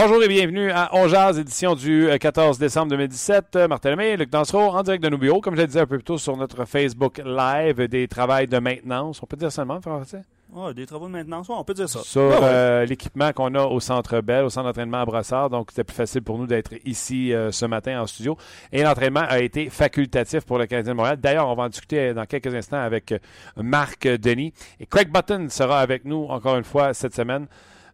Bonjour 0.00 0.22
et 0.22 0.28
bienvenue 0.28 0.70
à 0.70 0.90
On 0.92 1.08
Jazz, 1.08 1.40
édition 1.40 1.74
du 1.74 2.08
14 2.20 2.56
euh, 2.56 2.60
décembre 2.60 2.90
2017. 2.90 3.56
Euh, 3.56 3.66
Martin 3.66 3.90
Lemay, 3.90 4.16
Luc 4.16 4.30
Dansereau, 4.30 4.60
en 4.60 4.80
direct 4.84 5.02
de 5.02 5.08
nos 5.08 5.18
bureaux, 5.18 5.40
comme 5.40 5.56
je 5.56 5.62
le 5.62 5.66
disais 5.66 5.80
un 5.80 5.86
peu 5.86 5.96
plus 5.96 6.04
tôt 6.04 6.18
sur 6.18 6.36
notre 6.36 6.66
Facebook 6.66 7.20
Live, 7.24 7.82
des 7.88 8.06
travaux 8.06 8.46
de 8.46 8.58
maintenance. 8.60 9.20
On 9.20 9.26
peut 9.26 9.36
dire 9.36 9.50
seulement, 9.50 9.80
français? 9.80 10.22
Ouais, 10.52 10.72
des 10.72 10.86
travaux 10.86 11.08
de 11.08 11.10
maintenance, 11.10 11.50
on 11.50 11.64
peut 11.64 11.74
dire 11.74 11.88
ça. 11.88 11.98
Sur 12.04 12.30
euh, 12.44 12.86
l'équipement 12.86 13.32
qu'on 13.32 13.52
a 13.56 13.64
au 13.64 13.80
Centre 13.80 14.20
Bell, 14.20 14.44
au 14.44 14.50
centre 14.50 14.68
d'entraînement 14.68 15.00
à 15.00 15.04
Brassard. 15.04 15.50
Donc, 15.50 15.70
c'était 15.70 15.82
plus 15.82 15.96
facile 15.96 16.22
pour 16.22 16.38
nous 16.38 16.46
d'être 16.46 16.74
ici 16.84 17.32
ce 17.50 17.66
matin 17.66 18.00
en 18.00 18.06
studio. 18.06 18.36
Et 18.70 18.84
l'entraînement 18.84 19.24
a 19.28 19.40
été 19.40 19.68
facultatif 19.68 20.44
pour 20.44 20.58
le 20.58 20.66
Canadien 20.66 20.92
de 20.92 20.96
Montréal. 20.96 21.16
D'ailleurs, 21.20 21.48
on 21.48 21.56
va 21.56 21.64
en 21.64 21.68
discuter 21.68 22.14
dans 22.14 22.24
quelques 22.24 22.54
instants 22.54 22.80
avec 22.80 23.12
Marc 23.56 24.06
Denis. 24.06 24.52
Et 24.78 24.86
Craig 24.86 25.10
Button 25.10 25.48
sera 25.48 25.80
avec 25.80 26.04
nous 26.04 26.26
encore 26.28 26.56
une 26.56 26.62
fois 26.62 26.94
cette 26.94 27.16
semaine. 27.16 27.48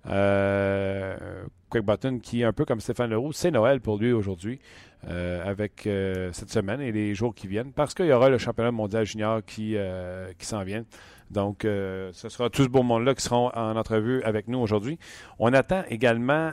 Euh, 0.06 1.44
Craig 1.70 1.84
Button, 1.84 2.18
qui 2.20 2.42
est 2.42 2.44
un 2.44 2.52
peu 2.52 2.64
comme 2.64 2.80
Stéphane 2.80 3.10
Leroux, 3.10 3.32
c'est 3.32 3.50
Noël 3.50 3.80
pour 3.80 3.98
lui 3.98 4.12
aujourd'hui, 4.12 4.60
euh, 5.08 5.42
avec 5.44 5.86
euh, 5.86 6.30
cette 6.32 6.50
semaine 6.50 6.80
et 6.80 6.92
les 6.92 7.14
jours 7.14 7.34
qui 7.34 7.48
viennent, 7.48 7.72
parce 7.72 7.94
qu'il 7.94 8.06
y 8.06 8.12
aura 8.12 8.28
le 8.28 8.38
championnat 8.38 8.70
mondial 8.70 9.04
junior 9.04 9.44
qui, 9.44 9.76
qui 10.38 10.46
s'en 10.46 10.62
vient. 10.62 10.84
Donc, 11.30 11.60
ce 11.62 12.28
sera 12.28 12.50
tout 12.50 12.64
ce 12.64 12.68
beau 12.68 12.82
monde-là 12.82 13.14
qui 13.14 13.22
seront 13.22 13.50
en 13.54 13.76
entrevue 13.76 14.22
avec 14.22 14.46
nous 14.46 14.58
aujourd'hui. 14.58 14.98
On 15.38 15.52
attend 15.52 15.82
également. 15.88 16.52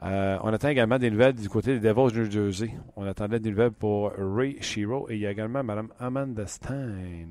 on 0.00 0.52
attend 0.52 0.68
également 0.68 0.98
des 0.98 1.10
nouvelles 1.10 1.34
du 1.34 1.48
côté 1.48 1.78
des 1.78 1.88
Devils 1.88 2.16
New 2.16 2.30
Jersey. 2.30 2.70
On 2.96 3.06
attendait 3.06 3.40
des 3.40 3.50
nouvelles 3.50 3.72
pour 3.72 4.12
Ray 4.16 4.58
Shiro 4.60 5.08
et 5.08 5.14
il 5.14 5.20
y 5.20 5.26
a 5.26 5.30
également 5.30 5.64
Mme 5.64 5.88
Amanda 5.98 6.46
Stein. 6.46 7.30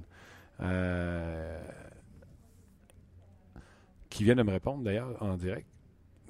Qui 4.17 4.23
vient 4.23 4.33
de 4.33 4.41
me 4.41 4.49
répondre 4.49 4.83
d'ailleurs 4.83 5.15
en 5.21 5.37
direct. 5.37 5.67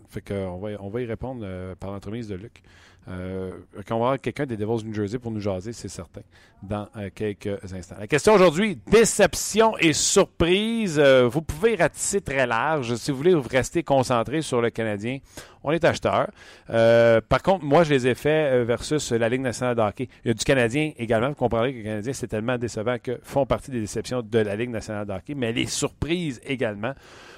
Fait 0.09 0.19
qu'on 0.19 0.57
va, 0.57 0.71
on 0.81 0.89
va 0.89 1.01
y 1.01 1.05
répondre 1.05 1.43
euh, 1.45 1.73
par 1.73 1.89
l'entremise 1.89 2.27
de 2.27 2.35
Luc. 2.35 2.61
Euh, 3.09 3.51
on 3.75 3.81
va 3.81 3.95
avoir 3.95 4.21
quelqu'un 4.21 4.45
des 4.45 4.57
Devils 4.57 4.85
New 4.85 4.93
Jersey 4.93 5.17
pour 5.17 5.31
nous 5.31 5.39
jaser, 5.39 5.71
c'est 5.71 5.87
certain, 5.87 6.21
dans 6.61 6.87
euh, 6.97 7.09
quelques 7.13 7.73
instants. 7.73 7.95
La 7.99 8.07
question 8.07 8.33
aujourd'hui, 8.33 8.79
déception 8.87 9.77
et 9.77 9.93
surprise. 9.93 10.99
Euh, 10.99 11.27
vous 11.27 11.41
pouvez 11.41 11.75
ratisser 11.75 12.19
très 12.19 12.45
large. 12.45 12.95
Si 12.95 13.11
vous 13.11 13.17
voulez 13.17 13.33
vous 13.33 13.47
rester 13.47 13.81
concentré 13.81 14.41
sur 14.41 14.61
le 14.61 14.71
Canadien, 14.71 15.19
on 15.63 15.71
est 15.71 15.85
acheteur. 15.85 16.27
par 16.67 17.41
contre, 17.43 17.63
moi, 17.63 17.83
je 17.83 17.93
les 17.93 18.07
ai 18.07 18.15
faits 18.15 18.65
versus 18.65 19.11
la 19.11 19.29
Ligue 19.29 19.41
nationale 19.41 19.75
de 19.75 19.81
hockey. 19.81 20.09
Il 20.25 20.29
y 20.29 20.31
a 20.31 20.33
du 20.33 20.43
Canadien 20.43 20.91
également. 20.97 21.29
Vous 21.29 21.35
comprendrez 21.35 21.73
que 21.73 21.77
le 21.77 21.83
Canadien, 21.83 22.13
c'est 22.13 22.27
tellement 22.27 22.57
décevant 22.57 22.97
que 23.01 23.19
font 23.23 23.45
partie 23.45 23.71
des 23.71 23.79
déceptions 23.79 24.21
de 24.21 24.39
la 24.39 24.55
Ligue 24.55 24.69
nationale 24.69 25.05
de 25.05 25.13
hockey, 25.13 25.33
mais 25.33 25.53
les 25.53 25.65
surprises 25.65 26.41
également. 26.45 26.93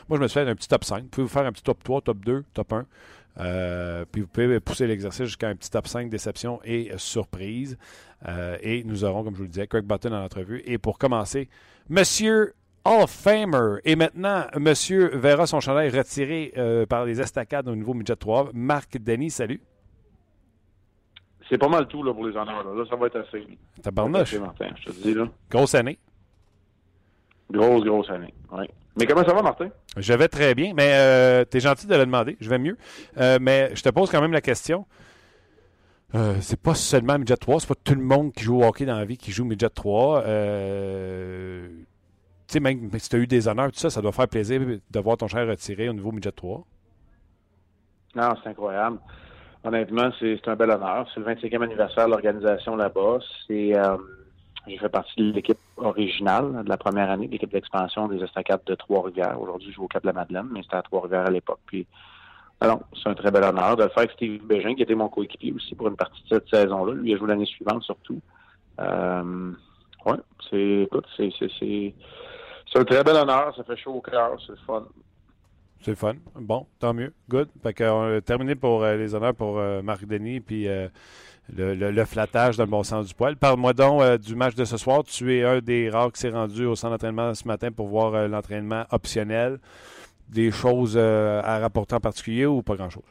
Moi, 0.10 0.18
je 0.18 0.24
me 0.24 0.28
suis 0.28 0.40
fait 0.40 0.50
un 0.50 0.56
petit 0.56 0.68
top 0.68 0.84
5. 0.84 1.04
Vous 1.04 1.10
pouvez 1.10 1.24
vous 1.24 1.30
faire 1.30 1.46
un 1.46 1.52
petit 1.52 1.62
top 1.62 1.84
3, 1.84 2.02
top 2.02 2.18
2, 2.26 2.44
top 2.56 2.74
1. 2.74 2.86
Euh, 3.38 4.06
puis 4.12 4.22
vous 4.22 4.28
pouvez 4.28 4.60
pousser 4.60 4.88
l'exercice 4.88 5.26
jusqu'à 5.26 5.50
un 5.50 5.56
petit 5.56 5.70
top 5.70 5.88
5 5.88 6.10
déception 6.10 6.60
et 6.64 6.92
surprise. 6.98 7.78
Euh, 8.28 8.58
et 8.62 8.84
nous 8.84 9.04
aurons, 9.06 9.24
comme 9.24 9.34
je 9.34 9.38
vous 9.38 9.44
le 9.44 9.50
disais, 9.50 9.68
Craig 9.68 9.86
Button 9.86 10.14
en 10.14 10.24
entrevue. 10.24 10.62
Et 10.66 10.78
pour 10.78 10.98
commencer, 10.98 11.50
Monsieur 11.90 12.54
Hall 12.86 13.04
of 13.04 13.12
Famer. 13.12 13.80
Et 13.86 13.96
maintenant, 13.96 14.46
Monsieur 14.58 15.16
verra 15.16 15.48
son 15.48 15.60
chandail 15.60 15.90
retiré 15.90 16.54
euh, 16.58 16.86
par 16.86 17.06
les 17.06 17.22
estacades 17.22 17.68
au 17.68 17.76
niveau 17.76 17.94
midget 17.94 18.16
3. 18.16 18.50
Marc 18.54 18.98
Denis, 18.98 19.32
salut. 19.32 19.62
C'est 21.50 21.58
pas 21.58 21.68
mal 21.68 21.88
tout 21.88 22.04
là, 22.04 22.14
pour 22.14 22.26
les 22.26 22.36
honneurs. 22.36 22.64
Là. 22.64 22.86
ça 22.90 22.96
va 22.96 23.08
être 23.08 23.20
assez. 23.20 23.46
Tabarnouche. 23.82 24.36
je 24.36 24.86
te 24.86 25.02
dis. 25.02 25.14
Là. 25.14 25.28
Grosse 25.50 25.76
année. 25.76 25.98
Grosse, 27.52 27.84
grosse 27.84 28.10
année. 28.12 28.34
Oui. 28.52 28.66
Mais 28.98 29.06
comment 29.06 29.24
ça 29.24 29.34
va, 29.34 29.42
Martin? 29.42 29.70
Je 29.98 30.14
vais 30.14 30.28
très 30.28 30.56
bien, 30.56 30.74
mais 30.76 30.92
euh, 30.94 31.46
tu 31.50 31.58
es 31.58 31.60
gentil 31.60 31.88
de 31.88 31.96
le 31.96 32.06
demander. 32.06 32.38
Je 32.42 32.50
vais 32.50 32.60
mieux. 32.60 32.78
Euh, 33.18 33.38
mais 33.40 33.72
je 33.76 33.82
te 33.82 33.90
pose 33.90 34.10
quand 34.10 34.22
même 34.22 34.34
la 34.34 34.42
question. 34.42 34.86
Euh, 36.16 36.36
c'est 36.42 36.60
pas 36.60 36.74
seulement 36.74 37.20
Midget 37.20 37.38
3, 37.38 37.60
c'est 37.60 37.68
pas 37.68 37.76
tout 37.84 37.94
le 37.94 38.02
monde 38.02 38.34
qui 38.34 38.44
joue 38.44 38.62
au 38.62 38.64
hockey 38.66 38.86
dans 38.86 38.98
la 38.98 39.06
vie 39.06 39.18
qui 39.18 39.32
joue 39.32 39.46
Midget 39.46 39.70
3. 39.70 40.24
Euh, 40.26 41.68
tu 42.48 42.54
sais, 42.54 42.60
même 42.60 42.90
si 42.98 43.10
tu 43.10 43.16
as 43.16 43.20
eu 43.20 43.28
des 43.28 43.48
honneurs, 43.48 43.72
tout 43.72 43.78
ça, 43.80 43.92
ça 43.92 44.02
doit 44.02 44.12
faire 44.12 44.28
plaisir 44.28 44.60
de 44.60 45.00
voir 45.00 45.18
ton 45.18 45.28
cher 45.28 45.48
retiré 45.48 45.88
au 45.88 45.94
niveau 45.94 46.12
Midget 46.12 46.32
3. 46.32 46.64
Non, 48.16 48.34
c'est 48.42 48.50
incroyable. 48.50 48.98
Honnêtement, 49.64 50.10
c'est 50.20 50.48
un 50.48 50.56
bel 50.56 50.72
honneur. 50.72 51.08
C'est 51.14 51.20
le 51.20 51.28
25e 51.28 51.64
anniversaire 51.64 52.06
de 52.06 52.12
l'organisation 52.12 52.76
là-bas. 52.76 53.20
C'est 53.48 53.74
j'ai 54.68 54.78
fait 54.78 54.90
partie 54.90 55.16
de 55.18 55.32
l'équipe 55.32 55.58
originale 55.78 56.64
de 56.64 56.70
la 56.70 56.78
première 56.78 57.10
année, 57.10 57.28
l'équipe 57.28 57.52
d'expansion 57.52 58.08
des 58.08 58.24
Estacades 58.24 58.64
de 58.66 58.76
Trois-Rivières. 58.76 59.42
Aujourd'hui, 59.42 59.70
je 59.70 59.76
joue 59.76 59.86
au 59.86 59.88
Cap 59.88 60.04
de 60.04 60.08
la 60.08 60.14
Madeleine, 60.14 60.48
mais 60.52 60.62
c'était 60.64 60.76
à 60.76 60.82
Trois-Rivières 60.82 61.28
à 61.28 61.32
l'époque. 61.32 61.60
Puis, 61.66 61.88
alors, 62.62 62.82
c'est 63.02 63.10
un 63.10 63.14
très 63.14 63.32
bel 63.32 63.44
honneur 63.44 63.78
de 63.78 63.84
le 63.84 63.90
faire 63.90 64.00
avec 64.00 64.12
Steve 64.12 64.46
Bégin, 64.46 64.76
qui 64.76 64.84
était 64.84 64.96
mon 64.96 65.10
coéquipier 65.10 65.54
aussi 65.54 65.76
pour 65.76 65.88
une 65.88 65.96
partie 65.96 66.22
de 66.24 66.28
cette 66.28 66.50
saison-là. 66.50 66.94
Lui 66.94 67.14
a 67.14 67.18
joué 67.18 67.28
l'année 67.30 67.46
suivante 67.46 67.84
surtout. 67.84 68.20
Euh, 68.80 69.52
ouais, 70.06 70.18
c'est, 70.50 70.82
écoute, 70.84 71.06
c'est, 71.16 71.32
c'est, 71.40 71.50
c'est, 71.58 71.94
c'est 72.72 72.80
un 72.80 72.84
très 72.84 73.04
bel 73.04 73.16
honneur. 73.16 73.56
Ça 73.56 73.64
fait 73.64 73.78
chaud 73.78 73.94
au 73.94 74.02
cœur. 74.02 74.38
C'est 74.46 74.52
le 74.52 74.58
fun. 74.68 74.86
C'est 75.82 75.96
fun. 75.96 76.16
Bon, 76.36 76.66
tant 76.80 76.94
mieux. 76.94 77.14
Good. 77.30 77.50
Fait 77.64 77.74
qu'on 77.74 78.18
a 78.18 78.22
terminé 78.22 78.56
pour 78.56 78.84
euh, 78.84 78.98
les 78.98 79.16
honneurs 79.16 79.34
pour 79.34 79.60
euh, 79.60 79.82
Marc 79.82 80.06
Denis. 80.06 80.42
Puis, 80.42 80.68
euh, 80.68 80.90
le, 81.56 82.06
flattage 82.06 82.58
dans 82.58 82.66
le 82.66 82.70
bon 82.70 82.84
sens 82.84 83.08
du 83.08 83.14
poil. 83.14 83.38
Parle-moi 83.38 83.74
donc 83.74 84.04
du 84.18 84.36
match 84.36 84.56
de 84.56 84.66
ce 84.66 84.78
soir. 84.78 85.04
Tu 85.04 85.36
es 85.36 85.44
un 85.44 85.60
des 85.60 85.90
rares 85.90 86.12
qui 86.12 86.20
s'est 86.20 86.30
rendu 86.30 86.66
au 86.66 86.76
centre 86.76 86.92
d'entraînement 86.92 87.34
ce 87.34 87.48
matin 87.48 87.72
pour 87.72 87.88
voir 87.88 88.28
l'entraînement 88.28 88.84
optionnel. 88.92 89.60
Des 90.28 90.52
choses 90.52 90.96
à 90.96 91.58
rapporter 91.58 91.96
en 91.96 92.00
particulier 92.00 92.46
ou 92.46 92.62
pas 92.62 92.76
grand-chose? 92.76 93.02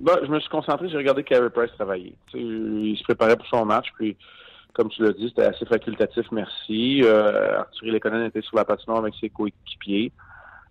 Ben, 0.00 0.16
je 0.22 0.28
me 0.28 0.40
suis 0.40 0.48
concentré, 0.48 0.88
j'ai 0.88 0.96
regardé 0.96 1.24
Carey 1.24 1.50
Price 1.50 1.72
travailler. 1.72 2.14
il 2.32 2.96
se 2.96 3.02
préparait 3.02 3.36
pour 3.36 3.46
son 3.48 3.66
match, 3.66 3.88
puis 3.98 4.16
comme 4.72 4.88
tu 4.88 5.02
l'as 5.02 5.12
dit, 5.12 5.28
c'était 5.28 5.44
assez 5.44 5.66
facultatif, 5.66 6.24
merci. 6.32 7.02
Arthur 7.04 7.92
Lekonen 7.92 8.24
était 8.24 8.40
sur 8.40 8.56
la 8.56 8.64
patinoire 8.64 9.00
avec 9.00 9.12
ses 9.20 9.28
coéquipiers. 9.28 10.10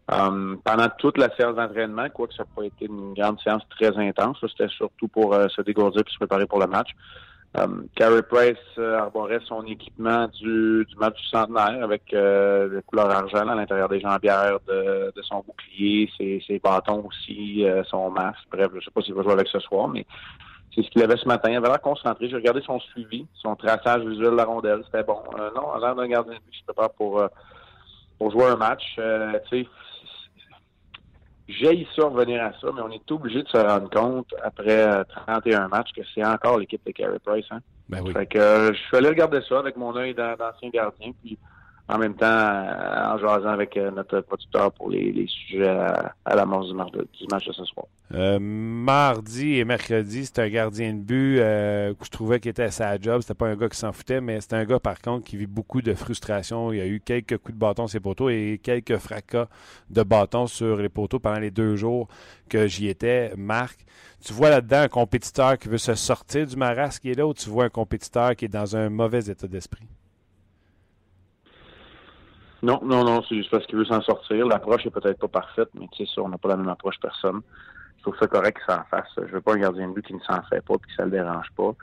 Euh, 0.10 0.56
pendant 0.64 0.88
toute 0.98 1.18
la 1.18 1.30
séance 1.36 1.56
d'entraînement, 1.56 2.08
quoique 2.10 2.34
ça 2.34 2.44
n'a 2.44 2.50
pas 2.56 2.64
été 2.64 2.86
une 2.86 3.14
grande 3.14 3.40
séance 3.42 3.64
très 3.70 3.96
intense, 3.98 4.38
c'était 4.42 4.70
surtout 4.70 5.10
pour 5.10 5.34
euh, 5.34 5.48
se 5.50 5.62
dégourdir 5.62 6.02
et 6.08 6.12
se 6.12 6.18
préparer 6.18 6.46
pour 6.46 6.60
le 6.60 6.68
match. 6.68 6.92
Um, 7.56 7.88
Carey 7.96 8.22
Price 8.24 8.58
arborait 8.78 9.40
son 9.46 9.66
équipement 9.66 10.28
du, 10.28 10.86
du 10.86 10.96
match 10.98 11.18
du 11.18 11.28
centenaire 11.28 11.84
avec 11.84 12.14
euh, 12.14 12.70
les 12.76 12.82
couleurs 12.84 13.10
argent 13.10 13.48
à 13.48 13.56
l'intérieur 13.56 13.90
des 13.90 14.00
jambières 14.00 14.60
de, 14.68 15.12
son 15.24 15.44
bouclier, 15.46 16.10
ses, 16.18 16.44
ses 16.46 16.60
bâtons 16.60 17.06
aussi, 17.06 17.66
son 17.90 18.12
masque. 18.12 18.44
Bref, 18.52 18.68
je 18.72 18.76
ne 18.76 18.82
sais 18.82 18.92
pas 18.92 19.02
s'il 19.02 19.14
va 19.14 19.24
jouer 19.24 19.34
avec 19.34 19.48
ce 19.48 19.60
soir, 19.60 19.88
mais 19.88 20.06
c'est 20.76 20.84
ce 20.84 20.90
qu'il 20.90 21.02
avait 21.02 21.18
ce 21.18 21.28
matin. 21.28 21.50
Il 21.50 21.58
avait 21.58 21.70
l'air 21.70 21.82
concentré. 21.82 22.30
J'ai 22.30 22.36
regardé 22.36 22.62
son 22.62 22.80
suivi, 22.80 23.26
son 23.34 23.56
traçage 23.56 24.04
visuel 24.04 24.32
de 24.32 24.36
la 24.36 24.46
rondelle. 24.46 24.84
C'était 24.86 25.04
bon. 25.04 25.20
non, 25.56 25.72
à 25.72 25.80
l'air 25.80 25.96
d'un 25.96 26.08
gardien 26.08 26.34
de 26.34 26.40
but 26.40 26.52
qui 26.52 26.60
se 26.60 26.66
prépare 26.66 26.92
pour, 26.92 27.24
pour 28.20 28.32
jouer 28.32 28.46
un 28.46 28.58
match. 28.58 29.00
J'ai 31.48 31.88
ça 31.96 32.06
revenir 32.06 32.44
à 32.44 32.52
ça, 32.60 32.68
mais 32.74 32.82
on 32.82 32.92
est 32.92 33.12
obligé 33.12 33.42
de 33.42 33.48
se 33.48 33.58
rendre 33.58 33.90
compte 33.90 34.28
après 34.44 35.06
31 35.26 35.66
euh, 35.66 35.68
matchs 35.70 35.94
que 35.96 36.02
c'est 36.14 36.26
encore 36.26 36.60
l'équipe 36.60 36.86
de 36.86 36.92
Carey 36.92 37.20
Price. 37.24 37.46
Hein? 37.52 37.60
Ben 37.88 38.02
oui. 38.04 38.12
Fait 38.12 38.26
que 38.26 38.38
euh, 38.38 38.74
je 38.74 38.80
suis 38.80 38.98
allé 38.98 39.08
regarder 39.10 39.40
ça 39.48 39.60
avec 39.60 39.78
mon 39.78 39.96
œil 39.96 40.14
d'ancien 40.14 40.70
gardien, 40.70 41.12
puis 41.24 41.38
en 41.90 41.98
même 41.98 42.16
temps 42.16 42.26
en 42.26 43.18
jasant 43.18 43.50
avec 43.50 43.76
notre 43.78 44.20
producteur 44.22 44.72
pour 44.74 44.90
les, 44.90 45.26
sujets 45.28 45.68
à, 45.68 46.14
la 46.28 46.36
l'amorce 46.36 46.68
du, 46.68 46.74
du, 46.74 47.28
match 47.32 47.48
de 47.48 47.54
ce 47.54 47.64
soir. 47.66 47.86
mardi 48.40 49.56
et 49.56 49.66
mercredi, 49.66 50.26
c'était 50.26 50.42
un 50.42 50.50
gardien 50.50 50.94
de 50.94 51.00
but 51.00 51.38
que 51.38 52.06
je 52.06 52.10
trouvais 52.10 52.40
qu'il 52.40 52.52
était 52.52 52.64
à 52.64 52.72
sa 52.72 53.00
job. 53.00 53.22
C'était 53.22 53.34
pas 53.34 53.48
un 53.48 53.56
gars 53.56 53.70
qui 53.70 53.78
s'en 53.78 53.94
foutait, 53.94 54.20
mais 54.20 54.42
c'était 54.42 54.58
un 54.58 54.66
gars 54.66 54.80
par 54.80 55.02
contre 55.02 55.26
qui 55.26 55.38
vit 55.38 55.48
beaucoup 55.48 55.82
de 55.82 55.94
frustration. 55.94 56.74
Il 56.74 56.78
y 56.80 56.82
a 56.82 56.88
eu 56.88 57.00
quelques 57.00 57.38
coups 57.38 57.54
de 57.54 57.60
bâton 57.60 57.88
sur 57.88 57.94
ses 57.94 58.00
poteaux 58.00 58.30
et 58.30 58.60
quelques 58.62 58.98
fracas 58.98 59.48
de 59.90 60.04
bâton 60.04 60.48
sur 60.48 60.78
les 60.78 60.90
poteaux 60.90 61.20
pendant 61.20 61.40
les 61.40 61.52
deux 61.52 61.76
jours 61.76 62.08
que 62.50 62.68
j'y 62.68 62.88
étais. 62.88 63.34
Marc, 63.38 63.86
tu 64.24 64.34
vois 64.34 64.50
là-dedans 64.50 64.82
un 64.82 64.88
compétiteur 64.88 65.58
qui 65.58 65.70
veut 65.70 65.78
se 65.78 65.96
sortir 65.96 66.46
du 66.46 66.56
marasme 66.56 67.00
qui 67.02 67.12
est 67.12 67.16
là 67.16 67.26
ou 67.26 67.34
tu 67.34 67.50
vois 67.50 67.66
un 67.66 67.70
compétiteur 67.70 68.36
qui 68.36 68.46
est 68.46 68.50
dans 68.50 68.76
un 68.76 68.90
mauvais 68.90 69.26
état 69.30 69.48
d'esprit? 69.48 69.88
Non, 72.64 72.80
non, 72.84 73.04
non, 73.04 73.22
c'est 73.28 73.36
juste 73.36 73.52
parce 73.52 73.66
qu'il 73.68 73.78
veut 73.78 73.86
s'en 73.86 74.02
sortir. 74.02 74.48
L'approche 74.48 74.86
est 74.86 74.92
peut-être 74.92 75.20
pas 75.20 75.28
parfaite, 75.28 75.70
mais 75.76 75.88
tu 75.92 76.06
sais 76.06 76.12
ça, 76.14 76.22
on 76.22 76.30
n'a 76.30 76.38
pas 76.38 76.50
la 76.50 76.58
même 76.58 76.70
approche 76.70 77.00
personne. 77.00 77.42
Je 77.98 78.02
trouve 78.02 78.18
ça 78.18 78.28
correct 78.28 78.58
qu'il 78.58 78.74
s'en 78.74 78.84
fasse. 78.86 79.10
Je 79.18 79.32
veux 79.32 79.42
pas 79.42 79.54
un 79.54 79.60
gardien 79.60 79.88
de 79.90 79.94
but 79.94 80.06
qui 80.06 80.14
ne 80.14 80.20
s'en 80.22 80.42
fait 80.44 80.62
pas 80.62 80.74
et 80.74 80.78
que 80.78 80.94
ça 80.96 81.06
le 81.06 81.12
dérange 81.12 81.52
pas. 81.56 81.74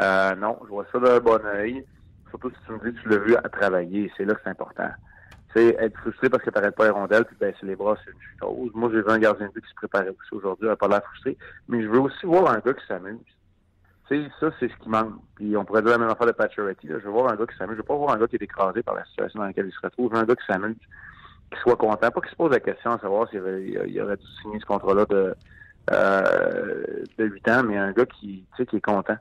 Euh, 0.00 0.34
non, 0.34 0.58
je 0.64 0.68
vois 0.68 0.86
ça 0.92 0.98
d'un 0.98 1.20
bon 1.20 1.40
oeil. 1.46 1.84
Surtout 2.30 2.50
si 2.50 2.56
tu 2.66 2.72
me 2.72 2.78
dis 2.78 2.96
que 2.96 3.02
tu 3.02 3.08
l'as 3.08 3.18
vu 3.18 3.36
à 3.36 3.48
travailler. 3.48 4.12
C'est 4.16 4.24
là 4.24 4.34
que 4.34 4.40
c'est 4.44 4.50
important. 4.50 4.90
Tu 5.54 5.60
sais, 5.60 5.76
être 5.80 5.98
frustré 5.98 6.28
parce 6.28 6.42
que 6.42 6.50
tu 6.50 6.56
n'arrêtes 6.56 6.76
pas 6.76 6.84
les 6.84 6.90
rondelles 6.90 7.24
puis 7.24 7.36
baisser 7.40 7.64
les 7.64 7.74
bras, 7.74 7.96
c'est 8.04 8.10
une 8.10 8.38
chose. 8.38 8.70
Moi, 8.74 8.90
j'ai 8.92 9.00
vu 9.00 9.08
un 9.08 9.18
gardien 9.18 9.46
de 9.46 9.52
but 9.52 9.62
qui 9.64 9.70
se 9.70 9.74
préparait 9.76 10.10
aussi 10.10 10.34
aujourd'hui, 10.34 10.68
n'a 10.68 10.76
pas 10.76 10.88
l'air 10.88 11.02
frustré. 11.04 11.38
Mais 11.68 11.82
je 11.82 11.88
veux 11.88 12.00
aussi 12.00 12.26
voir 12.26 12.50
un 12.52 12.58
gars 12.58 12.74
qui 12.74 12.86
s'amuse. 12.86 13.18
Sais, 14.08 14.26
ça, 14.40 14.50
c'est 14.58 14.70
ce 14.70 14.76
qui 14.76 14.88
manque. 14.88 15.14
Puis 15.34 15.56
on 15.56 15.64
pourrait 15.64 15.82
dire 15.82 15.90
la 15.90 15.98
même 15.98 16.08
affaire 16.08 16.26
de 16.26 16.32
Pacioretty. 16.32 16.88
Je 16.88 16.94
veux 16.94 17.10
voir 17.10 17.30
un 17.30 17.36
gars 17.36 17.46
qui 17.46 17.56
s'amuse. 17.56 17.74
Je 17.74 17.82
veux 17.82 17.86
pas 17.86 17.96
voir 17.96 18.14
un 18.14 18.18
gars 18.18 18.26
qui 18.26 18.36
est 18.36 18.42
écrasé 18.42 18.82
par 18.82 18.94
la 18.94 19.04
situation 19.04 19.40
dans 19.40 19.46
laquelle 19.46 19.66
il 19.66 19.72
se 19.72 19.80
retrouve. 19.82 20.10
Je 20.10 20.16
veux 20.16 20.22
un 20.22 20.26
gars 20.26 20.36
qui 20.36 20.46
s'amuse, 20.46 20.76
qui 21.52 21.60
soit 21.60 21.76
content. 21.76 22.10
Pas 22.10 22.20
qu'il 22.20 22.30
se 22.30 22.36
pose 22.36 22.50
la 22.50 22.60
question 22.60 22.92
à 22.92 22.98
savoir 22.98 23.28
s'il 23.28 23.40
aurait, 23.40 24.00
aurait 24.00 24.16
dû 24.16 24.26
signer 24.40 24.58
ce 24.60 24.64
contrat-là 24.64 25.04
de, 25.06 25.34
euh, 25.90 27.04
de 27.18 27.24
8 27.24 27.48
ans, 27.48 27.62
mais 27.64 27.76
un 27.76 27.92
gars 27.92 28.06
qui, 28.06 28.44
qui 28.56 28.76
est 28.76 28.80
content. 28.80 29.16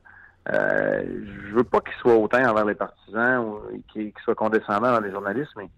Euh, 0.54 1.04
je 1.50 1.56
veux 1.56 1.66
pas 1.66 1.82
qu'il 1.82 1.94
soit 1.96 2.16
autant 2.16 2.42
envers 2.42 2.66
les 2.66 2.76
partisans 2.76 3.46
ou 3.46 3.60
qu'il 3.92 4.14
soit 4.24 4.36
condescendant 4.36 4.94
dans 4.94 5.02
les 5.02 5.12
journalistes, 5.12 5.52
mais 5.58 5.70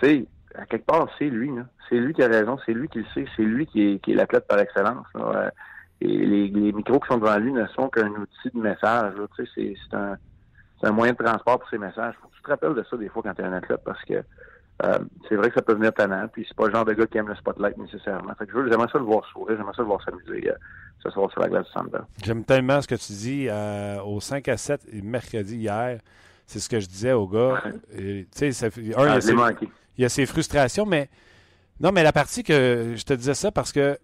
tu 0.00 0.06
sais, 0.06 0.26
à 0.54 0.64
quelque 0.64 0.86
part, 0.86 1.06
c'est 1.18 1.28
lui. 1.28 1.50
C'est 1.90 1.96
lui 1.96 2.14
qui 2.14 2.22
a 2.22 2.28
raison, 2.28 2.58
c'est 2.64 2.72
lui 2.72 2.88
qui 2.88 3.00
le 3.00 3.04
sait, 3.12 3.26
c'est 3.36 3.42
lui 3.42 3.66
qui 3.66 3.82
est, 3.82 3.98
qui 3.98 4.12
est 4.12 4.14
l'athlète 4.14 4.46
par 4.46 4.58
excellence. 4.58 5.06
Là. 5.14 5.52
Et 6.00 6.08
les, 6.08 6.48
les, 6.48 6.72
micros 6.72 7.00
qui 7.00 7.08
sont 7.08 7.18
devant 7.18 7.38
lui 7.38 7.52
ne 7.52 7.66
sont 7.68 7.88
qu'un 7.88 8.10
outil 8.10 8.50
de 8.52 8.60
message. 8.60 9.14
Tu 9.36 9.46
sais, 9.46 9.74
c'est 9.88 9.96
un, 9.96 10.16
un 10.82 10.92
moyen 10.92 11.12
de 11.12 11.24
transport 11.24 11.58
pour 11.58 11.68
ces 11.70 11.78
messages. 11.78 12.14
Faut 12.20 12.28
que 12.28 12.36
tu 12.36 12.42
te 12.42 12.50
rappelles 12.50 12.74
de 12.74 12.84
ça 12.88 12.96
des 12.96 13.08
fois 13.08 13.22
quand 13.22 13.34
tu 13.34 13.42
es 13.42 13.44
un 13.44 13.52
athlète 13.52 13.80
parce 13.84 14.02
que 14.04 14.22
euh, 14.84 14.98
c'est 15.28 15.36
vrai 15.36 15.48
que 15.48 15.54
ça 15.54 15.62
peut 15.62 15.72
venir 15.72 15.92
tannant, 15.94 16.28
puis 16.30 16.44
c'est 16.46 16.56
pas 16.56 16.66
le 16.66 16.74
genre 16.74 16.84
de 16.84 16.92
gars 16.92 17.06
qui 17.06 17.16
aime 17.16 17.28
le 17.28 17.34
spotlight 17.34 17.78
nécessairement. 17.78 18.34
Fait 18.38 18.46
que 18.46 18.52
j'aimerais 18.52 18.88
ça 18.92 18.98
le 18.98 19.04
voir 19.04 19.24
sourire, 19.32 19.56
j'aimerais 19.56 19.74
ça 19.74 19.82
le 19.82 19.88
voir 19.88 20.02
s'amuser 20.04 20.50
euh, 20.50 20.54
ce 21.02 21.08
soir 21.10 21.30
sur 21.30 21.40
la 21.40 21.48
glace 21.48 21.66
du. 21.72 22.04
J'aime 22.22 22.44
tellement 22.44 22.82
ce 22.82 22.86
que 22.86 22.94
tu 22.94 23.12
dis 23.12 23.46
euh, 23.48 24.02
au 24.02 24.20
5 24.20 24.46
à 24.48 24.56
7 24.58 24.82
mercredi 25.02 25.56
hier. 25.56 26.00
C'est 26.46 26.60
ce 26.60 26.68
que 26.68 26.78
je 26.78 26.86
disais 26.86 27.12
au 27.12 27.26
gars. 27.26 27.62
Tu 27.96 28.28
sais, 28.30 28.52
ça 28.52 28.70
fait, 28.70 28.94
un, 28.94 28.98
ah, 28.98 29.02
il, 29.02 29.12
y 29.14 29.16
a 29.16 29.20
ses, 29.20 29.32
il, 29.32 30.02
y 30.02 30.04
a 30.04 30.08
ses, 30.08 30.26
frustrations, 30.26 30.84
mais 30.84 31.08
non, 31.80 31.90
mais 31.90 32.02
la 32.02 32.12
partie 32.12 32.44
que 32.44 32.92
je 32.94 33.04
te 33.04 33.14
disais 33.14 33.34
ça 33.34 33.50
parce 33.50 33.72
que 33.72 33.98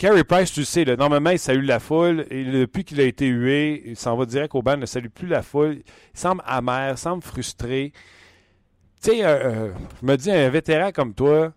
Carey 0.00 0.24
Price, 0.24 0.50
tu 0.50 0.60
le 0.60 0.64
sais, 0.64 0.96
normalement, 0.96 1.28
il 1.28 1.38
salue 1.38 1.66
la 1.66 1.78
foule. 1.78 2.24
Et 2.30 2.42
depuis 2.42 2.84
qu'il 2.84 2.98
a 3.02 3.04
été 3.04 3.26
hué, 3.26 3.82
il 3.84 3.96
s'en 3.96 4.16
va 4.16 4.24
direct 4.24 4.54
au 4.54 4.62
banc, 4.62 4.72
il 4.72 4.80
ne 4.80 4.86
salue 4.86 5.08
plus 5.08 5.26
la 5.26 5.42
foule. 5.42 5.74
Il 5.74 6.18
semble 6.18 6.40
amer, 6.46 6.96
semble 6.96 7.22
frustré. 7.22 7.92
Tu 9.02 9.10
sais, 9.10 9.22
euh, 9.22 9.68
euh, 9.68 9.72
je 10.00 10.06
me 10.06 10.16
dis, 10.16 10.30
un 10.32 10.48
vétéran 10.48 10.90
comme 10.90 11.12
toi, 11.12 11.52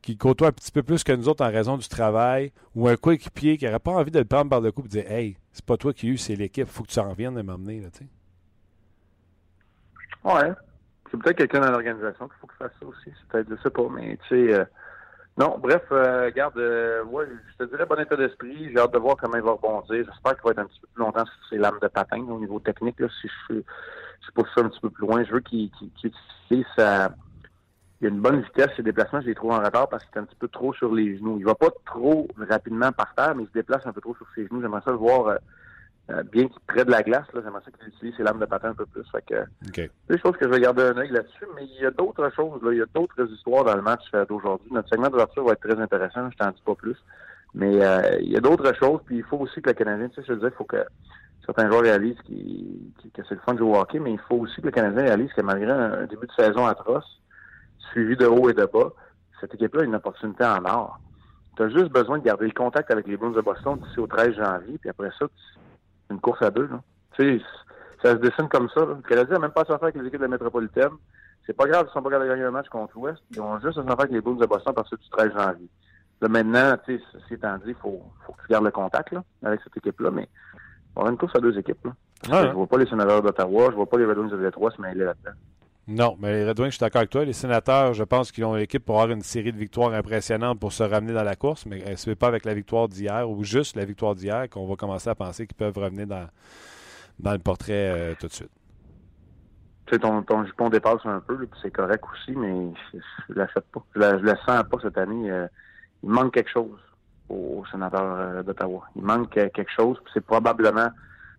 qui 0.00 0.16
côtoie 0.16 0.46
un 0.46 0.52
petit 0.52 0.70
peu 0.70 0.84
plus 0.84 1.02
que 1.02 1.10
nous 1.10 1.28
autres 1.28 1.44
en 1.44 1.50
raison 1.50 1.76
du 1.76 1.88
travail, 1.88 2.52
ou 2.76 2.86
un 2.86 2.94
coéquipier 2.94 3.58
qui 3.58 3.64
n'aurait 3.64 3.80
pas 3.80 3.90
envie 3.90 4.12
de 4.12 4.20
le 4.20 4.24
prendre 4.24 4.48
par 4.48 4.60
le 4.60 4.70
cou 4.70 4.84
et 4.84 4.88
dire 4.88 5.10
Hey, 5.10 5.36
c'est 5.50 5.64
pas 5.64 5.76
toi 5.76 5.92
qui 5.92 6.06
eu, 6.06 6.18
c'est 6.18 6.36
l'équipe, 6.36 6.68
faut 6.68 6.84
que 6.84 6.92
tu 6.92 7.00
en 7.00 7.10
reviennes 7.10 7.34
de 7.34 7.42
m'emmener. 7.42 7.80
Là, 7.80 7.88
ouais. 10.22 10.52
C'est 11.10 11.16
peut-être 11.16 11.38
quelqu'un 11.38 11.62
dans 11.62 11.72
l'organisation 11.72 12.28
qu'il 12.28 12.38
faut 12.40 12.46
qu'il 12.46 12.58
fasse 12.58 12.78
ça 12.78 12.86
aussi. 12.86 13.10
C'est 13.18 13.28
peut-être, 13.28 13.48
je 13.50 13.60
sais 13.60 13.70
pas, 13.70 13.88
mais 13.92 14.16
tu 14.28 14.28
sais. 14.28 14.54
Euh, 14.54 14.64
non, 15.38 15.56
bref, 15.56 15.82
euh, 15.92 16.32
garde, 16.32 16.58
euh, 16.58 17.04
ouais, 17.04 17.26
je 17.52 17.64
te 17.64 17.70
dirais 17.70 17.86
bon 17.86 18.00
état 18.00 18.16
d'esprit. 18.16 18.70
J'ai 18.70 18.78
hâte 18.78 18.92
de 18.92 18.98
voir 18.98 19.16
comment 19.16 19.36
il 19.36 19.42
va 19.42 19.52
rebondir. 19.52 20.04
J'espère 20.04 20.34
qu'il 20.34 20.42
va 20.42 20.50
être 20.50 20.58
un 20.58 20.66
petit 20.66 20.80
peu 20.80 20.88
plus 20.92 21.04
longtemps 21.04 21.24
sur 21.24 21.48
ses 21.48 21.58
lames 21.58 21.78
de 21.80 21.86
patin 21.86 22.20
au 22.28 22.40
niveau 22.40 22.58
technique. 22.58 22.98
Là, 22.98 23.06
si 23.20 23.28
je, 23.48 23.54
je 23.54 24.30
pousse 24.34 24.48
ça 24.52 24.62
un 24.62 24.68
petit 24.68 24.80
peu 24.80 24.90
plus 24.90 25.06
loin, 25.06 25.22
je 25.22 25.32
veux 25.32 25.40
qu'il 25.40 25.70
qu 25.70 25.84
utilise 26.02 26.66
sa... 26.76 27.12
Il 28.00 28.06
a 28.06 28.10
une 28.10 28.20
bonne 28.20 28.42
vitesse, 28.42 28.70
ses 28.76 28.82
déplacements, 28.82 29.20
je 29.20 29.26
les 29.26 29.34
trouve 29.34 29.52
en 29.52 29.58
retard 29.58 29.88
parce 29.88 30.04
qu'il 30.04 30.16
est 30.16 30.20
un 30.20 30.24
petit 30.24 30.36
peu 30.36 30.48
trop 30.48 30.72
sur 30.74 30.92
les 30.92 31.16
genoux. 31.18 31.36
Il 31.38 31.44
va 31.44 31.54
pas 31.54 31.70
trop 31.84 32.26
rapidement 32.36 32.90
par 32.90 33.14
terre, 33.14 33.34
mais 33.36 33.44
il 33.44 33.48
se 33.48 33.52
déplace 33.52 33.86
un 33.86 33.92
peu 33.92 34.00
trop 34.00 34.16
sur 34.16 34.26
ses 34.34 34.46
genoux. 34.46 34.60
J'aimerais 34.60 34.82
ça 34.84 34.90
le 34.90 34.96
voir 34.96 35.26
euh, 35.28 35.36
euh, 36.10 36.22
bien 36.22 36.48
qu'il 36.48 36.60
près 36.66 36.84
de 36.84 36.90
la 36.90 37.02
glace, 37.02 37.26
là, 37.34 37.40
j'aimerais 37.44 37.60
ça 37.64 37.70
qu'il 37.70 37.88
utilise 37.88 38.16
ses 38.16 38.22
lames 38.22 38.38
de 38.38 38.46
patin 38.46 38.70
un 38.70 38.74
peu 38.74 38.86
plus. 38.86 39.04
Fait 39.12 39.22
que, 39.26 39.68
okay. 39.68 39.90
Des 40.08 40.18
choses 40.18 40.36
que 40.38 40.46
je 40.46 40.50
vais 40.50 40.60
garder 40.60 40.82
un 40.82 40.96
œil 40.96 41.10
là-dessus, 41.10 41.44
mais 41.54 41.64
il 41.64 41.82
y 41.82 41.86
a 41.86 41.90
d'autres 41.90 42.30
choses, 42.34 42.62
là, 42.62 42.72
il 42.72 42.78
y 42.78 42.82
a 42.82 42.86
d'autres 42.94 43.30
histoires 43.30 43.64
dans 43.64 43.76
le 43.76 43.82
match 43.82 44.04
euh, 44.14 44.24
d'aujourd'hui. 44.24 44.70
Notre 44.72 44.88
segment 44.88 45.08
d'ouverture 45.08 45.44
va 45.44 45.52
être 45.52 45.68
très 45.68 45.78
intéressant, 45.78 46.30
je 46.30 46.36
t'en 46.38 46.50
dis 46.50 46.62
pas 46.64 46.74
plus. 46.74 46.96
Mais 47.54 47.84
euh, 47.84 48.18
il 48.20 48.30
y 48.30 48.36
a 48.36 48.40
d'autres 48.40 48.74
choses, 48.74 49.00
puis 49.04 49.18
il 49.18 49.24
faut 49.24 49.38
aussi 49.38 49.60
que 49.60 49.68
le 49.68 49.74
Canadien, 49.74 50.08
tu 50.08 50.16
sais, 50.16 50.22
je 50.26 50.32
veux 50.32 50.38
dire, 50.38 50.48
il 50.48 50.56
faut 50.56 50.64
que 50.64 50.82
certains 51.44 51.68
joueurs 51.68 51.82
réalisent 51.82 52.20
qui, 52.24 52.92
que 53.14 53.22
c'est 53.28 53.34
le 53.34 53.40
fun 53.40 53.54
de 53.54 53.58
jouer 53.58 53.70
au 53.70 53.80
hockey, 53.80 53.98
mais 53.98 54.12
il 54.12 54.20
faut 54.20 54.36
aussi 54.36 54.60
que 54.60 54.66
le 54.66 54.72
Canadien 54.72 55.02
réalise 55.02 55.32
que 55.32 55.42
malgré 55.42 55.70
un, 55.70 56.06
début 56.06 56.26
de 56.26 56.32
saison 56.32 56.66
atroce, 56.66 57.20
suivi 57.90 58.16
de 58.16 58.26
haut 58.26 58.48
et 58.48 58.54
de 58.54 58.64
bas, 58.66 58.92
cette 59.40 59.54
équipe-là 59.54 59.82
a 59.82 59.84
une 59.84 59.94
opportunité 59.94 60.44
en 60.44 60.64
or. 60.64 60.98
Tu 61.56 61.62
as 61.62 61.68
juste 61.70 61.90
besoin 61.90 62.18
de 62.18 62.24
garder 62.24 62.46
le 62.46 62.52
contact 62.52 62.90
avec 62.90 63.06
les 63.06 63.16
Bruins 63.16 63.30
de 63.30 63.40
Boston 63.40 63.78
d'ici 63.78 63.98
au 63.98 64.06
13 64.06 64.36
janvier, 64.36 64.78
puis 64.78 64.90
après 64.90 65.10
ça, 65.18 65.26
une 66.10 66.20
course 66.20 66.42
à 66.42 66.50
deux. 66.50 66.66
Là. 66.66 66.80
Tu 67.12 67.38
sais, 67.38 67.44
ça 68.02 68.12
se 68.12 68.16
dessine 68.16 68.48
comme 68.48 68.68
ça. 68.70 68.80
Là. 68.80 68.94
Le 68.94 69.08
Canadien 69.08 69.34
n'a 69.34 69.40
même 69.40 69.50
pas 69.50 69.62
à 69.62 69.64
faire 69.64 69.82
avec 69.82 69.96
les 69.96 70.06
équipes 70.06 70.20
de 70.20 70.24
la 70.24 70.28
métropolitaine. 70.28 70.90
C'est 71.46 71.56
pas 71.56 71.66
grave, 71.66 71.86
ils 71.88 71.92
sont 71.92 72.02
pas 72.02 72.10
capables 72.10 72.28
de 72.28 72.34
gagner 72.34 72.44
un 72.44 72.50
match 72.50 72.68
contre 72.68 72.94
l'Ouest. 72.96 73.22
Ils 73.30 73.40
ont 73.40 73.58
juste 73.60 73.78
à 73.78 73.82
faire 73.82 73.98
avec 74.00 74.12
les 74.12 74.20
Bulls 74.20 74.38
de 74.38 74.46
Boston 74.46 74.74
parce 74.74 74.90
que 74.90 74.96
du 74.96 75.08
13 75.08 75.32
janvier. 75.32 75.68
Là, 76.20 76.28
maintenant, 76.28 76.76
tu 76.84 76.98
sais, 76.98 77.04
ceci 77.12 77.34
étant 77.34 77.56
dit, 77.58 77.68
il 77.68 77.74
faut, 77.74 78.02
faut 78.26 78.32
que 78.32 78.42
tu 78.42 78.48
gardes 78.48 78.64
le 78.64 78.70
contact 78.70 79.12
là, 79.12 79.22
avec 79.44 79.60
cette 79.62 79.76
équipe-là, 79.76 80.10
mais 80.10 80.28
on 80.96 81.06
a 81.06 81.10
une 81.10 81.16
course 81.16 81.36
à 81.36 81.40
deux 81.40 81.56
équipes. 81.56 81.84
Là. 81.84 81.92
Ah 82.30 82.48
Je 82.48 82.52
vois 82.52 82.66
pas 82.66 82.78
les 82.78 82.86
sénateurs 82.86 83.22
d'Ottawa, 83.22 83.68
je 83.70 83.76
vois 83.76 83.86
pas 83.86 83.98
les 83.98 84.04
Red 84.04 84.18
Wings 84.18 84.30
de 84.30 84.36
Détroit 84.36 84.72
se 84.72 84.80
mêler 84.80 85.04
là-dedans. 85.04 85.36
Non, 85.90 86.18
mais 86.20 86.34
les 86.34 86.46
Red 86.46 86.60
Wings, 86.60 86.68
je 86.68 86.76
suis 86.76 86.80
d'accord 86.80 86.98
avec 86.98 87.08
toi. 87.08 87.24
Les 87.24 87.32
sénateurs, 87.32 87.94
je 87.94 88.04
pense 88.04 88.30
qu'ils 88.30 88.44
ont 88.44 88.54
l'équipe 88.54 88.84
pour 88.84 89.00
avoir 89.00 89.16
une 89.16 89.22
série 89.22 89.52
de 89.52 89.56
victoires 89.56 89.94
impressionnantes 89.94 90.60
pour 90.60 90.70
se 90.70 90.82
ramener 90.82 91.14
dans 91.14 91.22
la 91.22 91.34
course, 91.34 91.64
mais 91.64 91.82
euh, 91.88 91.96
ce 91.96 92.10
n'est 92.10 92.16
pas 92.16 92.26
avec 92.26 92.44
la 92.44 92.52
victoire 92.52 92.88
d'hier 92.88 93.28
ou 93.28 93.42
juste 93.42 93.74
la 93.74 93.86
victoire 93.86 94.14
d'hier 94.14 94.50
qu'on 94.50 94.66
va 94.66 94.76
commencer 94.76 95.08
à 95.08 95.14
penser 95.14 95.46
qu'ils 95.46 95.56
peuvent 95.56 95.78
revenir 95.78 96.06
dans, 96.06 96.28
dans 97.18 97.32
le 97.32 97.38
portrait 97.38 97.72
euh, 97.72 98.14
tout 98.20 98.26
de 98.26 98.32
suite. 98.32 98.50
Tu 99.86 99.94
sais, 99.94 99.98
ton, 99.98 100.22
ton 100.24 100.44
jupon 100.44 100.68
dépasse 100.68 101.00
un 101.06 101.20
peu, 101.20 101.48
c'est 101.62 101.70
correct 101.70 102.04
aussi, 102.12 102.36
mais 102.36 102.70
je 102.92 102.98
ne 103.32 103.38
l'achète 103.38 103.64
pas. 103.72 103.82
Je 103.94 104.00
ne 104.00 104.18
le 104.18 104.36
sens 104.46 104.64
pas 104.70 104.76
cette 104.82 104.98
année. 104.98 105.30
Euh, 105.30 105.46
il 106.02 106.10
manque 106.10 106.34
quelque 106.34 106.50
chose 106.50 106.78
aux 107.30 107.64
sénateurs 107.72 108.44
d'Ottawa. 108.44 108.84
Il 108.94 109.02
manque 109.02 109.30
quelque 109.30 109.72
chose. 109.74 109.96
C'est 110.12 110.20
probablement 110.20 110.90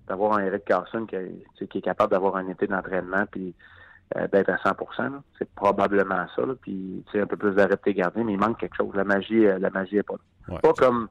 d'avoir 0.08 0.40
un 0.40 0.46
Eric 0.46 0.66
Carson 0.66 1.06
qui, 1.06 1.68
qui 1.68 1.78
est 1.78 1.82
capable 1.82 2.10
d'avoir 2.10 2.36
un 2.36 2.48
été 2.48 2.66
d'entraînement 2.66 3.26
puis 3.30 3.50
euh, 3.50 3.79
d'être 4.16 4.50
à 4.50 4.56
100% 4.56 5.12
C'est 5.38 5.50
probablement 5.52 6.26
ça. 6.36 6.46
Là. 6.46 6.54
Puis, 6.60 7.04
tu 7.06 7.12
sais, 7.12 7.22
un 7.22 7.28
peu 7.28 7.38
plus 7.38 7.54
d'arrêter 7.54 7.94
garder, 7.94 8.24
mais 8.24 8.34
il 8.34 8.40
manque 8.40 8.60
quelque 8.60 8.76
chose. 8.76 8.94
La 8.96 9.04
magie, 9.04 9.46
euh, 9.46 9.60
la 9.60 9.70
magie 9.70 9.98
est 9.98 10.04
pas 10.04 10.16
là. 10.48 10.60
Pas 10.60 10.74
comme, 10.74 11.08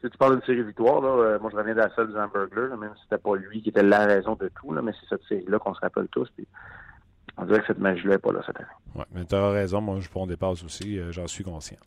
tu, 0.00 0.10
tu 0.10 0.18
parles 0.18 0.32
d'une 0.32 0.44
série 0.44 0.62
victoire, 0.64 1.00
là. 1.00 1.08
Euh, 1.08 1.38
moi, 1.38 1.50
je 1.52 1.56
reviens 1.56 1.74
de 1.74 1.78
la 1.78 1.94
seule 1.94 2.08
du 2.12 2.18
Hamburglar, 2.18 2.76
même 2.76 2.92
si 2.96 3.02
c'était 3.04 3.22
pas 3.22 3.36
lui 3.36 3.62
qui 3.62 3.68
était 3.68 3.82
la 3.82 4.06
raison 4.06 4.34
de 4.34 4.50
tout, 4.60 4.72
là, 4.72 4.82
mais 4.82 4.92
c'est 5.00 5.08
cette 5.08 5.24
série-là 5.28 5.58
qu'on 5.60 5.74
se 5.74 5.80
rappelle 5.80 6.08
tous. 6.08 6.28
Puis, 6.36 6.46
on 7.38 7.44
dirait 7.44 7.60
que 7.60 7.66
cette 7.66 7.78
magie-là 7.78 8.12
n'est 8.12 8.18
pas 8.18 8.32
là 8.32 8.40
cette 8.46 8.56
année. 8.56 8.68
Oui, 8.94 9.04
mais 9.14 9.24
tu 9.24 9.34
as 9.34 9.50
raison. 9.50 9.80
Moi, 9.80 9.98
je 10.00 10.08
prends 10.08 10.26
des 10.26 10.36
passes 10.36 10.62
aussi. 10.64 11.00
j'en 11.10 11.26
suis 11.26 11.44
conscient. 11.44 11.78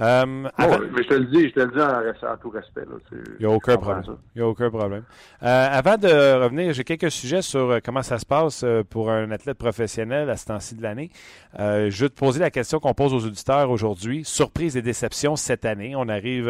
Euh, 0.00 0.24
mais 0.26 1.02
je 1.02 1.08
te 1.08 1.14
le 1.14 1.24
dis, 1.26 1.48
je 1.48 1.54
te 1.54 1.60
le 1.60 1.72
dis 1.72 2.24
en, 2.24 2.36
tout 2.36 2.50
respect. 2.50 2.82
Il 3.10 3.40
n'y 3.40 3.46
a 3.46 3.50
aucun 3.50 3.76
problème. 3.76 4.04
Il 4.34 4.38
y 4.38 4.42
a 4.42 4.46
aucun 4.46 4.70
problème. 4.70 5.02
Euh, 5.42 5.68
avant 5.70 5.96
de 5.96 6.08
revenir, 6.42 6.72
j'ai 6.72 6.84
quelques 6.84 7.10
sujets 7.10 7.42
sur 7.42 7.70
euh, 7.70 7.78
comment 7.84 8.02
ça 8.02 8.18
se 8.18 8.26
passe 8.26 8.64
pour 8.90 9.10
un 9.10 9.30
athlète 9.32 9.58
professionnel 9.58 10.30
à 10.30 10.36
ce 10.36 10.46
temps-ci 10.46 10.76
de 10.76 10.82
l'année. 10.82 11.10
je 11.58 12.00
vais 12.00 12.08
te 12.08 12.14
poser 12.14 12.38
la 12.38 12.50
question 12.50 12.78
qu'on 12.78 12.94
pose 12.94 13.12
aux 13.12 13.26
auditeurs 13.26 13.70
aujourd'hui. 13.70 14.24
Surprise 14.24 14.76
et 14.76 14.82
déception 14.82 15.34
cette 15.34 15.64
année. 15.64 15.94
On 15.96 16.08
arrive 16.08 16.48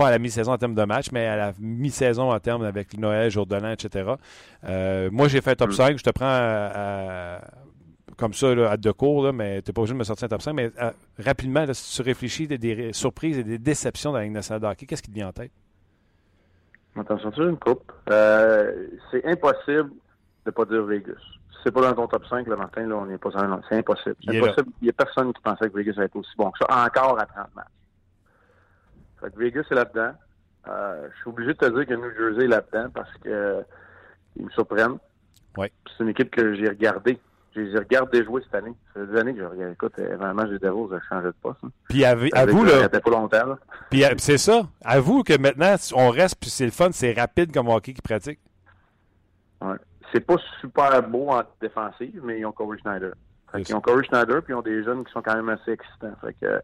pas 0.00 0.08
à 0.08 0.10
la 0.10 0.18
mi-saison 0.18 0.52
en 0.52 0.58
termes 0.58 0.74
de 0.74 0.84
match, 0.84 1.12
mais 1.12 1.26
à 1.26 1.36
la 1.36 1.52
mi-saison 1.60 2.32
en 2.32 2.40
termes 2.40 2.64
avec 2.64 2.96
Noël, 2.96 3.30
jour 3.30 3.46
de 3.46 3.56
l'an, 3.56 3.70
etc. 3.70 4.14
moi, 5.12 5.28
j'ai 5.28 5.40
fait 5.40 5.56
top 5.56 5.72
5. 5.72 5.94
Mm. 5.94 5.98
Je 5.98 6.02
te 6.02 6.10
prends 6.10 6.26
à 6.26 7.40
comme 8.20 8.34
ça 8.34 8.48
à 8.70 8.76
deux 8.76 8.92
cours, 8.92 9.32
mais 9.32 9.62
tu 9.62 9.70
n'es 9.70 9.72
pas 9.72 9.80
obligé 9.80 9.94
de 9.94 9.98
me 9.98 10.04
sortir 10.04 10.26
un 10.26 10.28
top 10.28 10.42
5. 10.42 10.52
Mais 10.52 10.70
euh, 10.80 10.90
rapidement, 11.18 11.64
si 11.72 11.96
tu 11.96 12.02
réfléchis 12.02 12.46
des, 12.46 12.58
des, 12.58 12.92
surprises 12.92 13.38
et 13.38 13.44
des 13.44 13.58
déceptions 13.58 14.12
dans 14.12 14.18
la 14.18 14.24
Ligue 14.24 14.34
nationale 14.34 14.60
de 14.60 14.66
hockey, 14.66 14.86
qu'est-ce 14.86 15.02
qui 15.02 15.10
te 15.10 15.14
vient 15.14 15.28
en 15.28 15.32
tête? 15.32 15.50
On 16.94 17.02
t'en 17.02 17.18
sortir 17.18 17.48
une 17.48 17.56
coupe? 17.56 17.90
Euh, 18.10 18.88
c'est 19.10 19.24
impossible 19.24 19.90
de 20.44 20.50
pas 20.50 20.64
dire 20.66 20.84
Vegas. 20.84 21.14
Si 21.50 21.58
c'est 21.64 21.72
pas 21.72 21.80
dans 21.80 21.94
ton 21.94 22.06
top 22.08 22.26
5, 22.26 22.46
le 22.46 22.56
matin, 22.56 22.86
là, 22.86 22.96
on 22.96 23.06
n'est 23.06 23.16
pas 23.16 23.30
dans 23.30 23.60
C'est 23.68 23.78
impossible. 23.78 24.16
C'est 24.24 24.36
impossible. 24.36 24.70
Il 24.82 24.84
n'y 24.84 24.90
a 24.90 24.92
personne 24.92 25.32
qui 25.32 25.40
pensait 25.40 25.70
que 25.70 25.76
Vegas 25.76 25.94
allait 25.96 26.06
être 26.06 26.16
aussi 26.16 26.30
bon 26.36 26.50
que 26.50 26.58
ça, 26.58 26.84
encore 26.84 27.18
à 27.18 27.24
30 27.24 27.54
matchs. 27.54 27.66
Fait 29.20 29.30
que 29.30 29.38
Vegas 29.38 29.64
est 29.70 29.74
là-dedans. 29.74 30.12
Euh, 30.68 31.08
je 31.12 31.16
suis 31.16 31.28
obligé 31.28 31.54
de 31.54 31.58
te 31.58 31.66
dire 31.66 31.86
que 31.86 31.94
New 31.94 32.14
Jersey 32.16 32.44
est 32.44 32.48
là-dedans 32.48 32.90
parce 32.94 33.12
que 33.14 33.28
euh, 33.28 33.62
ils 34.36 34.44
me 34.44 34.50
surprennent. 34.50 34.98
Ouais. 35.56 35.72
C'est 35.86 36.04
une 36.04 36.10
équipe 36.10 36.30
que 36.30 36.54
j'ai 36.54 36.68
regardée. 36.68 37.18
Je 37.54 37.60
les 37.60 37.78
regardé 37.78 38.24
jouer 38.24 38.42
cette 38.44 38.54
année. 38.54 38.74
Ça 38.94 39.00
fait 39.00 39.06
des 39.06 39.18
années 39.18 39.34
que 39.34 39.40
je 39.40 39.44
regarde. 39.44 39.72
Écoute, 39.72 39.98
vraiment, 39.98 40.46
j'ai 40.46 40.58
des 40.58 40.68
Devils 40.68 40.94
a 40.94 41.00
changé 41.08 41.26
de 41.26 41.34
poste. 41.42 41.58
Hein. 41.64 41.70
Puis 41.88 42.04
à, 42.04 42.14
vous, 42.14 42.64
là. 42.64 42.88
pas 42.88 43.10
longtemps, 43.10 43.46
là. 43.46 43.58
Puis 43.90 44.04
c'est 44.18 44.38
ça. 44.38 44.68
Avoue 44.84 45.24
que 45.24 45.36
maintenant, 45.36 45.74
on 45.94 46.10
reste, 46.10 46.36
puis 46.38 46.48
c'est 46.48 46.64
le 46.64 46.70
fun, 46.70 46.90
c'est 46.92 47.12
rapide 47.12 47.52
comme 47.52 47.68
hockey 47.68 47.92
qui 47.92 48.02
pratique. 48.02 48.38
Ouais. 49.60 49.76
C'est 50.12 50.20
pas 50.20 50.36
super 50.60 51.02
beau 51.08 51.30
en 51.30 51.42
défensive, 51.60 52.20
mais 52.22 52.38
ils 52.38 52.46
ont 52.46 52.52
Corey 52.52 52.78
Schneider. 52.78 53.14
ils 53.54 53.74
ont 53.74 53.80
Corey 53.80 54.04
Schneider, 54.04 54.42
puis 54.42 54.52
ils 54.52 54.56
ont 54.56 54.62
des 54.62 54.84
jeunes 54.84 55.04
qui 55.04 55.12
sont 55.12 55.22
quand 55.22 55.34
même 55.34 55.48
assez 55.48 55.72
excitants. 55.72 56.14
Fait 56.20 56.34
que, 56.40 56.62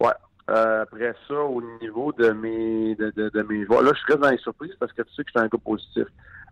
ouais. 0.00 0.12
Euh, 0.50 0.82
après 0.82 1.14
ça, 1.26 1.34
au 1.34 1.62
niveau 1.80 2.12
de 2.12 2.30
mes 2.30 2.94
de, 2.96 3.10
de, 3.10 3.30
de 3.30 3.42
mes 3.42 3.64
joueurs, 3.64 3.82
là, 3.82 3.92
je 3.94 4.06
reste 4.06 4.20
dans 4.20 4.30
les 4.30 4.38
surprises 4.38 4.74
parce 4.78 4.92
que 4.92 5.02
tu 5.02 5.14
sais 5.14 5.24
que 5.24 5.30
je 5.34 5.38
suis 5.38 5.46
un 5.46 5.48
gars 5.48 5.58
positif. 5.64 6.06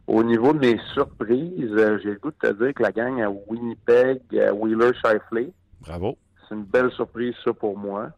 Au 0.07 0.25
niveau 0.25 0.53
de 0.53 0.59
mes 0.59 0.79
surprises, 0.95 1.73
euh, 1.73 1.99
j'ai 2.03 2.11
le 2.11 2.19
goût 2.19 2.31
de 2.31 2.49
te 2.49 2.53
dire 2.53 2.75
que 2.75 2.83
la 2.83 2.91
gang 2.91 3.21
à 3.21 3.31
Winnipeg, 3.31 4.21
à 4.39 4.53
Wheeler 4.53 4.93
Shifley. 4.95 5.53
Bravo. 5.83 6.17
C'est 6.49 6.55
une 6.55 6.65
belle 6.65 6.91
surprise, 6.93 7.35
ça, 7.45 7.53
pour 7.53 7.77
moi. 7.79 8.11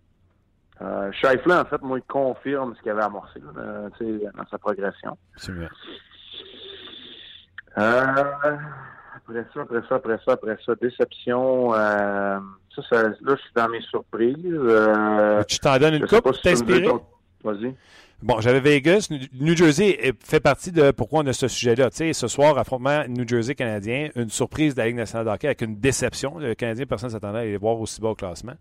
Euh, 0.81 1.13
Shifley, 1.13 1.55
en 1.55 1.65
fait, 1.65 1.83
moi, 1.83 1.99
il 1.99 2.05
confirme 2.05 2.75
ce 2.77 2.83
qu'il 2.83 2.93
avait 2.93 3.03
amorcé 3.03 3.41
là, 3.55 3.91
dans 4.01 4.47
sa 4.51 4.59
progression. 4.59 5.19
C'est 5.37 5.53
vrai. 5.53 5.69
Euh, 7.77 8.13
après 9.29 9.45
ça, 9.55 9.61
après 9.63 9.81
ça, 9.89 9.95
après 9.97 10.19
ça, 10.25 10.33
après 10.33 10.57
ça, 10.65 10.75
déception. 10.81 11.75
Euh, 11.75 12.39
ça, 12.75 12.83
ça, 12.89 13.03
là, 13.03 13.15
je 13.23 13.37
suis 13.37 13.53
dans 13.55 13.69
mes 13.69 13.81
surprises. 13.83 14.37
Euh, 14.45 15.43
tu 15.45 15.59
t'en 15.59 15.79
donnes 15.79 15.95
une 15.95 16.07
coupe 16.07 16.23
pour 16.23 16.41
t'inspirer? 16.41 16.89
Vas-y. 17.43 17.75
Bon, 18.23 18.41
j'avais 18.41 18.61
Vegas. 18.61 19.09
New 19.39 19.55
Jersey 19.55 20.15
fait 20.21 20.41
partie 20.41 20.73
de 20.73 20.91
pourquoi 20.91 21.21
on 21.21 21.27
a 21.27 21.33
ce 21.33 21.49
sujet-là. 21.49 21.91
Tu 21.91 21.97
sais, 21.99 22.13
ce 22.13 22.27
soir, 22.27 22.57
affrontement 22.57 23.05
New 23.07 23.27
Jersey 23.27 23.55
canadien, 23.55 24.09
une 24.17 24.31
surprise 24.31 24.75
de 24.75 24.81
la 24.81 24.87
Ligue 24.87 24.97
nationale 24.97 25.27
de 25.27 25.31
hockey 25.31 25.49
avec 25.49 25.61
une 25.63 25.77
déception. 25.77 26.39
Le 26.39 26.55
Canadien, 26.55 26.87
personne 26.87 27.09
ne 27.09 27.13
s'attendait 27.13 27.39
à 27.39 27.41
aller 27.43 27.57
voir 27.57 27.79
aussi 27.79 28.01
bas 28.01 28.11
au 28.11 28.15
classement. 28.15 28.55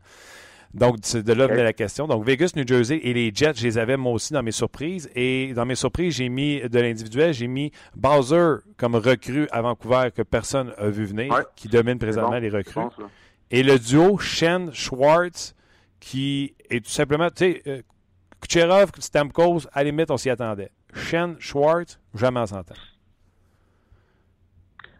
Donc, 0.73 0.97
c'est 1.03 1.21
de 1.21 1.33
là 1.33 1.45
venait 1.45 1.63
la 1.63 1.73
question. 1.73 2.07
Donc, 2.07 2.25
Vegas, 2.25 2.53
New 2.55 2.65
Jersey 2.65 2.99
et 3.03 3.13
les 3.13 3.31
Jets, 3.33 3.53
je 3.55 3.63
les 3.63 3.77
avais 3.77 3.95
moi 3.95 4.11
aussi 4.11 4.33
dans 4.33 4.41
mes 4.41 4.51
surprises. 4.51 5.09
Et 5.13 5.53
dans 5.53 5.65
mes 5.65 5.75
surprises, 5.75 6.15
j'ai 6.15 6.29
mis 6.29 6.61
de 6.61 6.79
l'individuel, 6.79 7.33
j'ai 7.33 7.47
mis 7.47 7.71
Bowser 7.95 8.55
comme 8.77 8.95
recrue 8.95 9.47
à 9.51 9.61
Vancouver 9.61 10.09
que 10.15 10.23
personne 10.23 10.73
n'a 10.79 10.89
vu 10.89 11.05
venir, 11.05 11.43
qui 11.55 11.67
domine 11.67 11.99
présentement 11.99 12.39
les 12.39 12.49
recrues. 12.49 12.81
et 13.51 13.61
le 13.61 13.77
duo 13.77 14.17
Shen-Schwartz, 14.17 15.53
qui 15.99 16.55
est 16.69 16.83
tout 16.83 16.91
simplement, 16.91 17.29
tu 17.29 17.53
sais, 17.53 17.61
euh, 17.67 17.81
Kucherov, 18.41 18.91
Stamkos, 18.99 19.67
à 19.71 19.83
la 19.83 19.91
limite, 19.91 20.09
on 20.11 20.17
s'y 20.17 20.29
attendait. 20.29 20.71
Shen, 20.93 21.35
Schwartz, 21.39 21.99
jamais 22.15 22.39
on 22.39 22.45
s'entend. 22.47 22.75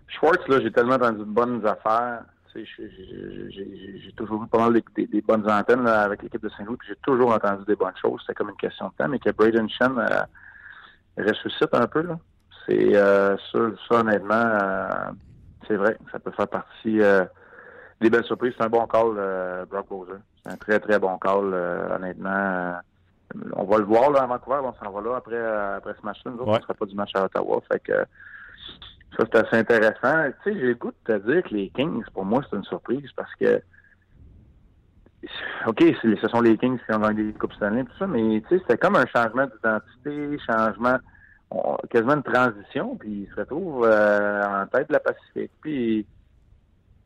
Schwartz, 0.08 0.48
là, 0.48 0.60
j'ai 0.62 0.72
tellement 0.72 0.94
entendu 0.94 1.20
de 1.20 1.24
bonnes 1.24 1.66
affaires. 1.66 2.24
J'ai 2.56 4.12
toujours 4.16 4.44
eu 4.44 4.48
pas 4.48 4.70
mal 4.70 4.82
des, 4.96 5.22
bonnes 5.22 5.50
antennes 5.50 5.88
avec 5.88 6.22
l'équipe 6.22 6.42
de 6.42 6.50
Saint-Louis, 6.50 6.78
puis 6.78 6.90
j'ai 6.90 6.96
toujours 6.98 7.34
entendu 7.34 7.64
des 7.66 7.76
bonnes 7.76 7.96
choses. 8.00 8.22
C'est 8.28 8.36
comme 8.36 8.50
une 8.50 8.58
question 8.58 8.88
de 8.90 8.94
temps, 8.94 9.10
mais 9.10 9.20
que 9.20 9.32
Braden 9.32 9.70
Shen 9.70 9.98
euh, 9.98 10.24
ressuscite 11.18 11.74
un 11.74 11.88
peu. 11.88 12.08
C'est 12.68 12.96
euh, 12.96 13.36
ça, 13.52 13.96
honnêtement, 13.96 14.34
euh, 14.36 15.12
c'est 15.68 15.76
vrai. 15.76 15.98
Ça 16.12 16.20
peut 16.20 16.32
faire 16.32 16.48
partie 16.48 17.00
des 18.02 18.10
belles 18.10 18.26
surprises. 18.26 18.54
C'est 18.58 18.66
un 18.66 18.70
bon 18.70 18.86
call, 18.86 19.66
Brock 19.70 19.88
Bowser. 19.90 20.20
C'est 20.44 20.52
un 20.52 20.58
très, 20.58 20.80
très 20.80 21.00
bon 21.00 21.18
call, 21.18 21.54
honnêtement. 21.96 22.76
on 23.54 23.64
va 23.64 23.78
le 23.78 23.86
voir 23.86 24.12
là, 24.12 24.24
à 24.24 24.28
Vancouver, 24.28 24.62
on 24.64 24.74
s'en 24.74 24.92
va 24.92 25.02
là 25.02 25.16
après, 25.18 25.44
après 25.76 25.96
ce 26.00 26.06
match-là. 26.06 26.32
Nous 26.32 26.40
autres, 26.40 26.58
ne 26.58 26.62
sera 26.62 26.74
pas 26.74 26.86
du 26.86 26.96
match 26.96 27.12
à 27.16 27.26
Ottawa. 27.26 27.62
Fait 27.72 27.80
que 27.80 28.06
ça, 29.18 29.26
c'est 29.32 29.36
assez 29.36 29.58
intéressant. 29.58 30.32
Tu 30.44 30.52
sais, 30.52 30.60
j'ai 30.60 30.68
le 30.68 30.76
goût 30.76 30.92
de 30.92 31.14
te 31.14 31.32
dire 31.32 31.44
que 31.44 31.54
les 31.54 31.70
Kings, 31.70 32.04
pour 32.14 32.26
moi, 32.26 32.42
c'est 32.50 32.56
une 32.56 32.64
surprise 32.64 33.10
parce 33.16 33.34
que 33.36 33.62
OK, 35.68 35.84
ce 36.02 36.28
sont 36.28 36.42
les 36.42 36.58
Kings 36.58 36.78
qui 36.78 36.96
ont 36.96 37.00
gagné 37.00 37.24
des 37.24 37.34
Coupes 37.34 37.54
Stanley, 37.54 37.84
tout 37.84 37.98
ça, 37.98 38.08
mais 38.08 38.42
tu 38.42 38.50
sais, 38.50 38.62
c'était 38.62 38.78
comme 38.78 38.96
un 38.96 39.06
changement 39.06 39.46
d'identité, 39.46 40.38
changement, 40.46 40.98
quasiment 41.90 42.16
une 42.16 42.24
transition, 42.24 42.96
puis 42.96 43.28
ils 43.28 43.30
se 43.30 43.40
retrouvent 43.40 43.86
euh, 43.86 44.64
en 44.64 44.68
tête 44.68 44.90
de 44.90 44.94
la 44.94 45.00
Pacifique. 45.00 45.52
Puis 45.62 46.06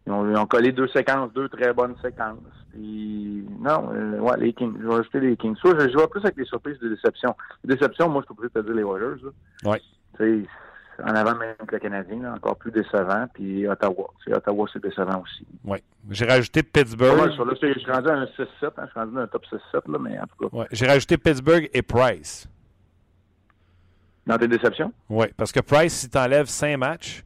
ils 0.05 0.11
ont, 0.11 0.45
collé 0.45 0.71
deux 0.71 0.87
séquences, 0.87 1.31
deux 1.33 1.49
très 1.49 1.73
bonnes 1.73 1.95
séquences. 2.01 2.39
Puis 2.71 3.45
non, 3.59 3.91
euh, 3.93 4.19
ouais, 4.19 4.37
les 4.37 4.53
Kings. 4.53 4.75
Je 4.81 4.87
vais 4.87 4.95
ajouter 4.95 5.19
les 5.19 5.37
Kings. 5.37 5.55
Ça, 5.61 5.69
je, 5.77 5.93
vois 5.93 6.09
plus 6.09 6.21
avec 6.21 6.37
les 6.37 6.45
surprises 6.45 6.79
de 6.79 6.89
déception. 6.89 7.35
Les 7.63 7.75
déceptions, 7.75 8.09
moi, 8.09 8.23
je 8.23 8.33
peux 8.33 8.41
peut-être 8.41 8.65
te 8.65 8.67
dire 8.67 8.75
les 8.75 8.83
Warriors. 8.83 9.17
Oui. 9.65 9.77
Tu 10.17 10.43
sais, 10.43 10.49
en 11.03 11.15
avant 11.15 11.35
même 11.35 11.55
que 11.67 11.75
le 11.75 11.79
Canadien, 11.79 12.33
encore 12.33 12.55
plus 12.55 12.71
décevant. 12.71 13.27
Puis 13.33 13.67
Ottawa. 13.67 14.09
C'est 14.23 14.33
Ottawa, 14.33 14.67
c'est 14.71 14.81
décevant 14.81 15.21
aussi. 15.21 15.45
Oui. 15.63 15.77
J'ai 16.09 16.25
rajouté 16.25 16.63
Pittsburgh. 16.63 17.19
Ouais, 17.19 17.29
je 17.29 17.79
suis 17.79 17.91
rendu 17.91 18.09
à 18.09 18.13
un 18.13 18.25
6-7. 18.25 18.27
Hein, 18.37 18.83
je 18.85 18.89
suis 18.91 18.99
rendu 18.99 19.15
dans 19.15 19.21
un 19.21 19.27
top 19.27 19.45
6-7, 19.45 19.91
là, 19.91 19.99
mais 19.99 20.19
en 20.19 20.25
tout 20.25 20.49
cas. 20.49 20.57
Ouais. 20.57 20.67
J'ai 20.71 20.87
rajouté 20.87 21.17
Pittsburgh 21.17 21.69
et 21.73 21.81
Price. 21.81 22.47
Dans 24.25 24.37
tes 24.37 24.47
déceptions? 24.47 24.91
Oui, 25.09 25.27
parce 25.37 25.51
que 25.51 25.61
Price, 25.61 25.93
si 25.93 26.09
tu 26.09 26.17
enlèves 26.17 26.47
5 26.47 26.77
matchs, 26.77 27.23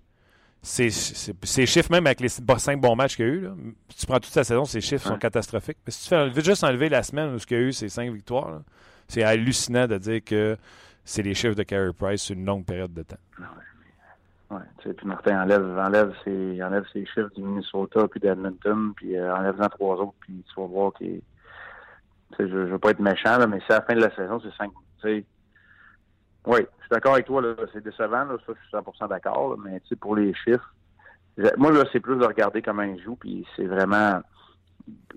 ces 0.62 0.92
chiffres, 0.92 1.92
même 1.92 2.06
avec 2.06 2.20
les 2.20 2.30
5 2.30 2.80
bons 2.80 2.96
matchs 2.96 3.16
qu'il 3.16 3.26
y 3.26 3.30
a 3.30 3.32
eu, 3.32 3.42
là, 3.42 3.52
si 3.90 3.98
tu 3.98 4.06
prends 4.06 4.20
toute 4.20 4.32
sa 4.32 4.44
saison, 4.44 4.66
ces 4.66 4.82
chiffres 4.82 5.08
sont 5.08 5.18
catastrophiques. 5.18 5.80
Mais 5.86 5.92
si 5.92 6.04
tu 6.04 6.10
fais 6.10 6.42
juste 6.44 6.64
enlever 6.64 6.90
la 6.90 7.02
semaine 7.02 7.34
où 7.34 7.38
il 7.38 7.52
y 7.52 7.56
a 7.56 7.60
eu 7.60 7.74
ces 7.74 7.90
5 7.90 8.12
victoires, 8.12 8.62
c'est 9.08 9.24
hallucinant 9.24 9.88
de 9.88 9.98
dire 9.98 10.24
que 10.24 10.56
c'est 11.04 11.22
les 11.22 11.34
chiffres 11.34 11.56
de 11.56 11.64
Carey 11.64 11.94
Price 11.98 12.22
sur 12.22 12.36
une 12.36 12.46
longue 12.46 12.66
période 12.66 12.94
de 12.94 13.04
temps. 13.04 13.18
Ouais, 14.50 14.60
puis 14.80 15.08
Martin 15.08 15.42
enlève, 15.44 15.78
enlève, 15.78 16.14
ses, 16.26 16.62
enlève 16.62 16.86
ses 16.92 17.06
chiffres 17.06 17.30
du 17.36 17.42
Minnesota 17.42 18.08
puis 18.10 18.20
d'Edmonton, 18.20 18.94
puis 18.96 19.16
euh, 19.16 19.34
enlève-en 19.34 19.70
trois 19.70 19.96
autres, 19.96 20.18
puis 20.20 20.44
tu 20.48 20.60
vas 20.60 20.68
voir 20.68 20.94
qu'il 20.94 21.22
je, 22.38 22.48
je 22.48 22.58
veux 22.58 22.80
pas 22.80 22.92
être 22.92 23.00
méchant, 23.00 23.38
là, 23.38 23.48
mais 23.48 23.60
c'est 23.66 23.74
à 23.74 23.78
la 23.78 23.86
fin 23.86 23.96
de 23.96 24.02
la 24.02 24.14
saison, 24.16 24.42
c'est 24.42 24.54
cinq. 24.56 24.72
Oui, 25.04 25.24
je 26.46 26.56
suis 26.58 26.90
d'accord 26.90 27.14
avec 27.14 27.26
toi, 27.28 27.42
c'est 27.72 27.84
décevant, 27.84 28.26
là, 28.26 28.38
ça, 28.46 28.54
je 28.54 28.68
suis 28.68 28.78
100% 28.78 29.10
d'accord, 29.10 29.58
mais 29.58 29.82
pour 30.00 30.16
les 30.16 30.34
chiffres, 30.34 30.74
moi, 31.58 31.72
là, 31.72 31.86
c'est 31.92 32.00
plus 32.00 32.18
de 32.18 32.26
regarder 32.26 32.62
comment 32.62 32.84
il 32.84 33.02
joue, 33.02 33.16
puis 33.16 33.46
c'est 33.56 33.66
vraiment 33.66 34.22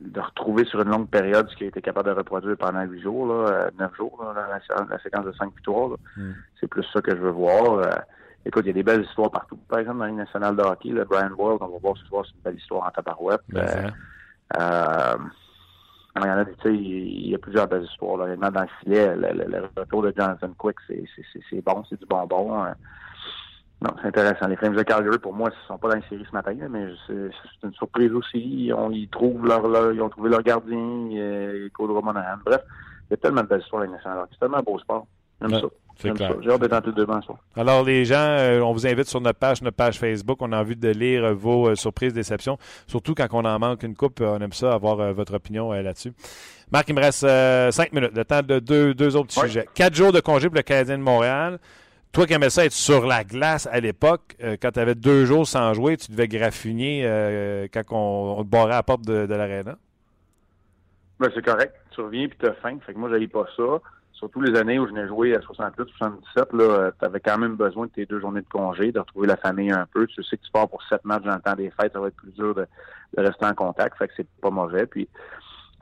de 0.01 0.21
retrouver 0.21 0.65
sur 0.65 0.81
une 0.83 0.91
longue 0.91 1.09
période 1.09 1.49
ce 1.51 1.57
qu'il 1.57 1.67
a 1.67 1.69
été 1.69 1.81
capable 1.81 2.11
de 2.11 2.15
reproduire 2.15 2.57
pendant 2.57 2.83
huit 2.83 3.03
jours, 3.03 3.27
là, 3.27 3.35
euh, 3.35 3.71
neuf 3.79 3.95
jours, 3.97 4.23
là, 4.35 4.61
la, 4.89 4.99
séquence 4.99 5.25
de 5.25 5.33
cinq 5.33 5.55
victoires. 5.55 5.91
Mm. 6.17 6.33
C'est 6.61 6.67
plus 6.67 6.85
ça 6.93 7.01
que 7.01 7.11
je 7.11 7.21
veux 7.21 7.31
voir. 7.31 7.79
Euh, 7.79 7.91
écoute, 8.45 8.65
il 8.65 8.69
y 8.69 8.71
a 8.71 8.75
des 8.75 8.83
belles 8.83 9.05
histoires 9.05 9.31
partout. 9.31 9.59
Par 9.69 9.79
exemple, 9.79 9.99
dans 9.99 10.07
la 10.07 10.13
nationale 10.13 10.57
de 10.57 10.63
hockey, 10.63 10.91
le 10.91 11.05
Brian 11.05 11.31
World, 11.37 11.59
on 11.63 11.69
va 11.69 11.79
voir 11.79 11.97
ce 11.97 12.07
soir, 12.07 12.25
c'est 12.27 12.35
une 12.35 12.43
belle 12.43 12.57
histoire 12.57 12.87
en 12.87 12.91
tabarouette. 12.91 13.41
Euh, 13.55 13.91
euh, 14.59 15.17
il 16.17 16.27
y 16.27 16.31
en 16.31 16.39
a, 16.39 16.45
tu 16.45 16.53
sais, 16.63 16.75
il 16.75 17.31
y 17.31 17.35
a 17.35 17.39
plusieurs 17.39 17.67
belles 17.67 17.85
histoires. 17.85 18.19
Là. 18.19 18.37
Dans 18.37 18.61
le 18.61 18.69
filet, 18.81 19.17
le, 19.17 19.69
retour 19.77 20.03
de 20.03 20.15
Jonathan 20.17 20.51
Quick, 20.57 20.77
c'est 20.87 21.61
bon, 21.63 21.83
c'est 21.89 21.99
du 21.99 22.07
bonbon. 22.07 22.55
Hein. 22.55 22.75
Non, 23.81 23.91
c'est 24.01 24.09
intéressant. 24.09 24.47
Les 24.47 24.57
Flames 24.57 24.77
de 24.77 24.83
Calgary, 24.83 25.19
pour 25.19 25.35
moi, 25.35 25.51
ils 25.53 25.67
sont 25.67 25.79
pas 25.79 25.89
dans 25.89 25.97
la 25.97 26.09
série 26.09 26.25
ce 26.29 26.35
matin, 26.35 26.55
mais 26.71 26.87
c'est 27.07 27.67
une 27.67 27.75
surprise 27.75 28.13
aussi. 28.13 28.71
Ils, 28.93 29.09
trouvent 29.11 29.45
leur, 29.47 29.93
ils 29.93 30.01
ont 30.01 30.09
trouvé 30.09 30.31
leur 30.31 30.43
gardien, 30.43 30.79
euh, 30.79 31.69
Cole 31.73 31.91
Monahan. 32.03 32.39
Bref, 32.45 32.63
il 33.09 33.11
y 33.11 33.15
a 33.15 33.17
tellement 33.19 33.43
de 33.43 33.49
belles 33.49 33.61
histoires. 33.61 33.85
C'est 34.31 34.39
tellement 34.39 34.59
un 34.59 34.63
beau 34.63 34.79
sport. 34.79 35.07
J'aime 35.41 35.61
ça. 35.61 35.69
J'ai 36.03 36.51
hâte 36.51 36.61
d'être 36.61 36.73
entre 36.73 36.91
deux 36.91 37.07
ça. 37.07 37.35
Alors, 37.57 37.85
les 37.85 38.05
gens, 38.05 38.17
euh, 38.17 38.61
on 38.61 38.73
vous 38.73 38.87
invite 38.87 39.07
sur 39.07 39.21
notre 39.21 39.39
page, 39.39 39.63
notre 39.63 39.77
page 39.77 39.99
Facebook. 39.99 40.39
On 40.41 40.53
a 40.53 40.59
envie 40.59 40.77
de 40.77 40.89
lire 40.89 41.25
euh, 41.25 41.35
vos 41.35 41.69
euh, 41.69 41.77
surprises, 41.77 42.13
déceptions. 42.13 42.59
Surtout 42.87 43.15
quand 43.15 43.29
on 43.33 43.45
en 43.45 43.59
manque 43.59 43.83
une 43.85 43.95
coupe, 43.95 44.21
on 44.21 44.41
aime 44.41 44.53
ça, 44.53 44.73
avoir 44.73 45.13
votre 45.13 45.35
opinion 45.35 45.73
là-dessus. 45.73 46.13
Marc, 46.73 46.89
il 46.89 46.95
me 46.95 47.01
reste 47.01 47.27
cinq 47.73 47.93
minutes. 47.93 48.13
Le 48.15 48.25
temps 48.25 48.43
de 48.43 48.59
deux, 48.59 48.95
deux 48.95 49.17
autres 49.17 49.33
sujets. 49.33 49.69
Quatre 49.75 49.95
jours 49.95 50.13
de 50.13 50.21
congé 50.21 50.49
pour 50.49 50.57
le 50.57 50.63
Canadien 50.63 50.99
de 50.99 51.03
Montréal. 51.03 51.59
Toi 52.15 52.27
qui 52.27 52.33
aimais 52.33 52.51
ça 52.51 52.65
être 52.65 52.73
sur 52.73 53.07
la 53.07 53.25
glace 53.25 53.69
à 53.71 53.81
l'époque, 53.81 54.37
quand 54.63 54.71
tu 54.71 54.81
avais 54.81 54.95
deux 54.95 55.25
jours 55.25 55.47
sans 55.47 55.75
jouer, 55.75 55.97
tu 55.97 56.13
devais 56.13 56.29
graffiner 56.29 57.69
quand 57.73 57.83
on, 57.91 58.45
te 58.45 58.49
barrait 58.49 58.73
à 58.73 58.77
la 58.77 58.83
porte 58.83 59.03
de, 59.03 59.27
de 59.27 59.35
l'aréna? 59.35 59.77
Ben, 61.19 61.29
c'est 61.35 61.45
correct. 61.45 61.75
Tu 61.91 62.01
reviens 62.01 62.23
et 62.23 62.31
tu 62.31 62.47
as 62.47 62.55
faim. 62.55 62.79
Fait 62.87 62.95
que 62.95 62.99
moi, 62.99 63.11
j'allais 63.11 63.29
pas 63.29 63.47
ça 63.57 63.81
surtout 64.25 64.41
les 64.41 64.59
années 64.59 64.79
où 64.79 64.87
je 64.87 64.93
n'ai 64.93 65.07
joué 65.07 65.37
à 65.37 65.41
68, 65.43 65.87
77, 65.99 66.53
là, 66.55 66.91
tu 66.99 67.05
avais 67.05 67.21
quand 67.21 67.37
même 67.37 67.57
besoin 67.57 67.87
de 67.87 67.91
tes 67.91 68.07
deux 68.07 68.21
journées 68.21 68.41
de 68.41 68.49
congé, 68.49 68.91
de 68.91 68.99
retrouver 68.99 69.27
la 69.27 69.37
famille 69.37 69.71
un 69.71 69.87
peu. 69.93 70.07
Tu 70.07 70.23
sais 70.23 70.37
que 70.37 70.43
tu 70.43 70.51
pars 70.51 70.69
pour 70.69 70.83
sept 70.85 71.05
matchs 71.05 71.25
dans 71.25 71.35
le 71.35 71.41
temps 71.41 71.55
des 71.55 71.71
fêtes, 71.71 71.93
ça 71.93 72.01
va 72.01 72.09
être 72.09 72.17
plus 72.17 72.33
dur 72.33 72.55
de, 72.55 72.67
rester 73.17 73.45
en 73.45 73.55
contact, 73.55 73.97
fait 73.99 74.09
que 74.09 74.15
c'est 74.17 74.29
pas 74.41 74.51
mauvais. 74.51 74.87
Puis, 74.87 75.09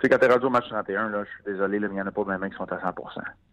tu 0.02 0.08
sais, 0.08 0.18
quand 0.18 0.18
t'es 0.18 0.32
rendu 0.32 0.46
au 0.46 0.50
match 0.50 0.68
31, 0.68 1.10
là, 1.10 1.22
je 1.22 1.30
suis 1.30 1.44
désolé, 1.52 1.78
il 1.78 1.88
n'y 1.88 2.02
en 2.02 2.06
a 2.06 2.10
pas 2.10 2.24
de 2.24 2.48
qui 2.48 2.56
sont 2.56 2.72
à 2.72 2.80
100 2.80 2.92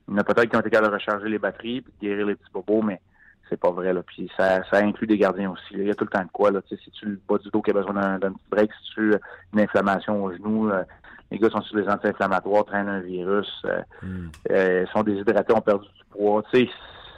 Il 0.07 0.13
y 0.13 0.15
en 0.15 0.17
a 0.17 0.23
peut-être 0.23 0.49
qui 0.49 0.55
ont 0.55 0.61
été 0.61 0.71
capables 0.71 0.89
de 0.89 0.95
recharger 0.95 1.29
les 1.29 1.37
batteries 1.37 1.81
puis 1.81 1.93
de 2.01 2.07
guérir 2.07 2.25
les 2.25 2.33
petits 2.33 2.51
bobos, 2.51 2.81
mais 2.81 2.99
c'est 3.47 3.59
pas 3.59 3.69
vrai. 3.69 3.93
Là. 3.93 4.01
Puis 4.01 4.31
ça, 4.35 4.63
ça 4.63 4.77
inclut 4.77 5.05
des 5.05 5.19
gardiens 5.19 5.51
aussi. 5.51 5.73
Il 5.73 5.85
y 5.85 5.91
a 5.91 5.93
tout 5.93 6.05
le 6.05 6.09
temps 6.09 6.23
de 6.23 6.31
quoi. 6.33 6.49
Là. 6.49 6.61
Si 6.67 6.75
tu 6.89 7.05
le 7.05 7.19
bas 7.29 7.37
du 7.37 7.49
dos 7.49 7.61
qui 7.61 7.69
a 7.69 7.73
besoin 7.75 8.17
d'un, 8.17 8.31
petit 8.31 8.49
break, 8.49 8.71
si 8.81 8.93
tu 8.95 9.13
as 9.13 9.19
une 9.53 9.59
inflammation 9.59 10.23
au 10.23 10.33
genou, 10.33 10.71
euh, 10.71 10.83
les 11.29 11.37
gars 11.37 11.51
sont 11.51 11.61
sur 11.61 11.77
les 11.77 11.87
anti-inflammatoires, 11.87 12.65
traînent 12.65 12.89
un 12.89 13.01
virus, 13.01 13.61
euh, 13.65 13.81
hmm. 14.01 14.29
euh, 14.49 14.85
sont 14.87 15.03
déshydratés, 15.03 15.53
ont 15.53 15.61
perdu 15.61 15.85
du 15.85 16.03
poids. 16.09 16.41
Tu 16.51 16.65
sais, 16.65 16.69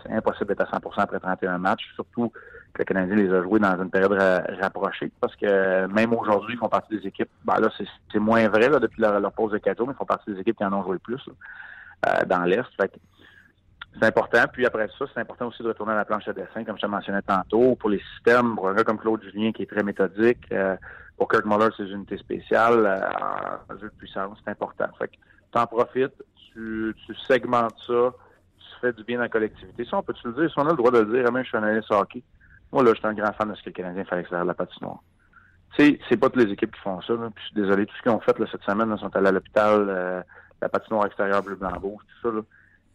c'est 0.04 0.12
impossible 0.12 0.48
d'être 0.48 0.74
à 0.74 0.78
100% 0.78 0.92
après 0.98 1.22
31 1.22 1.58
matchs, 1.58 1.90
surtout 1.96 2.34
le 2.78 2.86
Canadien 2.86 3.16
les 3.16 3.32
a 3.32 3.42
joués 3.42 3.60
dans 3.60 3.82
une 3.82 3.90
période 3.90 4.14
rapprochée, 4.60 5.12
parce 5.20 5.36
que 5.36 5.88
même 5.88 6.14
aujourd'hui, 6.14 6.56
ils 6.56 6.58
font 6.58 6.70
partie 6.70 6.98
des 6.98 7.08
équipes, 7.08 7.30
ben 7.44 7.60
là, 7.60 7.70
c'est 8.12 8.20
moins 8.20 8.48
vrai 8.48 8.70
là, 8.70 8.80
depuis 8.80 9.02
leur, 9.02 9.32
pause 9.34 9.52
de 9.52 9.58
4 9.58 9.78
jours, 9.78 9.88
mais 9.88 9.94
ils 9.94 9.98
font 9.98 10.06
partie 10.06 10.34
des 10.34 10.40
équipes 10.40 10.58
qui 10.58 10.66
en 10.66 10.74
ont 10.74 10.84
joué 10.84 10.94
le 10.94 11.00
plus 11.00 11.22
dans 12.28 12.44
l'Est. 12.44 12.64
C'est 14.00 14.06
important. 14.06 14.44
Puis 14.52 14.66
après 14.66 14.88
ça, 14.98 15.06
c'est 15.14 15.20
important 15.20 15.48
aussi 15.48 15.64
de 15.64 15.68
retourner 15.68 15.94
à 15.94 15.98
la 15.98 16.06
planche 16.06 16.26
de 16.26 16.32
dessin, 16.32 16.64
comme 16.64 16.78
je 16.78 16.82
te 16.82 16.88
mentionnais 16.88 17.22
tantôt, 17.22 17.76
pour 17.76 17.90
les 17.90 18.02
systèmes, 18.14 18.56
pour 18.56 18.70
un 18.70 18.74
gars 18.74 18.84
comme 18.84 18.98
Claude 18.98 19.22
Julien 19.24 19.52
qui 19.52 19.64
est 19.64 19.70
très 19.70 19.84
méthodique, 19.84 20.46
euh, 20.52 20.76
pour 21.18 21.28
Kirk 21.28 21.46
Muller, 21.46 21.68
c'est 21.76 21.84
une 21.84 21.98
unité 21.98 22.18
spéciale 22.18 22.86
euh, 22.86 23.74
en 23.74 23.78
jeu 23.78 23.90
de 23.90 23.96
puissance, 23.98 24.38
c'est 24.44 24.52
important. 24.52 24.88
Fait 24.98 25.10
que 25.10 25.16
t'en 25.52 25.68
profites, 25.68 26.24
tu, 26.54 26.96
tu 27.06 27.16
segmentes 27.28 27.78
ça, 27.86 28.14
tu 28.58 28.80
fais 28.80 28.94
du 28.94 29.04
bien 29.04 29.18
dans 29.18 29.24
la 29.24 29.30
collectivité. 29.30 29.86
Ça, 29.86 29.98
on 29.98 30.04
peut-tu 30.04 30.28
le 30.28 30.34
dire? 30.34 30.50
Si 30.50 30.58
on 30.58 30.66
a 30.66 30.72
le 30.72 30.78
droit 30.78 30.92
de 30.92 31.00
le 31.00 31.22
dire, 31.22 31.32
même 31.32 31.44
je 31.44 31.50
suis 31.50 31.58
un 31.58 31.64
analyste 31.64 31.92
hockey. 31.92 32.24
Moi, 32.72 32.84
là, 32.84 32.92
je 32.94 33.00
suis 33.00 33.08
un 33.08 33.14
grand 33.14 33.34
fan 33.34 33.50
de 33.50 33.56
ce 33.56 33.62
que 33.62 33.70
le 33.70 33.74
Canadien 33.74 34.06
fait 34.06 34.16
avec 34.16 34.32
la 34.32 34.54
patinoire. 34.54 35.00
Tu 35.78 36.00
c'est 36.10 36.18
pas 36.18 36.30
toutes 36.30 36.44
les 36.44 36.52
équipes 36.52 36.74
qui 36.74 36.82
font 36.82 37.02
ça. 37.02 37.14
Puis 37.14 37.44
je 37.44 37.46
suis 37.46 37.56
désolé, 37.56 37.86
tout 37.86 37.96
ce 37.96 38.02
qu'ils 38.02 38.12
ont 38.12 38.20
fait 38.20 38.38
là, 38.38 38.46
cette 38.52 38.64
semaine, 38.64 38.90
là, 38.90 38.98
sont 38.98 39.16
allés 39.16 39.28
à 39.28 39.32
l'hôpital, 39.32 39.86
euh, 39.90 40.22
la 40.62 40.70
patinoire 40.70 41.06
extérieure 41.06 41.44
bleu 41.44 41.56
blanc 41.56 41.72
rouge, 41.82 42.02
tout 42.08 42.30
ça. 42.30 42.36
Là. 42.36 42.42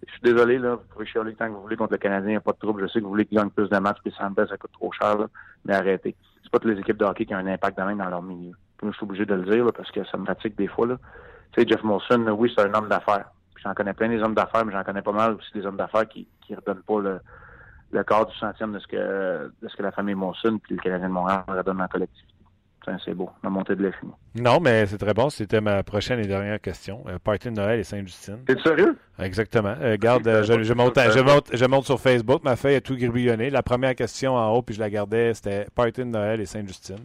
Je 0.06 0.12
suis 0.12 0.20
désolé, 0.20 0.58
là, 0.58 0.74
vous 0.74 0.84
pouvez 0.92 1.06
chialer 1.06 1.34
tant 1.34 1.46
que 1.46 1.52
vous 1.52 1.62
voulez 1.62 1.76
contre 1.76 1.92
le 1.92 1.98
Canadien, 1.98 2.28
il 2.28 2.32
n'y 2.32 2.36
a 2.36 2.40
pas 2.40 2.52
de 2.52 2.58
trouble. 2.58 2.82
Je 2.82 2.88
sais 2.88 2.98
que 2.98 3.04
vous 3.04 3.10
voulez 3.10 3.24
qu'il 3.24 3.38
gagne 3.38 3.48
plus 3.48 3.68
de 3.68 3.78
matchs, 3.78 3.98
puis 4.04 4.12
Sanders, 4.16 4.48
ça 4.48 4.58
coûte 4.58 4.72
trop 4.72 4.92
cher, 4.92 5.16
là, 5.16 5.26
mais 5.64 5.74
arrêtez. 5.74 6.14
C'est 6.42 6.50
pas 6.50 6.58
toutes 6.58 6.72
les 6.72 6.80
équipes 6.80 6.98
de 6.98 7.04
hockey 7.04 7.24
qui 7.24 7.34
ont 7.34 7.38
un 7.38 7.46
impact 7.46 7.78
de 7.78 7.82
même 7.82 7.98
dans 7.98 8.10
leur 8.10 8.22
milieu. 8.22 8.52
Puis 8.76 8.88
je 8.88 8.92
suis 8.94 9.04
obligé 9.04 9.24
de 9.24 9.34
le 9.34 9.44
dire, 9.44 9.64
là, 9.64 9.72
parce 9.72 9.90
que 9.90 10.04
ça 10.04 10.18
me 10.18 10.26
fatigue 10.26 10.54
des 10.56 10.68
fois, 10.68 10.86
là. 10.86 10.98
Tu 11.52 11.62
sais, 11.62 11.68
Jeff 11.68 11.82
Molson, 11.82 12.28
oui, 12.38 12.52
c'est 12.54 12.62
un 12.62 12.74
homme 12.74 12.88
d'affaires. 12.88 13.30
J'en 13.62 13.72
connais 13.72 13.94
plein 13.94 14.08
des 14.08 14.20
hommes 14.22 14.34
d'affaires, 14.34 14.66
mais 14.66 14.72
j'en 14.72 14.84
connais 14.84 15.02
pas 15.02 15.12
mal 15.12 15.32
aussi 15.34 15.50
des 15.54 15.64
hommes 15.64 15.78
d'affaires 15.78 16.06
qui 16.06 16.28
qui 16.42 16.54
redonnent 16.54 16.82
pas 16.86 17.00
le, 17.00 17.20
le 17.92 18.04
quart 18.04 18.26
du 18.26 18.36
centième 18.36 18.72
de 18.72 18.78
ce 18.78 18.86
que 18.86 19.52
de 19.62 19.68
ce 19.68 19.76
que 19.76 19.82
la 19.82 19.92
famille 19.92 20.14
Molson 20.14 20.58
puis 20.62 20.74
le 20.74 20.80
Canadien 20.80 21.08
de 21.08 21.12
Montréal 21.12 21.44
redonne 21.48 21.80
en 21.80 21.88
collectivité 21.88 22.36
c'est 23.04 23.14
beau, 23.14 23.30
la 23.42 23.50
montée 23.50 23.74
de 23.74 23.82
l'effet. 23.82 24.06
Non, 24.34 24.60
mais 24.60 24.86
c'est 24.86 24.98
très 24.98 25.14
bon. 25.14 25.28
C'était 25.30 25.60
ma 25.60 25.82
prochaine 25.82 26.20
et 26.20 26.26
dernière 26.26 26.60
question. 26.60 27.04
Euh, 27.08 27.18
party 27.22 27.48
de 27.48 27.54
Noël 27.54 27.80
et 27.80 27.84
Saint-Justine. 27.84 28.38
T'es 28.46 28.58
sérieux? 28.62 28.96
Exactement. 29.18 29.74
Euh, 29.80 29.96
euh, 30.02 30.42
je, 30.42 30.72
monte, 30.72 30.98
je, 31.52 31.64
monte, 31.66 31.84
sur 31.84 32.00
Facebook. 32.00 32.44
Ma 32.44 32.56
feuille 32.56 32.74
est 32.74 32.80
tout 32.80 32.96
gribillonnée. 32.96 33.50
La 33.50 33.62
première 33.62 33.94
question 33.94 34.34
en 34.34 34.50
haut, 34.52 34.62
puis 34.62 34.74
je 34.74 34.80
la 34.80 34.90
gardais, 34.90 35.34
c'était 35.34 35.66
Party 35.74 36.00
de 36.00 36.04
Noël 36.04 36.40
et 36.40 36.46
Saint-Justine. 36.46 37.04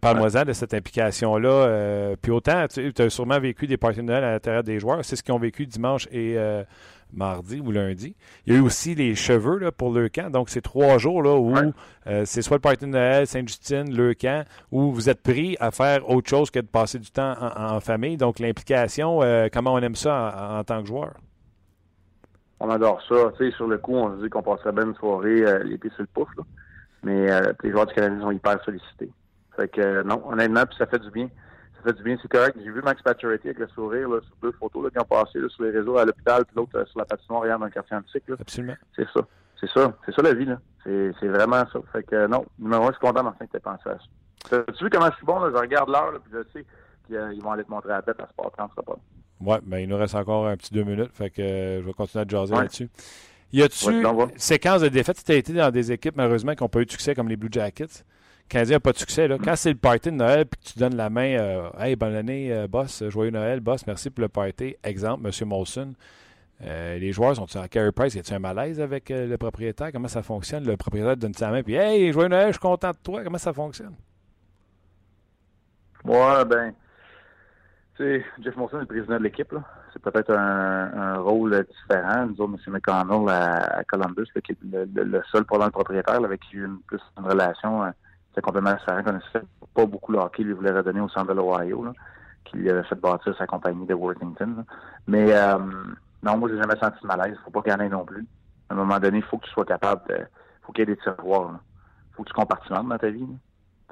Parle-moi-en 0.00 0.44
de 0.44 0.52
cette 0.52 0.74
implication-là. 0.74 2.16
puis 2.20 2.32
autant, 2.32 2.66
tu 2.66 2.92
as 2.98 3.10
sûrement 3.10 3.38
vécu 3.38 3.68
des 3.68 3.76
parties 3.76 4.00
de 4.00 4.04
Noël 4.04 4.24
à 4.24 4.32
l'intérieur 4.32 4.64
des 4.64 4.80
joueurs. 4.80 5.04
C'est 5.04 5.14
ce 5.14 5.22
qu'ils 5.22 5.34
ont 5.34 5.38
vécu 5.38 5.66
dimanche 5.66 6.08
et 6.10 6.36
mardi 7.16 7.60
ou 7.60 7.70
lundi. 7.70 8.14
Il 8.46 8.52
y 8.52 8.56
a 8.56 8.58
eu 8.58 8.62
aussi 8.62 8.94
les 8.94 9.14
cheveux 9.14 9.58
là, 9.58 9.72
pour 9.72 9.92
le 9.92 10.08
camp. 10.08 10.30
Donc, 10.30 10.48
c'est 10.48 10.60
trois 10.60 10.98
jours 10.98 11.22
là, 11.22 11.34
où 11.34 11.54
euh, 12.06 12.22
c'est 12.24 12.42
soit 12.42 12.56
le 12.56 12.60
party 12.60 12.84
de 12.84 12.90
Noël, 12.90 13.26
Sainte-Justine, 13.26 13.94
le 13.94 14.14
camp, 14.14 14.46
où 14.70 14.92
vous 14.92 15.08
êtes 15.08 15.22
pris 15.22 15.56
à 15.60 15.70
faire 15.70 16.08
autre 16.08 16.28
chose 16.28 16.50
que 16.50 16.60
de 16.60 16.66
passer 16.66 16.98
du 16.98 17.10
temps 17.10 17.34
en, 17.40 17.80
famille. 17.80 18.16
Donc, 18.16 18.38
l'implication, 18.38 19.22
euh, 19.22 19.48
comment 19.52 19.74
on 19.74 19.78
aime 19.78 19.96
ça 19.96 20.58
en, 20.58 20.64
tant 20.64 20.82
que 20.82 20.88
joueur? 20.88 21.14
On 22.60 22.70
adore 22.70 23.02
ça. 23.08 23.32
Tu 23.38 23.50
sais, 23.50 23.56
sur 23.56 23.66
le 23.66 23.78
coup, 23.78 23.94
on 23.94 24.16
se 24.16 24.24
dit 24.24 24.30
qu'on 24.30 24.42
passerait 24.42 24.72
bien 24.72 24.86
une 24.86 24.94
soirée 24.94 25.44
euh, 25.44 25.64
les 25.64 25.78
pieds 25.78 25.90
sur 25.90 26.02
le 26.02 26.08
pouf. 26.12 26.28
Là. 26.36 26.44
Mais 27.02 27.26
les 27.62 27.70
joueurs 27.70 27.86
du 27.86 27.94
Canadien 27.94 28.20
sont 28.20 28.30
hyper 28.32 28.62
sollicités. 28.64 29.10
Fait 29.54 29.68
que 29.68 30.02
non, 30.02 30.22
honnêtement, 30.28 30.64
puis 30.66 30.76
ça 30.76 30.86
fait 30.86 30.98
du 30.98 31.10
bien 31.10 31.28
du 31.92 32.02
bien, 32.02 32.16
c'est 32.20 32.28
correct. 32.28 32.56
J'ai 32.62 32.70
vu 32.70 32.82
Max 32.82 33.02
Pacioretty 33.02 33.48
avec 33.48 33.58
le 33.58 33.68
sourire 33.68 34.08
là, 34.08 34.20
sur 34.20 34.36
deux 34.42 34.52
photos 34.52 34.84
là, 34.84 34.90
qui 34.90 34.98
ont 34.98 35.04
passé 35.04 35.38
là, 35.38 35.48
sur 35.48 35.64
les 35.64 35.70
réseaux 35.70 35.96
à 35.98 36.04
l'hôpital, 36.04 36.44
puis 36.44 36.56
l'autre 36.56 36.76
euh, 36.78 36.84
sur 36.86 36.98
la 36.98 37.04
patinoire 37.04 37.46
hier 37.46 37.58
dans 37.58 37.66
le 37.66 37.70
quartier 37.70 37.96
antique. 37.96 38.24
Là. 38.28 38.36
Absolument. 38.40 38.76
C'est 38.94 39.06
ça. 39.14 39.20
C'est 39.60 39.70
ça. 39.70 39.92
C'est 40.04 40.14
ça 40.14 40.22
la 40.22 40.34
vie. 40.34 40.44
là. 40.44 40.58
C'est 40.84 41.28
vraiment 41.28 41.64
ça. 41.72 41.80
Fait 41.92 42.02
que 42.04 42.26
non, 42.26 42.44
numéro 42.58 42.84
un, 42.84 42.88
je 42.88 42.92
suis 42.92 43.00
content 43.00 43.22
Martin 43.24 43.46
que 43.46 43.56
tu 43.56 43.60
pensé 43.60 43.88
à 43.88 43.98
ça. 44.48 44.64
Tu 44.76 44.84
vu 44.84 44.90
comment 44.90 45.10
je 45.10 45.16
suis 45.16 45.26
bon? 45.26 45.40
Là? 45.40 45.50
Je 45.52 45.56
regarde 45.56 45.88
l'heure, 45.88 46.12
puis 46.22 46.32
je 46.32 46.42
sais 46.52 46.64
qu'ils 47.06 47.42
vont 47.42 47.52
aller 47.52 47.64
te 47.64 47.70
montrer 47.70 47.90
la 47.90 48.02
tête 48.02 48.20
à 48.20 48.28
Sport 48.28 48.52
30, 48.52 48.72
pas. 48.74 48.96
Ouais, 49.40 49.58
ben 49.62 49.78
il 49.78 49.88
nous 49.88 49.96
reste 49.98 50.14
encore 50.14 50.46
un 50.46 50.56
petit 50.56 50.72
deux 50.72 50.84
minutes, 50.84 51.10
fait 51.12 51.30
que 51.30 51.42
euh, 51.42 51.82
je 51.82 51.86
vais 51.86 51.92
continuer 51.92 52.24
à 52.24 52.28
jaser 52.28 52.54
là-dessus. 52.54 52.88
Y 53.52 53.62
a-tu 53.62 53.90
une 53.90 54.30
séquence 54.36 54.80
de 54.80 54.88
défaites? 54.88 55.22
Tu 55.24 55.32
as 55.32 55.36
été 55.36 55.52
dans 55.52 55.70
des 55.70 55.92
équipes, 55.92 56.16
malheureusement, 56.16 56.54
qui 56.54 56.62
n'ont 56.62 56.68
pas 56.68 56.80
eu 56.80 56.86
de 56.86 56.90
succès, 56.90 57.14
comme 57.14 57.28
les 57.28 57.36
Blue 57.36 57.48
Jackets. 57.50 58.04
Canadien 58.48 58.76
n'a 58.76 58.80
pas 58.80 58.92
de 58.92 58.98
succès. 58.98 59.26
Là. 59.26 59.38
Quand 59.42 59.56
c'est 59.56 59.70
le 59.70 59.78
party 59.78 60.10
de 60.10 60.16
Noël 60.16 60.46
puis 60.46 60.60
que 60.60 60.72
tu 60.72 60.78
donnes 60.78 60.96
la 60.96 61.10
main, 61.10 61.36
euh, 61.38 61.68
Hey, 61.78 61.96
bonne 61.96 62.14
année, 62.14 62.52
euh, 62.52 62.68
boss, 62.68 63.02
joyeux 63.08 63.30
Noël, 63.30 63.60
boss, 63.60 63.86
merci 63.86 64.10
pour 64.10 64.22
le 64.22 64.28
party. 64.28 64.76
Exemple, 64.84 65.26
M. 65.26 65.48
Molson. 65.48 65.94
Euh, 66.64 66.98
les 66.98 67.12
joueurs 67.12 67.36
sont 67.36 67.46
à 67.56 67.68
Carey 67.68 67.92
Price? 67.92 68.14
Y 68.14 68.20
a-t-il 68.20 68.36
un 68.36 68.38
malaise 68.38 68.80
avec 68.80 69.10
le 69.10 69.36
propriétaire? 69.36 69.90
Comment 69.92 70.08
ça 70.08 70.22
fonctionne? 70.22 70.64
Le 70.64 70.76
propriétaire 70.76 71.16
donne 71.16 71.34
sa 71.34 71.50
main 71.50 71.62
puis 71.62 71.74
Hey, 71.74 72.12
joyeux 72.12 72.28
Noël, 72.28 72.48
je 72.48 72.52
suis 72.52 72.60
content 72.60 72.92
de 72.92 72.96
toi. 73.02 73.22
Comment 73.24 73.38
ça 73.38 73.52
fonctionne? 73.52 73.94
Ouais, 76.04 76.44
ben, 76.44 76.72
tu 77.96 78.04
sais, 78.04 78.24
Jeff 78.42 78.56
Molson 78.56 78.78
est 78.78 78.80
le 78.82 78.86
président 78.86 79.18
de 79.18 79.24
l'équipe. 79.24 79.52
C'est 79.92 80.00
peut-être 80.00 80.30
un, 80.30 81.18
rôle 81.18 81.66
différent. 81.66 82.26
Nous 82.26 82.40
autres, 82.40 82.58
M. 82.66 82.72
McConnell 82.74 83.28
à, 83.28 83.82
Columbus, 83.88 84.26
qui 84.44 84.52
est 84.52 84.58
le, 84.62 85.22
seul 85.32 85.44
pour 85.44 85.58
le 85.58 85.70
propriétaire, 85.70 86.24
avec 86.24 86.40
qui 86.42 86.56
une, 86.56 86.78
plus 86.86 87.00
une 87.18 87.24
relation 87.24 87.82
c'est 88.36 88.42
complètement 88.42 88.74
différent. 88.74 89.02
connaissait 89.02 89.46
pas 89.74 89.86
beaucoup 89.86 90.12
le 90.12 90.18
hockey. 90.18 90.42
Il 90.42 90.54
voulait 90.54 90.70
redonner 90.70 91.00
au 91.00 91.08
centre 91.08 91.28
de 91.28 91.32
l'Ohio, 91.32 91.86
qui 92.44 92.58
lui 92.58 92.70
avait 92.70 92.82
fait 92.84 92.94
bâtir 92.94 93.34
sa 93.36 93.46
compagnie 93.46 93.86
de 93.86 93.94
Worthington. 93.94 94.64
Mais 95.06 95.32
euh, 95.32 95.58
non, 96.22 96.36
moi, 96.36 96.50
j'ai 96.50 96.58
jamais 96.58 96.78
senti 96.78 97.00
de 97.02 97.06
malaise. 97.06 97.36
faut 97.44 97.50
pas 97.50 97.62
qu'il 97.62 97.72
y 97.72 97.74
en 97.74 97.80
ait 97.80 97.88
non 97.88 98.04
plus. 98.04 98.26
À 98.68 98.74
un 98.74 98.76
moment 98.76 98.98
donné, 98.98 99.18
il 99.18 99.24
faut 99.24 99.38
que 99.38 99.46
tu 99.46 99.50
sois 99.52 99.64
capable 99.64 100.06
de... 100.08 100.18
faut 100.62 100.72
qu'il 100.72 100.86
y 100.86 100.92
ait 100.92 100.94
des 100.94 101.00
tiroirs. 101.00 101.58
Il 102.10 102.14
faut 102.14 102.22
que 102.24 102.28
tu 102.28 102.34
compartimentes 102.34 102.88
dans 102.88 102.98
ta 102.98 103.08
vie. 103.08 103.26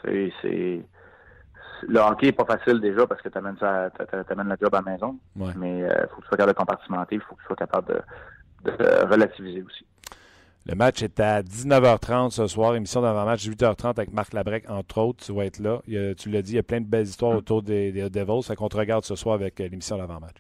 C'est... 0.03 0.85
Le 1.87 1.99
hockey 2.01 2.27
n'est 2.27 2.33
pas 2.33 2.45
facile 2.45 2.81
déjà 2.81 3.07
parce 3.07 3.21
que 3.23 3.29
tu 3.29 3.39
amènes, 3.39 3.57
ça, 3.59 3.91
amènes 4.31 4.49
la 4.49 4.57
job 4.61 4.75
à 4.75 4.83
la 4.83 4.93
maison. 4.93 5.19
Mais 5.57 5.79
il 5.79 5.85
euh, 5.85 6.07
faut 6.09 6.17
que 6.17 6.23
tu 6.23 6.29
sois 6.29 6.37
capable 6.37 6.53
de 6.53 6.59
compartimenter. 6.59 7.15
Il 7.17 7.21
faut 7.23 7.35
que 7.35 7.41
tu 7.41 7.47
sois 7.47 7.57
capable 7.57 8.03
de 8.65 9.07
relativiser 9.07 9.63
aussi. 9.63 9.87
Le 10.67 10.75
match 10.75 11.03
est 11.03 11.21
à 11.21 11.43
19h30 11.43 12.31
ce 12.31 12.47
soir, 12.47 12.75
émission 12.75 13.03
d'avant-match 13.03 13.47
8h30 13.47 13.91
avec 13.91 14.13
Marc 14.15 14.33
Labrec, 14.33 14.65
entre 14.71 14.99
autres. 14.99 15.23
Tu 15.23 15.33
vas 15.35 15.45
être 15.45 15.59
là. 15.59 15.83
tu 16.17 16.31
l'as 16.31 16.41
dit, 16.41 16.53
il 16.53 16.57
y 16.57 16.59
a 16.59 16.63
plein 16.63 16.81
de 16.81 16.87
belles 16.87 17.07
histoires 17.07 17.37
autour 17.37 17.63
des, 17.63 17.93
des 17.93 18.09
Devils. 18.09 18.43
Fait 18.43 18.57
qu'on 18.57 18.71
te 18.71 18.77
regarde 18.79 19.05
ce 19.05 19.15
soir 19.15 19.35
avec 19.35 19.61
euh, 19.61 19.69
l'émission 19.69 19.99
d'avant-match. 19.99 20.37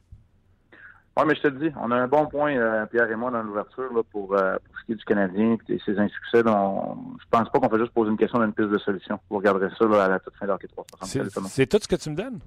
Oui, 1.18 1.24
mais 1.26 1.34
je 1.34 1.42
te 1.42 1.48
le 1.48 1.68
dis, 1.68 1.74
on 1.78 1.90
a 1.90 1.96
un 1.96 2.08
bon 2.08 2.26
point, 2.26 2.56
euh, 2.56 2.86
Pierre 2.86 3.10
et 3.10 3.16
moi, 3.16 3.30
dans 3.30 3.42
l'ouverture 3.42 3.90
pour, 4.10 4.34
euh, 4.34 4.56
pour, 4.64 4.78
ce 4.80 4.86
qui 4.86 4.92
est 4.92 4.94
du 4.94 5.04
Canadien 5.04 5.58
et 5.68 5.78
ses 5.84 5.98
insuccès. 5.98 6.42
Donc, 6.42 6.96
je 7.20 7.24
pense 7.30 7.50
pas 7.50 7.60
qu'on 7.60 7.68
fait 7.68 7.78
juste 7.78 7.92
poser 7.92 8.10
une 8.10 8.16
question 8.16 8.40
d'une 8.40 8.54
piste 8.54 8.70
de 8.70 8.78
solution. 8.78 9.20
Vous 9.28 9.36
regarderez 9.36 9.68
ça 9.78 10.04
à 10.04 10.08
la 10.08 10.20
toute 10.20 10.34
fin 10.36 10.46
d'Hockey 10.46 10.68
360. 10.68 11.48
C'est 11.48 11.66
tout 11.66 11.78
ce 11.82 11.86
que 11.86 11.96
tu 11.96 12.08
me 12.08 12.16
donnes? 12.16 12.40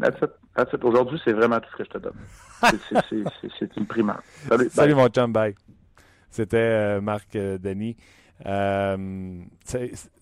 That's 0.00 0.16
it. 0.22 0.30
That's 0.56 0.72
it. 0.72 0.82
Aujourd'hui, 0.82 1.20
c'est 1.22 1.34
vraiment 1.34 1.60
tout 1.60 1.68
ce 1.72 1.76
que 1.76 1.84
je 1.84 1.90
te 1.90 1.98
donne. 1.98 2.16
c'est 3.58 3.76
une 3.76 3.86
primaire. 3.86 4.22
Salut, 4.48 4.68
Salut 4.70 4.94
mon 4.94 5.08
chum, 5.08 5.30
bye. 5.30 5.54
C'était 6.32 6.56
euh, 6.56 7.00
Marc 7.02 7.36
euh, 7.36 7.58
Denis. 7.58 7.94
Euh, 8.46 9.42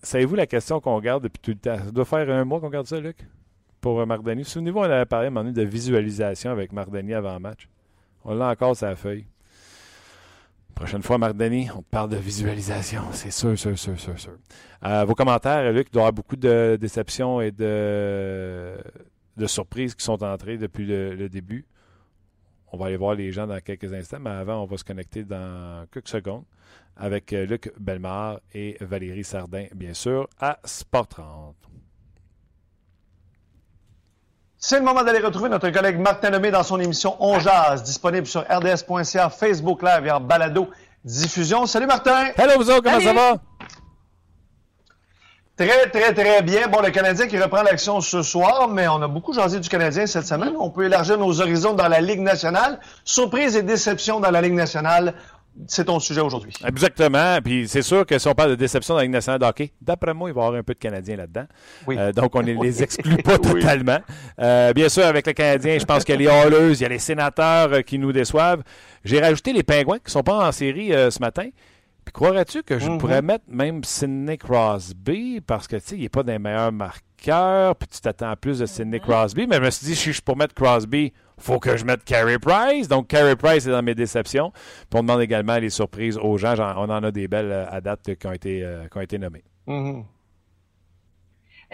savez-vous 0.03 0.35
la 0.35 0.45
question 0.45 0.81
qu'on 0.81 0.99
garde 0.99 1.23
depuis 1.23 1.39
tout 1.39 1.51
le 1.51 1.57
temps? 1.57 1.83
Ça 1.83 1.91
doit 1.91 2.05
faire 2.05 2.29
un 2.29 2.43
mois 2.43 2.59
qu'on 2.59 2.69
garde 2.69 2.85
ça, 2.85 2.99
Luc, 2.99 3.25
pour 3.79 4.05
Marc 4.05 4.21
Denis. 4.21 4.43
Souvenez-vous, 4.43 4.79
on 4.79 4.83
avait 4.83 5.05
parlé 5.05 5.25
à 5.25 5.27
un 5.27 5.31
moment 5.31 5.45
donné 5.45 5.55
de 5.55 5.67
visualisation 5.67 6.51
avec 6.51 6.73
Marc 6.73 6.91
Denis 6.91 7.13
avant 7.13 7.33
le 7.33 7.39
match. 7.39 7.69
On 8.25 8.35
l'a 8.35 8.49
encore 8.49 8.75
sa 8.75 8.93
feuille. 8.97 9.25
Prochaine 10.75 11.01
fois, 11.01 11.17
Marc 11.17 11.37
Denis, 11.37 11.69
on 11.73 11.81
parle 11.81 12.09
de 12.09 12.17
visualisation. 12.17 13.03
C'est 13.13 13.31
sûr, 13.31 13.57
sûr, 13.57 13.79
sûr, 13.79 13.97
sûr, 13.97 14.19
sûr. 14.19 15.05
vos 15.05 15.15
commentaires, 15.15 15.71
Luc, 15.71 15.87
il 15.89 15.93
doit 15.93 16.01
y 16.01 16.03
avoir 16.03 16.13
beaucoup 16.13 16.35
de 16.35 16.77
déceptions 16.79 17.39
et 17.39 17.51
de, 17.51 18.75
de 19.37 19.47
surprises 19.47 19.95
qui 19.95 20.03
sont 20.03 20.21
entrées 20.21 20.57
depuis 20.57 20.85
le 20.85 21.29
début. 21.29 21.65
On 22.71 22.77
va 22.77 22.85
aller 22.85 22.97
voir 22.97 23.15
les 23.15 23.31
gens 23.31 23.47
dans 23.47 23.59
quelques 23.59 23.93
instants, 23.93 24.19
mais 24.19 24.29
avant, 24.29 24.63
on 24.63 24.65
va 24.65 24.77
se 24.77 24.83
connecter 24.83 25.23
dans 25.23 25.85
quelques 25.91 26.07
secondes 26.07 26.43
avec 26.95 27.33
euh, 27.33 27.45
Luc 27.45 27.71
Belmar 27.77 28.39
et 28.53 28.77
Valérie 28.79 29.23
Sardin, 29.23 29.65
bien 29.75 29.93
sûr, 29.93 30.29
à 30.39 30.59
Sport 30.63 31.07
30. 31.07 31.55
C'est 34.57 34.77
le 34.77 34.85
moment 34.85 35.03
d'aller 35.03 35.19
retrouver 35.19 35.49
notre 35.49 35.69
collègue 35.69 35.97
Martin 35.97 36.29
Lemay 36.29 36.51
dans 36.51 36.63
son 36.63 36.79
émission 36.79 37.15
On 37.19 37.39
Jazz, 37.39 37.83
disponible 37.83 38.27
sur 38.27 38.41
rds.ca, 38.41 39.29
Facebook 39.29 39.81
Live 39.81 40.05
et 40.05 40.11
en 40.11 40.21
balado 40.21 40.69
diffusion. 41.03 41.65
Salut 41.65 41.87
Martin! 41.87 42.27
Hello 42.37 42.53
vous 42.57 42.69
autres, 42.69 42.83
comment 42.83 42.99
ça 42.99 43.13
va? 43.13 43.37
Très, 45.61 45.91
très, 45.91 46.11
très 46.11 46.41
bien. 46.41 46.67
Bon, 46.69 46.81
le 46.81 46.89
Canadien 46.89 47.27
qui 47.27 47.37
reprend 47.37 47.61
l'action 47.61 48.01
ce 48.01 48.23
soir, 48.23 48.67
mais 48.67 48.87
on 48.87 48.99
a 49.03 49.07
beaucoup 49.07 49.31
jasé 49.31 49.59
du 49.59 49.69
Canadien 49.69 50.07
cette 50.07 50.25
semaine. 50.25 50.53
On 50.57 50.71
peut 50.71 50.85
élargir 50.85 51.19
nos 51.19 51.39
horizons 51.39 51.75
dans 51.75 51.87
la 51.87 52.01
Ligue 52.01 52.21
nationale. 52.21 52.79
Surprise 53.03 53.55
et 53.55 53.61
déception 53.61 54.19
dans 54.19 54.31
la 54.31 54.41
Ligue 54.41 54.55
nationale. 54.55 55.13
c'est 55.67 55.85
ton 55.85 55.99
sujet 55.99 56.21
aujourd'hui. 56.21 56.51
Exactement. 56.65 57.37
Puis 57.43 57.67
c'est 57.67 57.83
sûr 57.83 58.07
que 58.07 58.17
si 58.17 58.27
on 58.27 58.33
parle 58.33 58.49
de 58.49 58.55
déception 58.55 58.95
dans 58.95 59.01
la 59.01 59.03
Ligue 59.03 59.13
nationale 59.13 59.39
de 59.39 59.45
hockey, 59.45 59.71
d'après 59.79 60.15
moi, 60.15 60.31
il 60.31 60.33
va 60.33 60.41
y 60.41 60.45
avoir 60.45 60.59
un 60.59 60.63
peu 60.63 60.73
de 60.73 60.79
Canadiens 60.79 61.17
là-dedans. 61.17 61.45
Oui. 61.85 61.95
Euh, 61.95 62.11
donc, 62.11 62.35
on 62.35 62.41
ne 62.41 62.53
les 62.63 62.81
exclut 62.81 63.17
pas 63.17 63.37
totalement. 63.37 63.99
Euh, 64.39 64.73
bien 64.73 64.89
sûr, 64.89 65.05
avec 65.05 65.27
les 65.27 65.35
Canadiens, 65.35 65.77
je 65.77 65.85
pense 65.85 66.03
qu'il 66.03 66.19
y 66.19 66.27
a 66.27 66.31
les 66.31 66.39
Hallers, 66.39 66.73
il 66.73 66.81
y 66.81 66.85
a 66.85 66.89
les 66.89 66.97
sénateurs 66.97 67.71
euh, 67.71 67.81
qui 67.81 67.99
nous 67.99 68.11
déçoivent. 68.11 68.63
J'ai 69.05 69.21
rajouté 69.21 69.53
les 69.53 69.61
Pingouins 69.61 69.99
qui 69.99 70.05
ne 70.07 70.11
sont 70.11 70.23
pas 70.23 70.47
en 70.47 70.51
série 70.51 70.89
ce 70.89 71.19
matin. 71.19 71.49
Puis 72.05 72.11
croirais-tu 72.13 72.63
que 72.63 72.79
je 72.79 72.89
Mhm. 72.89 72.97
pourrais 72.97 73.21
mettre 73.21 73.45
même 73.47 73.83
Sidney 73.83 74.37
Crosby? 74.37 75.41
Parce 75.41 75.67
que, 75.67 75.75
tu 75.75 75.81
sais, 75.85 75.95
il 75.97 76.01
n'est 76.01 76.09
pas 76.09 76.23
des 76.23 76.39
meilleurs 76.39 76.71
marqueurs, 76.71 77.75
puis 77.75 77.87
tu 77.87 78.01
t'attends 78.01 78.35
plus 78.35 78.59
de 78.59 78.65
Sidney 78.65 78.99
Crosby. 78.99 79.45
Mais 79.47 79.57
je 79.57 79.61
me 79.61 79.69
suis 79.69 79.85
dit, 79.87 79.95
si 79.95 80.07
je 80.07 80.13
suis 80.13 80.21
pour 80.21 80.35
mettre 80.37 80.55
Crosby, 80.55 81.13
faut 81.37 81.59
que 81.59 81.77
je 81.77 81.85
mette 81.85 82.03
Carey 82.03 82.39
Price. 82.39 82.87
Donc, 82.87 83.07
Carey 83.07 83.35
Price 83.35 83.65
est 83.67 83.71
dans 83.71 83.83
mes 83.83 83.95
déceptions. 83.95 84.51
Puis 84.51 84.99
on 84.99 85.01
demande 85.03 85.21
également 85.21 85.57
les 85.57 85.69
surprises 85.69 86.17
aux 86.17 86.37
gens. 86.37 86.55
On 86.77 86.89
en 86.89 87.03
a 87.03 87.11
des 87.11 87.27
belles 87.27 87.51
euh, 87.51 87.65
à 87.69 87.81
date 87.81 88.15
qui 88.15 88.27
ont 88.27 88.31
été, 88.33 88.63
euh, 88.63 88.87
qui 88.91 88.97
ont 88.97 89.01
été 89.01 89.17
nommées. 89.19 89.43
Mhm. 89.67 90.03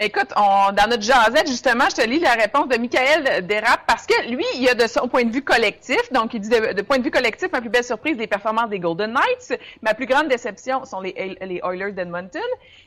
Écoute, 0.00 0.28
dans 0.36 0.88
notre 0.88 1.02
jasette, 1.02 1.48
justement, 1.48 1.86
je 1.90 1.96
te 1.96 2.06
lis 2.06 2.20
la 2.20 2.34
réponse 2.34 2.68
de 2.68 2.78
Michael 2.78 3.44
Dérap 3.48 3.80
parce 3.84 4.06
que 4.06 4.28
lui, 4.30 4.44
il 4.54 4.68
a 4.68 4.74
de 4.74 4.86
son 4.86 5.08
point 5.08 5.24
de 5.24 5.32
vue 5.32 5.42
collectif, 5.42 6.12
donc 6.12 6.34
il 6.34 6.40
dit 6.40 6.48
de, 6.48 6.72
de 6.72 6.82
point 6.82 6.98
de 6.98 7.02
vue 7.02 7.10
collectif, 7.10 7.50
ma 7.50 7.60
plus 7.60 7.68
belle 7.68 7.82
surprise, 7.82 8.16
les 8.16 8.28
performances 8.28 8.70
des 8.70 8.78
Golden 8.78 9.12
Knights. 9.12 9.60
Ma 9.82 9.94
plus 9.94 10.06
grande 10.06 10.28
déception 10.28 10.84
sont 10.84 11.00
les, 11.00 11.36
les 11.40 11.60
Oilers 11.64 11.90
d'Edmonton. 11.90 12.40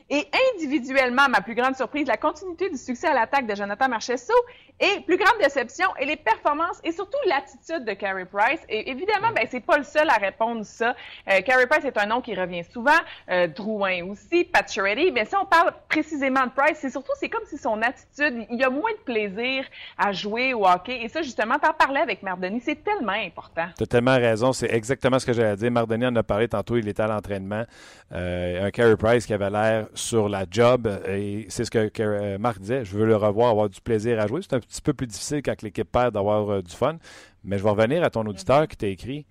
Et 0.08 0.26
individuellement, 0.54 1.28
ma 1.28 1.42
plus 1.42 1.54
grande 1.54 1.76
surprise, 1.76 2.06
la 2.06 2.16
continuité 2.16 2.70
du 2.70 2.78
succès 2.78 3.08
à 3.08 3.14
l'attaque 3.14 3.46
de 3.46 3.54
Jonathan 3.54 3.90
Marchesso. 3.90 4.32
Et 4.80 5.00
plus 5.00 5.16
grande 5.16 5.38
déception, 5.38 5.86
et 6.00 6.06
les 6.06 6.16
performances 6.16 6.80
et 6.82 6.92
surtout 6.92 7.18
l'attitude 7.26 7.84
de 7.84 7.92
Carey 7.92 8.24
Price. 8.24 8.60
Et 8.68 8.90
évidemment, 8.90 9.28
ben, 9.32 9.46
c'est 9.48 9.60
pas 9.60 9.78
le 9.78 9.84
seul 9.84 10.08
à 10.08 10.14
répondre 10.14 10.64
ça. 10.64 10.96
Euh, 11.30 11.40
Carey 11.42 11.66
Price 11.68 11.84
est 11.84 11.96
un 11.98 12.06
nom 12.06 12.20
qui 12.20 12.34
revient 12.34 12.64
souvent. 12.64 12.90
Euh, 13.30 13.46
Drouin 13.46 14.02
aussi, 14.06 14.44
Pacioretty. 14.44 15.12
Mais 15.12 15.26
si 15.26 15.36
on 15.36 15.44
parle 15.44 15.72
précisément 15.88 16.46
de 16.46 16.50
Price, 16.50 16.78
c'est 16.80 16.90
surtout, 16.90 17.01
c'est 17.18 17.28
comme 17.28 17.44
si 17.46 17.58
son 17.58 17.80
attitude, 17.82 18.46
il 18.50 18.58
y 18.58 18.64
a 18.64 18.70
moins 18.70 18.90
de 18.92 19.04
plaisir 19.04 19.64
à 19.98 20.12
jouer 20.12 20.54
au 20.54 20.66
hockey. 20.66 21.02
Et 21.02 21.08
ça, 21.08 21.22
justement, 21.22 21.58
t'en 21.58 21.72
parlais 21.72 22.00
avec 22.00 22.22
Mardoni, 22.22 22.60
c'est 22.60 22.82
tellement 22.82 23.12
important. 23.12 23.66
Tu 23.76 23.82
as 23.82 23.86
tellement 23.86 24.16
raison. 24.16 24.52
C'est 24.52 24.72
exactement 24.72 25.18
ce 25.18 25.26
que 25.26 25.32
j'allais 25.32 25.56
dire. 25.56 25.70
Mardoni 25.70 26.06
en 26.06 26.16
a 26.16 26.22
parlé 26.22 26.48
tantôt. 26.48 26.76
Il 26.76 26.88
était 26.88 27.02
à 27.02 27.08
l'entraînement. 27.08 27.64
Euh, 28.12 28.66
un 28.66 28.70
Carey 28.70 28.96
Price 28.96 29.26
qui 29.26 29.34
avait 29.34 29.50
l'air 29.50 29.86
sur 29.94 30.28
la 30.28 30.44
job. 30.50 30.88
Et 31.08 31.46
c'est 31.48 31.64
ce 31.64 31.70
que 31.70 31.90
euh, 32.00 32.38
Marc 32.38 32.58
disait. 32.58 32.84
Je 32.84 32.96
veux 32.96 33.06
le 33.06 33.16
revoir, 33.16 33.50
avoir 33.50 33.68
du 33.68 33.80
plaisir 33.80 34.20
à 34.20 34.26
jouer. 34.26 34.40
C'est 34.42 34.54
un 34.54 34.60
petit 34.60 34.82
peu 34.82 34.92
plus 34.92 35.06
difficile 35.06 35.42
quand 35.42 35.60
l'équipe 35.62 35.90
perd 35.90 36.14
d'avoir 36.14 36.50
euh, 36.50 36.62
du 36.62 36.74
fun. 36.74 36.96
Mais 37.44 37.58
je 37.58 37.64
vais 37.64 37.70
revenir 37.70 38.04
à 38.04 38.10
ton 38.10 38.24
auditeur 38.26 38.68
qui 38.68 38.76
t'a 38.76 38.86
écrit. 38.86 39.26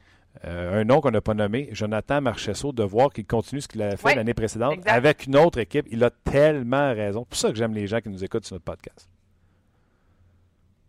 Euh, 0.45 0.81
un 0.81 0.83
nom 0.85 1.01
qu'on 1.01 1.11
n'a 1.11 1.21
pas 1.21 1.33
nommé, 1.33 1.69
Jonathan 1.71 2.21
Marchesso, 2.21 2.71
de 2.71 2.83
voir 2.83 3.11
qu'il 3.11 3.25
continue 3.27 3.61
ce 3.61 3.67
qu'il 3.67 3.81
avait 3.81 3.97
fait 3.97 4.07
Oui, 4.07 4.15
l'année 4.15 4.33
précédente 4.33 4.73
exact. 4.73 4.89
avec 4.91 5.25
une 5.27 5.35
autre 5.35 5.59
équipe. 5.59 5.85
Il 5.91 6.03
a 6.03 6.09
tellement 6.09 6.93
raison. 6.93 7.21
C'est 7.25 7.29
pour 7.29 7.37
ça 7.37 7.49
que 7.49 7.55
j'aime 7.55 7.73
les 7.73 7.85
gens 7.85 7.99
qui 7.99 8.09
nous 8.09 8.23
écoutent 8.23 8.45
sur 8.45 8.55
notre 8.55 8.65
podcast. 8.65 9.07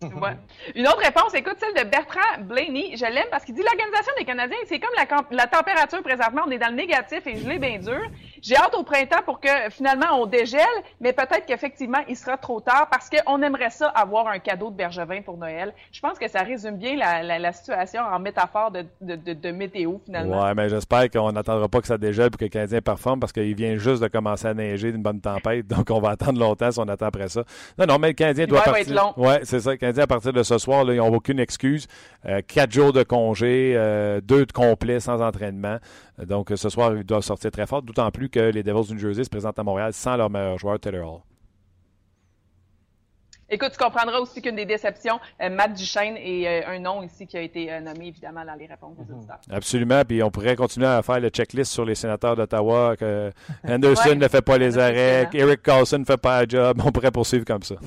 Ouais. 0.03 0.37
Une 0.75 0.87
autre 0.89 0.99
réponse, 0.99 1.33
écoute, 1.35 1.57
celle 1.61 1.75
de 1.85 1.89
Bertrand 1.89 2.41
Blaney. 2.43 2.97
Je 2.97 3.05
l'aime 3.05 3.27
parce 3.31 3.45
qu'il 3.45 3.55
dit 3.55 3.63
l'organisation 3.63 4.13
des 4.19 4.25
Canadiens, 4.25 4.57
c'est 4.67 4.81
comme 4.81 4.91
la, 4.97 5.07
la 5.31 5.47
température 5.47 6.03
présentement, 6.03 6.43
on 6.47 6.51
est 6.51 6.59
dans 6.59 6.71
le 6.71 6.75
négatif 6.77 7.25
et 7.27 7.37
je 7.37 7.49
l'ai 7.49 7.59
bien 7.61 7.79
dur. 7.79 8.01
J'ai 8.43 8.57
hâte 8.57 8.75
au 8.77 8.83
printemps 8.83 9.23
pour 9.25 9.41
que 9.41 9.49
finalement 9.71 10.21
on 10.21 10.27
dégèle, 10.27 10.61
mais 11.01 11.13
peut-être 11.13 11.47
qu'effectivement 11.47 12.01
il 12.09 12.17
sera 12.17 12.37
trop 12.37 12.61
tard 12.61 12.89
parce 12.91 13.09
qu'on 13.09 13.41
aimerait 13.41 13.71
ça 13.71 13.87
avoir 13.89 14.27
un 14.27 14.39
cadeau 14.41 14.71
de 14.71 14.77
Bergevin 14.77 15.23
pour 15.23 15.37
Noël. 15.39 15.73
Je 15.93 16.01
pense 16.01 16.19
que 16.19 16.29
ça 16.29 16.41
résume 16.43 16.77
bien 16.77 16.97
la, 16.97 17.23
la- 17.23 17.39
la 17.39 17.53
situation 17.53 18.03
en 18.03 18.19
métaphore 18.19 18.71
de, 18.73 18.85
de, 19.01 19.15
de- 19.17 19.33
de 19.33 19.51
météo 19.53 19.99
finalement. 20.05 20.43
Ouais, 20.43 20.55
mais 20.55 20.69
j'espère 20.69 21.09
qu'on 21.11 21.31
n'attendra 21.33 21.69
pas 21.69 21.81
que 21.81 21.87
ça 21.87 21.97
dégèle 21.99 22.31
pour 22.31 22.39
que 22.41 22.45
le 22.45 22.51
Canadien 22.51 22.81
performe 22.81 23.21
parce 23.21 23.33
qu'il 23.33 23.55
vient 23.55 23.77
juste 23.77 24.03
de 24.03 24.09
commencer 24.09 24.49
à 24.49 24.55
neiger 24.55 24.91
d'une 24.93 25.03
bonne 25.03 25.21
tempête. 25.21 25.67
Donc, 25.69 25.89
on 25.91 26.01
va 26.01 26.11
attendre 26.11 26.41
longtemps 26.41 26.71
si 26.73 26.81
on 26.81 26.89
attend 26.89 27.07
après 27.07 27.29
ça. 27.29 27.45
Non, 27.79 27.87
non, 27.87 27.99
mais 28.01 28.09
le 28.09 28.15
Canadien 28.15 28.47
doit 28.47 28.59
L'hiver 28.59 28.73
va 28.73 28.79
partir. 28.79 28.93
être 28.97 29.17
long. 29.17 29.25
Ouais, 29.25 29.41
c'est 29.45 29.61
ça. 29.61 29.71
Le 29.71 29.77
Canadien, 29.77 30.03
à 30.05 30.07
partir 30.09 30.33
de 30.33 30.43
ce 30.43 30.59
soir, 30.59 30.85
là, 30.85 30.93
ils 30.95 30.99
n'ont 30.99 31.15
aucune 31.15 31.39
excuse. 31.39 31.87
Euh, 32.27 32.41
quatre 32.47 32.73
jours 32.73 32.93
de 32.93 33.05
congé, 33.05 33.75
euh, 33.77 34.21
deux 34.21 34.47
de 34.47 34.53
complet 34.53 34.99
sans 35.01 35.21
entraînement. 35.23 35.79
Donc, 36.19 36.53
ce 36.55 36.69
soir, 36.69 36.95
ils 36.95 37.05
doivent 37.05 37.23
sortir 37.23 37.51
très 37.51 37.67
fort, 37.67 37.83
d'autant 37.83 38.11
plus 38.11 38.29
que 38.29 38.39
les 38.41 38.63
Devils 38.63 38.89
du 38.89 38.95
New 38.95 39.01
Jersey 39.01 39.25
se 39.25 39.31
présentent 39.31 39.59
à 39.59 39.63
Montréal 39.65 39.93
sans 39.93 40.17
leur 40.17 40.31
meilleur 40.31 40.59
joueur, 40.59 40.79
Taylor 40.79 41.15
Hall. 41.15 41.21
Écoute, 43.55 43.73
tu 43.73 43.77
comprendras 43.77 44.19
aussi 44.19 44.41
qu'une 44.41 44.57
des 44.57 44.65
déceptions, 44.65 45.21
euh, 45.43 45.51
Matt 45.51 45.75
Duchesne 45.75 46.17
est 46.17 46.47
euh, 46.65 46.69
un 46.75 46.79
nom 46.79 47.03
ici 47.03 47.27
qui 47.27 47.37
a 47.37 47.43
été 47.43 47.71
euh, 47.71 47.81
nommé 47.81 48.07
évidemment 48.07 48.47
dans 48.47 48.55
les 48.55 48.65
réponses 48.67 48.97
des 48.97 49.13
auditeurs. 49.13 49.41
Absolument. 49.51 50.03
Puis 50.07 50.23
on 50.23 50.31
pourrait 50.31 50.57
continuer 50.57 50.87
à 50.87 51.03
faire 51.03 51.21
le 51.21 51.29
checklist 51.29 51.71
sur 51.71 51.85
les 51.85 51.95
sénateurs 51.95 52.35
d'Ottawa, 52.35 52.97
que 52.97 53.31
Henderson 53.69 54.09
Ouais. 54.11 54.15
ne 54.15 54.29
fait 54.29 54.41
pas 54.41 54.57
les 54.57 54.79
arrêts. 54.79 55.29
Eric 55.35 55.63
Carlson 55.63 55.99
ne 55.99 56.05
fait 56.07 56.17
pas 56.17 56.41
la 56.43 56.49
job. 56.49 56.81
On 56.83 56.91
pourrait 56.93 57.11
poursuivre 57.11 57.45
comme 57.45 57.63
ça. 57.63 57.75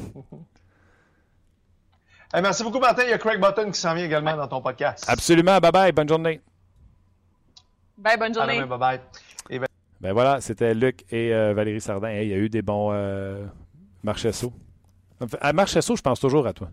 Hey, 2.33 2.41
merci 2.41 2.63
beaucoup, 2.63 2.79
Martin. 2.79 3.03
Il 3.03 3.11
y 3.11 3.13
a 3.13 3.17
Craig 3.17 3.39
Button 3.39 3.71
qui 3.71 3.79
s'en 3.79 3.93
vient 3.93 4.03
également 4.03 4.35
dans 4.35 4.47
ton 4.47 4.61
podcast. 4.61 5.05
Absolument. 5.07 5.57
Bye 5.59 5.71
bye. 5.71 5.91
Bonne 5.93 6.09
journée. 6.09 6.41
Bye, 7.97 8.17
bonne 8.17 8.33
journée. 8.33 8.55
demain, 8.61 8.77
bye 8.77 8.99
bye. 9.49 9.59
Ben 10.01 10.11
voilà, 10.13 10.41
c'était 10.41 10.73
Luc 10.73 11.03
et 11.11 11.33
euh, 11.33 11.53
Valérie 11.53 11.79
Sardin. 11.81 12.09
Hey, 12.09 12.27
il 12.27 12.31
y 12.31 12.33
a 12.33 12.37
eu 12.37 12.49
des 12.49 12.61
bons 12.61 12.89
euh, 12.91 13.45
Marchesso. 14.03 14.51
À 15.39 15.53
Marchesso, 15.53 15.95
je 15.95 16.01
pense 16.01 16.19
toujours 16.19 16.45
à 16.45 16.51
toi, 16.53 16.69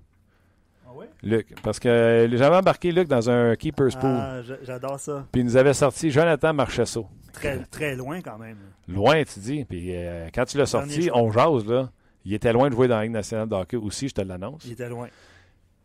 Ah 0.85 0.91
oui? 0.95 1.07
Luc. 1.23 1.55
Parce 1.63 1.79
que 1.79 2.29
j'avais 2.33 2.57
embarqué 2.57 2.91
Luc 2.91 3.07
dans 3.07 3.31
un 3.31 3.55
Keeper's 3.55 3.95
Pool. 3.95 4.11
Ah, 4.11 4.43
j'a- 4.43 4.57
j'adore 4.65 4.99
ça. 4.99 5.25
Puis 5.31 5.41
il 5.41 5.45
nous 5.45 5.57
avait 5.57 5.73
sorti 5.73 6.11
Jonathan 6.11 6.53
Marchesso. 6.53 7.07
Très, 7.33 7.59
très 7.67 7.95
loin 7.95 8.21
quand 8.21 8.37
même. 8.39 8.59
Loin, 8.89 9.23
tu 9.23 9.39
dis. 9.39 9.65
Puis 9.65 9.95
euh, 9.95 10.29
quand 10.35 10.45
tu 10.45 10.59
l'as 10.59 10.67
sorti, 10.67 11.09
on 11.15 11.31
jase, 11.31 11.65
là. 11.67 11.91
Il 12.25 12.35
était 12.35 12.53
loin 12.53 12.69
de 12.69 12.75
jouer 12.75 12.89
dans 12.89 12.97
la 12.97 13.03
Ligue 13.05 13.13
nationale 13.13 13.49
de 13.49 13.55
hockey 13.55 13.77
aussi, 13.77 14.09
je 14.09 14.15
te 14.15 14.21
l'annonce. 14.21 14.65
Il 14.67 14.73
était 14.73 14.89
loin. 14.89 15.09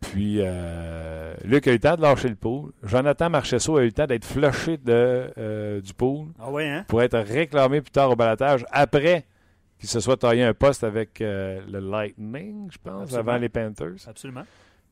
Puis 0.00 0.36
euh, 0.40 1.34
Luc 1.44 1.66
a 1.66 1.70
eu 1.70 1.74
le 1.74 1.80
temps 1.80 1.96
de 1.96 2.02
lâcher 2.02 2.28
le 2.28 2.36
pool. 2.36 2.70
Jonathan 2.82 3.30
Marchesso 3.30 3.76
a 3.76 3.82
eu 3.82 3.86
le 3.86 3.92
temps 3.92 4.06
d'être 4.06 4.24
flushé 4.24 4.76
de, 4.76 5.30
euh, 5.36 5.80
du 5.80 5.92
pool 5.92 6.28
Ah 6.38 6.50
ouais, 6.50 6.68
hein? 6.68 6.84
pour 6.88 7.02
être 7.02 7.18
réclamé 7.18 7.80
plus 7.80 7.90
tard 7.90 8.10
au 8.10 8.16
balatage 8.16 8.64
après 8.70 9.24
qu'il 9.78 9.88
se 9.88 10.00
soit 10.00 10.16
taillé 10.16 10.44
un 10.44 10.54
poste 10.54 10.84
avec 10.84 11.20
euh, 11.20 11.60
le 11.70 11.80
Lightning, 11.80 12.68
je 12.70 12.78
pense, 12.82 13.02
Absolument. 13.02 13.30
avant 13.30 13.40
les 13.40 13.48
Panthers. 13.48 14.08
Absolument. 14.08 14.44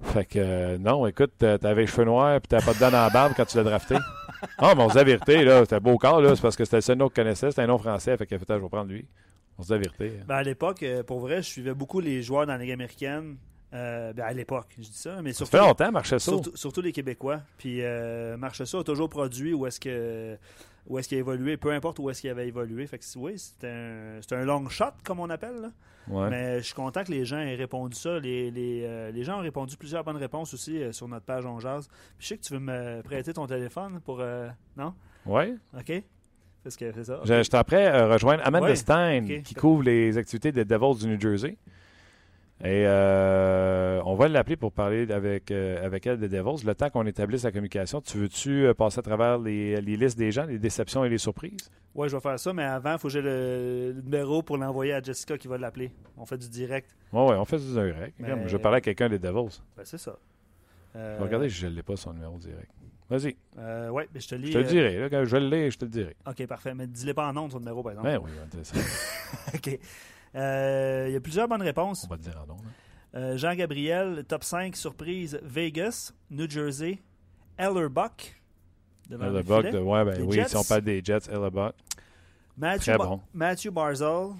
Fait 0.03 0.27
que 0.27 0.77
non, 0.77 1.07
écoute, 1.07 1.33
t'avais 1.39 1.83
les 1.83 1.87
cheveux 1.87 2.05
noirs 2.05 2.41
puis 2.41 2.49
t'avais 2.49 2.65
pas 2.65 2.75
de 2.75 2.79
dents 2.81 2.91
dans 2.91 3.03
la 3.05 3.11
barbe 3.11 3.33
quand 3.37 3.47
tu 3.47 3.57
l'as 3.57 3.65
drafté. 3.65 3.97
Ah, 4.59 4.75
mais 4.77 4.83
on 4.83 4.91
se 4.91 4.99
vérité, 4.99 5.45
là, 5.45 5.61
c'était 5.61 5.81
beau 5.81 5.97
corps, 5.97 6.21
là, 6.21 6.37
c'est 6.37 6.43
parce 6.43 6.57
que 6.57 6.65
c'était 6.65 6.77
le 6.77 6.83
seul 6.83 6.99
nom 6.99 7.07
qu'on 7.09 7.15
connaissait, 7.15 7.51
c'était 7.51 7.63
un 7.63 7.67
nom 7.69 7.79
français, 7.79 8.17
fait 8.19 8.27
que 8.27 8.37
je 8.39 8.45
vais 8.55 8.69
prendre 8.69 8.91
lui. 8.91 9.07
On 9.59 9.63
se 9.63 9.69
dit 9.69 9.73
la 9.73 9.79
vérité. 9.79 10.21
Ben, 10.29 10.37
à 10.37 10.43
l'époque, 10.43 10.85
pour 11.07 11.21
vrai, 11.21 11.37
je 11.39 11.49
suivais 11.49 11.73
beaucoup 11.73 12.01
les 12.01 12.23
joueurs 12.23 12.47
dans 12.47 12.53
la 12.53 12.59
Ligue 12.59 12.73
américaine. 12.73 13.37
Euh, 13.77 14.13
ben, 14.13 14.25
à 14.25 14.33
l'époque, 14.33 14.69
je 14.79 14.85
dis 14.85 14.93
ça, 14.93 15.21
mais 15.23 15.33
Ça 15.33 15.39
surtout, 15.39 15.51
fait 15.53 15.59
longtemps, 15.59 15.93
Marchesso. 15.93 16.31
surtout, 16.33 16.57
surtout 16.57 16.81
les 16.81 16.93
Québécois. 16.93 17.41
Puis 17.59 17.83
euh, 17.83 18.37
Marchessault 18.37 18.81
a 18.81 18.85
toujours 18.85 19.09
produit 19.09 19.53
où 19.55 19.67
est-ce 19.67 19.81
que 19.81 20.37
où 20.89 20.99
est-ce 20.99 21.09
qu'il 21.09 21.19
a 21.19 21.21
évolué, 21.21 21.57
peu 21.57 21.73
importe 21.73 21.99
où 21.99 22.09
est-ce 22.11 22.21
qu'il 22.21 22.31
avait 22.31 22.47
évolué. 22.47 22.87
Fait 22.87 22.99
que 22.99 23.05
oui, 23.17 23.35
c'est 23.39 23.67
un, 23.67 24.45
long 24.45 24.69
shot, 24.69 24.85
comme 25.05 25.21
on 25.21 25.31
appelle. 25.31 25.61
là. 25.61 25.71
Ouais. 26.09 26.31
Mais 26.31 26.59
je 26.59 26.67
suis 26.67 26.75
content 26.75 27.03
que 27.03 27.11
les 27.11 27.25
gens 27.25 27.39
aient 27.39 27.57
répondu 27.57 27.97
ça. 27.97 28.21
Les, 28.21 28.51
les, 28.53 28.85
euh, 28.85 29.11
les 29.11 29.25
gens 29.25 29.39
ont 29.39 29.43
répondu 29.43 29.77
plusieurs 29.77 30.05
bonnes 30.05 30.17
réponses 30.17 30.55
aussi 30.55 30.81
euh, 30.81 30.93
sur 30.93 31.09
notre 31.09 31.27
page 31.27 31.45
On 31.45 31.59
Jazz. 31.59 31.89
Puis 31.89 31.99
je 32.21 32.27
sais 32.29 32.37
que 32.39 32.43
tu 32.43 32.53
veux 32.53 32.61
me 32.61 33.03
prêter 33.03 33.33
ton 33.33 33.47
téléphone 33.47 34.01
pour. 34.05 34.21
euh, 34.21 34.49
non? 34.77 34.95
Ouais. 35.25 35.55
OK? 35.77 36.05
Parce 36.63 36.77
que 36.77 36.93
c'est 36.93 37.05
ça. 37.05 37.21
Je, 37.25 37.63
prêt 37.63 37.87
à 37.87 38.07
rejoindre 38.09 38.47
Amanda 38.47 38.67
Ouais, 38.69 38.77
Stein, 38.77 39.25
qui 39.45 39.55
couvre 39.55 39.83
les 39.83 40.17
activités 40.17 40.53
des 40.53 40.65
Devils 40.65 40.99
du 41.01 41.09
New 41.09 41.21
Jersey. 41.21 41.57
Et 42.63 42.87
euh, 42.87 44.01
on 44.07 44.15
va 44.15 44.29
l'appeler 44.29 44.57
pour 44.57 44.73
parler 44.73 45.11
avec, 45.13 45.51
euh, 45.51 45.85
avec 45.85 46.07
elle 46.07 46.19
des 46.19 46.29
Devils. 46.29 46.65
Le 46.65 46.75
temps 46.75 46.89
qu'on 46.89 47.05
établisse 47.05 47.43
la 47.45 47.53
communication, 47.53 48.01
tu 48.01 48.17
veux-tu 48.17 48.65
euh, 48.65 48.73
passer 48.75 48.99
à 48.99 49.03
travers 49.03 49.39
les, 49.39 49.79
les 49.83 49.97
listes 49.99 50.17
des 50.17 50.33
gens, 50.33 50.47
les 50.47 50.59
déceptions 50.59 51.05
et 51.05 51.11
les 51.11 51.19
surprises? 51.19 51.71
Ouais, 51.95 52.09
je 52.09 52.17
vais 52.17 52.21
faire 52.21 52.39
ça, 52.41 52.53
mais 52.55 52.63
avant, 52.65 52.93
il 52.95 52.99
faut 52.99 53.09
que 53.09 53.13
j'ai 53.13 53.21
le, 53.21 53.95
numéro 54.03 54.43
pour 54.43 54.57
l'envoyer 54.57 54.95
à 54.95 55.03
Jessica 55.03 55.37
qui 55.37 55.49
va 55.49 55.59
l'appeler. 55.59 55.93
On 56.17 56.25
fait 56.25 56.39
du 56.39 56.49
direct. 56.49 56.97
Oui, 57.13 57.21
ouais, 57.29 57.37
on 57.37 57.45
fait 57.45 57.59
du 57.59 57.71
direct. 57.73 58.15
Mais- 58.19 58.49
Je 58.49 58.57
vais 58.57 58.63
parler 58.63 58.79
à 58.79 58.81
quelqu'un 58.81 59.11
des 59.11 59.19
Devils. 59.19 59.61
Ben, 59.77 59.85
c'est 59.85 59.99
ça. 59.99 60.17
Euh, 60.97 61.49
Je 61.49 61.67
ne 61.67 61.75
l'ai 61.75 61.83
pas, 61.83 61.97
son 61.97 62.15
numéro 62.15 62.39
direct. 62.39 62.71
Vas-y, 63.11 63.37
euh, 63.59 63.91
ouais, 63.91 64.09
mais 64.13 64.19
je 64.21 64.29
te 64.29 64.35
lis. 64.35 64.49
je 64.49 64.53
te 64.55 64.59
le 64.59 64.65
dirai. 64.65 64.99
là, 64.99 65.09
quand 65.11 65.25
je 65.25 65.37
le 65.37 65.49
l'ai, 65.49 65.71
je 65.71 65.79
te 65.79 65.85
le 65.85 65.91
dirai. 65.91 66.17
Ok, 66.27 66.45
parfait. 66.47 66.75
Mais 66.75 66.87
dis-le 66.89 67.15
pas 67.15 67.29
en 67.29 67.33
nom, 67.35 67.49
son 67.49 67.61
numéro, 67.61 67.83
par 67.83 67.93
exemple. 67.93 68.09
Ben 68.09 68.19
oui, 68.19 68.31
on, 68.43 68.49
te- 68.49 69.57
ok. 69.57 69.79
Euh, 70.37 71.07
Il 71.09 71.13
y 71.13 71.17
a 71.17 71.21
plusieurs 71.21 71.49
bonnes 71.49 71.63
réponses. 71.63 72.05
on 72.05 72.11
va 72.11 72.17
dire 72.17 72.39
en 72.43 72.47
nom. 72.47 72.57
là. 72.57 73.19
Euh, 73.21 73.37
Jean-Gabriel, 73.39 74.25
top 74.29 74.45
5 74.45 74.77
surprise 74.77 75.39
Vegas, 75.43 76.13
New 76.31 76.49
Jersey, 76.51 76.99
Ellerbuck. 77.57 78.41
de. 79.09 79.17
Ouais, 79.17 80.05
ben 80.05 80.23
oui, 80.23 80.35
Jets. 80.37 80.49
si 80.49 80.57
on 80.57 80.65
parle 80.65 80.83
des 80.83 81.01
Jets, 81.03 81.31
Hellebuck. 81.31 81.75
Matthew, 82.59 82.81
Très 82.83 82.99
bon. 82.99 83.21
Matthew 83.33 83.69
Barzal 83.71 84.31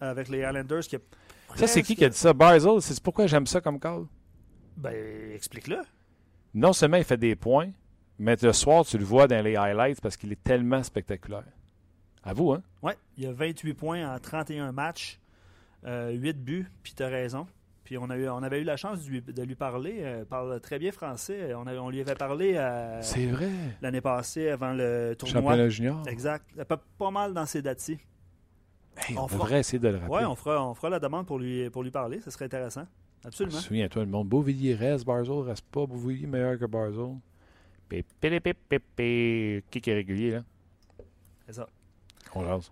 avec 0.00 0.28
les 0.28 0.38
Islanders 0.40 0.80
qui 0.82 0.96
Ça, 1.56 1.66
c'est 1.66 1.82
qui 1.82 1.96
qui 1.96 2.04
a 2.04 2.08
dit 2.08 2.16
ça? 2.16 2.32
Barzell, 2.32 2.80
c'est 2.80 3.02
pourquoi 3.02 3.26
j'aime 3.26 3.46
ça 3.46 3.60
comme 3.60 3.78
call? 3.80 4.04
Ben, 4.76 5.32
explique-le. 5.34 5.78
non 6.54 6.72
seulement 6.72 6.98
il 6.98 7.04
fait 7.04 7.16
des 7.16 7.34
points, 7.34 7.70
Mais 8.18 8.36
le 8.40 8.52
soir, 8.52 8.84
tu 8.84 8.96
le 8.98 9.04
vois 9.04 9.26
dans 9.28 9.42
les 9.44 9.56
highlights 9.56 10.00
parce 10.00 10.16
qu'il 10.16 10.32
est 10.32 10.42
tellement 10.42 10.82
spectaculaire. 10.82 11.44
À 12.28 12.34
vous, 12.34 12.52
hein? 12.52 12.62
Oui, 12.82 12.92
il 13.16 13.24
y 13.24 13.26
a 13.26 13.32
28 13.32 13.72
points 13.72 14.14
en 14.14 14.18
31 14.18 14.70
matchs, 14.72 15.18
euh, 15.86 16.10
8 16.10 16.44
buts, 16.44 16.66
puis 16.82 16.92
tu 16.94 17.02
as 17.02 17.08
raison. 17.08 17.46
Puis 17.84 17.96
on, 17.96 18.10
a 18.10 18.18
eu, 18.18 18.28
on 18.28 18.42
avait 18.42 18.60
eu 18.60 18.64
la 18.64 18.76
chance 18.76 19.02
de 19.02 19.08
lui, 19.10 19.22
de 19.22 19.42
lui 19.42 19.54
parler. 19.54 20.00
euh, 20.02 20.24
parle 20.26 20.60
très 20.60 20.78
bien 20.78 20.92
français. 20.92 21.54
On, 21.54 21.66
a- 21.66 21.74
on 21.76 21.88
lui 21.88 22.02
avait 22.02 22.14
parlé 22.16 22.52
euh, 22.56 23.00
C'est 23.00 23.24
vrai. 23.24 23.48
l'année 23.80 24.02
passée 24.02 24.50
avant 24.50 24.74
le 24.74 25.14
tournoi. 25.18 25.40
Championnat 25.40 25.68
junior. 25.70 26.02
Exact. 26.06 26.44
Pas, 26.64 26.76
pas 26.98 27.10
mal 27.10 27.32
dans 27.32 27.46
ses 27.46 27.62
dates 27.62 27.88
Hey, 27.88 27.96
On 29.16 29.22
on, 29.24 29.28
fera- 29.28 29.44
devrait 29.44 29.60
essayer 29.60 29.78
de 29.78 29.88
le 29.88 29.96
rappeler. 29.96 30.16
Oui, 30.18 30.24
on 30.26 30.34
fera, 30.34 30.68
on 30.68 30.74
fera 30.74 30.90
la 30.90 30.98
demande 31.00 31.24
pour 31.26 31.38
lui, 31.38 31.70
pour 31.70 31.82
lui 31.82 31.90
parler. 31.90 32.20
Ce 32.20 32.30
serait 32.30 32.44
intéressant. 32.44 32.84
Absolument. 33.24 33.58
Souviens-toi, 33.58 34.04
le 34.04 34.10
monde. 34.10 34.28
Beauvillier 34.28 34.74
reste, 34.74 35.06
Barzell 35.06 35.38
reste 35.38 35.64
pas. 35.70 35.86
Beauvillier 35.86 36.26
meilleur 36.26 36.58
que 36.58 36.66
Barzell. 36.66 37.14
Pé, 37.88 38.04
pé, 38.20 38.28
pé, 38.38 38.40
pé, 38.40 38.54
pé, 38.68 38.78
pé. 38.96 39.64
Qui 39.70 39.80
qui 39.80 39.88
est 39.90 39.94
régulier, 39.94 40.30
là? 40.32 40.42
C'est 41.46 41.54
ça. 41.54 41.66
On 42.34 42.44
jase. 42.44 42.70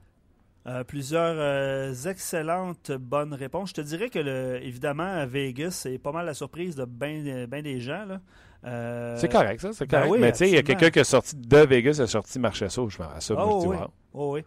Euh, 0.66 0.82
plusieurs 0.82 1.36
euh, 1.38 1.94
excellentes 2.06 2.90
bonnes 2.90 3.34
réponses. 3.34 3.68
Je 3.68 3.74
te 3.74 3.80
dirais 3.82 4.08
que, 4.10 4.18
le, 4.18 4.60
évidemment, 4.62 5.24
Vegas, 5.26 5.70
c'est 5.70 5.98
pas 5.98 6.10
mal 6.10 6.26
la 6.26 6.34
surprise 6.34 6.74
de 6.74 6.84
bien 6.84 7.46
ben 7.46 7.62
des 7.62 7.80
gens. 7.80 8.04
là. 8.04 8.20
Euh, 8.64 9.16
C'est 9.16 9.30
correct, 9.30 9.60
ça. 9.60 9.72
C'est 9.72 9.86
ben 9.86 9.98
correct. 9.98 10.12
oui, 10.12 10.18
Mais 10.18 10.32
tu 10.32 10.38
sais, 10.38 10.48
il 10.48 10.54
y 10.54 10.58
a 10.58 10.62
quelqu'un 10.62 10.90
qui 10.90 10.98
est 10.98 11.04
sorti 11.04 11.36
de 11.36 11.58
Vegas, 11.58 11.92
qui 11.92 12.00
est 12.02 12.06
sorti 12.08 12.38
Marchesso. 12.40 12.88
Je 12.88 12.98
m'en 13.00 13.08
à 13.10 13.20
ça. 13.20 13.34
Dis, 13.34 13.40
oui. 13.40 13.76
wow. 13.76 13.86
Oh, 14.12 14.32
oui. 14.34 14.44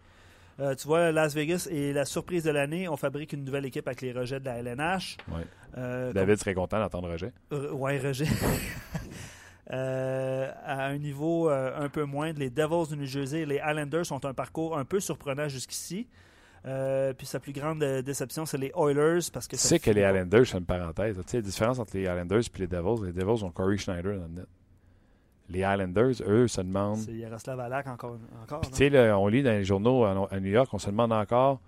Euh, 0.60 0.74
tu 0.74 0.86
vois, 0.88 1.10
Las 1.10 1.34
Vegas 1.34 1.68
est 1.70 1.94
la 1.94 2.04
surprise 2.04 2.44
de 2.44 2.50
l'année. 2.50 2.86
On 2.86 2.96
fabrique 2.96 3.32
une 3.32 3.44
nouvelle 3.44 3.64
équipe 3.64 3.86
avec 3.88 4.02
les 4.02 4.12
rejets 4.12 4.40
de 4.40 4.44
la 4.44 4.58
LNH. 4.58 5.16
Ouais. 5.28 5.46
Euh, 5.78 6.12
David 6.12 6.36
serait 6.36 6.52
content 6.54 6.78
d'entendre 6.78 7.08
Roger. 7.08 7.30
Euh, 7.52 7.72
ouais, 7.72 7.98
rejet. 7.98 8.26
Euh, 9.72 10.50
à 10.64 10.86
un 10.86 10.98
niveau 10.98 11.48
euh, 11.48 11.72
un 11.78 11.88
peu 11.88 12.04
moindre, 12.04 12.40
les 12.40 12.50
Devils 12.50 12.88
du 12.88 12.96
New 12.96 13.06
Jersey 13.06 13.42
et 13.42 13.46
les 13.46 13.60
Islanders 13.64 14.10
ont 14.10 14.24
un 14.24 14.34
parcours 14.34 14.76
un 14.76 14.84
peu 14.84 14.98
surprenant 14.98 15.48
jusqu'ici. 15.48 16.08
Euh, 16.66 17.14
puis 17.14 17.26
sa 17.26 17.38
plus 17.40 17.52
grande 17.52 17.78
déception, 17.78 18.44
c'est 18.46 18.58
les 18.58 18.72
Oilers 18.76 19.30
parce 19.32 19.46
que 19.46 19.56
Tu 19.56 19.62
sais 19.62 19.78
que 19.78 19.90
les. 19.90 20.02
Islanders, 20.02 20.46
c'est 20.46 20.58
une 20.58 20.64
parenthèse. 20.64 21.16
Tu 21.18 21.22
sais, 21.26 21.36
la 21.38 21.42
différence 21.42 21.78
entre 21.78 21.96
les 21.96 22.02
Islanders 22.02 22.40
et 22.40 22.58
les 22.58 22.66
Devils, 22.66 23.06
les 23.06 23.12
Devils 23.12 23.44
ont 23.44 23.50
Corey 23.50 23.76
Schneider 23.76 24.16
dans 24.16 24.26
le 24.26 24.40
net. 24.40 24.46
Les 25.48 25.60
Islanders, 25.60 26.14
eux, 26.26 26.48
se 26.48 26.60
demandent. 26.60 26.98
C'est 26.98 27.14
Yaroslav 27.14 27.58
Alak 27.60 27.86
encore. 27.86 28.18
encore 28.42 28.60
tu 28.60 28.72
sais, 28.72 29.12
on 29.12 29.26
lit 29.28 29.42
dans 29.42 29.50
les 29.50 29.64
journaux 29.64 30.04
à, 30.04 30.40
New 30.40 30.50
York, 30.50 30.68
on 30.72 30.78
se 30.78 30.90
demande 30.90 31.12
encore, 31.12 31.60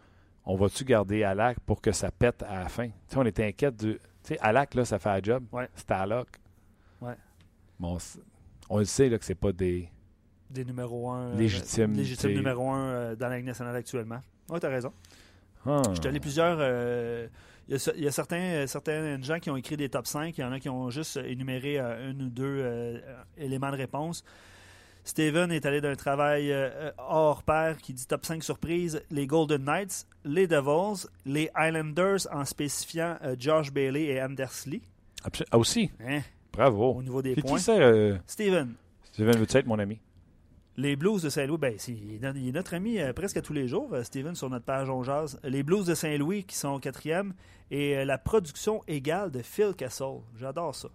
on 0.44 0.56
va-tu 0.56 0.84
garder 0.84 1.24
Alak 1.24 1.58
pour 1.60 1.80
que 1.80 1.90
ça 1.92 2.10
pète 2.10 2.42
à 2.42 2.60
la 2.60 2.68
fin? 2.68 2.88
Tu 2.88 2.92
sais, 3.08 3.16
on 3.16 3.24
était 3.24 3.46
inquiète 3.46 3.76
du. 3.76 3.94
Tu 3.94 4.00
sais, 4.24 4.38
Alak, 4.40 4.74
là, 4.74 4.84
ça 4.84 4.98
fait 4.98 5.08
un 5.08 5.22
job. 5.22 5.44
Ouais. 5.52 5.68
C'était 5.74 5.94
Alak. 5.94 6.41
Bon, 7.82 7.98
on 8.70 8.78
le 8.78 8.84
sait, 8.84 9.08
là, 9.08 9.18
que 9.18 9.24
c'est 9.24 9.34
pas 9.34 9.52
des. 9.52 9.88
Des 10.48 10.64
numéros 10.64 11.10
1. 11.10 11.34
Légitimes, 11.34 11.94
légitimes 11.94 12.30
t'sais. 12.30 12.36
numéro 12.36 12.70
1 12.70 13.14
dans 13.16 13.28
la 13.28 13.36
Ligue 13.38 13.46
nationale 13.46 13.74
actuellement. 13.74 14.20
Oui, 14.48 14.60
tu 14.60 14.66
as 14.66 14.68
raison. 14.68 14.92
Ah. 15.66 15.82
Je 15.92 16.00
te 16.00 16.18
plusieurs. 16.18 16.58
euh, 16.60 17.26
Il 17.68 17.72
y, 17.72 17.74
a, 17.74 17.78
ce- 17.78 17.90
il 17.96 18.02
y 18.04 18.08
a 18.08 18.12
certains, 18.12 18.40
euh, 18.40 18.66
certains 18.66 19.20
gens 19.22 19.38
qui 19.38 19.48
ont 19.50 19.56
écrit 19.56 19.76
des 19.76 19.88
top 19.88 20.06
5. 20.06 20.36
Il 20.36 20.40
y 20.40 20.44
en 20.44 20.52
a 20.52 20.58
qui 20.60 20.68
ont 20.68 20.90
juste 20.90 21.16
énuméré 21.16 21.78
euh, 21.78 22.10
un 22.10 22.20
ou 22.20 22.28
deux 22.28 22.58
euh, 22.60 22.98
éléments 23.36 23.70
de 23.70 23.76
réponse. 23.76 24.24
Steven 25.04 25.50
est 25.50 25.64
allé 25.66 25.80
d'un 25.80 25.94
travail 25.96 26.52
euh, 26.52 26.68
euh, 26.74 26.92
hors 26.98 27.42
pair 27.42 27.76
qui 27.78 27.92
dit 27.94 28.06
top 28.06 28.24
5 28.26 28.42
surprises 28.44 29.02
les 29.10 29.26
Golden 29.26 29.64
Knights, 29.64 30.06
les 30.24 30.46
Devils, 30.46 31.06
les 31.24 31.50
Islanders 31.58 32.26
en 32.32 32.44
spécifiant 32.44 33.16
euh, 33.24 33.34
Josh 33.38 33.72
Bailey 33.72 34.04
et 34.04 34.22
Anders 34.22 34.52
Lee. 34.66 34.82
Absol- 35.24 35.46
Ah, 35.50 35.58
aussi? 35.58 35.90
Hein, 36.04 36.20
Bravo. 36.52 36.92
au 36.94 37.02
niveau 37.02 37.22
des 37.22 37.34
points. 37.36 37.56
qui 37.56 37.62
c'est, 37.62 37.80
euh, 37.80 38.16
Steven, 38.26 38.74
Steven, 39.12 39.36
veux-tu 39.36 39.56
être 39.56 39.66
mon 39.66 39.78
ami? 39.78 39.98
Les 40.78 40.96
Blues 40.96 41.20
de 41.22 41.28
Saint-Louis, 41.28 41.58
ben, 41.58 41.74
c'est- 41.76 41.92
il, 41.92 42.24
est 42.24 42.52
notre- 42.52 42.72
ami 42.74 42.98
euh, 42.98 43.12
presque 43.12 43.36
à 43.36 43.42
tous 43.42 43.52
les 43.52 43.68
jours, 43.68 43.90
euh, 43.92 44.02
Steven, 44.04 44.34
sur 44.34 44.48
notre 44.48 44.64
page 44.64 44.88
On 44.88 45.02
Jase. 45.02 45.38
Les 45.44 45.62
Blues 45.62 45.84
de 45.86 45.94
Saint-Louis 45.94 46.44
qui 46.44 46.56
sont 46.56 46.78
quatrième 46.78 47.34
et 47.70 47.98
euh, 47.98 48.04
la 48.06 48.16
production 48.16 48.82
égale 48.88 49.30
de 49.30 49.42
Phil 49.42 49.74
Kessel. 49.76 50.20
J'adore 50.40 50.74
ça. 50.74 50.88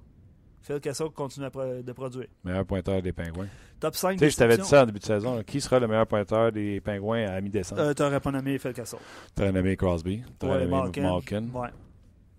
Phil 0.63 0.79
Kessel 0.79 1.09
continue 1.11 1.45
à 1.45 1.51
pro- 1.51 1.81
de 1.83 1.91
produire. 1.91 2.25
Meilleur 2.43 2.65
pointeur 2.65 3.01
des 3.03 3.13
Pingouins. 3.13 3.47
Top 3.79 3.95
5 3.95 4.13
Tu 4.13 4.19
sais, 4.25 4.31
je 4.31 4.35
t'avais 4.37 4.57
dit 4.57 4.65
ça 4.65 4.81
en 4.81 4.85
début 4.87 4.97
de 4.99 5.05
saison. 5.05 5.35
là. 5.35 5.43
Qui 5.43 5.61
sera 5.61 5.79
le 5.79 5.87
meilleur 5.87 6.07
pointeur 6.07 6.51
des 6.51 6.81
Pingouins 6.81 7.27
à 7.27 7.39
mi-décembre? 7.39 7.79
Euh, 7.81 7.93
T'aurais 7.93 8.19
pas 8.19 8.31
nommé 8.31 8.57
Phil 8.57 8.73
Kessel. 8.73 8.97
T'aurais 9.35 9.51
nommé 9.51 9.77
Crosby. 9.77 10.23
T'aurais 10.39 10.53
Ouais, 10.53 10.65
nommé 10.65 10.75
Malkin. 10.81 11.01
Malkin. 11.03 11.45
Ouais, 11.53 11.69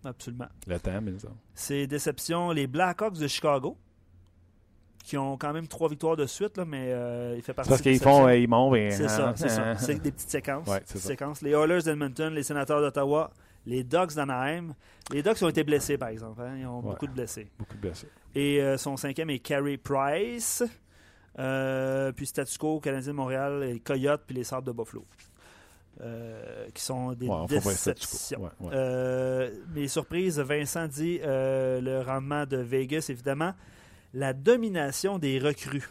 absolument. 0.04 0.48
Le 0.66 0.78
temps, 0.78 1.00
mais 1.02 1.18
ça. 1.18 1.28
C'est 1.54 1.86
déception. 1.86 2.50
Les 2.52 2.66
Blackhawks 2.66 3.18
de 3.18 3.26
Chicago 3.26 3.76
qui 5.04 5.16
ont 5.16 5.38
quand 5.38 5.52
même 5.54 5.66
trois 5.66 5.88
victoires 5.88 6.16
de 6.16 6.26
suite, 6.26 6.58
là, 6.58 6.64
mais 6.66 6.92
euh, 6.92 7.32
il 7.36 7.40
fait 7.42 7.46
C'est 7.52 7.54
partie 7.54 7.70
parce 7.70 7.80
qu'ils 7.82 7.98
font, 7.98 8.26
euh, 8.26 8.36
ils 8.36 8.48
montent. 8.48 8.76
et- 8.76 8.90
C'est 8.90 9.08
ça, 9.08 9.32
c'est 9.36 9.46
Ah, 9.46 9.48
ça. 9.48 9.76
C'est 9.78 9.94
des 10.02 10.12
petites 10.12 10.28
séquences. 10.30 10.68
Ouais, 10.68 10.80
c'est 10.84 10.94
Petites 10.94 10.98
ça. 11.02 11.08
séquences. 11.08 11.40
Les 11.40 11.52
Oilers 11.52 11.82
d'Edmonton, 11.82 12.34
les 12.34 12.42
Sénateurs 12.42 12.80
d'Ottawa, 12.82 13.30
les 13.64 13.84
Ducks 13.84 14.14
d'Anaheim. 14.14 14.74
Les 15.10 15.22
Ducks 15.22 15.40
ont 15.42 15.48
été 15.48 15.64
blessés, 15.64 15.96
par 15.96 16.10
exemple. 16.10 16.42
hein. 16.42 16.56
Ils 16.58 16.66
ont 16.66 16.80
Ouais. 16.80 16.90
beaucoup 16.90 17.06
de 17.06 17.12
blessés. 17.12 17.48
Beaucoup 17.58 17.74
de 17.76 17.80
blessés. 17.80 18.08
Et 18.34 18.60
euh, 18.60 18.76
son 18.76 18.98
cinquième 18.98 19.30
est 19.30 19.38
Carey 19.38 19.78
Price. 19.78 20.62
Euh, 21.38 22.12
puis 22.12 22.26
statu 22.26 22.58
quo, 22.58 22.80
Canadien 22.80 23.12
de 23.12 23.16
Montréal, 23.16 23.60
les 23.60 23.80
Coyotes, 23.80 24.24
puis 24.26 24.36
les 24.36 24.44
Sables 24.44 24.66
de 24.66 24.72
Buffalo. 24.72 25.06
Euh, 26.00 26.68
qui 26.74 26.80
sont 26.82 27.12
des 27.14 27.26
Ouais, 27.26 27.46
déceptions. 27.48 28.40
Ouais, 28.40 28.50
ouais. 28.60 28.70
Euh, 28.72 29.50
mes 29.74 29.88
surprises, 29.88 30.38
Vincent 30.38 30.86
dit 30.86 31.18
euh, 31.24 31.80
le 31.80 32.02
rendement 32.02 32.46
de 32.46 32.56
Vegas, 32.58 33.06
évidemment. 33.08 33.52
La 34.14 34.32
domination 34.32 35.18
des 35.18 35.40
recrues. 35.40 35.88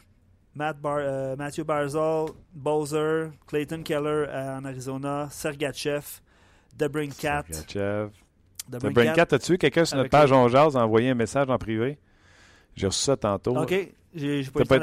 Matt 0.56 0.80
Bar- 0.80 1.36
Matthew 1.38 1.62
Barzal, 1.63 2.28
Bowser, 2.54 3.28
Clayton 3.48 3.84
Keller 3.84 4.26
en 4.34 4.63
Arizona, 4.65 5.28
Sergachev, 5.30 6.06
Debrincat. 6.76 7.43
Sergachev. 7.52 8.10
Debrincat. 8.70 9.28
As-tu 9.32 9.52
vu 9.54 9.58
quelqu'un 9.58 9.86
sur 9.86 9.98
notre 9.98 10.10
page 10.10 10.30
le- 10.32 10.36
On 10.38 10.48
Jase 10.48 10.76
a 10.78 10.86
envoyé 10.86 11.10
un 11.10 11.15
message 11.15 11.50
en 11.50 11.58
privé? 11.58 12.00
J'ai 12.76 12.88
reçu 12.88 13.02
ça 13.04 13.17
tantôt. 13.17 13.58
OK, 13.58 13.72
j'ai 14.15 14.43
pas, 14.43 14.62
eu 14.62 14.65
pas 14.65 14.65
pas 14.65 14.76
eu 14.76 14.80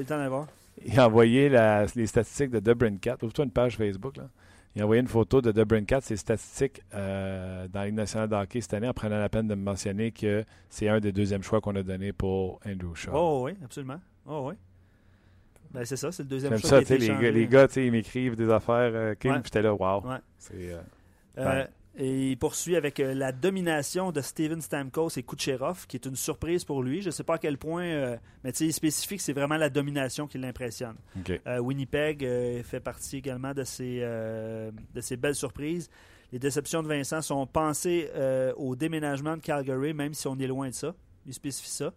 le 0.00 0.04
temps 0.06 0.16
d'aller 0.16 0.28
voir. 0.28 0.46
Il 0.84 0.98
a 0.98 1.06
envoyé 1.06 1.48
la- 1.48 1.86
les 1.94 2.06
statistiques 2.06 2.50
de 2.50 2.60
Debrincat. 2.60 3.16
Ouvre-toi 3.22 3.44
une 3.44 3.50
page 3.50 3.76
Facebook. 3.76 4.16
Là. 4.16 4.28
Il 4.76 4.82
a 4.82 4.84
envoyé 4.84 5.00
une 5.00 5.08
photo 5.08 5.40
de 5.42 5.50
Debrincat, 5.50 6.00
ses 6.02 6.16
statistiques 6.16 6.80
euh, 6.94 7.66
dans 7.68 7.80
la 7.80 7.86
Ligue 7.86 7.96
nationale 7.96 8.28
de 8.28 8.36
hockey 8.36 8.60
cette 8.60 8.74
année, 8.74 8.88
en 8.88 8.92
prenant 8.94 9.18
la 9.18 9.28
peine 9.28 9.48
de 9.48 9.54
me 9.56 9.62
mentionner 9.62 10.12
que 10.12 10.44
c'est 10.68 10.88
un 10.88 11.00
des 11.00 11.10
deuxièmes 11.10 11.42
choix 11.42 11.60
qu'on 11.60 11.74
a 11.74 11.82
donné 11.82 12.12
pour 12.12 12.60
Andrew 12.64 12.94
Shaw. 12.94 13.10
Oh 13.12 13.42
oui, 13.44 13.52
absolument. 13.64 14.00
Oh 14.26 14.46
oui. 14.48 14.54
Ben, 15.72 15.84
c'est 15.84 15.96
ça, 15.96 16.12
c'est 16.12 16.22
le 16.22 16.28
deuxième 16.28 16.56
choix 16.58 16.68
ça, 16.70 16.82
qui 16.84 16.92
a 16.92 16.96
été 16.96 16.98
les, 17.32 17.46
gars- 17.48 17.66
les 17.66 17.86
ils 17.86 17.92
m'écrivent 17.92 18.36
des 18.36 18.50
affaires, 18.50 18.92
euh, 18.94 19.14
King, 19.14 19.32
Ouais. 19.32 19.40
j'étais 19.44 19.62
là, 19.62 19.74
wow. 19.74 20.02
Ouais. 20.06 20.16
C'est, 20.38 20.54
euh, 20.72 20.80
Ouais. 21.36 21.68
Et 22.00 22.30
il 22.30 22.38
poursuit 22.38 22.76
avec 22.76 22.98
euh, 22.98 23.12
la 23.12 23.30
domination 23.30 24.10
de 24.10 24.22
Steven 24.22 24.62
Stamkos 24.62 25.10
et 25.18 25.22
Kucherov, 25.22 25.86
qui 25.86 25.96
est 25.96 26.06
une 26.06 26.16
surprise 26.16 26.64
pour 26.64 26.82
lui. 26.82 27.02
Je 27.02 27.08
ne 27.08 27.10
sais 27.10 27.24
pas 27.24 27.34
à 27.34 27.38
quel 27.38 27.58
point, 27.58 27.84
euh, 27.84 28.16
mais 28.42 28.52
il 28.52 28.72
spécifie 28.72 29.18
que 29.18 29.22
c'est 29.22 29.34
vraiment 29.34 29.58
la 29.58 29.68
domination 29.68 30.26
qui 30.26 30.38
l'impressionne. 30.38 30.96
Euh, 31.46 31.58
Winnipeg 31.58 32.24
euh, 32.24 32.62
fait 32.62 32.80
partie 32.80 33.18
également 33.18 33.52
de 33.52 33.64
ces, 33.64 34.00
de 34.00 35.00
ces 35.00 35.18
belles 35.18 35.34
surprises. 35.34 35.90
Les 36.32 36.38
déceptions 36.38 36.82
de 36.82 36.88
Vincent 36.88 37.20
sont 37.20 37.46
pensées 37.46 38.08
au 38.56 38.76
déménagement 38.76 39.36
de 39.36 39.42
Calgary, 39.42 39.92
même 39.92 40.14
si 40.14 40.26
on 40.26 40.38
est 40.38 40.46
loin 40.46 40.68
de 40.68 40.74
ça. 40.74 40.94
Il 41.26 41.34
spécifie 41.34 41.68
ça. 41.68 41.92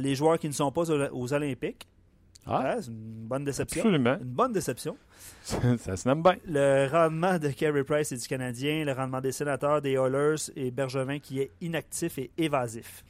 Les 0.00 0.14
joueurs 0.14 0.38
qui 0.38 0.48
ne 0.48 0.52
sont 0.52 0.72
pas 0.72 0.90
aux 0.90 1.32
Olympiques. 1.32 1.86
Ah, 2.46 2.76
c'est 2.80 2.88
une 2.88 3.26
bonne 3.26 3.44
déception. 3.44 3.80
absolument. 3.82 4.16
Une 4.20 4.24
bonne 4.28 4.52
déception. 4.52 4.96
ça 5.42 5.96
se 5.96 6.06
nomme 6.08 6.22
bien. 6.22 6.36
Le 6.46 6.88
rendement 6.90 7.38
de 7.38 7.48
Carey 7.48 7.84
Price 7.84 8.12
et 8.12 8.16
du 8.16 8.26
Canadien, 8.28 8.84
le 8.84 8.92
rendement 8.92 9.20
des 9.20 9.32
sénateurs, 9.32 9.80
des 9.80 9.92
Oilers 9.92 10.50
et 10.56 10.70
Bergevin 10.70 11.18
qui 11.18 11.40
est 11.40 11.50
inactif 11.60 12.18
et 12.18 12.30
évasif. 12.36 13.04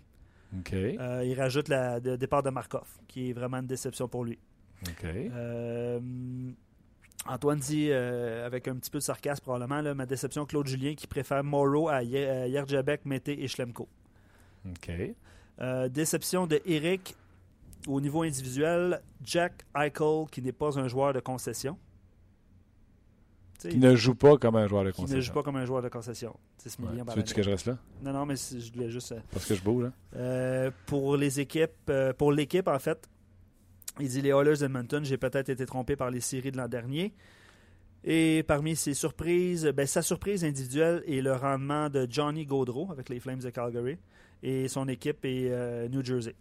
OK. 0.59 0.73
Euh, 0.73 1.23
il 1.25 1.35
rajoute 1.39 1.69
la- 1.69 1.99
le 1.99 2.17
départ 2.17 2.43
de 2.45 2.51
Markov, 2.51 2.87
qui 3.09 3.31
est 3.31 3.33
vraiment 3.33 3.57
une 3.59 3.67
déception 3.67 4.07
pour 4.07 4.25
lui. 4.25 4.39
OK. 4.87 5.05
Euh, 5.05 5.99
Antoine 7.27 7.59
dit, 7.59 7.89
euh, 7.91 8.47
avec 8.47 8.69
un 8.69 8.77
petit 8.77 8.91
peu 8.91 8.99
de 8.99 9.03
sarcasme 9.03 9.43
probablement, 9.43 9.81
là, 9.81 9.95
ma 9.95 10.07
déception, 10.07 10.45
Claude 10.47 10.67
Julien 10.69 10.95
qui 10.95 11.07
préfère 11.09 11.43
Morrow 11.43 11.89
à 11.89 12.03
Ye- 12.05 12.25
à 12.25 12.47
Yerjabek, 12.47 13.05
Mété 13.07 13.43
et 13.43 13.49
Schlemko. 13.49 13.89
OK. 14.69 14.91
Déception 15.91 16.47
de 16.47 16.61
Eric 16.67 17.17
au 17.87 18.01
niveau 18.01 18.23
individuel, 18.23 19.01
Jack 19.23 19.65
Eichel 19.77 20.25
qui 20.31 20.43
n'est 20.43 20.53
pas 20.53 20.79
un 20.79 20.89
joueur 20.89 21.13
de 21.13 21.21
concession. 21.21 21.79
Qui 23.59 23.79
ne 23.79 23.95
joue 23.97 24.15
pas 24.15 24.37
comme 24.37 24.57
un 24.57 24.67
joueur 24.67 24.85
de 24.85 24.91
qui 24.91 25.01
ne 25.01 25.07
concession. 25.07 25.23
joue 25.23 25.33
pas 25.33 25.43
comme 25.43 25.57
un 25.57 25.65
joueur 25.65 25.81
de 25.81 25.89
concession. 25.89 26.37
6 26.59 26.77
Ouais. 26.81 26.87
Tu 26.91 26.97
veux-tu 26.99 27.11
année. 27.13 27.23
que 27.35 27.43
je 27.43 27.51
reste 27.51 27.67
là? 27.67 27.79
Non, 28.03 28.13
non, 28.13 28.27
mais 28.27 28.35
je 28.37 28.71
voulais 28.73 28.91
juste. 28.91 29.13
euh, 29.13 29.21
Parce 29.33 29.47
que 29.47 29.55
je 29.55 29.63
bouge, 29.63 29.85
là. 29.85 29.93
euh, 30.17 30.71
pour 30.87 31.17
les 31.17 31.41
équipes, 31.41 31.71
euh, 31.89 32.13
pour 32.13 32.31
l'équipe, 32.33 32.69
en 32.69 32.79
fait, 32.79 33.09
il 34.01 34.09
dit 34.09 34.21
les 34.21 34.31
Oilers 34.31 34.59
d'Edmonton, 34.59 35.03
j'ai 35.05 35.17
peut-être 35.17 35.49
été 35.49 35.65
trompé 35.65 35.97
par 35.97 36.11
les 36.11 36.21
séries 36.21 36.51
de 36.53 36.59
l'an 36.59 36.69
dernier. 36.69 37.15
Et 38.03 38.45
parmi 38.47 38.77
ses 38.77 38.93
surprises, 38.93 39.65
ben, 39.75 39.87
sa 39.87 40.03
surprise 40.03 40.45
individuelle 40.45 41.03
est 41.07 41.23
le 41.23 41.33
rendement 41.35 41.89
de 41.89 42.07
Johnny 42.11 42.45
Gaudreau 42.45 42.89
avec 42.93 43.09
les 43.09 43.19
Flames 43.19 43.39
de 43.41 43.49
Calgary 43.49 43.97
et 44.43 44.69
son 44.69 44.89
équipe 44.89 45.25
est 45.25 45.49
euh, 45.51 45.89
New 45.89 46.05
Jersey. 46.05 46.35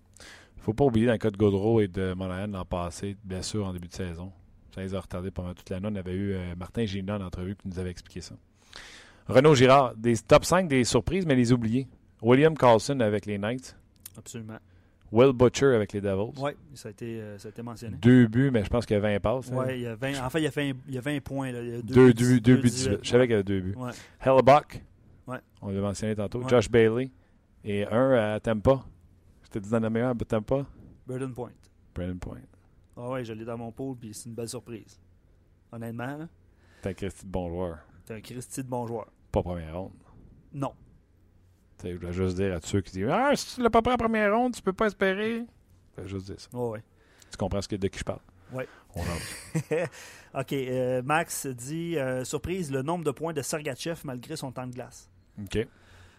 Faut 0.64 0.74
pas 0.74 0.86
oublier 0.86 1.06
dans 1.06 1.12
le 1.14 1.18
cas 1.18 1.30
de 1.32 1.38
Gaudreau 1.38 1.82
et 1.82 1.88
de 1.88 2.14
Monahan 2.14 2.48
l'an 2.48 2.66
passé, 2.66 3.16
bien 3.24 3.42
sûr, 3.42 3.66
en 3.66 3.74
début 3.74 3.88
de 3.88 3.94
saison. 3.94 4.32
Ça 4.74 4.82
les 4.82 4.96
a 4.96 5.00
retardés 5.00 5.30
pendant 5.32 5.54
toute 5.54 5.70
l'année. 5.70 5.88
On 5.92 5.96
avait 5.96 6.14
eu 6.14 6.34
euh, 6.34 6.56
Martin 6.58 6.86
Gina 6.86 7.18
en 7.18 7.22
entrevue 7.22 7.56
qui 7.56 7.68
nous 7.68 7.78
avait 7.80 7.92
expliqué 7.92 8.22
ça. 8.22 8.36
Renaud 9.28 9.56
Girard, 9.56 9.94
des 9.96 10.18
top 10.18 10.46
5 10.46 10.68
des 10.68 10.84
surprises, 10.84 11.26
mais 11.26 11.36
les 11.36 11.52
oubliés. 11.54 11.88
William 12.22 12.58
Carlson 12.58 13.00
avec 13.02 13.26
les 13.26 13.38
Knights. 13.38 13.76
Absolument. 14.18 14.58
Will 15.12 15.32
Butcher 15.32 15.76
avec 15.76 15.94
les 15.94 16.02
Devils. 16.02 16.32
Oui, 16.42 16.52
ça, 16.74 16.88
a 16.88 16.92
été, 16.92 17.22
euh, 17.22 17.38
ça 17.38 17.48
a 17.48 17.52
été 17.52 17.62
mentionné. 17.62 17.98
Deux 18.02 18.26
buts, 18.26 18.50
mais 18.52 18.64
je 18.64 18.70
pense 18.70 18.86
qu'il 18.88 18.96
y 18.96 18.98
a 18.98 19.02
20 19.02 19.20
passes. 19.20 19.52
hein. 19.52 19.56
Ouais, 19.58 19.78
il 19.78 19.84
y 19.84 19.88
a 19.88 19.96
20, 19.96 20.26
en 20.26 20.30
fait, 20.32 20.40
il 20.40 20.44
y 20.46 20.48
a 20.48 20.50
20, 20.50 20.62
il 20.88 20.94
y 20.96 20.98
a 20.98 21.02
20 21.02 21.20
points. 21.22 21.52
Là. 21.52 21.62
Il 21.62 21.70
y 21.70 21.76
a 21.76 21.82
Deux, 21.84 22.08
buts, 22.12 22.14
buts, 22.14 22.42
deux, 22.42 22.56
buts, 22.56 22.70
18. 22.70 22.90
18. 22.90 23.00
Je 23.04 23.10
savais 23.10 23.26
qu'il 23.26 23.32
y 23.32 23.36
avait 23.36 23.44
deux 23.44 23.60
buts. 23.62 23.76
Ouais. 23.78 23.92
Hellebuck, 24.22 24.82
Ouais. 25.28 25.38
on 25.62 25.70
l'a 25.70 25.82
mentionné 25.82 26.16
tantôt. 26.16 26.40
Ouais. 26.42 26.50
Josh 26.50 26.70
Bailey 26.70 27.12
et 27.64 27.86
un 27.86 28.12
à 28.34 28.40
Tampa. 28.40 28.84
Te 29.54 29.60
dis 29.60 29.70
dans 29.70 29.80
la 29.80 29.90
meilleure 29.92 30.10
à 30.10 30.16
Tampa. 30.16 30.66
Burden 31.06 31.32
Point. 31.32 31.52
Brandon 31.94 32.18
Point. 32.18 32.42
Ah 32.98 33.10
ouais, 33.12 33.24
je 33.24 33.34
l'ai 33.34 33.46
dans 33.46 33.56
mon 33.56 33.72
pool, 33.72 33.96
puis 33.96 34.12
c'est 34.12 34.28
une 34.28 34.34
belle 34.34 34.50
surprise. 34.50 35.00
Honnêtement, 35.72 36.18
là, 36.18 36.28
T'es 36.82 36.90
un 36.90 36.94
Christy 36.96 37.24
de 37.28 37.32
bon 37.32 37.50
joueur. 37.50 37.78
t'es 38.04 38.16
un 38.16 38.22
Christy 38.22 38.64
de 38.64 38.68
bon 38.68 38.88
joueur. 38.88 39.12
Pas 39.32 39.44
première 39.44 39.78
ronde. 39.78 39.92
Non. 40.54 40.74
Je 41.84 41.94
voulais 41.94 42.14
juste 42.14 42.36
dire 42.36 42.56
à 42.56 42.62
ceux 42.62 42.82
qui 42.82 42.94
disent 42.94 43.10
Ah, 43.12 43.36
si 43.36 43.56
tu 43.56 43.62
l'as 43.62 43.70
pas 43.70 43.84
pris 43.84 43.94
en 43.94 43.98
première 43.98 44.36
ronde, 44.36 44.56
tu 44.56 44.62
peux 44.64 44.74
pas 44.74 44.88
espérer. 44.88 45.46
Je 45.98 46.02
voulais 46.02 46.10
juste 46.10 46.26
dire 46.26 46.40
ça. 46.40 46.50
Ouais. 46.58 46.84
Tu 47.30 47.38
comprends 47.38 47.62
ce 47.62 47.68
que, 47.68 47.76
de 47.76 47.88
qui 47.90 48.00
je 48.00 48.04
parle? 48.04 48.22
Ouais. 48.52 48.68
On. 48.96 49.02
OK, 50.40 50.54
euh, 50.54 51.04
Max 51.04 51.46
dit 51.46 51.96
euh, 52.00 52.24
surprise, 52.24 52.72
le 52.72 52.82
nombre 52.82 53.04
de 53.04 53.12
points 53.12 53.34
de 53.34 53.44
Sergachev 53.44 54.02
malgré 54.04 54.36
son 54.36 54.52
temps 54.52 54.66
de 54.66 54.74
glace. 54.74 55.12
OK. 55.40 55.68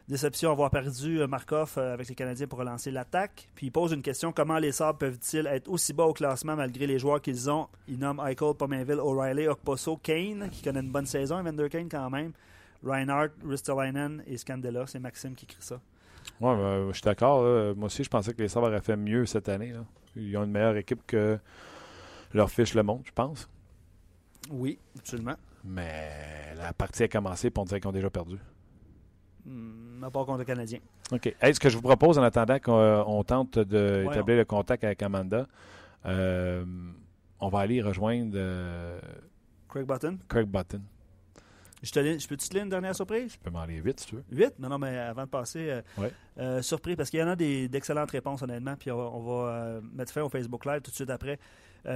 Déception 0.06 0.52
avoir 0.52 0.70
perdu 0.70 1.20
euh, 1.20 1.26
Markov 1.26 1.74
euh, 1.78 1.94
avec 1.94 2.08
les 2.08 2.14
Canadiens 2.14 2.46
pour 2.46 2.58
relancer 2.58 2.90
l'attaque. 2.90 3.48
Puis 3.54 3.68
il 3.68 3.70
pose 3.70 3.92
une 3.92 4.02
question 4.02 4.32
comment 4.32 4.58
les 4.58 4.70
Sabres 4.72 4.98
peuvent-ils 4.98 5.46
être 5.46 5.68
aussi 5.68 5.94
bas 5.94 6.04
au 6.04 6.12
classement 6.12 6.56
malgré 6.56 6.86
les 6.86 6.98
joueurs 6.98 7.22
qu'ils 7.22 7.50
ont? 7.50 7.68
Il 7.88 7.98
nomme 7.98 8.20
Eichel, 8.20 8.54
Pominville, 8.54 9.00
O'Reilly, 9.00 9.48
Okposo, 9.48 9.96
Kane, 9.96 10.50
qui 10.50 10.62
connaît 10.62 10.80
une 10.80 10.92
bonne 10.92 11.06
saison, 11.06 11.38
Evander 11.38 11.70
Kane 11.70 11.88
quand 11.88 12.10
même. 12.10 12.32
Reinhardt, 12.84 13.30
Ristolainen 13.48 14.22
et 14.26 14.36
Scandella. 14.36 14.86
C'est 14.86 14.98
Maxime 14.98 15.34
qui 15.34 15.46
écrit 15.46 15.62
ça. 15.62 15.80
Ouais, 16.38 16.54
ben, 16.54 16.88
je 16.88 16.92
suis 16.92 17.02
d'accord. 17.02 17.42
Moi 17.74 17.86
aussi, 17.86 18.04
je 18.04 18.10
pensais 18.10 18.34
que 18.34 18.42
les 18.42 18.48
Sabres 18.48 18.66
auraient 18.68 18.82
fait 18.82 18.96
mieux 18.96 19.24
cette 19.24 19.48
année. 19.48 19.72
là. 19.72 19.84
Ils 20.16 20.36
ont 20.36 20.44
une 20.44 20.50
meilleure 20.50 20.76
équipe 20.76 21.00
que 21.06 21.38
leur 22.34 22.50
fiche 22.50 22.74
le 22.74 22.82
montre, 22.82 23.04
je 23.06 23.12
pense. 23.12 23.48
Oui, 24.50 24.78
absolument. 24.98 25.36
Mais 25.64 26.54
la 26.56 26.74
partie 26.74 27.04
a 27.04 27.08
commencé 27.08 27.48
et 27.48 27.52
on 27.56 27.64
dirait 27.64 27.80
qu'ils 27.80 27.88
ont 27.88 27.92
déjà 27.92 28.10
perdu. 28.10 28.36
Hmm, 29.46 30.02
à 30.02 30.10
part 30.10 30.24
contre 30.26 30.38
le 30.38 30.44
Canadien. 30.44 30.78
OK. 31.12 31.34
Hey, 31.40 31.54
ce 31.54 31.60
que 31.60 31.68
je 31.68 31.76
vous 31.76 31.82
propose 31.82 32.18
en 32.18 32.22
attendant 32.22 32.58
qu'on 32.58 32.78
euh, 32.78 33.22
tente 33.24 33.58
d'établir 33.58 34.06
Ouais, 34.34 34.36
le 34.36 34.44
contact 34.44 34.84
avec 34.84 35.02
Amanda, 35.02 35.46
euh, 36.06 36.64
on 37.40 37.48
va 37.48 37.58
aller 37.60 37.82
rejoindre 37.82 38.32
euh, 38.36 38.98
Craig 39.68 39.86
Button. 39.86 40.18
Craig 40.28 40.46
Button. 40.46 40.80
Je, 41.82 41.90
te 41.92 41.98
lis- 42.00 42.18
je 42.20 42.26
peux-tu 42.26 42.48
te 42.48 42.54
lire 42.54 42.62
une 42.62 42.70
dernière 42.70 42.94
surprise? 42.94 43.34
Je 43.34 43.38
peux 43.38 43.50
m'en 43.50 43.60
aller 43.60 43.78
vite 43.82 44.00
si 44.00 44.06
tu 44.06 44.14
veux. 44.16 44.24
Vite, 44.30 44.54
non, 44.58 44.70
non, 44.70 44.78
mais 44.78 44.96
avant 44.96 45.24
de 45.24 45.28
passer, 45.28 45.68
euh, 45.68 45.82
Ouais. 45.98 46.10
euh, 46.38 46.62
surpris, 46.62 46.96
parce 46.96 47.10
qu'il 47.10 47.20
y 47.20 47.22
en 47.22 47.28
a 47.28 47.36
d'excellentes 47.36 48.10
réponses, 48.12 48.40
honnêtement, 48.40 48.76
puis 48.76 48.90
on 48.90 48.96
va, 48.96 49.02
on 49.10 49.20
va, 49.20 49.48
euh, 49.52 49.80
mettre 49.92 50.10
fin 50.12 50.22
au 50.22 50.30
Facebook 50.30 50.64
Live 50.64 50.80
tout 50.80 50.90
de 50.90 50.96
suite 50.96 51.10
après. 51.10 51.38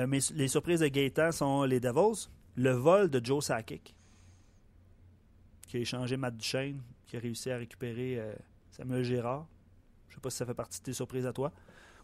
Mais 0.06 0.18
les 0.34 0.48
surprises 0.48 0.80
de 0.80 0.88
Gaëtan 0.88 1.32
sont 1.32 1.62
les 1.62 1.80
Devils, 1.80 2.28
le 2.56 2.72
vol 2.72 3.08
de 3.08 3.24
Joe 3.24 3.42
Sakic, 3.42 3.96
qui 5.68 5.76
a 5.76 5.81
échangé 5.81 6.16
Matt 6.16 6.37
Duchesne, 6.37 6.81
qui 7.07 7.16
a 7.16 7.20
réussi 7.20 7.50
à 7.50 7.57
récupérer 7.59 8.18
euh, 8.18 8.33
Samuel 8.70 9.04
Gérard. 9.04 9.46
Je 10.09 10.14
sais 10.14 10.20
pas 10.20 10.31
si 10.31 10.38
ça 10.38 10.46
fait 10.46 10.54
partie 10.54 10.81
de 10.81 10.85
tes 10.85 10.92
surprises 10.92 11.26
à 11.26 11.33
toi, 11.33 11.52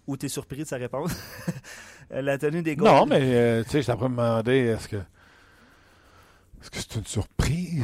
ou 0.06 0.16
t'es 0.16 0.28
surpris 0.28 0.58
de 0.58 0.64
sa 0.68 0.76
réponse. 0.76 1.12
Euh, 2.12 2.20
la 2.20 2.36
tenue 2.36 2.60
des 2.62 2.76
Golden- 2.76 2.94
Non, 2.94 3.06
mais 3.06 3.18
euh, 3.22 3.64
tu 3.64 3.70
sais, 3.70 3.82
je 3.82 3.90
me 3.90 3.96
demander 3.96 4.52
est-ce 4.52 4.88
que. 4.88 4.96
Est-ce 4.96 6.70
que 6.70 6.78
c'est 6.78 6.94
une 6.96 7.06
surprise? 7.06 7.82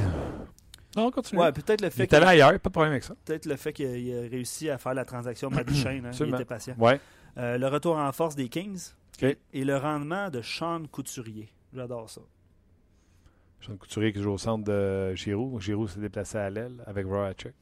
Non, 0.94 1.10
continue. 1.10 1.40
Ouais, 1.40 1.50
peut-être 1.52 1.80
le 1.80 1.88
fait 1.88 2.12
ailleurs, 2.12 2.50
pas 2.60 2.68
de 2.68 2.72
problème 2.72 2.92
avec 2.92 3.04
ça. 3.04 3.14
peut-être 3.24 3.46
le 3.46 3.56
fait 3.56 3.72
qu'il 3.72 3.86
a, 3.86 4.20
réussi 4.28 4.68
à 4.68 4.76
faire 4.76 4.92
la 4.92 5.06
transaction 5.06 5.48
Matt 5.48 5.66
Duchesne, 5.66 6.04
hein, 6.04 6.10
il 6.20 6.34
était 6.34 6.44
patient. 6.44 6.74
Ouais. 6.78 7.00
Euh, 7.38 7.56
le 7.56 7.66
retour 7.68 7.96
en 7.96 8.12
force 8.12 8.36
des 8.36 8.50
Kings 8.50 8.90
OK. 9.22 9.36
et 9.54 9.64
le 9.64 9.78
rendement 9.78 10.28
de 10.28 10.42
Sean 10.42 10.82
Couturier. 10.92 11.48
J'adore 11.72 12.10
ça. 12.10 12.20
Jean 13.60 13.76
Couturier 13.76 14.12
qui 14.12 14.20
joue 14.22 14.32
au 14.32 14.38
centre 14.38 14.64
de 14.64 15.14
Giroud. 15.14 15.60
Giroud 15.60 15.88
s'est 15.88 16.00
déplacé 16.00 16.38
à 16.38 16.48
l'aile 16.50 16.82
avec 16.86 17.06
Voracek. 17.06 17.54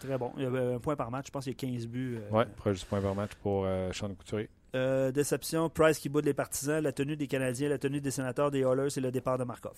Très 0.00 0.18
bon. 0.18 0.32
Il 0.36 0.42
y 0.42 0.46
avait 0.46 0.74
un 0.74 0.78
point 0.78 0.96
par 0.96 1.10
match. 1.10 1.26
Je 1.26 1.30
pense 1.30 1.44
qu'il 1.44 1.52
y 1.52 1.72
a 1.72 1.76
15 1.78 1.86
buts. 1.88 2.18
euh, 2.20 2.30
Ouais, 2.36 2.44
proche 2.56 2.80
du 2.80 2.84
point 2.86 3.00
par 3.00 3.14
match 3.14 3.32
pour 3.42 3.64
euh, 3.64 3.90
Sean 3.92 4.14
Couturier. 4.14 4.48
euh, 4.74 5.10
déception, 5.12 5.68
Price 5.70 5.98
qui 5.98 6.08
boude 6.08 6.24
les 6.24 6.34
partisans, 6.34 6.82
la 6.82 6.92
tenue 6.92 7.16
des 7.16 7.26
Canadiens, 7.26 7.68
la 7.68 7.78
tenue 7.78 8.00
des 8.00 8.10
sénateurs, 8.10 8.50
des 8.50 8.60
Oilers 8.60 8.88
et 8.96 9.00
le 9.00 9.10
départ 9.10 9.38
de 9.38 9.44
Markov. 9.44 9.76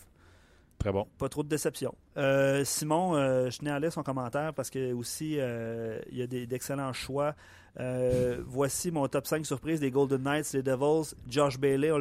Très 0.78 0.92
bon. 0.92 1.06
Pas 1.18 1.28
trop 1.30 1.42
de 1.42 1.48
déception. 1.48 1.94
Euh, 2.18 2.62
Simon, 2.64 3.14
je 3.48 3.56
tenais 3.58 3.70
à 3.70 3.78
lire 3.80 3.92
son 3.92 4.02
commentaire 4.02 4.52
parce 4.52 4.68
que 4.68 4.92
aussi 4.92 5.32
il 5.36 6.16
y 6.18 6.22
a 6.22 6.26
d'excellents 6.26 6.92
choix. 6.92 7.34
Euh, 7.78 8.42
voici 8.46 8.90
mon 8.90 9.06
top 9.06 9.26
5 9.26 9.44
surprises 9.44 9.80
des 9.80 9.90
Golden 9.90 10.22
Knights, 10.22 10.52
les 10.54 10.62
Devils, 10.62 11.14
Josh 11.28 11.58
Bailey, 11.58 11.92
on 11.92 11.98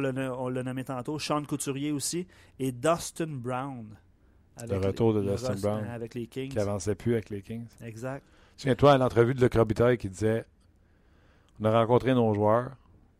l'a 0.48 0.62
nommé 0.62 0.84
tantôt, 0.84 1.18
Sean 1.18 1.42
Couturier 1.44 1.92
aussi, 1.92 2.26
et 2.58 2.72
Dustin 2.72 3.26
Brown. 3.28 3.86
Le 4.66 4.78
retour 4.78 5.12
de 5.12 5.20
le 5.20 5.32
Dustin 5.32 5.54
Brown. 5.56 5.84
Avec 5.84 6.14
les 6.14 6.26
Kings. 6.26 6.50
Qui 6.50 6.58
avançait 6.58 6.94
plus 6.94 7.12
avec 7.12 7.28
les 7.28 7.42
Kings. 7.42 7.66
Exact. 7.82 8.24
Souviens-toi 8.56 8.92
à 8.92 8.98
l'entrevue 8.98 9.34
de 9.34 9.40
Luc 9.42 9.52
Robitaille 9.54 9.98
qui 9.98 10.08
disait 10.08 10.46
On 11.60 11.66
a 11.66 11.78
rencontré 11.78 12.14
nos 12.14 12.32
joueurs, 12.32 12.70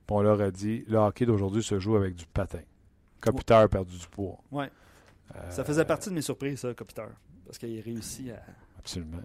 puis 0.06 0.16
on 0.16 0.22
leur 0.22 0.40
a 0.40 0.50
dit 0.50 0.82
le 0.88 0.96
hockey 0.96 1.26
d'aujourd'hui 1.26 1.62
se 1.62 1.78
joue 1.78 1.96
avec 1.96 2.14
du 2.14 2.24
patin. 2.24 2.60
Kopitar 3.20 3.60
a 3.62 3.68
perdu 3.68 3.98
du 3.98 4.06
poids. 4.06 4.38
Ouais. 4.50 4.70
Euh, 5.34 5.50
Ça 5.50 5.62
faisait 5.64 5.84
partie 5.84 6.08
de 6.08 6.14
mes 6.14 6.22
surprises, 6.22 6.60
ça, 6.60 6.72
Kopitar. 6.72 7.08
Parce 7.44 7.58
qu'il 7.58 7.78
a 7.78 7.82
réussi 7.82 8.30
à. 8.30 8.40
Absolument. 8.78 9.18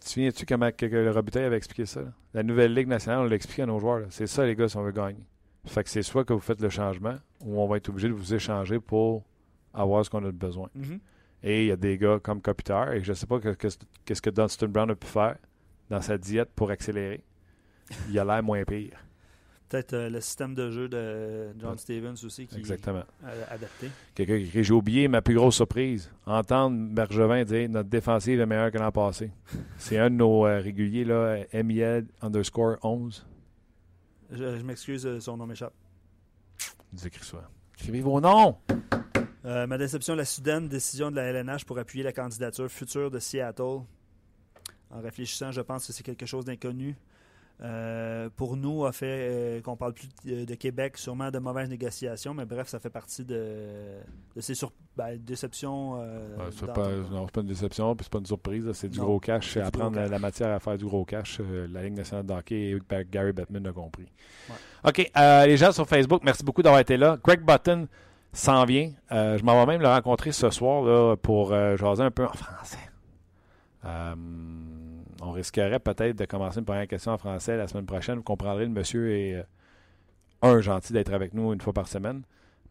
Tu 0.00 0.06
te 0.06 0.10
souviens-tu 0.10 0.46
comment 0.46 0.70
que, 0.70 0.86
que 0.86 0.96
le 0.96 1.10
Robitaille 1.10 1.44
avait 1.44 1.56
expliqué 1.56 1.84
ça? 1.86 2.00
là? 2.02 2.12
La 2.34 2.42
nouvelle 2.42 2.74
Ligue 2.74 2.88
nationale, 2.88 3.20
on 3.20 3.24
l'explique 3.24 3.60
à 3.60 3.66
nos 3.66 3.78
joueurs. 3.78 4.06
C'est 4.10 4.26
ça, 4.26 4.46
les 4.46 4.56
gars, 4.56 4.68
si 4.68 4.76
on 4.76 4.82
veut 4.82 4.92
gagner. 4.92 5.24
Fait 5.66 5.84
que 5.84 5.90
c'est 5.90 6.02
soit 6.02 6.24
que 6.24 6.32
vous 6.32 6.40
faites 6.40 6.60
le 6.60 6.70
changement, 6.70 7.16
ou 7.44 7.60
on 7.60 7.66
va 7.68 7.76
être 7.76 7.88
obligé 7.90 8.08
de 8.08 8.14
vous 8.14 8.32
échanger 8.34 8.80
pour 8.80 9.24
avoir 9.74 10.04
ce 10.04 10.08
qu'on 10.10 10.24
a 10.24 10.32
besoin. 10.32 10.68
Mhm. 10.74 11.00
Et 11.42 11.62
il 11.64 11.68
y 11.68 11.72
a 11.72 11.76
des 11.76 11.98
gars 11.98 12.18
comme 12.22 12.40
Kopitar, 12.40 12.92
et 12.92 13.02
je 13.02 13.10
ne 13.10 13.14
sais 13.14 13.26
pas 13.26 13.38
que- 13.40 13.50
que- 13.54 13.68
qu'est-ce 14.04 14.22
que 14.22 14.30
Dunstan 14.30 14.68
Brown 14.68 14.90
a 14.90 14.94
pu 14.94 15.06
faire 15.06 15.36
dans 15.90 16.00
sa 16.00 16.16
diète 16.16 16.48
pour 16.56 16.70
accélérer. 16.70 17.22
Il 18.08 18.18
a 18.18 18.24
l'air 18.24 18.42
moins 18.42 18.64
pire. 18.64 18.98
Peut-être 19.70 19.94
euh, 19.94 20.10
le 20.10 20.20
système 20.20 20.54
de 20.54 20.70
jeu 20.70 20.88
de 20.88 21.54
John. 21.58 21.78
Stevens 21.78 22.16
aussi 22.24 22.46
qui 22.48 22.58
Exactement. 22.58 23.04
est 23.24 23.52
adapté. 23.52 23.88
Quelqu'un 24.14 24.36
qui 24.38 24.44
écrit 24.44 24.64
J'ai 24.64 24.74
oublié 24.74 25.06
ma 25.08 25.22
plus 25.22 25.36
grosse 25.36 25.54
surprise. 25.56 26.10
Entendre 26.26 26.92
Bergevin 26.92 27.44
dire 27.44 27.68
Notre 27.70 27.88
défensive 27.88 28.40
est 28.40 28.46
meilleure 28.46 28.72
que 28.72 28.78
l'an 28.78 28.90
passé. 28.90 29.30
C'est 29.78 29.96
un 29.96 30.10
de 30.10 30.16
nos 30.16 30.44
euh, 30.44 30.58
réguliers, 30.60 31.04
là, 31.04 31.38
MIL 31.54 32.06
underscore 32.20 32.76
11. 32.82 33.24
Je, 34.32 34.58
je 34.58 34.62
m'excuse, 34.64 35.06
euh, 35.06 35.20
son 35.20 35.36
nom 35.36 35.46
m'échappe. 35.46 35.72
Il 36.92 36.98
nous 36.98 37.06
écrit 37.06 37.24
ça. 37.24 37.48
Écrivez 37.78 38.00
vos 38.00 38.20
noms. 38.20 38.56
Euh, 39.44 39.66
ma 39.66 39.78
déception, 39.78 40.14
la 40.16 40.24
soudaine 40.24 40.68
décision 40.68 41.10
de 41.12 41.16
la 41.16 41.22
LNH 41.30 41.64
pour 41.64 41.78
appuyer 41.78 42.04
la 42.04 42.12
candidature 42.12 42.68
future 42.68 43.10
de 43.10 43.18
Seattle. 43.18 43.82
En 44.90 45.00
réfléchissant, 45.00 45.52
je 45.52 45.60
pense 45.60 45.86
que 45.86 45.92
c'est 45.92 46.02
quelque 46.02 46.26
chose 46.26 46.44
d'inconnu. 46.44 46.96
Euh, 47.62 48.30
pour 48.36 48.56
nous, 48.56 48.86
a 48.86 48.92
fait 48.92 49.06
euh, 49.30 49.60
qu'on 49.60 49.76
parle 49.76 49.92
plus 49.92 50.08
de, 50.24 50.46
de 50.46 50.54
Québec, 50.54 50.96
sûrement 50.96 51.30
de 51.30 51.38
mauvaises 51.38 51.68
négociations, 51.68 52.32
mais 52.32 52.46
bref, 52.46 52.68
ça 52.68 52.78
fait 52.78 52.88
partie 52.88 53.22
de, 53.22 53.98
de 54.34 54.40
ces 54.40 54.54
sur, 54.54 54.72
ben, 54.96 55.18
déceptions. 55.18 56.00
euh, 56.00 56.36
Ouais, 56.38 56.44
c'est 56.52 56.72
pas, 56.72 56.88
non, 57.10 57.26
c'est 57.26 57.32
pas 57.34 57.40
une 57.42 57.46
déception, 57.48 57.94
puis 57.94 58.04
c'est 58.04 58.12
pas 58.12 58.18
une 58.20 58.24
surprise. 58.26 58.72
C'est 58.72 58.88
du 58.88 58.98
Non, 58.98 59.04
gros 59.04 59.20
cash. 59.20 59.46
c'est 59.48 59.52
C'est 59.54 59.60
du 59.60 59.66
à 59.66 59.70
prendre 59.70 59.90
gros 59.90 60.00
la, 60.00 60.08
la 60.08 60.18
matière 60.18 60.48
à 60.54 60.58
faire 60.58 60.78
du 60.78 60.86
gros 60.86 61.04
cash. 61.04 61.38
Euh, 61.40 61.66
la 61.70 61.82
Ligue 61.82 61.96
nationale 61.98 62.24
de 62.24 62.32
hockey 62.32 62.70
et 62.70 63.04
Gary 63.10 63.32
Bettman 63.34 63.66
a 63.66 63.72
compris. 63.72 64.10
Ouais. 64.48 64.54
OK. 64.88 65.10
euh, 65.18 65.44
les 65.46 65.58
gens 65.58 65.72
sur 65.72 65.86
Facebook, 65.86 66.22
merci 66.24 66.42
beaucoup 66.42 66.62
d'avoir 66.62 66.80
été 66.80 66.96
là. 66.96 67.18
Greg 67.22 67.42
Button 67.44 67.88
s'en 68.32 68.64
vient. 68.64 68.90
Je 69.10 69.42
m'en 69.42 69.58
vais 69.66 69.72
même 69.72 69.82
le 69.82 69.88
rencontrer 69.88 70.32
ce 70.32 70.48
soir 70.48 70.82
là, 70.82 71.14
pour 71.16 71.50
jaser 71.76 72.04
un 72.04 72.10
peu 72.10 72.24
en 72.24 72.32
français. 72.32 72.78
On 75.20 75.32
risquerait 75.32 75.78
peut-être 75.78 76.16
de 76.16 76.24
commencer 76.24 76.58
une 76.58 76.64
première 76.64 76.88
question 76.88 77.12
en 77.12 77.18
français 77.18 77.56
la 77.56 77.68
semaine 77.68 77.86
prochaine. 77.86 78.16
Vous 78.16 78.22
comprendrez, 78.22 78.64
le 78.64 78.70
monsieur 78.70 79.12
est 79.12 79.34
euh, 79.34 79.42
un 80.42 80.60
gentil 80.60 80.92
d'être 80.92 81.12
avec 81.12 81.34
nous 81.34 81.52
une 81.52 81.60
fois 81.60 81.72
par 81.72 81.88
semaine, 81.88 82.22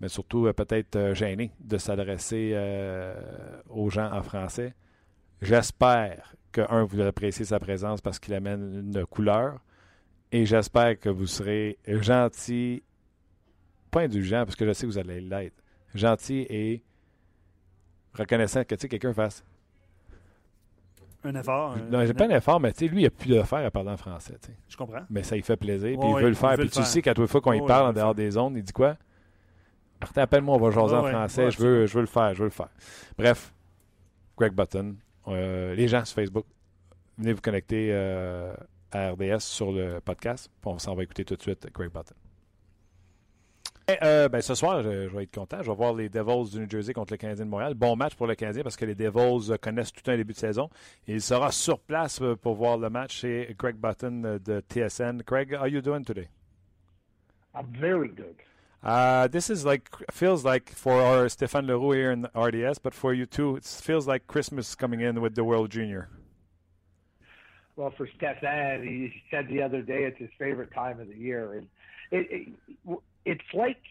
mais 0.01 0.09
surtout 0.09 0.47
euh, 0.47 0.53
peut-être 0.53 0.95
euh, 0.95 1.13
gêné 1.13 1.51
de 1.59 1.77
s'adresser 1.77 2.55
aux 3.69 3.89
gens 3.89 4.11
en 4.11 4.23
français. 4.23 4.73
J'espère 5.41 6.35
que, 6.51 6.61
un, 6.69 6.83
vous 6.83 6.99
appréciez 7.01 7.45
sa 7.45 7.59
présence 7.59 8.01
parce 8.01 8.19
qu'il 8.19 8.33
amène 8.33 8.93
une 8.95 9.05
couleur, 9.05 9.59
et 10.31 10.45
j'espère 10.45 10.99
que 10.99 11.09
vous 11.09 11.27
serez 11.27 11.77
gentil, 11.87 12.83
pas 13.91 14.01
indulgent, 14.01 14.43
parce 14.45 14.55
que 14.55 14.65
je 14.65 14.73
sais 14.73 14.85
que 14.85 14.91
vous 14.91 14.97
allez 14.97 15.21
l'être, 15.21 15.63
gentil 15.93 16.45
et 16.49 16.83
reconnaissant 18.13 18.63
que 18.63 18.75
quelqu'un 18.75 19.13
fasse. 19.13 19.43
Un 21.23 21.35
effort. 21.35 21.71
un- 21.73 21.81
Non, 21.91 22.03
c'est 22.05 22.13
pas 22.13 22.25
un 22.25 22.29
effort, 22.37 22.59
mais 22.59 22.71
tu 22.71 22.85
sais, 22.85 22.87
lui, 22.87 23.01
il 23.01 23.05
a 23.07 23.09
plus 23.09 23.29
de 23.29 23.41
faire 23.43 23.65
à 23.65 23.71
parler 23.71 23.89
en 23.89 23.97
français. 23.97 24.35
Je 24.67 24.77
comprends. 24.77 25.01
Mais 25.09 25.23
ça, 25.23 25.35
il 25.35 25.43
fait 25.43 25.57
plaisir. 25.57 25.97
Puis 25.99 26.09
il 26.09 26.15
veut 26.15 26.29
le 26.29 26.33
faire. 26.35 26.55
Puis 26.57 26.69
tu 26.69 26.83
sais 26.83 27.01
qu'à 27.01 27.13
toute 27.13 27.29
fois 27.29 27.41
qu'on 27.41 27.51
Ouais, 27.51 27.65
parle 27.67 27.87
en 27.89 27.93
dehors 27.93 28.15
des 28.15 28.31
zones, 28.31 28.55
il 28.55 28.63
dit 28.63 28.71
quoi? 28.73 28.95
Partez, 29.99 30.21
appelle-moi, 30.21 30.55
on 30.55 30.59
va 30.59 30.71
jaser 30.71 30.95
en 30.95 31.03
ouais. 31.03 31.11
français. 31.11 31.45
Ouais, 31.45 31.51
je, 31.51 31.59
veux, 31.61 31.85
je 31.85 31.93
veux 31.95 32.01
le 32.01 32.07
faire, 32.07 32.33
je 32.33 32.39
veux 32.39 32.45
le 32.45 32.51
faire. 32.51 32.69
Bref, 33.17 33.53
Greg 34.37 34.53
Button. 34.53 34.95
Euh, 35.27 35.75
les 35.75 35.89
gens 35.89 36.05
sur 36.05 36.15
Facebook, 36.15 36.45
venez 37.17 37.33
vous 37.33 37.41
connecter 37.41 37.89
euh, 37.91 38.53
à 38.93 39.11
RDS 39.11 39.39
sur 39.41 39.73
le 39.73 39.99
podcast. 39.99 40.49
Puis 40.61 40.71
on 40.71 40.79
s'en 40.79 40.95
va 40.95 41.03
écouter 41.03 41.25
tout 41.25 41.35
de 41.35 41.41
suite 41.41 41.67
Greg 41.73 41.91
Button. 41.91 42.15
Et, 43.89 43.97
euh, 44.03 44.29
ben, 44.29 44.39
ce 44.39 44.53
soir, 44.53 44.83
je, 44.83 45.09
je 45.09 45.15
vais 45.15 45.23
être 45.23 45.33
content. 45.33 45.63
Je 45.63 45.67
vais 45.67 45.75
voir 45.75 45.95
les 45.95 46.09
Devils 46.09 46.51
du 46.51 46.59
New 46.59 46.69
Jersey 46.69 46.93
contre 46.93 47.13
le 47.13 47.17
Canadien 47.17 47.45
de 47.45 47.49
Montréal. 47.49 47.73
Bon 47.73 47.95
match 47.95 48.13
pour 48.13 48.27
le 48.27 48.35
Canadien 48.35 48.61
parce 48.61 48.77
que 48.77 48.85
les 48.85 48.93
Devils 48.93 49.51
euh, 49.51 49.57
connaissent 49.57 49.91
tout 49.91 50.11
un 50.11 50.15
début 50.15 50.33
de 50.33 50.37
saison. 50.37 50.69
Il 51.07 51.19
sera 51.21 51.51
sur 51.51 51.79
place 51.79 52.21
euh, 52.21 52.35
pour 52.35 52.53
voir 52.53 52.77
le 52.77 52.91
match. 52.91 53.21
C'est 53.21 53.55
Greg 53.57 53.77
Button 53.77 54.23
euh, 54.25 54.37
de 54.37 54.61
TSN. 54.61 55.23
Craig, 55.23 55.53
how 55.53 55.61
are 55.61 55.67
you 55.67 55.81
doing 55.81 56.03
today? 56.03 56.27
I'm 57.55 57.65
very 57.73 58.09
good. 58.09 58.35
Uh, 58.83 59.27
this 59.27 59.49
is 59.49 59.65
like 59.65 59.89
feels 60.11 60.45
like 60.45 60.69
for 60.69 61.01
our 61.01 61.25
Stéphane 61.25 61.65
Leroux 61.65 61.93
here 61.93 62.11
in 62.11 62.27
RDS, 62.35 62.77
but 62.77 62.93
for 62.93 63.13
you 63.15 63.25
too, 63.25 63.55
it 63.55 63.65
feels 63.65 64.07
like 64.07 64.27
Christmas 64.27 64.75
coming 64.75 65.01
in 65.01 65.19
with 65.19 65.33
the 65.33 65.43
World 65.43 65.71
Junior. 65.71 66.09
Well, 67.75 67.91
for 67.97 68.07
Stefan, 68.15 68.83
he 68.83 69.11
said 69.31 69.47
the 69.47 69.63
other 69.63 69.81
day 69.81 70.03
it's 70.03 70.19
his 70.19 70.29
favorite 70.37 70.71
time 70.73 70.99
of 70.99 71.07
the 71.07 71.17
year, 71.17 71.53
and 71.53 71.67
it, 72.11 72.27
it 72.87 72.99
it's 73.25 73.41
like 73.53 73.81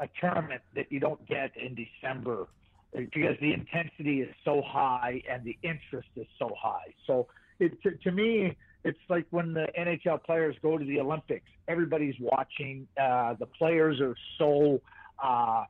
a 0.00 0.08
tournament 0.20 0.62
that 0.74 0.90
you 0.90 1.00
don't 1.00 1.24
get 1.26 1.52
in 1.56 1.74
December 1.74 2.48
because 2.92 3.36
the 3.40 3.52
intensity 3.52 4.20
is 4.20 4.34
so 4.44 4.62
high 4.66 5.22
and 5.30 5.44
the 5.44 5.56
interest 5.62 6.08
is 6.16 6.26
so 6.38 6.50
high. 6.58 6.92
So 7.06 7.28
it 7.58 7.80
to, 7.82 7.92
to 7.92 8.10
me, 8.10 8.56
it's 8.84 8.98
like 9.08 9.26
when 9.30 9.52
the 9.52 9.66
NHL 9.78 10.24
players 10.24 10.56
go 10.62 10.78
to 10.78 10.84
the 10.84 11.00
Olympics. 11.00 11.46
Everybody's 11.68 12.14
watching. 12.18 12.88
Uh, 13.00 13.34
the 13.34 13.46
players 13.46 14.00
are 14.00 14.16
so 14.38 14.80
uh, 15.22 15.64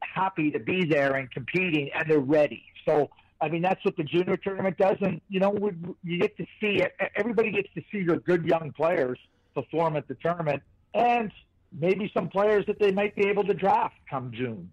happy 0.00 0.50
to 0.50 0.58
be 0.58 0.84
there 0.84 1.14
and 1.16 1.30
competing, 1.30 1.90
and 1.94 2.08
they're 2.08 2.20
ready. 2.20 2.64
So 2.84 3.10
I 3.42 3.48
mean, 3.48 3.62
that's 3.62 3.84
what 3.84 3.96
the 3.96 4.04
junior 4.04 4.36
tournament 4.36 4.78
does, 4.78 4.96
and 5.00 5.20
you 5.28 5.40
know, 5.40 5.50
we, 5.50 5.72
you 6.04 6.20
get 6.20 6.36
to 6.36 6.46
see 6.60 6.80
it. 6.80 6.92
Everybody 7.16 7.50
gets 7.50 7.68
to 7.74 7.82
see 7.90 8.04
the 8.04 8.18
good 8.18 8.44
young 8.44 8.72
players 8.72 9.18
perform 9.52 9.96
at 9.96 10.06
the 10.06 10.14
tournament, 10.14 10.62
and 10.94 11.32
maybe 11.78 12.10
some 12.14 12.28
players 12.28 12.66
that 12.66 12.78
they 12.78 12.92
might 12.92 13.14
be 13.14 13.28
able 13.28 13.44
to 13.44 13.54
draft 13.54 13.96
come 14.08 14.32
June. 14.32 14.70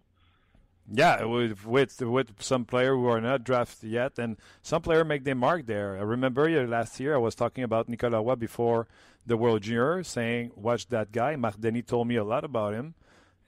Yeah, 0.91 1.23
with 1.25 1.65
with 1.65 2.01
with 2.01 2.41
some 2.41 2.65
player 2.65 2.95
who 2.95 3.05
are 3.07 3.21
not 3.21 3.43
drafted 3.43 3.91
yet, 3.91 4.17
and 4.17 4.37
some 4.63 4.81
player 4.81 5.05
make 5.05 5.23
their 5.23 5.35
mark 5.35 5.67
there. 5.67 5.95
I 5.95 6.01
remember 6.01 6.49
last 6.67 6.99
year 6.99 7.13
I 7.13 7.19
was 7.19 7.35
talking 7.35 7.63
about 7.63 7.89
Nicolas 7.89 8.39
before 8.39 8.87
the 9.25 9.37
World 9.37 9.61
Junior, 9.61 10.03
saying, 10.03 10.51
"Watch 10.55 10.87
that 10.87 11.11
guy." 11.11 11.35
Marc 11.35 11.59
Denis 11.59 11.85
told 11.85 12.07
me 12.07 12.15
a 12.15 12.23
lot 12.23 12.43
about 12.43 12.73
him, 12.73 12.95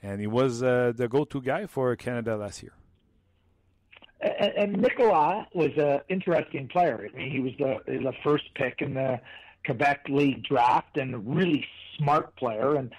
and 0.04 0.22
he 0.22 0.28
was 0.28 0.62
uh, 0.62 0.94
the 0.96 1.08
go-to 1.08 1.42
guy 1.42 1.66
for 1.66 1.96
Canada 1.96 2.38
last 2.38 2.62
year. 2.62 2.74
And, 4.22 4.54
and 4.56 4.82
Nicolas 4.82 5.48
was 5.56 5.72
an 5.78 6.02
interesting 6.10 6.68
player. 6.68 7.10
I 7.12 7.18
mean, 7.18 7.32
he 7.32 7.40
was 7.40 7.54
the 7.58 7.80
the 7.88 8.14
first 8.24 8.54
pick 8.54 8.82
in 8.82 8.94
the 8.94 9.20
Quebec 9.66 10.06
League 10.10 10.44
draft, 10.44 10.96
and 10.96 11.16
a 11.16 11.18
really 11.18 11.66
smart 11.98 12.36
player, 12.36 12.76
and 12.76 12.94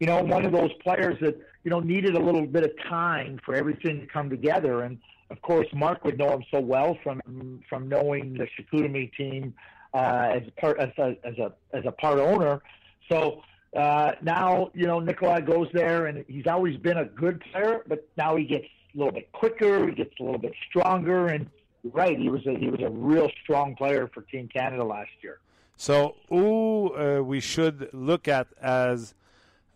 you 0.00 0.06
know, 0.06 0.22
one 0.22 0.44
of 0.44 0.52
those 0.52 0.72
players 0.82 1.18
that 1.20 1.36
you 1.62 1.70
know 1.70 1.80
needed 1.80 2.14
a 2.14 2.20
little 2.20 2.46
bit 2.46 2.64
of 2.64 2.72
time 2.88 3.40
for 3.44 3.54
everything 3.54 4.00
to 4.00 4.06
come 4.06 4.28
together. 4.28 4.82
And 4.82 4.98
of 5.30 5.40
course, 5.42 5.66
Mark 5.72 6.04
would 6.04 6.18
know 6.18 6.30
him 6.30 6.44
so 6.50 6.60
well 6.60 6.98
from 7.02 7.62
from 7.68 7.88
knowing 7.88 8.34
the 8.34 8.46
Chicoutimi 8.46 9.14
team 9.14 9.54
uh, 9.92 10.32
as 10.34 10.42
part 10.60 10.78
as 10.80 10.90
a 10.98 11.16
as 11.24 11.38
a 11.38 11.52
as 11.72 11.84
a 11.86 11.92
part 11.92 12.18
owner. 12.18 12.60
So 13.08 13.42
uh, 13.76 14.12
now 14.22 14.70
you 14.74 14.86
know 14.86 15.00
Nikolai 15.00 15.40
goes 15.40 15.68
there, 15.72 16.06
and 16.06 16.24
he's 16.28 16.46
always 16.46 16.76
been 16.76 16.98
a 16.98 17.04
good 17.04 17.42
player, 17.52 17.82
but 17.86 18.08
now 18.16 18.36
he 18.36 18.44
gets 18.44 18.66
a 18.94 18.98
little 18.98 19.12
bit 19.12 19.30
quicker, 19.32 19.86
he 19.86 19.94
gets 19.94 20.14
a 20.20 20.22
little 20.22 20.38
bit 20.38 20.52
stronger, 20.68 21.28
and 21.28 21.48
right, 21.92 22.18
he 22.18 22.28
was 22.28 22.46
a 22.46 22.58
he 22.58 22.68
was 22.68 22.80
a 22.80 22.90
real 22.90 23.30
strong 23.42 23.74
player 23.76 24.10
for 24.12 24.22
Team 24.22 24.48
Canada 24.48 24.84
last 24.84 25.10
year. 25.22 25.38
So, 25.76 26.14
who 26.28 26.94
uh, 26.94 27.20
we 27.22 27.40
should 27.40 27.90
look 27.92 28.28
at 28.28 28.46
as 28.60 29.14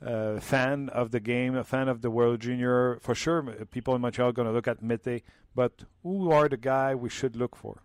a 0.00 0.40
fan 0.40 0.88
of 0.90 1.10
the 1.10 1.20
game, 1.20 1.56
a 1.56 1.64
fan 1.64 1.88
of 1.88 2.02
the 2.02 2.10
World 2.10 2.40
Junior? 2.40 2.98
For 3.00 3.14
sure, 3.14 3.42
people 3.70 3.94
in 3.94 4.00
Montreal 4.00 4.30
are 4.30 4.32
going 4.32 4.48
to 4.48 4.52
look 4.52 4.68
at 4.68 4.82
Mete, 4.82 5.22
but 5.54 5.84
who 6.02 6.30
are 6.30 6.48
the 6.48 6.56
guy 6.56 6.94
we 6.94 7.08
should 7.08 7.36
look 7.36 7.56
for? 7.56 7.82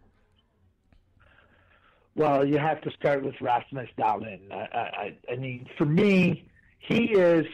Well, 2.16 2.46
you 2.46 2.60
have 2.60 2.82
to 2.82 2.92
start 2.92 3.24
with 3.24 3.34
Rasmus 3.42 3.90
Dahlin. 3.98 4.52
I, 4.52 5.16
I, 5.28 5.34
I 5.34 5.36
mean, 5.36 5.68
for 5.78 5.86
me, 5.86 6.48
he 6.78 7.06
is 7.14 7.46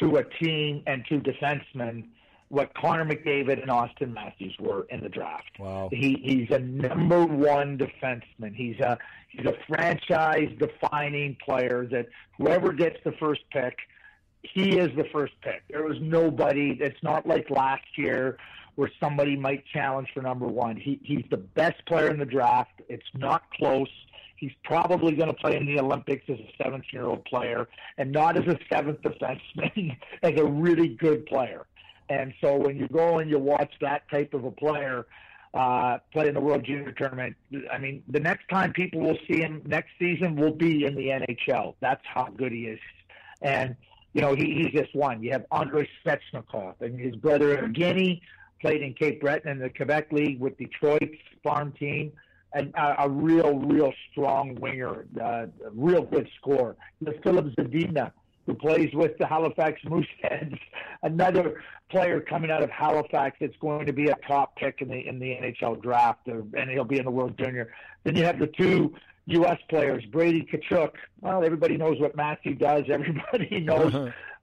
to 0.00 0.16
a 0.16 0.24
team 0.24 0.82
and 0.86 1.04
to 1.06 1.20
defensemen 1.20 2.08
what 2.52 2.70
Connor 2.74 3.06
McDavid 3.06 3.62
and 3.62 3.70
Austin 3.70 4.12
Matthews 4.12 4.54
were 4.60 4.86
in 4.90 5.02
the 5.02 5.08
draft. 5.08 5.58
Wow. 5.58 5.88
He 5.90 6.20
he's 6.22 6.50
a 6.50 6.58
number 6.58 7.24
one 7.24 7.78
defenseman. 7.78 8.54
He's 8.54 8.78
a 8.78 8.98
he's 9.30 9.46
a 9.46 9.54
franchise 9.66 10.50
defining 10.58 11.34
player 11.42 11.88
that 11.90 12.08
whoever 12.36 12.74
gets 12.74 12.96
the 13.06 13.12
first 13.12 13.40
pick, 13.52 13.74
he 14.42 14.76
is 14.76 14.90
the 14.98 15.06
first 15.14 15.32
pick. 15.40 15.62
There 15.70 15.82
was 15.84 15.96
nobody 16.02 16.76
it's 16.78 17.02
not 17.02 17.26
like 17.26 17.48
last 17.48 17.86
year 17.96 18.36
where 18.74 18.90
somebody 19.00 19.34
might 19.34 19.64
challenge 19.72 20.08
for 20.12 20.20
number 20.20 20.46
one. 20.46 20.76
He 20.76 21.00
he's 21.02 21.24
the 21.30 21.38
best 21.38 21.82
player 21.86 22.10
in 22.10 22.18
the 22.18 22.26
draft. 22.26 22.82
It's 22.86 23.08
not 23.14 23.44
close. 23.54 23.88
He's 24.36 24.52
probably 24.64 25.12
going 25.12 25.28
to 25.28 25.36
play 25.36 25.56
in 25.56 25.64
the 25.64 25.80
Olympics 25.80 26.24
as 26.28 26.38
a 26.38 26.62
17 26.62 26.82
year 26.92 27.06
old 27.06 27.24
player 27.24 27.66
and 27.96 28.12
not 28.12 28.36
as 28.36 28.44
a 28.46 28.58
seventh 28.70 29.00
defenseman, 29.00 29.96
as 30.22 30.32
a 30.36 30.44
really 30.44 30.88
good 30.88 31.24
player. 31.24 31.64
And 32.12 32.34
so 32.42 32.56
when 32.56 32.76
you 32.76 32.88
go 32.88 33.20
and 33.20 33.30
you 33.30 33.38
watch 33.38 33.72
that 33.80 34.02
type 34.10 34.34
of 34.34 34.44
a 34.44 34.50
player 34.50 35.06
uh, 35.54 35.98
play 36.12 36.28
in 36.28 36.34
the 36.34 36.40
World 36.40 36.62
Junior 36.62 36.92
Tournament, 36.92 37.34
I 37.72 37.78
mean, 37.78 38.02
the 38.06 38.20
next 38.20 38.48
time 38.50 38.74
people 38.74 39.00
will 39.00 39.18
see 39.26 39.40
him 39.40 39.62
next 39.64 39.90
season 39.98 40.36
will 40.36 40.52
be 40.52 40.84
in 40.84 40.94
the 40.94 41.06
NHL. 41.06 41.74
That's 41.80 42.02
how 42.04 42.28
good 42.36 42.52
he 42.52 42.66
is. 42.66 42.78
And, 43.40 43.76
you 44.12 44.20
know, 44.20 44.34
he, 44.34 44.44
he's 44.62 44.78
just 44.78 44.94
one. 44.94 45.22
You 45.22 45.32
have 45.32 45.46
Andrei 45.50 45.88
Svechnikov 46.04 46.74
and 46.80 47.00
his 47.00 47.16
brother 47.16 47.56
Evgeny 47.56 48.20
played 48.60 48.82
in 48.82 48.92
Cape 48.92 49.22
Breton 49.22 49.50
in 49.50 49.58
the 49.58 49.70
Quebec 49.70 50.12
League 50.12 50.38
with 50.38 50.58
Detroit's 50.58 51.16
farm 51.42 51.72
team. 51.72 52.12
And 52.54 52.74
a, 52.74 53.04
a 53.04 53.08
real, 53.08 53.58
real 53.58 53.94
strong 54.10 54.56
winger, 54.56 55.06
uh, 55.18 55.46
a 55.46 55.70
real 55.72 56.02
good 56.02 56.28
scorer. 56.38 56.76
Philip 57.22 57.46
Zadina, 57.56 58.12
who 58.46 58.54
plays 58.54 58.90
with 58.94 59.16
the 59.18 59.26
Halifax 59.26 59.80
Mooseheads, 59.84 60.58
another 61.02 61.62
player 61.90 62.20
coming 62.20 62.50
out 62.50 62.62
of 62.62 62.70
Halifax 62.70 63.36
that's 63.40 63.56
going 63.60 63.86
to 63.86 63.92
be 63.92 64.08
a 64.08 64.16
top 64.26 64.56
pick 64.56 64.80
in 64.80 64.88
the 64.88 65.06
in 65.06 65.18
the 65.18 65.26
NHL 65.26 65.80
draft, 65.82 66.28
or, 66.28 66.44
and 66.56 66.70
he'll 66.70 66.84
be 66.84 66.98
in 66.98 67.04
the 67.04 67.10
World 67.10 67.36
Junior. 67.38 67.72
Then 68.04 68.16
you 68.16 68.24
have 68.24 68.38
the 68.38 68.48
two 68.48 68.94
U.S. 69.26 69.58
players, 69.68 70.04
Brady 70.06 70.46
Kachuk. 70.50 70.92
Well, 71.20 71.44
everybody 71.44 71.76
knows 71.76 72.00
what 72.00 72.16
Matthew 72.16 72.54
does. 72.54 72.84
Everybody 72.88 73.60
knows 73.60 73.94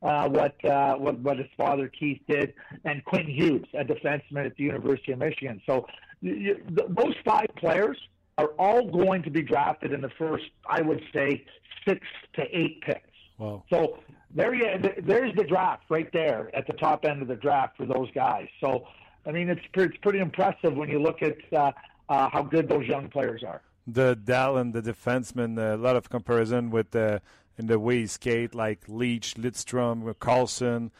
uh, 0.02 0.30
what, 0.30 0.64
uh, 0.64 0.96
what 0.96 1.20
what 1.20 1.38
his 1.38 1.48
father 1.58 1.90
Keith 1.90 2.22
did, 2.28 2.54
and 2.86 3.04
Quinn 3.04 3.28
Hughes, 3.28 3.68
a 3.74 3.84
defenseman 3.84 4.46
at 4.46 4.56
the 4.56 4.64
University 4.64 5.12
of 5.12 5.20
Michigan. 5.20 5.62
So 5.66 5.88
you, 6.22 6.34
you, 6.36 6.56
th- 6.56 6.90
those 6.90 7.16
five 7.26 7.48
players 7.58 7.98
are 8.38 8.52
all 8.58 8.90
going 8.90 9.22
to 9.24 9.30
be 9.30 9.42
drafted 9.42 9.92
in 9.92 10.00
the 10.00 10.12
first, 10.18 10.46
I 10.66 10.82
would 10.82 11.02
say, 11.14 11.46
six 11.86 12.08
to 12.36 12.44
eight 12.58 12.82
picks. 12.82 13.09
Wow. 13.40 13.64
So 13.72 13.98
there 14.36 14.54
you, 14.54 14.68
there's 15.02 15.34
the 15.36 15.44
draft 15.46 15.84
right 15.90 16.12
there 16.14 16.52
at 16.56 16.68
the 16.68 16.74
top 16.74 17.06
end 17.06 17.22
of 17.24 17.28
the 17.28 17.36
draft 17.36 17.78
for 17.78 17.86
those 17.88 18.12
guys. 18.14 18.48
So 18.62 18.88
I 19.26 19.32
mean, 19.32 19.50
it's 19.50 19.62
it's 19.74 19.98
pretty 19.98 20.20
impressive 20.20 20.76
when 20.76 20.90
you 20.90 21.00
look 21.02 21.24
at 21.24 21.38
uh, 21.52 21.72
uh, 22.10 22.30
how 22.30 22.44
good 22.44 22.70
those 22.70 22.86
young 22.86 23.10
players 23.10 23.44
are. 23.44 23.62
The 23.88 24.16
Dallin, 24.16 24.72
the 24.74 24.82
defenseman, 24.84 25.58
a 25.58 25.76
lot 25.78 25.96
of 25.96 26.10
comparison 26.10 26.70
with 26.70 26.92
the 26.92 27.22
in 27.58 27.66
the 27.68 27.80
way 27.80 28.02
he 28.02 28.08
skate, 28.08 28.54
like 28.54 28.82
Leach, 28.88 29.36
Lidstrom, 29.36 30.14
Carlson. 30.20 30.92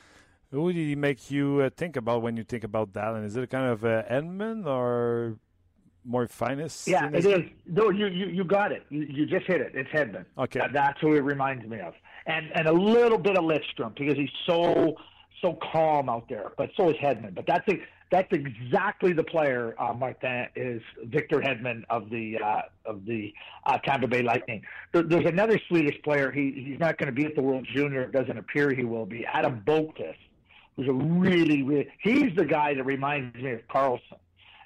Who 0.52 0.74
do 0.74 0.80
he 0.80 0.96
make 0.96 1.30
you 1.30 1.62
uh, 1.62 1.70
think 1.70 1.96
about 1.96 2.24
when 2.24 2.36
you 2.36 2.44
think 2.44 2.64
about 2.64 2.92
Dallin? 2.92 3.24
Is 3.24 3.36
it 3.38 3.50
kind 3.52 3.68
of 3.72 3.86
uh, 3.86 4.02
Edmund 4.08 4.66
or 4.68 5.38
more 6.04 6.28
finest? 6.28 6.88
Yeah, 6.88 7.08
it 7.14 7.24
is. 7.24 7.42
No, 7.68 7.92
you, 7.92 8.08
you 8.08 8.26
you 8.28 8.44
got 8.44 8.72
it. 8.72 8.84
You, 8.90 9.02
you 9.02 9.26
just 9.28 9.46
hit 9.46 9.62
it. 9.62 9.74
It's 9.76 9.90
Hedman. 9.92 10.26
Okay. 10.38 10.60
That- 10.60 10.74
that's 10.74 11.00
who 11.02 11.14
it 11.14 11.20
reminds 11.20 11.66
me 11.68 11.80
of, 11.80 11.94
and 12.30 12.52
and 12.54 12.68
a 12.68 12.72
little 12.74 13.18
bit 13.18 13.38
of 13.38 13.44
Lidstrom 13.44 13.96
because 13.96 14.16
he's 14.16 14.30
so 14.46 14.96
so 15.42 15.58
calm 15.72 16.10
out 16.10 16.30
there. 16.30 16.52
But 16.58 16.70
so 16.78 16.90
is 16.90 16.96
Hedman. 16.98 17.34
But 17.34 17.46
that's 17.48 17.68
a, 17.70 17.82
that's 18.12 18.28
exactly 18.32 19.14
the 19.14 19.24
player 19.24 19.76
uh, 19.80 19.94
Martin 19.94 20.48
is 20.56 20.82
Victor 21.06 21.40
Hedman 21.40 21.84
of 21.90 22.10
the 22.10 22.38
uh, 22.44 22.62
of 22.86 23.06
the 23.06 23.34
uh, 23.66 23.78
Tampa 23.80 24.08
Bay 24.08 24.22
Lightning. 24.22 24.62
There, 24.94 25.04
there's 25.04 25.26
another 25.26 25.60
Swedish 25.68 26.02
player. 26.04 26.32
He 26.32 26.52
he's 26.66 26.80
not 26.80 26.98
going 26.98 27.08
to 27.08 27.14
be 27.14 27.26
at 27.26 27.36
the 27.36 27.42
World 27.42 27.68
Junior. 27.74 28.04
It 28.04 28.12
doesn't 28.12 28.38
appear 28.38 28.74
he 28.74 28.84
will 28.84 29.06
be. 29.06 29.26
Adam 29.26 29.64
Boquist, 29.66 30.16
who's 30.76 30.88
a 30.88 30.94
really 30.94 31.64
really 31.64 31.88
he's 32.02 32.36
the 32.36 32.46
guy 32.46 32.74
that 32.74 32.84
reminds 32.84 33.36
me 33.36 33.54
of 33.54 33.68
Carlson 33.68 34.18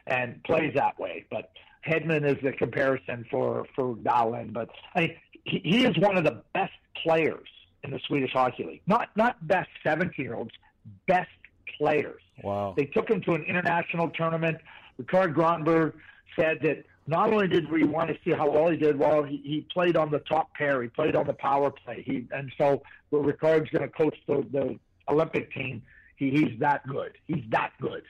and 0.05 0.43
plays 0.43 0.74
that 0.76 0.99
way. 0.99 1.26
But 1.30 1.51
Hedman 1.88 2.26
is 2.26 2.41
the 2.43 2.51
comparison 2.51 3.26
for 3.32 3.66
for 3.76 3.95
Dahlen, 3.95 4.53
but 4.53 4.70
I 4.95 5.18
he, 5.45 5.61
he 5.64 5.86
is 5.86 5.97
one 5.97 6.18
of 6.18 6.24
the 6.24 6.41
best 6.53 6.72
players 7.03 7.47
in 7.84 7.91
the 7.91 7.99
Swedish 8.07 8.31
Hockey 8.31 8.63
League. 8.63 8.81
Not 8.88 9.09
not 9.15 9.45
best 9.47 9.69
17 9.84 10.23
year 10.23 10.36
olds, 10.36 10.51
best 11.07 11.29
players. 11.77 12.21
Wow. 12.43 12.73
They 12.75 12.86
took 12.86 13.09
him 13.09 13.21
to 13.21 13.34
an 13.34 13.43
international 13.43 14.09
tournament. 14.09 14.57
Ricard 15.01 15.34
Gronberg 15.34 15.93
said 16.36 16.59
that 16.61 16.86
not 17.07 17.31
only 17.31 17.47
did 17.47 17.69
we 17.69 17.84
want 17.84 18.09
to 18.09 18.17
see 18.23 18.31
how 18.31 18.49
well 18.49 18.69
he 18.69 18.77
did, 18.77 18.97
well, 18.97 19.23
he, 19.23 19.38
he 19.43 19.67
played 19.73 19.97
on 19.97 20.09
the 20.09 20.19
top 20.19 20.53
pair. 20.53 20.81
He 20.81 20.88
played 20.88 21.15
on 21.15 21.27
the 21.27 21.34
power 21.34 21.69
play. 21.71 22.03
He 22.05 22.25
and 22.31 22.51
so 22.57 22.81
well, 23.11 23.23
Ricard's 23.23 23.69
going 23.69 23.84
to 23.84 23.89
coach 23.89 24.17
the, 24.27 24.45
the 24.51 24.79
Olympic 25.09 25.53
team. 25.53 25.81
He, 26.15 26.29
he's 26.29 26.59
that 26.59 26.88
good. 26.88 27.13
He's 27.27 27.43
that 27.49 27.71
good. 27.81 28.03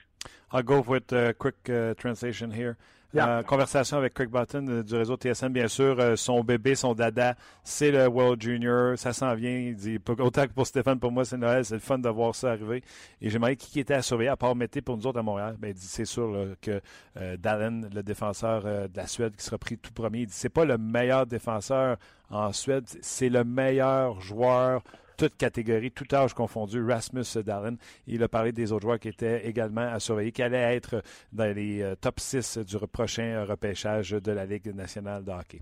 I'll 0.51 0.63
go 0.63 0.81
with 0.81 1.11
a 1.11 1.33
quick 1.33 1.67
uh, 1.69 1.95
translation 1.95 2.51
here. 2.51 2.77
Yeah. 3.13 3.29
Euh, 3.29 3.43
conversation 3.43 3.97
avec 3.97 4.15
Craig 4.15 4.29
Button 4.29 4.65
euh, 4.67 4.83
du 4.83 4.95
réseau 4.95 5.15
TSN, 5.15 5.49
bien 5.49 5.67
sûr. 5.67 5.99
Euh, 5.99 6.15
son 6.15 6.43
bébé, 6.43 6.73
son 6.73 6.95
dada, 6.95 7.35
c'est 7.63 7.91
le 7.91 8.07
World 8.07 8.41
Junior. 8.41 8.97
Ça 8.97 9.13
s'en 9.13 9.35
vient. 9.35 9.55
Il 9.55 9.75
dit, 9.75 9.99
autant 10.19 10.47
que 10.47 10.53
pour 10.53 10.65
Stéphane, 10.65 10.99
pour 10.99 11.11
moi, 11.11 11.23
c'est 11.23 11.37
Noël. 11.37 11.63
C'est 11.63 11.75
le 11.75 11.79
fun 11.79 11.99
de 11.99 12.09
voir 12.09 12.33
ça 12.33 12.51
arriver. 12.51 12.83
Et 13.21 13.29
j'ai 13.29 13.35
demandé 13.35 13.55
qui 13.55 13.79
était 13.79 13.93
à 13.93 14.01
surveiller, 14.01 14.31
à 14.31 14.35
part 14.35 14.55
Mété 14.55 14.81
pour 14.81 14.97
nous 14.97 15.05
autres 15.05 15.19
à 15.19 15.23
Montréal. 15.23 15.55
Ben, 15.59 15.69
il 15.69 15.73
dit, 15.75 15.85
c'est 15.85 16.05
sûr 16.05 16.27
là, 16.31 16.45
que 16.59 16.81
euh, 17.17 17.37
Dallin, 17.37 17.81
le 17.93 18.01
défenseur 18.01 18.63
de 18.63 18.95
la 18.95 19.05
Suède, 19.05 19.35
qui 19.35 19.43
sera 19.43 19.59
pris 19.59 19.77
tout 19.77 19.93
premier, 19.93 20.21
il 20.21 20.27
dit, 20.27 20.33
c'est 20.33 20.49
pas 20.49 20.65
le 20.65 20.79
meilleur 20.79 21.27
défenseur 21.27 21.97
en 22.31 22.51
Suède, 22.51 22.85
c'est 23.01 23.29
le 23.29 23.43
meilleur 23.43 24.19
joueur 24.21 24.81
toute 25.17 25.35
catégorie, 25.37 25.91
tout 25.91 26.07
âge 26.13 26.33
confondu, 26.33 26.83
Rasmus 26.83 27.25
Dallin. 27.45 27.75
Il 28.07 28.23
a 28.23 28.27
parlé 28.27 28.51
des 28.51 28.71
autres 28.71 28.83
joueurs 28.83 28.99
qui 28.99 29.09
étaient 29.09 29.45
également 29.47 29.81
à 29.91 29.99
surveiller, 29.99 30.31
qui 30.31 30.41
allaient 30.41 30.75
être 30.75 31.01
dans 31.31 31.53
les 31.55 31.81
euh, 31.81 31.95
top 31.95 32.19
6 32.19 32.59
du 32.59 32.77
prochain 32.91 33.45
repêchage 33.45 34.11
de 34.11 34.31
la 34.31 34.45
Ligue 34.45 34.73
nationale 34.73 35.23
de 35.23 35.31
hockey. 35.31 35.61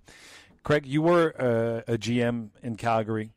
Craig, 0.63 0.85
you 0.85 1.01
were 1.01 1.33
uh, 1.39 1.81
a 1.91 1.97
GM 1.97 2.49
in 2.63 2.75
Calgary. 2.75 3.31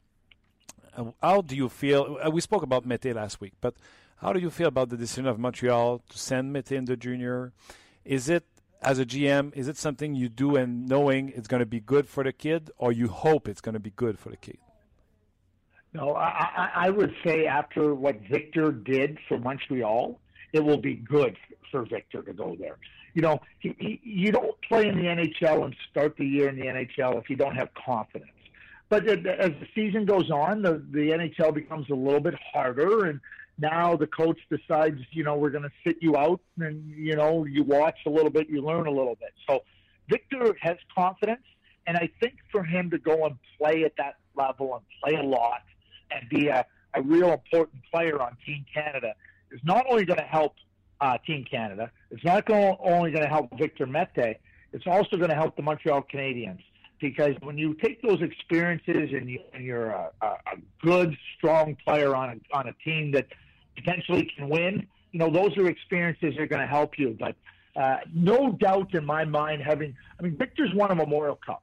Uh, 0.96 1.10
How 1.22 1.40
do 1.40 1.56
you 1.56 1.68
feel? 1.68 2.18
uh, 2.24 2.30
we 2.30 2.40
spoke 2.40 2.62
about 2.62 2.84
Mete 2.84 3.14
last 3.14 3.40
week, 3.40 3.54
but 3.60 3.74
how 4.16 4.32
do 4.32 4.38
you 4.38 4.50
feel 4.50 4.68
about 4.68 4.90
the 4.90 4.96
decision 4.96 5.26
of 5.26 5.38
Montreal 5.38 6.00
to 6.10 6.18
send 6.18 6.52
Mete 6.52 6.72
in 6.72 6.84
the 6.84 6.96
junior? 6.96 7.52
Is 8.04 8.28
it, 8.28 8.44
as 8.82 8.98
a 8.98 9.06
GM, 9.06 9.54
is 9.56 9.68
it 9.68 9.78
something 9.78 10.14
you 10.14 10.28
do 10.28 10.56
and 10.56 10.86
knowing 10.86 11.32
it's 11.34 11.48
going 11.48 11.60
to 11.60 11.66
be 11.66 11.80
good 11.80 12.06
for 12.06 12.22
the 12.22 12.32
kid, 12.32 12.70
or 12.76 12.92
you 12.92 13.08
hope 13.08 13.48
it's 13.48 13.62
going 13.62 13.72
to 13.72 13.80
be 13.80 13.90
good 13.96 14.18
for 14.18 14.28
the 14.28 14.36
kid? 14.36 14.58
No, 15.94 16.16
I, 16.16 16.70
I, 16.74 16.90
would 16.90 17.14
say 17.24 17.46
after 17.46 17.94
what 17.94 18.16
Victor 18.28 18.72
did 18.72 19.16
for 19.28 19.38
Montreal, 19.38 20.18
it 20.52 20.58
will 20.58 20.80
be 20.80 20.96
good 20.96 21.36
for 21.70 21.84
Victor 21.84 22.20
to 22.22 22.32
go 22.32 22.56
there. 22.58 22.78
You 23.14 23.22
know, 23.22 23.40
he, 23.60 23.76
he, 23.78 24.00
you 24.02 24.32
don't 24.32 24.60
play 24.68 24.88
in 24.88 24.96
the 24.96 25.04
NHL 25.04 25.64
and 25.64 25.76
start 25.88 26.16
the 26.16 26.26
year 26.26 26.48
in 26.48 26.56
the 26.56 26.66
NHL 26.66 27.16
if 27.20 27.30
you 27.30 27.36
don't 27.36 27.54
have 27.54 27.68
confidence. 27.74 28.32
But 28.88 29.06
as 29.08 29.20
the 29.22 29.68
season 29.72 30.04
goes 30.04 30.32
on, 30.32 30.62
the, 30.62 30.82
the 30.90 31.10
NHL 31.10 31.54
becomes 31.54 31.88
a 31.90 31.94
little 31.94 32.20
bit 32.20 32.34
harder, 32.52 33.06
and 33.06 33.20
now 33.58 33.94
the 33.94 34.08
coach 34.08 34.38
decides, 34.50 35.00
you 35.12 35.22
know, 35.22 35.36
we're 35.36 35.50
going 35.50 35.62
to 35.62 35.72
sit 35.86 35.98
you 36.00 36.16
out, 36.16 36.40
and 36.58 36.90
you 36.90 37.14
know, 37.14 37.44
you 37.44 37.62
watch 37.62 37.98
a 38.04 38.10
little 38.10 38.30
bit, 38.30 38.48
you 38.50 38.62
learn 38.62 38.88
a 38.88 38.90
little 38.90 39.14
bit. 39.14 39.32
So 39.48 39.62
Victor 40.08 40.56
has 40.60 40.76
confidence, 40.92 41.44
and 41.86 41.96
I 41.96 42.10
think 42.20 42.34
for 42.50 42.64
him 42.64 42.90
to 42.90 42.98
go 42.98 43.26
and 43.26 43.36
play 43.58 43.84
at 43.84 43.92
that 43.98 44.16
level 44.34 44.74
and 44.74 44.84
play 45.00 45.14
a 45.20 45.22
lot 45.22 45.62
and 46.10 46.28
be 46.28 46.48
a, 46.48 46.64
a 46.94 47.02
real 47.02 47.32
important 47.32 47.82
player 47.92 48.20
on 48.20 48.36
Team 48.46 48.64
Canada 48.72 49.14
is 49.50 49.60
not 49.64 49.86
only 49.88 50.04
going 50.04 50.18
to 50.18 50.24
help 50.24 50.54
uh, 51.00 51.18
Team 51.26 51.44
Canada, 51.48 51.90
it's 52.10 52.24
not 52.24 52.44
only 52.48 53.10
going 53.10 53.22
to 53.22 53.28
help 53.28 53.56
Victor 53.58 53.86
Mete, 53.86 54.36
it's 54.72 54.86
also 54.86 55.16
going 55.16 55.30
to 55.30 55.36
help 55.36 55.56
the 55.56 55.62
Montreal 55.62 56.04
Canadiens. 56.12 56.60
Because 57.00 57.34
when 57.42 57.58
you 57.58 57.74
take 57.74 58.00
those 58.02 58.22
experiences 58.22 59.10
and, 59.12 59.28
you, 59.28 59.40
and 59.52 59.64
you're 59.64 59.90
a, 59.90 60.10
a, 60.22 60.26
a 60.26 60.56
good, 60.80 61.16
strong 61.36 61.76
player 61.84 62.14
on 62.14 62.40
a, 62.40 62.56
on 62.56 62.68
a 62.68 62.72
team 62.84 63.10
that 63.12 63.26
potentially 63.76 64.30
can 64.36 64.48
win, 64.48 64.86
you 65.12 65.18
know, 65.18 65.30
those 65.30 65.56
are 65.58 65.68
experiences 65.68 66.34
that 66.34 66.42
are 66.42 66.46
going 66.46 66.62
to 66.62 66.66
help 66.66 66.98
you. 66.98 67.16
But 67.18 67.36
uh, 67.76 67.98
no 68.14 68.52
doubt 68.52 68.94
in 68.94 69.04
my 69.04 69.24
mind, 69.24 69.62
having, 69.62 69.96
I 70.18 70.22
mean, 70.22 70.36
Victor's 70.36 70.72
won 70.74 70.90
a 70.92 70.94
Memorial 70.94 71.38
Cup. 71.44 71.62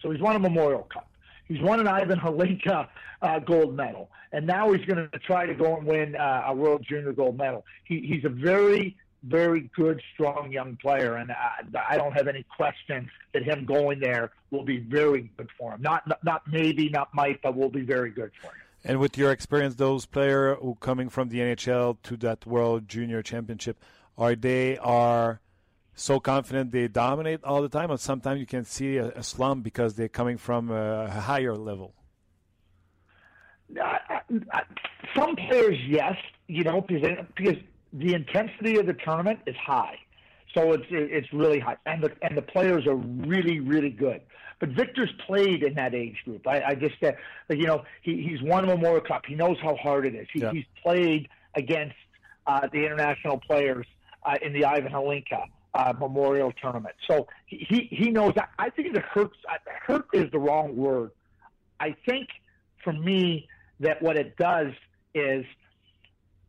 So 0.00 0.10
he's 0.10 0.20
won 0.20 0.36
a 0.36 0.38
Memorial 0.38 0.84
Cup. 0.84 1.07
He's 1.48 1.60
won 1.62 1.80
an 1.80 1.88
Ivan 1.88 2.18
Halinka 2.18 2.88
uh, 3.22 3.38
gold 3.40 3.74
medal, 3.74 4.10
and 4.32 4.46
now 4.46 4.70
he's 4.72 4.84
going 4.84 5.08
to 5.10 5.18
try 5.18 5.46
to 5.46 5.54
go 5.54 5.76
and 5.76 5.86
win 5.86 6.14
uh, 6.14 6.44
a 6.46 6.54
World 6.54 6.84
Junior 6.88 7.12
gold 7.12 7.38
medal. 7.38 7.64
He, 7.84 8.00
he's 8.00 8.24
a 8.24 8.28
very, 8.28 8.96
very 9.22 9.70
good, 9.74 10.02
strong 10.12 10.52
young 10.52 10.76
player, 10.76 11.16
and 11.16 11.32
I, 11.32 11.64
I 11.90 11.96
don't 11.96 12.12
have 12.12 12.28
any 12.28 12.44
question 12.54 13.10
that 13.32 13.42
him 13.42 13.64
going 13.64 13.98
there 13.98 14.30
will 14.50 14.64
be 14.64 14.78
very 14.78 15.30
good 15.36 15.48
for 15.58 15.72
him. 15.72 15.82
Not, 15.82 16.06
not, 16.06 16.22
not 16.22 16.42
maybe, 16.46 16.90
not 16.90 17.14
might, 17.14 17.40
but 17.42 17.56
will 17.56 17.70
be 17.70 17.82
very 17.82 18.10
good 18.10 18.30
for 18.40 18.48
him. 18.48 18.62
And 18.84 19.00
with 19.00 19.18
your 19.18 19.32
experience, 19.32 19.74
those 19.74 20.06
players 20.06 20.58
who 20.60 20.76
coming 20.76 21.08
from 21.08 21.30
the 21.30 21.38
NHL 21.38 21.96
to 22.04 22.16
that 22.18 22.46
World 22.46 22.88
Junior 22.88 23.22
Championship, 23.22 23.82
are 24.16 24.34
they 24.34 24.76
are 24.78 25.40
so 25.98 26.20
confident 26.20 26.70
they 26.70 26.88
dominate 26.88 27.42
all 27.44 27.62
the 27.62 27.68
time, 27.68 27.90
or 27.90 27.98
sometimes 27.98 28.40
you 28.40 28.46
can 28.46 28.64
see 28.64 28.96
a, 28.96 29.08
a 29.08 29.22
slump 29.22 29.64
because 29.64 29.94
they're 29.94 30.08
coming 30.08 30.38
from 30.38 30.70
a 30.70 31.10
higher 31.10 31.54
level? 31.54 31.94
I, 33.80 34.20
I, 34.52 34.62
some 35.14 35.36
players, 35.36 35.76
yes, 35.86 36.16
you 36.46 36.64
know, 36.64 36.80
because, 36.80 37.18
because 37.36 37.56
the 37.92 38.14
intensity 38.14 38.78
of 38.78 38.86
the 38.86 38.94
tournament 38.94 39.40
is 39.46 39.56
high, 39.56 39.98
so 40.54 40.72
it's 40.72 40.86
it's 40.90 41.30
really 41.32 41.58
high, 41.58 41.76
and 41.84 42.02
the 42.02 42.10
and 42.22 42.36
the 42.36 42.42
players 42.42 42.86
are 42.86 42.96
really 42.96 43.60
really 43.60 43.90
good. 43.90 44.22
But 44.60 44.70
Victor's 44.70 45.12
played 45.26 45.62
in 45.62 45.74
that 45.74 45.94
age 45.94 46.16
group. 46.24 46.46
I, 46.46 46.62
I 46.68 46.74
just, 46.74 46.96
uh, 47.04 47.12
you 47.50 47.66
know, 47.66 47.84
he, 48.02 48.22
he's 48.28 48.42
won 48.42 48.64
a 48.64 48.66
Memorial 48.66 49.02
Cup. 49.02 49.22
He 49.26 49.36
knows 49.36 49.56
how 49.62 49.76
hard 49.76 50.04
it 50.04 50.16
is. 50.16 50.26
He, 50.32 50.40
Yeah. 50.40 50.50
He's 50.50 50.64
played 50.82 51.28
against 51.54 51.94
uh, 52.46 52.66
the 52.72 52.84
international 52.84 53.38
players 53.38 53.86
uh, 54.24 54.34
in 54.42 54.52
the 54.52 54.64
Ivan 54.64 54.90
Halinka 54.90 55.44
uh, 55.74 55.92
Memorial 55.98 56.52
Tournament. 56.60 56.94
So 57.06 57.28
he, 57.46 57.88
he, 57.90 58.10
knows 58.10 58.32
that. 58.36 58.50
I 58.58 58.70
think 58.70 58.94
it 58.94 59.02
hurts. 59.02 59.36
Hurt 59.86 60.06
is 60.12 60.30
the 60.32 60.38
wrong 60.38 60.76
word. 60.76 61.10
I 61.80 61.94
think 62.08 62.28
for 62.82 62.92
me 62.92 63.48
that 63.80 64.02
what 64.02 64.16
it 64.16 64.36
does 64.36 64.72
is 65.14 65.44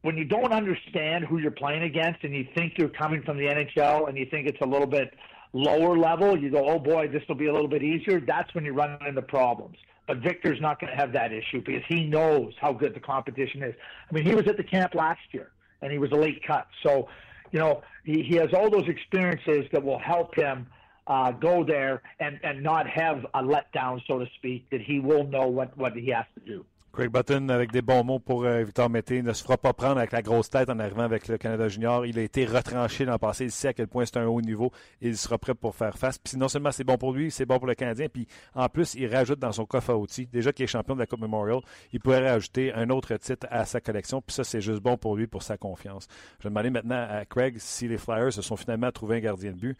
when 0.01 0.17
you 0.17 0.23
don't 0.23 0.53
understand 0.53 1.25
who 1.25 1.39
you're 1.39 1.51
playing 1.51 1.83
against 1.83 2.23
and 2.23 2.33
you 2.33 2.47
think 2.55 2.73
you're 2.77 2.89
coming 2.89 3.21
from 3.23 3.37
the 3.37 3.43
NHL 3.43 4.07
and 4.07 4.17
you 4.17 4.25
think 4.31 4.47
it's 4.47 4.61
a 4.61 4.65
little 4.65 4.87
bit 4.87 5.13
lower 5.51 5.97
level, 5.97 6.37
you 6.37 6.49
go, 6.49 6.67
oh 6.67 6.79
boy, 6.79 7.07
this 7.07 7.23
will 7.27 7.35
be 7.35 7.47
a 7.47 7.53
little 7.53 7.67
bit 7.67 7.83
easier. 7.83 8.21
That's 8.21 8.53
when 8.55 8.63
you 8.63 8.73
run 8.73 8.97
into 9.05 9.21
problems. 9.21 9.77
But 10.07 10.19
Victor's 10.19 10.59
not 10.61 10.79
going 10.79 10.91
to 10.91 10.97
have 10.97 11.11
that 11.13 11.31
issue 11.31 11.61
because 11.63 11.83
he 11.87 12.05
knows 12.05 12.53
how 12.59 12.73
good 12.73 12.95
the 12.95 12.99
competition 12.99 13.61
is. 13.61 13.75
I 14.09 14.13
mean, 14.13 14.25
he 14.25 14.33
was 14.33 14.47
at 14.47 14.57
the 14.57 14.63
camp 14.63 14.95
last 14.95 15.21
year 15.31 15.51
and 15.81 15.91
he 15.91 15.97
was 15.97 16.11
a 16.11 16.15
late 16.15 16.41
cut. 16.45 16.67
So, 16.83 17.09
you 17.51 17.59
know, 17.59 17.81
he, 18.03 18.23
he 18.23 18.35
has 18.35 18.53
all 18.53 18.69
those 18.69 18.87
experiences 18.87 19.65
that 19.71 19.83
will 19.83 19.99
help 19.99 20.35
him 20.35 20.67
uh, 21.07 21.31
go 21.31 21.63
there 21.63 22.01
and, 22.19 22.39
and 22.43 22.61
not 22.61 22.87
have 22.87 23.25
a 23.33 23.41
letdown, 23.41 24.01
so 24.07 24.19
to 24.19 24.27
speak, 24.35 24.69
that 24.69 24.81
he 24.81 24.99
will 24.99 25.25
know 25.25 25.47
what, 25.47 25.75
what 25.77 25.93
he 25.93 26.09
has 26.09 26.25
to 26.35 26.45
do. 26.45 26.65
Craig 26.91 27.09
Button, 27.09 27.49
avec 27.49 27.71
des 27.71 27.81
bons 27.81 28.03
mots 28.03 28.19
pour 28.19 28.43
euh, 28.43 28.63
Victor 28.63 28.89
Mété, 28.89 29.21
ne 29.21 29.33
se 29.33 29.43
fera 29.43 29.57
pas 29.57 29.73
prendre 29.73 29.97
avec 29.97 30.11
la 30.11 30.21
grosse 30.21 30.49
tête 30.49 30.69
en 30.69 30.79
arrivant 30.79 31.03
avec 31.03 31.27
le 31.27 31.37
Canada 31.37 31.67
Junior. 31.67 32.05
Il 32.05 32.17
a 32.17 32.21
été 32.21 32.45
retranché 32.45 33.05
l'an 33.05 33.17
passé. 33.17 33.45
Il 33.45 33.51
sait 33.51 33.69
à 33.69 33.73
quel 33.73 33.87
point 33.87 34.05
c'est 34.05 34.17
un 34.17 34.25
haut 34.25 34.41
niveau. 34.41 34.71
Il 35.01 35.17
sera 35.17 35.37
prêt 35.37 35.53
pour 35.53 35.75
faire 35.75 35.97
face. 35.97 36.17
Puis 36.17 36.37
non 36.37 36.47
seulement 36.47 36.71
c'est 36.71 36.83
bon 36.83 36.97
pour 36.97 37.13
lui, 37.13 37.31
c'est 37.31 37.45
bon 37.45 37.57
pour 37.57 37.67
le 37.67 37.75
Canadien. 37.75 38.07
Puis 38.09 38.27
en 38.55 38.67
plus, 38.69 38.95
il 38.95 39.07
rajoute 39.07 39.39
dans 39.39 39.51
son 39.51 39.65
coffre 39.65 39.91
à 39.91 39.97
outils, 39.97 40.27
déjà 40.27 40.51
qu'il 40.51 40.63
est 40.63 40.67
champion 40.67 40.95
de 40.95 40.99
la 40.99 41.05
Coupe 41.05 41.21
Memorial, 41.21 41.61
il 41.93 41.99
pourrait 41.99 42.29
rajouter 42.29 42.73
un 42.73 42.89
autre 42.89 43.15
titre 43.17 43.47
à 43.49 43.65
sa 43.65 43.81
collection. 43.81 44.21
Puis 44.21 44.33
ça, 44.33 44.43
c'est 44.43 44.61
juste 44.61 44.81
bon 44.81 44.97
pour 44.97 45.15
lui, 45.15 45.27
pour 45.27 45.43
sa 45.43 45.57
confiance. 45.57 46.07
Je 46.39 46.43
vais 46.43 46.49
demander 46.49 46.69
maintenant 46.69 47.07
à 47.09 47.25
Craig 47.25 47.57
si 47.59 47.87
les 47.87 47.97
Flyers 47.97 48.33
se 48.33 48.41
sont 48.41 48.55
finalement 48.55 48.91
trouvé 48.91 49.17
un 49.17 49.21
gardien 49.21 49.51
de 49.51 49.57
but. 49.57 49.77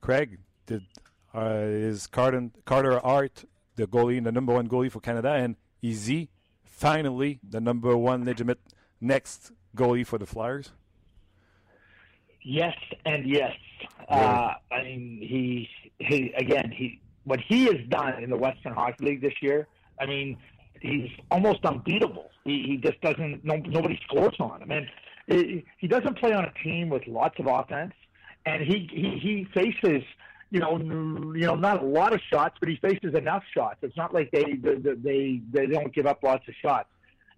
Craig, 0.00 0.38
did, 0.66 0.82
uh, 1.34 1.90
is 1.90 2.06
Carter, 2.10 2.48
Carter 2.64 2.98
Hart 3.04 3.46
the 3.80 3.86
goalie, 3.86 4.22
the 4.22 4.32
number 4.32 4.52
one 4.52 4.68
goalie 4.68 4.90
for 4.90 5.00
Canada, 5.00 5.30
and 5.30 5.56
is 5.82 6.06
he 6.06 6.28
finally 6.80 7.38
the 7.46 7.60
number 7.60 7.94
one 7.94 8.24
legitimate 8.24 8.58
next 9.00 9.52
goalie 9.76 10.06
for 10.06 10.18
the 10.18 10.26
Flyers? 10.26 10.72
Yes 12.42 12.74
and 13.04 13.26
yes. 13.26 13.52
Uh, 14.08 14.54
I 14.72 14.82
mean, 14.82 15.18
he, 15.20 15.68
he 15.98 16.32
again, 16.38 16.72
he 16.74 17.00
what 17.24 17.40
he 17.46 17.64
has 17.64 17.76
done 17.90 18.22
in 18.22 18.30
the 18.30 18.36
Western 18.36 18.72
Hockey 18.72 19.04
League 19.04 19.20
this 19.20 19.34
year. 19.42 19.68
I 20.00 20.06
mean, 20.06 20.38
he's 20.80 21.10
almost 21.30 21.64
unbeatable. 21.66 22.30
He, 22.44 22.62
he 22.62 22.76
just 22.78 23.00
doesn't. 23.02 23.44
No, 23.44 23.56
nobody 23.56 24.00
scores 24.08 24.34
on 24.40 24.62
him, 24.62 24.70
and 24.70 24.86
he, 25.26 25.64
he 25.76 25.86
doesn't 25.86 26.18
play 26.18 26.32
on 26.32 26.46
a 26.46 26.52
team 26.64 26.88
with 26.88 27.06
lots 27.06 27.38
of 27.38 27.46
offense. 27.46 27.92
And 28.46 28.62
he 28.62 28.88
he, 28.90 29.18
he 29.20 29.46
faces. 29.52 30.02
You 30.50 30.60
know, 30.60 30.78
you 30.78 31.46
know, 31.46 31.54
not 31.54 31.82
a 31.82 31.86
lot 31.86 32.12
of 32.12 32.20
shots, 32.28 32.56
but 32.58 32.68
he 32.68 32.76
faces 32.76 33.14
enough 33.14 33.44
shots. 33.54 33.78
It's 33.82 33.96
not 33.96 34.12
like 34.12 34.30
they 34.32 34.54
they 34.54 34.94
they, 34.94 35.40
they 35.52 35.66
don't 35.66 35.94
give 35.94 36.06
up 36.06 36.22
lots 36.22 36.46
of 36.48 36.54
shots, 36.60 36.88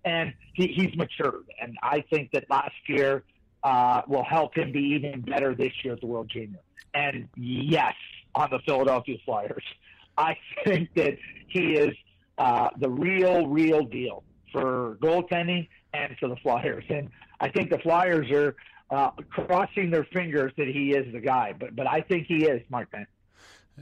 and 0.05 0.33
he, 0.55 0.69
he's 0.69 0.97
matured. 0.97 1.45
And 1.61 1.77
I 1.83 2.05
think 2.11 2.31
that 2.33 2.49
last 2.49 2.73
year 2.89 3.25
uh, 3.63 4.03
will 4.09 4.25
help 4.25 4.57
him 4.57 4.73
be 4.73 4.81
even 4.81 5.21
better 5.21 5.55
this 5.55 5.73
year 5.85 5.93
at 5.95 6.01
the 6.01 6.07
World 6.07 6.31
Junior. 6.33 6.61
And 6.95 7.29
yes, 7.37 7.95
on 8.35 8.51
the 8.51 8.59
Philadelphia 8.61 9.19
Flyers. 9.25 9.65
I 10.19 10.37
think 10.65 10.91
that 10.95 11.17
he 11.49 11.73
is 11.73 11.95
uh, 12.37 12.69
the 12.79 12.91
real, 12.91 13.47
real 13.47 13.83
deal 13.83 14.25
for 14.53 14.99
goaltending 15.03 15.69
and 15.95 16.17
for 16.19 16.29
the 16.29 16.37
Flyers. 16.37 16.85
And 16.91 17.09
I 17.41 17.49
think 17.49 17.71
the 17.71 17.79
Flyers 17.79 18.31
are 18.31 18.55
uh, 18.93 19.11
crossing 19.30 19.90
their 19.90 20.05
fingers 20.12 20.53
that 20.59 20.68
he 20.68 20.93
is 20.93 21.11
the 21.12 21.20
guy. 21.20 21.55
But 21.59 21.74
but 21.74 21.86
I 21.86 22.03
think 22.03 22.26
he 22.26 22.45
is, 22.45 22.62
Martin. 22.68 23.07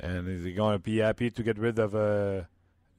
And 0.00 0.28
is 0.28 0.44
he 0.44 0.52
going 0.52 0.74
to 0.74 0.78
be 0.78 0.98
happy 0.98 1.30
to 1.30 1.42
get 1.42 1.58
rid 1.58 1.78
of 1.78 1.94
a 1.94 2.46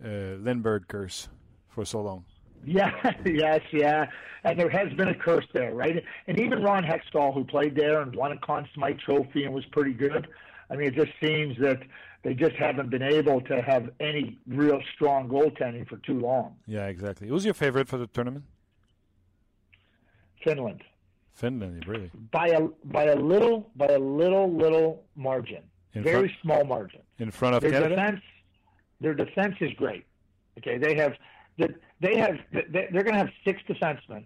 uh, 0.04 0.08
uh, 0.08 0.36
Lindbergh 0.40 0.88
curse 0.88 1.30
for 1.70 1.86
so 1.86 2.02
long? 2.02 2.26
Yeah, 2.66 2.92
yes, 3.26 3.62
yeah. 3.72 4.08
And 4.44 4.60
there 4.60 4.70
has 4.70 4.92
been 4.94 5.08
a 5.08 5.16
curse 5.16 5.46
there, 5.54 5.74
right? 5.74 6.04
And 6.28 6.40
even 6.40 6.62
Ron 6.62 6.84
Hextall, 6.84 7.34
who 7.34 7.46
played 7.46 7.76
there 7.76 8.02
and 8.02 8.14
won 8.16 8.32
a 8.34 8.38
Conn 8.40 8.68
Smythe 8.74 9.00
Trophy 9.00 9.46
and 9.46 9.54
was 9.54 9.66
pretty 9.72 9.94
good. 9.94 10.28
I 10.70 10.76
mean, 10.76 10.88
it 10.88 10.96
just 10.96 11.12
seems 11.22 11.58
that 11.60 11.82
they 12.24 12.34
just 12.34 12.56
haven't 12.56 12.90
been 12.90 13.04
able 13.04 13.42
to 13.42 13.62
have 13.62 13.90
any 14.00 14.40
real 14.48 14.80
strong 14.94 15.30
goaltending 15.30 15.88
for 15.88 15.98
too 15.98 16.20
long. 16.20 16.56
Yeah, 16.68 16.88
exactly. 16.88 17.28
Who's 17.28 17.46
your 17.46 17.54
favorite 17.54 17.88
for 17.88 17.98
the 17.98 18.08
tournament? 18.08 18.46
Finland. 20.44 20.82
Finland, 21.34 21.88
really? 21.88 22.12
By 22.32 22.48
a 22.50 22.62
by 22.86 23.06
a 23.06 23.16
little 23.16 23.70
by 23.76 23.88
a 23.88 24.00
little 24.00 24.52
little 24.52 25.04
margin. 25.16 25.64
In 25.94 26.04
Very 26.04 26.28
front, 26.28 26.42
small 26.42 26.64
margin. 26.64 27.02
In 27.20 27.32
front 27.32 27.56
of 27.56 27.62
their 27.62 27.72
Canada? 27.72 27.96
defense 27.96 28.22
their 29.02 29.14
defense 29.14 29.56
is 29.60 29.74
great. 29.74 30.06
Okay, 30.58 30.78
they 30.78 30.96
have 30.96 31.14
they 32.00 32.18
have 32.18 32.38
they're 32.52 33.04
going 33.04 33.14
to 33.14 33.20
have 33.20 33.30
six 33.44 33.62
defensemen 33.68 34.24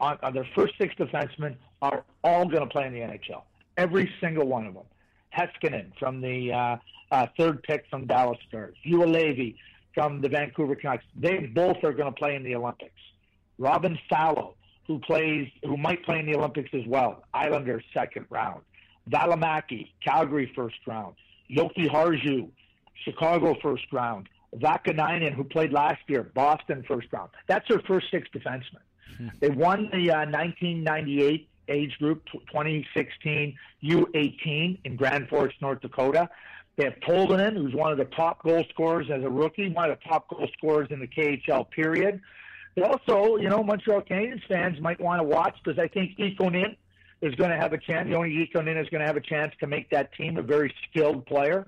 on, 0.00 0.18
on 0.22 0.34
their 0.34 0.46
first 0.54 0.74
six 0.78 0.94
defensemen 0.96 1.56
are 1.80 2.04
all 2.24 2.44
going 2.46 2.62
to 2.62 2.66
play 2.66 2.86
in 2.86 2.92
the 2.92 3.00
NHL. 3.00 3.42
Every 3.76 4.10
single 4.20 4.46
one 4.46 4.66
of 4.66 4.74
them. 4.74 4.84
Heiskanen 5.36 5.92
from 5.98 6.20
the 6.20 6.52
uh, 6.52 6.76
uh, 7.10 7.26
third 7.38 7.62
pick 7.62 7.84
from 7.90 8.06
Dallas 8.06 8.38
Stars. 8.48 8.74
Juolevi 8.86 9.54
from 9.94 10.20
the 10.20 10.28
Vancouver 10.28 10.74
Canucks. 10.74 11.04
They 11.14 11.38
both 11.38 11.76
are 11.84 11.92
going 11.92 12.12
to 12.12 12.18
play 12.18 12.34
in 12.34 12.42
the 12.42 12.54
Olympics. 12.54 13.00
Robin 13.58 13.98
Salo, 14.08 14.54
who 14.86 14.98
plays, 15.00 15.48
who 15.64 15.76
might 15.76 16.04
play 16.04 16.20
in 16.20 16.26
the 16.26 16.36
Olympics 16.36 16.70
as 16.72 16.86
well. 16.86 17.24
Islanders 17.34 17.84
second 17.92 18.26
round. 18.30 18.62
Valimaki, 19.10 19.90
Calgary 20.04 20.52
first 20.54 20.76
round. 20.86 21.14
Yoki 21.50 21.86
Harju, 21.88 22.48
Chicago 23.04 23.56
first 23.62 23.84
round. 23.92 24.28
Vaakanainen, 24.56 25.34
who 25.34 25.44
played 25.44 25.72
last 25.72 26.00
year, 26.08 26.30
Boston 26.34 26.84
first 26.86 27.08
round. 27.12 27.30
That's 27.46 27.68
their 27.68 27.80
first 27.80 28.06
six 28.10 28.28
defensemen. 28.34 28.80
Hmm. 29.16 29.28
They 29.40 29.50
won 29.50 29.90
the 29.92 30.10
uh, 30.10 30.26
1998 30.26 31.48
age 31.68 31.98
group, 31.98 32.24
2016 32.32 33.56
U18 33.82 34.78
in 34.84 34.96
Grand 34.96 35.28
Forks, 35.28 35.54
North 35.60 35.80
Dakota. 35.80 36.28
They 36.76 36.84
have 36.84 36.94
Tolvanen, 37.00 37.56
who's 37.56 37.74
one 37.74 37.90
of 37.90 37.98
the 37.98 38.04
top 38.04 38.42
goal 38.42 38.64
scorers 38.70 39.08
as 39.10 39.24
a 39.24 39.30
rookie, 39.30 39.70
one 39.70 39.90
of 39.90 39.98
the 39.98 40.08
top 40.08 40.28
goal 40.28 40.46
scorers 40.56 40.88
in 40.90 41.00
the 41.00 41.08
KHL 41.08 41.70
period. 41.70 42.20
Also, 42.82 43.36
you 43.36 43.48
know, 43.48 43.62
Montreal 43.62 44.02
Canadiens 44.02 44.46
fans 44.48 44.80
might 44.80 45.00
want 45.00 45.20
to 45.20 45.26
watch 45.26 45.56
because 45.64 45.78
I 45.78 45.88
think 45.88 46.18
Ikonin 46.18 46.76
is 47.22 47.34
going 47.36 47.50
to 47.50 47.56
have 47.56 47.72
a 47.72 47.78
chance. 47.78 48.08
Joni 48.08 48.46
Ikonin 48.46 48.80
is 48.80 48.88
going 48.90 49.00
to 49.00 49.06
have 49.06 49.16
a 49.16 49.20
chance 49.22 49.54
to 49.60 49.66
make 49.66 49.88
that 49.90 50.12
team 50.12 50.36
a 50.36 50.42
very 50.42 50.74
skilled 50.88 51.24
player. 51.26 51.66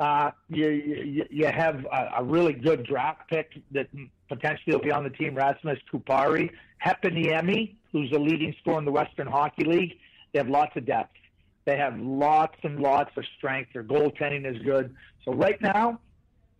Uh, 0.00 0.30
you, 0.48 0.68
you, 0.68 1.24
you 1.30 1.46
have 1.46 1.84
a, 1.86 2.18
a 2.18 2.24
really 2.24 2.52
good 2.52 2.86
draft 2.86 3.28
pick 3.28 3.52
that 3.72 3.88
potentially 4.28 4.74
will 4.74 4.82
be 4.82 4.90
on 4.90 5.04
the 5.04 5.10
team, 5.10 5.34
Rasmus 5.34 5.78
Kupari. 5.92 6.50
Heponiemi, 6.84 7.74
who's 7.92 8.10
the 8.10 8.18
leading 8.18 8.54
scorer 8.60 8.78
in 8.78 8.84
the 8.84 8.92
Western 8.92 9.26
Hockey 9.26 9.64
League. 9.64 9.98
They 10.32 10.38
have 10.38 10.48
lots 10.48 10.76
of 10.76 10.84
depth. 10.84 11.16
They 11.64 11.76
have 11.76 11.98
lots 11.98 12.56
and 12.62 12.78
lots 12.80 13.10
of 13.16 13.24
strength. 13.36 13.72
Their 13.72 13.82
goaltending 13.82 14.46
is 14.46 14.62
good. 14.62 14.94
So 15.24 15.32
right 15.32 15.60
now, 15.60 16.00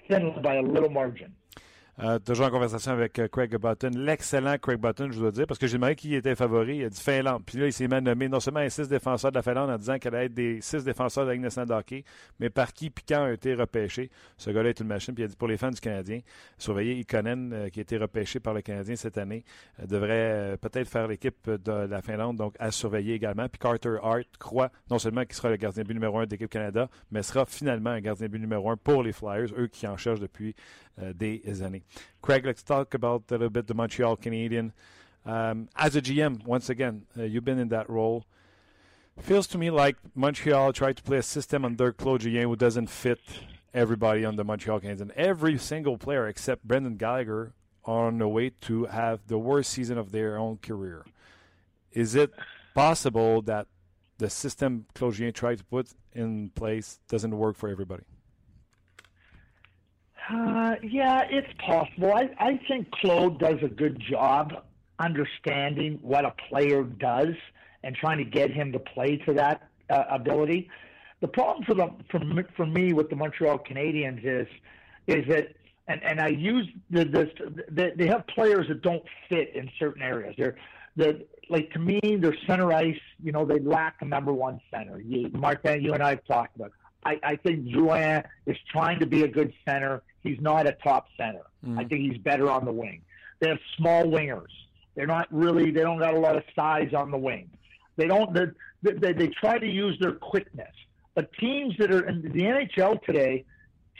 Finland 0.08 0.42
by 0.42 0.56
a 0.56 0.62
little 0.62 0.90
margin. 0.90 1.34
Euh, 1.98 2.18
toujours 2.18 2.44
en 2.44 2.50
conversation 2.50 2.92
avec 2.92 3.18
euh, 3.18 3.26
Craig 3.26 3.56
Button. 3.56 3.90
L'excellent 3.94 4.58
Craig 4.58 4.78
Button, 4.78 5.08
je 5.10 5.18
dois 5.18 5.30
dire, 5.30 5.46
parce 5.46 5.58
que 5.58 5.66
j'ai 5.66 5.78
demandé 5.78 5.96
qui 5.96 6.14
était 6.14 6.34
favori. 6.34 6.76
Il 6.76 6.84
a 6.84 6.90
dit 6.90 7.00
Finlande. 7.00 7.42
Puis 7.46 7.58
là, 7.58 7.66
il 7.66 7.72
s'est 7.72 7.88
même 7.88 8.04
nommé 8.04 8.28
non 8.28 8.38
seulement 8.38 8.60
un 8.60 8.68
six 8.68 8.86
défenseurs 8.86 9.32
de 9.32 9.36
la 9.36 9.42
Finlande 9.42 9.70
en 9.70 9.78
disant 9.78 9.98
qu'elle 9.98 10.14
allait 10.14 10.26
être 10.26 10.34
des 10.34 10.60
six 10.60 10.84
défenseurs 10.84 11.24
de 11.24 11.30
la 11.30 11.36
Ligue 11.36 12.04
mais 12.38 12.50
par 12.50 12.74
qui 12.74 12.90
puis 12.90 13.02
quand 13.08 13.24
a 13.24 13.32
été 13.32 13.54
repêché. 13.54 14.10
Ce 14.36 14.50
gars-là 14.50 14.68
est 14.68 14.80
une 14.80 14.88
machine. 14.88 15.14
Puis 15.14 15.22
il 15.22 15.26
a 15.26 15.28
dit 15.28 15.36
pour 15.36 15.48
les 15.48 15.56
fans 15.56 15.70
du 15.70 15.80
Canadien, 15.80 16.20
surveiller 16.58 16.98
Ikonen, 16.98 17.52
euh, 17.54 17.68
qui 17.70 17.78
a 17.78 17.82
été 17.82 17.96
repêché 17.96 18.40
par 18.40 18.52
le 18.52 18.60
Canadien 18.60 18.94
cette 18.96 19.16
année, 19.16 19.42
devrait 19.82 20.58
peut-être 20.60 20.88
faire 20.88 21.08
l'équipe 21.08 21.48
de 21.48 21.72
la 21.72 22.02
Finlande, 22.02 22.36
donc 22.36 22.56
à 22.58 22.72
surveiller 22.72 23.14
également. 23.14 23.48
Puis 23.48 23.58
Carter 23.58 23.96
Hart 24.02 24.26
croit 24.38 24.70
non 24.90 24.98
seulement 24.98 25.24
qu'il 25.24 25.34
sera 25.34 25.48
le 25.48 25.56
gardien 25.56 25.82
but 25.82 25.94
numéro 25.94 26.18
un 26.18 26.26
de 26.26 26.30
l'équipe 26.30 26.50
Canada, 26.50 26.90
mais 27.10 27.22
sera 27.22 27.46
finalement 27.46 27.90
un 27.90 28.00
gardien 28.00 28.28
but 28.28 28.38
numéro 28.38 28.70
un 28.70 28.76
pour 28.76 29.02
les 29.02 29.12
Flyers, 29.12 29.48
eux 29.56 29.68
qui 29.68 29.86
en 29.86 29.96
cherchent 29.96 30.20
depuis 30.20 30.54
des 31.16 31.62
années. 31.62 31.82
Craig, 32.22 32.44
let's 32.44 32.62
talk 32.62 32.94
about 32.94 33.24
a 33.30 33.34
little 33.34 33.50
bit 33.50 33.66
the 33.66 33.74
Montreal 33.74 34.16
Canadian. 34.16 34.72
Um, 35.24 35.68
as 35.76 35.96
a 35.96 36.02
GM, 36.02 36.44
once 36.44 36.70
again, 36.70 37.06
uh, 37.18 37.24
you've 37.24 37.44
been 37.44 37.58
in 37.58 37.68
that 37.68 37.90
role. 37.90 38.24
Feels 39.20 39.46
to 39.48 39.58
me 39.58 39.70
like 39.70 39.96
Montreal 40.14 40.72
tried 40.72 40.98
to 40.98 41.02
play 41.02 41.16
a 41.16 41.22
system 41.22 41.64
under 41.64 41.92
Claude 41.92 42.20
Julien 42.20 42.48
who 42.48 42.56
doesn't 42.56 42.88
fit 42.88 43.18
everybody 43.74 44.24
on 44.24 44.36
the 44.36 44.44
Montreal 44.44 44.80
Canadiens. 44.80 45.00
And 45.00 45.10
every 45.12 45.58
single 45.58 45.98
player 45.98 46.28
except 46.28 46.64
Brendan 46.64 46.96
Gallagher 46.96 47.52
are 47.84 48.06
on 48.06 48.18
the 48.18 48.28
way 48.28 48.50
to 48.62 48.84
have 48.86 49.26
the 49.26 49.38
worst 49.38 49.70
season 49.70 49.98
of 49.98 50.12
their 50.12 50.36
own 50.36 50.58
career. 50.58 51.04
Is 51.92 52.14
it 52.14 52.32
possible 52.74 53.42
that 53.42 53.66
the 54.18 54.30
system 54.30 54.86
Claude 54.94 55.14
Julien 55.14 55.32
tried 55.32 55.58
to 55.58 55.64
put 55.64 55.88
in 56.12 56.50
place 56.50 57.00
doesn't 57.08 57.36
work 57.36 57.56
for 57.56 57.68
everybody? 57.68 58.04
Uh, 60.28 60.74
yeah, 60.82 61.22
it's 61.30 61.52
possible. 61.64 62.12
I, 62.12 62.30
I 62.38 62.60
think 62.68 62.90
Claude 62.90 63.38
does 63.38 63.58
a 63.62 63.68
good 63.68 64.02
job 64.10 64.64
understanding 64.98 65.98
what 66.02 66.24
a 66.24 66.34
player 66.48 66.82
does 66.82 67.34
and 67.84 67.94
trying 67.94 68.18
to 68.18 68.24
get 68.24 68.50
him 68.50 68.72
to 68.72 68.78
play 68.78 69.18
to 69.18 69.34
that 69.34 69.68
uh, 69.90 70.04
ability. 70.10 70.68
The 71.20 71.28
problem 71.28 71.64
for 71.64 71.74
the 71.74 71.90
for, 72.10 72.20
for 72.56 72.66
me 72.66 72.92
with 72.92 73.08
the 73.08 73.16
Montreal 73.16 73.58
Canadiens 73.58 74.24
is 74.24 74.48
is 75.06 75.26
that 75.28 75.54
and 75.86 76.02
and 76.02 76.20
I 76.20 76.28
use 76.28 76.68
the, 76.90 77.04
this 77.04 77.28
they, 77.70 77.92
they 77.96 78.06
have 78.08 78.26
players 78.26 78.66
that 78.68 78.82
don't 78.82 79.04
fit 79.28 79.54
in 79.54 79.70
certain 79.78 80.02
areas. 80.02 80.34
They're 80.36 80.56
the 80.96 81.24
like 81.48 81.70
to 81.72 81.78
me, 81.78 82.00
their 82.20 82.36
center 82.46 82.72
ice. 82.72 82.98
You 83.22 83.32
know, 83.32 83.44
they 83.44 83.60
lack 83.60 83.96
a 84.00 84.04
number 84.04 84.32
one 84.32 84.60
center. 84.70 85.00
You, 85.00 85.30
Mark, 85.32 85.60
you 85.64 85.94
and 85.94 86.02
I 86.02 86.10
have 86.10 86.24
talked 86.26 86.56
about. 86.56 86.72
I, 87.04 87.20
I 87.22 87.36
think 87.36 87.66
Juan 87.74 88.24
is 88.46 88.56
trying 88.70 88.98
to 89.00 89.06
be 89.06 89.22
a 89.22 89.28
good 89.28 89.52
center. 89.64 90.02
He's 90.22 90.40
not 90.40 90.66
a 90.66 90.72
top 90.72 91.06
center. 91.16 91.42
Mm. 91.64 91.78
I 91.78 91.84
think 91.84 92.10
he's 92.10 92.18
better 92.18 92.50
on 92.50 92.64
the 92.64 92.72
wing. 92.72 93.02
They 93.40 93.48
have 93.48 93.58
small 93.76 94.04
wingers. 94.04 94.50
They're 94.94 95.06
not 95.06 95.28
really. 95.30 95.70
They 95.70 95.82
don't 95.82 95.98
got 95.98 96.14
a 96.14 96.18
lot 96.18 96.36
of 96.36 96.42
size 96.54 96.94
on 96.94 97.10
the 97.10 97.18
wing. 97.18 97.50
They 97.96 98.06
don't. 98.06 98.32
They, 98.34 98.92
they, 98.92 99.12
they 99.12 99.28
try 99.28 99.58
to 99.58 99.66
use 99.66 99.96
their 100.00 100.12
quickness. 100.12 100.72
But 101.14 101.32
teams 101.34 101.74
that 101.78 101.92
are 101.92 102.06
in 102.06 102.22
the 102.22 102.28
NHL 102.28 103.02
today, 103.04 103.44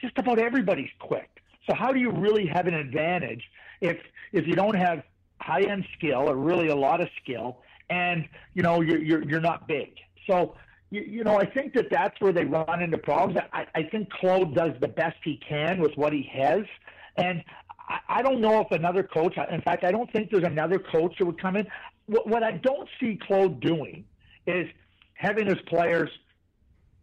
just 0.01 0.19
about 0.19 0.39
everybody's 0.39 0.91
quick. 0.99 1.31
So 1.69 1.75
how 1.75 1.93
do 1.93 1.99
you 1.99 2.11
really 2.11 2.47
have 2.47 2.67
an 2.67 2.75
advantage 2.75 3.43
if 3.81 3.99
if 4.33 4.47
you 4.47 4.55
don't 4.55 4.77
have 4.77 5.03
high 5.41 5.63
end 5.63 5.85
skill 5.97 6.29
or 6.29 6.37
really 6.37 6.69
a 6.69 6.77
lot 6.77 7.01
of 7.01 7.09
skill, 7.23 7.63
and 7.91 8.29
you 8.55 8.63
know 8.63 8.81
you're 8.81 9.03
you're, 9.03 9.25
you're 9.25 9.41
not 9.41 9.69
big. 9.69 9.95
So 10.27 10.57
you, 10.97 11.03
you 11.19 11.25
know, 11.25 11.39
I 11.39 11.45
think 11.45 11.75
that 11.75 11.89
that's 11.91 12.19
where 12.21 12.33
they 12.33 12.45
run 12.45 12.83
into 12.83 12.99
problems. 12.99 13.39
I, 13.53 13.67
I 13.75 13.83
think 13.83 14.11
Claude 14.11 14.55
does 14.55 14.73
the 14.81 14.89
best 14.89 15.17
he 15.23 15.39
can 15.47 15.81
with 15.81 15.93
what 15.97 16.13
he 16.13 16.29
has, 16.33 16.63
and 17.17 17.45
I, 18.09 18.23
don't 18.23 18.41
know 18.41 18.61
if 18.61 18.71
another 18.73 19.03
coach. 19.03 19.37
In 19.51 19.61
fact, 19.61 19.85
I 19.85 19.93
don't 19.93 20.11
think 20.13 20.31
there's 20.31 20.45
another 20.45 20.79
coach 20.79 21.15
that 21.19 21.25
would 21.25 21.41
come 21.41 21.57
in. 21.57 21.67
What, 22.07 22.27
what 22.27 22.43
I 22.43 22.53
don't 22.53 22.89
see 22.99 23.19
Claude 23.27 23.61
doing 23.61 24.05
is 24.47 24.67
having 25.15 25.47
his 25.47 25.59
players 25.69 26.11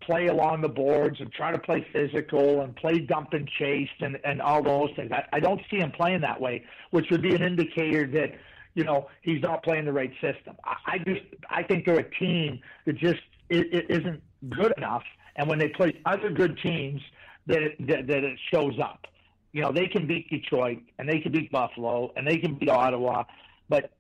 play 0.01 0.27
along 0.27 0.61
the 0.61 0.69
boards 0.69 1.21
and 1.21 1.31
try 1.31 1.51
to 1.51 1.59
play 1.59 1.85
physical 1.93 2.61
and 2.61 2.75
play 2.75 2.99
dump 2.99 3.29
and 3.31 3.47
chase 3.59 3.89
and, 4.01 4.17
and 4.25 4.41
all 4.41 4.61
those 4.61 4.89
things. 4.97 5.11
I, 5.13 5.23
I 5.31 5.39
don't 5.39 5.61
see 5.71 5.77
him 5.77 5.91
playing 5.91 6.21
that 6.21 6.41
way, 6.41 6.65
which 6.91 7.05
would 7.11 7.21
be 7.21 7.33
an 7.33 7.43
indicator 7.43 8.05
that 8.07 8.37
you 8.73 8.83
know 8.83 9.07
he's 9.21 9.41
not 9.41 9.63
playing 9.63 9.85
the 9.85 9.93
right 9.93 10.11
system. 10.19 10.57
I, 10.65 10.75
I 10.85 10.97
just 10.97 11.21
I 11.49 11.63
think 11.63 11.85
they're 11.85 11.99
a 11.99 12.15
team 12.19 12.59
that 12.85 12.97
just 12.97 13.21
it, 13.53 13.73
it 13.73 13.85
isn't 13.89 14.21
good 14.49 14.73
enough. 14.77 15.03
And 15.35 15.47
when 15.47 15.59
they 15.59 15.69
play 15.69 15.99
other 16.05 16.29
good 16.29 16.57
teams, 16.61 17.01
that 17.47 17.61
it, 17.61 17.87
that, 17.87 18.07
that 18.07 18.23
it 18.23 18.39
shows 18.51 18.79
up. 18.79 19.07
You 19.51 19.61
know, 19.61 19.71
they 19.71 19.87
can 19.87 20.07
beat 20.07 20.29
Detroit 20.29 20.79
and 20.97 21.07
they 21.07 21.19
can 21.19 21.31
beat 21.31 21.51
Buffalo 21.51 22.11
and 22.15 22.27
they 22.27 22.37
can 22.37 22.55
beat 22.55 22.69
Ottawa, 22.69 23.23
but 23.69 23.91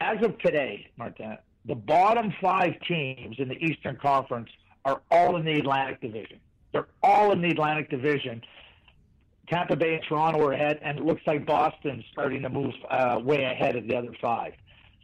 as 0.00 0.22
of 0.24 0.38
today, 0.38 0.88
Martin, 0.96 1.38
the 1.64 1.74
bottom 1.74 2.32
five 2.40 2.72
teams 2.88 3.36
in 3.38 3.48
the 3.48 3.54
Eastern 3.54 3.96
Conference 3.96 4.48
are 4.84 5.00
all 5.10 5.36
in 5.36 5.44
the 5.44 5.52
Atlantic 5.52 6.00
Division. 6.00 6.40
They're 6.72 6.88
all 7.02 7.32
in 7.32 7.40
the 7.40 7.50
Atlantic 7.50 7.88
Division. 7.90 8.42
Tampa 9.48 9.76
Bay 9.76 9.94
and 9.94 10.02
Toronto 10.08 10.40
are 10.46 10.52
ahead, 10.52 10.80
and 10.82 10.98
it 10.98 11.04
looks 11.04 11.22
like 11.26 11.46
Boston's 11.46 12.04
starting 12.10 12.42
to 12.42 12.48
move 12.48 12.72
uh, 12.90 13.20
way 13.22 13.44
ahead 13.44 13.76
of 13.76 13.86
the 13.86 13.94
other 13.96 14.12
five. 14.20 14.54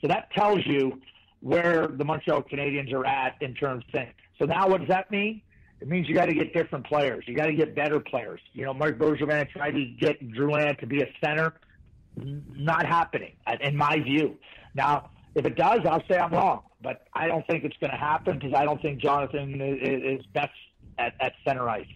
So 0.01 0.09
that 0.09 0.31
tells 0.33 0.67
you 0.67 1.01
where 1.41 1.87
the 1.87 2.05
Montreal 2.05 2.43
Canadiens 2.43 2.93
are 2.93 3.07
at 3.07 3.37
in 3.41 3.55
terms 3.55 3.85
of 3.87 3.93
things. 3.93 4.13
So 4.39 4.45
now 4.45 4.69
what 4.69 4.81
does 4.81 4.89
that 4.89 5.11
mean? 5.11 5.43
It 5.81 5.89
means 5.89 6.09
you 6.09 6.15
got 6.15 6.27
to 6.27 6.35
get 6.35 6.53
different 6.53 6.87
players. 6.87 7.25
You 7.29 7.37
got 7.37 7.47
to 7.47 7.53
get 7.53 7.75
better 7.75 8.01
players. 8.01 8.41
You 8.53 8.65
know, 8.65 8.75
Mark 8.75 8.99
Bergevin 8.99 9.49
tried 9.51 9.73
to 9.73 9.85
get 9.85 10.21
Drouin 10.33 10.79
to 10.81 10.87
be 10.87 11.03
a 11.03 11.09
center. 11.25 11.55
Not 12.17 12.85
happening, 12.85 13.33
in 13.61 13.77
my 13.77 14.01
view. 14.01 14.37
Now, 14.75 15.11
if 15.37 15.47
it 15.47 15.55
does, 15.55 15.81
I'll 15.85 16.03
say 16.11 16.19
I'm 16.19 16.33
wrong, 16.33 16.63
but 16.83 17.07
I 17.13 17.29
don't 17.29 17.47
think 17.47 17.63
it's 17.63 17.77
going 17.77 17.93
to 17.93 17.97
happen 17.97 18.39
because 18.39 18.55
I 18.55 18.65
don't 18.65 18.83
think 18.83 19.01
Jonathan 19.01 19.61
is 19.61 20.27
best 20.35 20.51
at, 20.99 21.15
at 21.21 21.35
center 21.47 21.69
ice. 21.69 21.87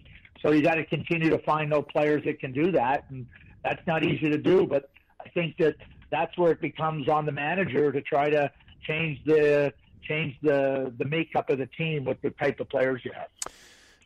So 0.41 0.51
you 0.51 0.61
got 0.61 0.75
to 0.75 0.85
continue 0.85 1.29
to 1.29 1.39
find 1.39 1.69
those 1.69 1.83
players 1.91 2.23
that 2.25 2.39
can 2.39 2.53
do 2.53 2.71
that, 2.71 3.05
and 3.09 3.25
that's 3.65 3.85
not 3.85 4.05
easy 4.05 4.29
to 4.29 4.37
do. 4.37 4.65
But 4.65 4.89
I 5.19 5.27
think 5.29 5.57
that 5.57 5.75
that's 6.09 6.37
where 6.37 6.51
it 6.51 6.61
becomes 6.61 7.09
on 7.09 7.25
the 7.25 7.31
manager 7.33 7.91
to 7.91 8.01
try 8.01 8.29
to 8.29 8.49
change 8.83 9.19
the 9.25 9.73
change 10.03 10.35
the 10.41 10.93
the 10.97 11.05
makeup 11.05 11.49
of 11.49 11.57
the 11.57 11.67
team 11.67 12.05
with 12.05 12.21
the 12.21 12.31
type 12.31 12.59
of 12.59 12.69
players 12.69 13.01
you 13.03 13.11
have. 13.13 13.31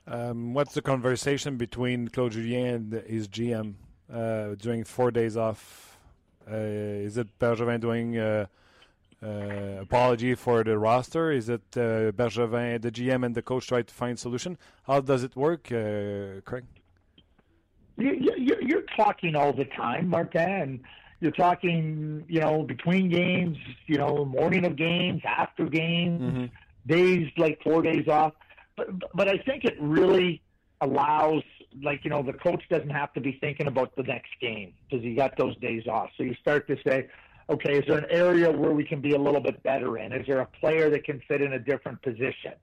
Um, 0.07 0.53
what's 0.53 0.73
the 0.73 0.81
conversation 0.81 1.57
between 1.57 2.07
Claude 2.07 2.31
Julien 2.31 2.75
and 2.75 2.93
his 3.07 3.27
GM 3.27 3.73
uh, 4.11 4.55
during 4.55 4.85
four 4.85 5.11
days 5.11 5.35
off? 5.35 5.97
Uh, 6.49 6.55
is 6.55 7.17
it 7.17 7.27
Bergevin 7.39 7.81
doing 7.81 8.17
uh, 8.17 8.45
uh, 9.21 9.27
apology 9.81 10.33
for 10.35 10.63
the 10.63 10.77
roster? 10.77 11.31
Is 11.31 11.49
it 11.49 11.63
uh, 11.75 12.11
Bergevin, 12.13 12.81
the 12.81 12.91
GM, 12.91 13.25
and 13.25 13.35
the 13.35 13.41
coach 13.41 13.67
try 13.67 13.81
to 13.81 13.93
find 13.93 14.17
solution? 14.17 14.57
How 14.83 15.01
does 15.01 15.23
it 15.23 15.35
work, 15.35 15.71
uh, 15.71 16.39
Craig? 16.45 16.65
You, 17.97 18.77
are 18.77 18.95
talking 18.95 19.35
all 19.35 19.51
the 19.51 19.65
time, 19.65 20.07
Martin. 20.07 20.83
You're 21.19 21.31
talking, 21.31 22.23
you 22.27 22.41
know, 22.41 22.63
between 22.63 23.09
games, 23.09 23.57
you 23.87 23.97
know, 23.97 24.23
morning 24.25 24.65
of 24.65 24.75
games, 24.75 25.21
after 25.25 25.65
games, 25.65 26.21
mm-hmm. 26.21 26.45
days 26.85 27.27
like 27.37 27.59
four 27.63 27.81
days 27.81 28.07
off. 28.07 28.33
But 28.75 28.87
but 29.13 29.27
I 29.27 29.37
think 29.39 29.65
it 29.65 29.75
really 29.79 30.41
allows, 30.81 31.41
like 31.81 32.03
you 32.03 32.11
know, 32.11 32.21
the 32.21 32.33
coach 32.33 32.63
doesn't 32.69 32.91
have 32.91 33.13
to 33.13 33.21
be 33.21 33.37
thinking 33.41 33.67
about 33.67 33.95
the 33.95 34.03
next 34.03 34.29
game 34.39 34.73
because 34.87 35.03
he 35.03 35.15
got 35.15 35.35
those 35.37 35.57
days 35.57 35.87
off. 35.87 36.09
So 36.17 36.23
you 36.23 36.35
start 36.35 36.67
to 36.67 36.77
say, 36.87 37.07
okay, 37.49 37.79
is 37.79 37.85
there 37.87 37.97
an 37.97 38.11
area 38.11 38.51
where 38.51 38.71
we 38.71 38.83
can 38.83 39.01
be 39.01 39.13
a 39.13 39.19
little 39.19 39.41
bit 39.41 39.61
better 39.63 39.97
in? 39.97 40.13
Is 40.13 40.27
there 40.27 40.39
a 40.39 40.45
player 40.45 40.89
that 40.91 41.03
can 41.03 41.21
fit 41.27 41.41
in 41.41 41.53
a 41.53 41.59
different 41.59 42.01
position? 42.01 42.53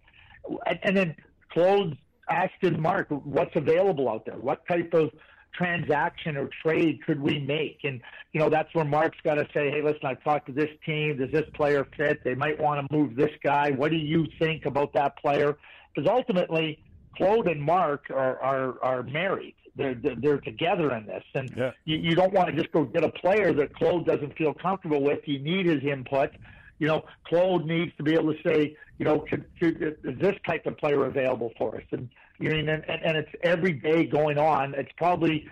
And, 0.67 0.79
and 0.83 0.97
then 0.97 1.17
Claude 1.51 1.97
asked 2.29 2.63
Mark, 2.79 3.09
what's 3.09 3.55
available 3.57 4.09
out 4.09 4.27
there? 4.27 4.37
What 4.37 4.67
type 4.67 4.95
of 4.95 5.11
transaction 5.55 6.37
or 6.37 6.49
trade 6.63 7.01
could 7.07 7.21
we 7.21 7.39
make? 7.39 7.79
And, 7.85 8.01
you 8.33 8.41
know, 8.41 8.49
that's 8.49 8.75
where 8.75 8.85
Mark's 8.85 9.19
got 9.25 9.35
to 9.35 9.47
say, 9.55 9.71
hey, 9.71 9.83
listen, 9.83 10.01
I've 10.05 10.23
talked 10.23 10.47
to 10.47 10.53
this 10.53 10.71
team. 10.85 11.19
Does 11.19 11.31
this 11.31 11.49
player 11.55 11.87
fit? 11.97 12.23
They 12.25 12.35
might 12.35 12.61
want 12.61 12.87
to 12.87 12.97
move 12.97 13.17
this 13.17 13.31
guy. 13.43 13.71
What 13.71 13.91
do 13.91 13.97
you 13.97 14.27
think 14.39 14.67
about 14.67 14.93
that 14.95 15.17
player? 15.19 15.57
Because 15.95 16.11
ultimately, 16.11 16.79
Claude 17.17 17.49
and 17.49 17.63
Mark 17.63 18.11
are, 18.11 18.39
are, 18.41 18.83
are 18.83 19.03
married. 19.05 19.55
They're, 19.77 19.95
they're 19.95 20.41
together 20.41 20.95
in 20.95 21.07
this. 21.07 21.25
And 21.35 21.53
yeah. 21.57 21.71
you, 21.85 21.99
you 21.99 22.15
don't 22.15 22.33
want 22.33 22.49
to 22.49 22.55
just 22.55 22.73
go 22.73 22.85
get 22.85 23.05
a 23.05 23.11
player 23.11 23.53
that 23.53 23.75
Claude 23.75 24.07
doesn't 24.07 24.37
feel 24.37 24.55
comfortable 24.55 25.03
with. 25.03 25.21
You 25.27 25.39
need 25.39 25.67
his 25.67 25.83
input. 25.83 26.31
You 26.79 26.89
know, 26.89 27.05
Claude 27.27 27.67
needs 27.67 27.93
to 27.97 28.03
be 28.03 28.15
able 28.15 28.35
to 28.35 28.43
say, 28.43 28.77
you 28.99 29.05
know, 29.05 29.21
could, 29.21 29.45
could, 29.59 29.97
is 30.05 30.19
this 30.19 30.37
type 30.47 30.67
of 30.67 30.77
player 30.79 31.07
available 31.07 31.53
for 31.57 31.77
us? 31.77 31.83
And 31.93 32.09
you 32.39 32.51
know, 32.51 32.73
and, 32.73 32.85
and 32.89 33.17
it's 33.17 33.31
every 33.43 33.73
day 33.73 34.05
going 34.05 34.39
on. 34.39 34.75
It's 34.75 34.93
probably 34.97 35.47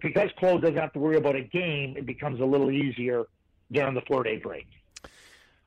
because 0.00 0.30
Claude 0.38 0.62
doesn't 0.62 0.76
have 0.76 0.92
to 0.92 0.98
worry 0.98 1.16
about 1.16 1.36
a 1.36 1.42
game. 1.42 1.96
It 1.96 2.06
becomes 2.06 2.40
a 2.40 2.44
little 2.44 2.70
easier 2.70 3.24
during 3.70 3.94
the 3.94 4.02
four-day 4.02 4.38
break. 4.38 4.66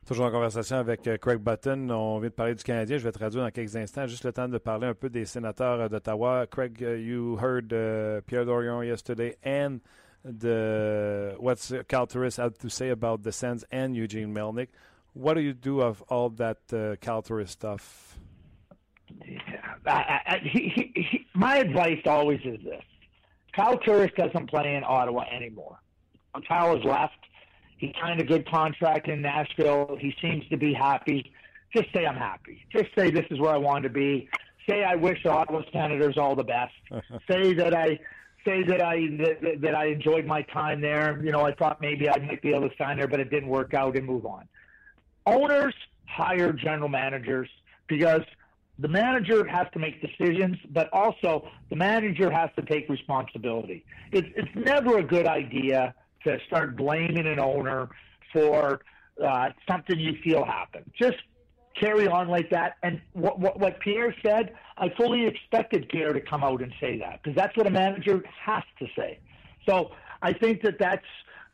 Toujours 0.06 0.28
en 0.28 0.32
conversation 0.32 0.78
avec 0.78 1.08
euh, 1.08 1.18
Craig 1.18 1.40
Button. 1.40 1.90
On 1.90 2.20
vient 2.20 2.30
de 2.30 2.36
parler 2.36 2.54
du 2.54 2.64
Canadien. 2.64 3.00
Je 3.00 3.04
vais 3.04 3.12
traduire 3.12 3.44
dans 3.44 3.50
quelques 3.50 3.76
instants. 3.76 4.06
Juste 4.06 4.24
le 4.24 4.34
temps 4.34 4.48
de 4.48 4.60
parler 4.60 4.86
un 4.86 4.94
peu 4.94 5.10
des 5.10 5.26
sénateurs 5.26 5.82
euh, 5.82 5.90
d'Ottawa. 5.90 6.46
Craig, 6.46 6.80
uh, 6.84 6.96
you 6.96 7.40
heard 7.42 7.74
uh, 7.74 8.22
Pierre 8.28 8.46
Dorion 8.46 8.84
yesterday 8.84 9.36
and 9.44 9.80
the 10.24 11.36
what's 11.40 11.74
Cal 11.88 12.06
Turris 12.06 12.38
had 12.38 12.56
to 12.60 12.70
say 12.70 12.90
about 12.90 13.24
the 13.24 13.32
Sens 13.32 13.66
and 13.72 13.96
Eugene 13.96 14.32
Melnick. 14.32 14.70
What 15.14 15.36
do 15.36 15.42
you 15.42 15.54
do 15.54 15.82
of 15.82 16.04
all 16.08 16.30
that 16.36 16.58
uh, 16.72 16.98
Cal 17.02 17.24
Turris 17.24 17.52
stuff? 17.52 18.15
I, 19.86 20.20
I, 20.26 20.40
he, 20.44 20.92
he, 20.96 21.28
my 21.34 21.58
advice 21.58 22.02
always 22.06 22.40
is 22.44 22.60
this: 22.64 22.84
Kyle 23.56 23.78
Turris 23.78 24.12
doesn't 24.18 24.50
play 24.50 24.76
in 24.76 24.84
Ottawa 24.84 25.24
anymore. 25.32 25.80
Kyle 26.48 26.76
has 26.76 26.84
left. 26.84 27.18
He 27.78 27.94
signed 28.02 28.20
a 28.22 28.24
good 28.24 28.50
contract 28.50 29.08
in 29.08 29.22
Nashville. 29.22 29.98
He 30.00 30.14
seems 30.22 30.48
to 30.50 30.58
be 30.58 30.74
happy. 30.74 31.32
Just 31.74 31.88
say 31.94 32.06
I'm 32.06 32.16
happy. 32.16 32.66
Just 32.72 32.88
say 32.98 33.12
this 33.12 33.26
is 33.30 33.40
where 33.40 33.52
I 33.52 33.58
want 33.58 33.84
to 33.84 33.90
be. 33.90 34.30
Say 34.68 34.84
I 34.84 34.96
wish 34.96 35.22
the 35.24 35.30
Ottawa 35.30 35.62
Senators 35.72 36.18
all 36.18 36.36
the 36.36 36.44
best. 36.44 36.74
say 37.30 37.54
that 37.54 37.76
I 37.76 38.00
say 38.46 38.64
that 38.64 38.82
I 38.82 39.08
that, 39.18 39.62
that 39.62 39.76
I 39.76 39.88
enjoyed 39.88 40.26
my 40.26 40.42
time 40.44 40.82
there. 40.82 41.22
You 41.24 41.32
know, 41.32 41.46
I 41.46 41.54
thought 41.54 41.82
maybe 41.82 42.10
I 42.10 42.18
might 42.20 42.42
be 42.42 42.50
able 42.50 42.70
to 42.70 42.76
sign 42.78 42.98
there, 42.98 43.08
but 43.08 43.20
it 43.20 43.30
didn't 43.30 43.50
work 43.50 43.74
out, 43.74 43.98
and 43.98 44.06
move 44.06 44.26
on. 44.26 44.48
Owners 45.26 45.74
hire 46.08 46.54
general 46.54 46.90
managers 46.90 47.50
because 47.88 48.22
the 48.80 48.88
manager 48.88 49.46
has 49.46 49.68
to 49.74 49.80
make 49.80 50.02
decisions, 50.02 50.58
but 50.72 50.90
also 50.92 51.48
the 51.70 51.76
manager 51.76 52.30
has 52.30 52.50
to 52.58 52.62
take 52.64 52.90
responsibility. 52.90 53.86
It's, 54.12 54.28
it's 54.36 54.50
never 54.56 54.98
a 54.98 55.04
good 55.04 55.28
idea 55.28 55.94
to 56.26 56.38
start 56.48 56.76
blaming 56.76 57.26
an 57.28 57.40
owner 57.40 57.90
for 58.34 58.82
uh, 59.24 59.50
something 59.70 59.98
you 59.98 60.18
feel 60.24 60.44
happened. 60.44 60.92
Just 61.00 61.18
carry 61.80 62.08
on 62.08 62.28
like 62.28 62.50
that. 62.50 62.76
And 62.84 63.02
what, 63.14 63.40
what, 63.40 63.60
what 63.60 63.80
Pierre 63.80 64.14
said, 64.26 64.54
I 64.78 64.90
fully 64.98 65.26
expected 65.26 65.88
Pierre 65.90 66.14
to 66.14 66.22
come 66.22 66.44
out 66.44 66.62
and 66.62 66.74
say 66.80 66.98
that 67.00 67.22
because 67.22 67.36
that's 67.36 67.56
what 67.56 67.68
a 67.68 67.72
manager 67.72 68.24
has 68.44 68.64
to 68.80 68.88
say. 68.98 69.20
So 69.68 69.92
I 70.22 70.34
think 70.34 70.62
that 70.64 70.76
that's 70.80 71.06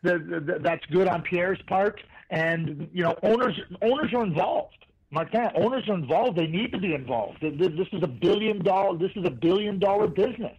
the, 0.04 0.18
the, 0.18 0.60
that's 0.60 0.86
good 0.88 1.08
on 1.08 1.22
Pierre's 1.22 1.62
part. 1.68 2.02
And 2.30 2.90
you 2.94 3.04
know, 3.04 3.16
owners 3.24 3.60
owners 3.82 4.14
are 4.14 4.24
involved. 4.24 4.78
Martin, 5.12 5.49
owners 5.55 5.88
are 5.89 5.95
involved. 5.95 6.38
They 6.38 6.47
need 6.47 6.72
to 6.72 6.80
be 6.80 6.93
involved. 6.93 7.41
This 7.41 7.88
is 7.91 8.01
a 8.01 8.07
billion 8.07 8.64
dollar. 8.64 8.97
This 8.97 9.12
is 9.16 9.26
a 9.26 9.30
billion 9.30 9.78
dollar 9.78 10.07
business. 10.07 10.57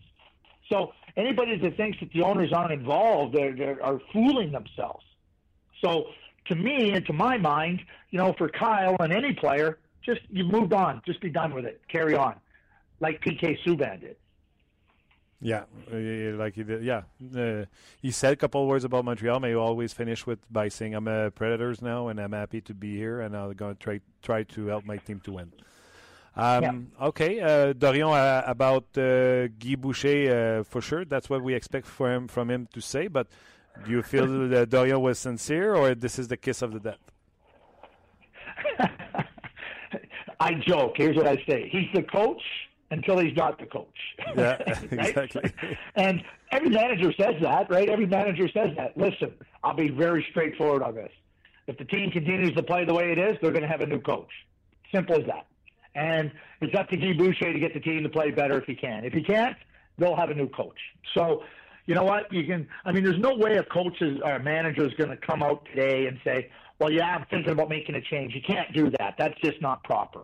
So 0.70 0.92
anybody 1.16 1.59
that 1.59 1.76
thinks 1.76 1.98
that 2.00 2.12
the 2.12 2.22
owners 2.22 2.53
aren't 2.53 2.72
involved, 2.72 3.34
they're, 3.34 3.57
they're 3.57 3.82
are 3.82 4.00
fooling 4.12 4.53
themselves. 4.53 5.05
So 5.82 6.05
to 6.46 6.55
me 6.55 6.92
and 6.92 7.05
to 7.07 7.12
my 7.14 7.38
mind, 7.38 7.80
you 8.11 8.18
know, 8.18 8.34
for 8.36 8.48
Kyle 8.48 8.96
and 9.00 9.12
any 9.12 9.32
player, 9.32 9.78
just 10.05 10.20
you 10.28 10.44
moved 10.44 10.72
on. 10.72 11.00
Just 11.07 11.20
be 11.20 11.30
done 11.30 11.55
with 11.55 11.64
it. 11.64 11.80
Carry 11.88 12.14
on, 12.14 12.36
like 13.00 13.22
PK 13.22 13.57
Subban 13.64 14.00
did. 14.00 14.16
Yeah, 15.43 15.64
uh, 15.93 15.97
like 16.36 16.55
he 16.55 16.62
did. 16.62 16.84
Yeah, 16.84 17.03
uh, 17.36 17.64
he 18.01 18.12
said 18.12 18.34
a 18.34 18.36
couple 18.36 18.62
of 18.62 18.68
words 18.68 18.84
about 18.84 19.05
Montreal, 19.05 19.43
he 19.43 19.55
always 19.55 19.93
finish 19.93 20.24
with 20.24 20.38
by 20.53 20.68
saying, 20.68 20.95
"I'm 20.95 21.09
a 21.09 21.32
Predators 21.32 21.82
now, 21.82 22.09
and 22.09 22.20
I'm 22.20 22.32
happy 22.32 22.61
to 22.61 22.74
be 22.74 22.97
here, 22.97 23.20
and 23.20 23.36
I'm 23.36 23.53
going 23.55 23.74
to 23.74 23.82
try 23.82 24.01
try 24.22 24.45
to 24.45 24.66
help 24.66 24.84
my 24.86 24.99
team 24.99 25.18
to 25.24 25.32
win." 25.32 25.53
Um, 26.36 26.62
yeah. 26.62 27.07
Okay, 27.09 27.40
uh, 27.40 27.72
Dorion 27.72 28.12
uh, 28.12 28.45
about 28.47 28.84
uh, 28.97 29.49
Guy 29.49 29.74
Boucher 29.74 30.61
uh, 30.61 30.62
for 30.62 30.80
sure. 30.80 31.05
That's 31.05 31.28
what 31.28 31.43
we 31.43 31.55
expect 31.55 31.86
for 31.86 32.12
him 32.12 32.28
from 32.28 32.49
him 32.49 32.68
to 32.72 32.80
say. 32.80 33.09
But 33.09 33.26
do 33.84 33.90
you 33.90 34.03
feel 34.03 34.49
that 34.51 34.70
Dorion 34.70 35.01
was 35.01 35.18
sincere, 35.18 35.74
or 35.74 35.97
this 35.97 36.20
is 36.20 36.28
the 36.28 36.36
kiss 36.36 36.62
of 36.62 36.72
the 36.72 36.78
death? 36.78 37.01
I 40.38 40.55
joke. 40.55 40.93
Here's 40.97 41.16
what 41.16 41.26
I 41.26 41.36
say: 41.49 41.68
He's 41.68 41.88
the 41.95 42.05
coach 42.05 42.43
until 42.93 43.18
he's 43.18 43.34
not 43.36 43.59
the 43.59 43.66
coach. 43.66 43.88
Yeah, 44.36 44.57
exactly. 44.90 45.53
and 45.97 46.22
every 46.53 46.70
manager 46.70 47.12
says 47.18 47.34
that, 47.43 47.70
right? 47.70 47.88
Every 47.88 48.07
manager 48.07 48.49
says 48.49 48.70
that. 48.76 48.97
Listen, 48.97 49.32
I'll 49.64 49.74
be 49.74 49.88
very 49.88 50.24
straightforward 50.30 50.82
on 50.82 50.95
this. 50.95 51.11
If 51.66 51.78
the 51.78 51.84
team 51.84 52.11
continues 52.11 52.55
to 52.55 52.62
play 52.62 52.84
the 52.84 52.95
way 52.95 53.12
it 53.12 53.18
is, 53.18 53.36
they're 53.40 53.51
going 53.51 53.62
to 53.62 53.68
have 53.68 53.80
a 53.80 53.86
new 53.86 54.01
coach. 54.01 54.30
Simple 54.95 55.16
as 55.20 55.26
that. 55.26 55.47
And 55.95 56.32
it's 56.61 56.74
up 56.78 56.88
to 56.90 56.97
Guy 56.97 57.12
Boucher 57.12 57.53
to 57.53 57.59
get 57.59 57.74
the 57.74 57.80
team 57.80 58.03
to 58.03 58.09
play 58.09 58.30
better 58.30 58.59
if 58.59 58.64
he 58.64 58.74
can. 58.74 59.05
If 59.05 59.12
he 59.12 59.22
can't, 59.22 59.57
they'll 59.99 60.16
have 60.16 60.30
a 60.30 60.34
new 60.34 60.49
coach. 60.49 60.78
So, 61.14 61.43
you 61.86 61.95
know 61.95 62.05
what? 62.05 62.32
You 62.32 62.45
can. 62.45 62.66
I 62.84 62.93
mean, 62.93 63.05
there's 63.05 63.20
no 63.20 63.34
way 63.34 63.57
a 63.57 63.64
coach 63.64 64.01
is, 64.01 64.18
or 64.24 64.32
uh, 64.32 64.36
a 64.36 64.43
manager 64.43 64.86
is 64.86 64.95
going 64.95 65.11
to 65.11 65.16
come 65.16 65.43
out 65.43 65.66
today 65.74 66.07
and 66.07 66.18
say, 66.24 66.51
"Well, 66.78 66.90
yeah, 66.90 67.16
I'm 67.16 67.26
thinking 67.28 67.53
about 67.53 67.68
making 67.68 67.97
a 67.97 68.01
change." 68.01 68.34
You 68.34 68.40
can't 68.47 68.72
do 68.72 68.90
that. 68.99 69.16
That's 69.18 69.38
just 69.43 69.61
not 69.61 69.82
proper 69.84 70.22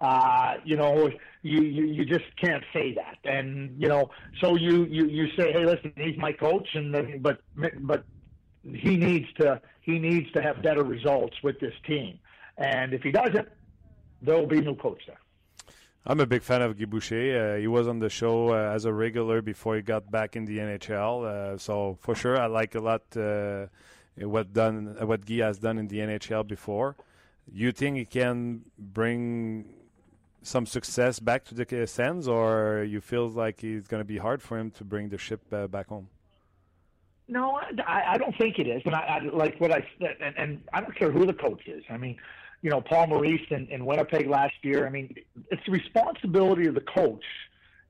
uh, 0.00 0.54
you 0.64 0.76
know, 0.76 1.10
you, 1.42 1.62
you 1.62 1.84
you 1.86 2.04
just 2.04 2.24
can't 2.40 2.64
say 2.72 2.94
that, 2.94 3.18
and 3.24 3.74
you 3.80 3.88
know, 3.88 4.10
so 4.40 4.54
you 4.56 4.84
you 4.84 5.06
you 5.06 5.28
say, 5.36 5.52
hey, 5.52 5.64
listen, 5.64 5.92
he's 5.96 6.18
my 6.18 6.32
coach, 6.32 6.68
and 6.74 7.22
but 7.22 7.40
but 7.80 8.04
he 8.62 8.96
needs 8.96 9.26
to 9.38 9.60
he 9.80 9.98
needs 9.98 10.30
to 10.32 10.42
have 10.42 10.62
better 10.62 10.84
results 10.84 11.36
with 11.42 11.58
this 11.60 11.72
team, 11.86 12.18
and 12.58 12.92
if 12.92 13.02
he 13.02 13.10
doesn't, 13.10 13.48
there 14.20 14.36
will 14.36 14.46
be 14.46 14.60
new 14.60 14.76
coach 14.76 15.00
there. 15.06 15.18
I'm 16.08 16.20
a 16.20 16.26
big 16.26 16.42
fan 16.42 16.62
of 16.62 16.78
Guy 16.78 16.84
Boucher. 16.84 17.54
Uh, 17.54 17.58
he 17.58 17.66
was 17.66 17.88
on 17.88 17.98
the 17.98 18.08
show 18.08 18.50
uh, 18.50 18.74
as 18.74 18.84
a 18.84 18.92
regular 18.92 19.42
before 19.42 19.74
he 19.74 19.82
got 19.82 20.08
back 20.08 20.36
in 20.36 20.44
the 20.44 20.58
NHL. 20.58 21.24
Uh, 21.24 21.58
so 21.58 21.98
for 22.00 22.14
sure, 22.14 22.38
I 22.38 22.46
like 22.46 22.76
a 22.76 22.80
lot 22.80 23.02
uh, 23.16 23.66
what 24.16 24.52
done 24.52 24.96
what 25.00 25.24
Guy 25.24 25.36
has 25.36 25.58
done 25.58 25.78
in 25.78 25.88
the 25.88 25.98
NHL 25.98 26.46
before. 26.46 26.96
You 27.50 27.72
think 27.72 27.96
he 27.96 28.04
can 28.04 28.66
bring 28.78 29.66
some 30.46 30.66
success 30.66 31.18
back 31.20 31.44
to 31.44 31.54
the 31.54 31.86
Sens, 31.86 32.28
or 32.28 32.84
you 32.88 33.00
feel 33.00 33.28
like 33.28 33.64
it's 33.64 33.88
going 33.88 34.00
to 34.00 34.04
be 34.04 34.18
hard 34.18 34.42
for 34.42 34.58
him 34.58 34.70
to 34.72 34.84
bring 34.84 35.08
the 35.08 35.18
ship 35.18 35.42
uh, 35.52 35.66
back 35.66 35.88
home? 35.88 36.08
No, 37.28 37.60
I, 37.86 38.14
I 38.14 38.18
don't 38.18 38.36
think 38.38 38.58
it 38.58 38.68
is. 38.68 38.82
And 38.84 38.94
I, 38.94 39.00
I 39.00 39.18
like 39.36 39.60
what 39.60 39.72
I 39.72 39.86
said, 39.98 40.16
and, 40.20 40.34
and 40.38 40.62
I 40.72 40.80
don't 40.80 40.96
care 40.96 41.10
who 41.10 41.26
the 41.26 41.32
coach 41.32 41.66
is. 41.66 41.82
I 41.90 41.96
mean, 41.96 42.16
you 42.62 42.70
know, 42.70 42.80
Paul 42.80 43.08
Maurice 43.08 43.46
in, 43.50 43.66
in 43.68 43.84
Winnipeg 43.84 44.28
last 44.28 44.54
year. 44.62 44.86
I 44.86 44.90
mean, 44.90 45.14
it's 45.50 45.62
the 45.66 45.72
responsibility 45.72 46.66
of 46.68 46.74
the 46.74 46.80
coach 46.82 47.24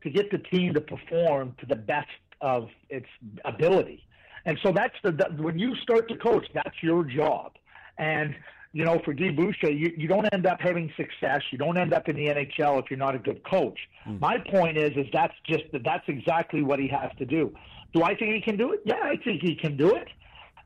to 0.03 0.11
get 0.11 0.31
the 0.31 0.39
team 0.39 0.73
to 0.75 0.81
perform 0.81 1.55
to 1.61 1.67
the 1.67 1.77
best 1.77 2.09
of 2.41 2.69
its 2.89 3.07
ability. 3.45 4.03
And 4.45 4.59
so 4.63 4.73
that's 4.73 4.95
the, 5.03 5.13
when 5.39 5.59
you 5.59 5.75
start 5.77 6.09
to 6.09 6.17
coach, 6.17 6.47
that's 6.55 6.83
your 6.83 7.05
job. 7.05 7.53
And 7.99 8.35
you 8.77 8.85
know, 8.85 9.01
for 9.07 9.14
Guy 9.14 9.31
Boucher, 9.31 9.70
you, 9.70 9.91
you 9.97 10.07
don't 10.07 10.29
end 10.35 10.45
up 10.45 10.61
having 10.61 10.93
success. 10.99 11.41
You 11.51 11.57
don't 11.57 11.79
end 11.79 11.95
up 11.95 12.11
in 12.11 12.16
the 12.16 12.27
NHL 12.27 12.79
if 12.83 12.91
you're 12.91 12.99
not 12.99 13.14
a 13.14 13.18
good 13.18 13.43
coach. 13.43 13.79
Mm. 14.07 14.20
My 14.20 14.37
point 14.51 14.77
is, 14.77 14.95
is 14.99 15.07
that's 15.14 15.33
just 15.47 15.64
that's 15.83 16.05
exactly 16.09 16.62
what 16.62 16.79
he 16.79 16.87
has 16.89 17.11
to 17.16 17.24
do. 17.24 17.57
Do 17.95 18.03
I 18.03 18.14
think 18.14 18.35
he 18.35 18.43
can 18.43 18.59
do 18.59 18.74
it? 18.74 18.83
Yeah, 18.85 19.01
I 19.03 19.16
think 19.24 19.41
he 19.41 19.55
can 19.55 19.79
do 19.79 19.95
it. 19.95 20.09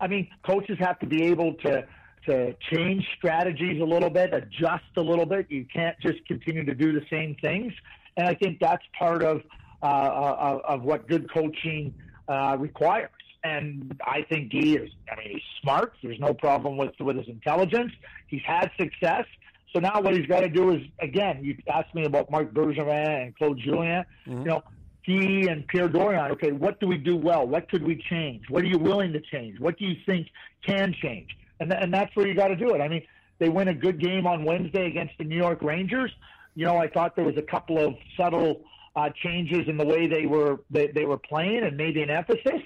I 0.00 0.08
mean, 0.08 0.26
coaches 0.44 0.76
have 0.80 0.98
to 0.98 1.06
be 1.06 1.22
able 1.26 1.54
to 1.64 1.86
to 2.26 2.56
change 2.72 3.06
strategies 3.16 3.80
a 3.80 3.84
little 3.84 4.10
bit, 4.10 4.34
adjust 4.34 4.90
a 4.96 5.00
little 5.00 5.24
bit. 5.24 5.46
You 5.48 5.64
can't 5.72 5.96
just 6.00 6.26
continue 6.26 6.64
to 6.64 6.74
do 6.74 6.92
the 6.92 7.06
same 7.10 7.36
things. 7.40 7.72
And 8.16 8.26
I 8.26 8.34
think 8.34 8.58
that's 8.58 8.82
part 8.98 9.22
of 9.22 9.42
uh, 9.84 9.86
of, 9.86 10.60
of 10.62 10.82
what 10.82 11.06
good 11.06 11.32
coaching 11.32 11.94
uh, 12.28 12.56
requires. 12.58 13.10
And 13.42 13.98
I 14.04 14.22
think 14.28 14.52
he 14.52 14.76
is. 14.76 14.90
I 15.10 15.16
mean, 15.16 15.30
he's 15.30 15.42
smart. 15.62 15.94
There's 16.02 16.20
no 16.20 16.34
problem 16.34 16.76
with 16.76 16.92
with 17.00 17.16
his 17.16 17.28
intelligence. 17.28 17.92
He's 18.26 18.42
had 18.46 18.70
success. 18.78 19.24
So 19.72 19.78
now 19.78 20.00
what 20.00 20.14
he's 20.14 20.26
got 20.26 20.40
to 20.40 20.48
do 20.48 20.72
is 20.72 20.82
again. 21.00 21.42
You 21.42 21.56
asked 21.72 21.94
me 21.94 22.04
about 22.04 22.30
Marc 22.30 22.52
Bergevin 22.52 23.22
and 23.22 23.36
Claude 23.36 23.58
Julien. 23.58 24.04
Mm-hmm. 24.26 24.40
You 24.40 24.44
know, 24.44 24.62
he 25.02 25.48
and 25.48 25.66
Pierre 25.68 25.88
Dorion. 25.88 26.32
Okay, 26.32 26.52
what 26.52 26.80
do 26.80 26.86
we 26.86 26.98
do 26.98 27.16
well? 27.16 27.46
What 27.46 27.70
could 27.70 27.82
we 27.82 28.02
change? 28.10 28.42
What 28.48 28.62
are 28.62 28.66
you 28.66 28.78
willing 28.78 29.12
to 29.12 29.20
change? 29.20 29.58
What 29.58 29.78
do 29.78 29.86
you 29.86 29.96
think 30.04 30.28
can 30.66 30.94
change? 31.00 31.30
And 31.60 31.70
th- 31.70 31.82
and 31.82 31.92
that's 31.92 32.14
where 32.14 32.26
you 32.26 32.34
got 32.34 32.48
to 32.48 32.56
do 32.56 32.74
it. 32.74 32.80
I 32.80 32.88
mean, 32.88 33.02
they 33.38 33.48
win 33.48 33.68
a 33.68 33.74
good 33.74 34.00
game 34.00 34.26
on 34.26 34.44
Wednesday 34.44 34.86
against 34.86 35.16
the 35.18 35.24
New 35.24 35.36
York 35.36 35.62
Rangers. 35.62 36.12
You 36.54 36.66
know, 36.66 36.76
I 36.76 36.88
thought 36.88 37.16
there 37.16 37.24
was 37.24 37.36
a 37.38 37.42
couple 37.42 37.78
of 37.78 37.94
subtle 38.16 38.62
uh, 38.96 39.10
changes 39.22 39.68
in 39.68 39.76
the 39.76 39.86
way 39.86 40.06
they 40.06 40.26
were 40.26 40.60
they, 40.70 40.88
they 40.88 41.06
were 41.06 41.18
playing 41.18 41.62
and 41.62 41.76
maybe 41.76 42.02
an 42.02 42.10
emphasis 42.10 42.62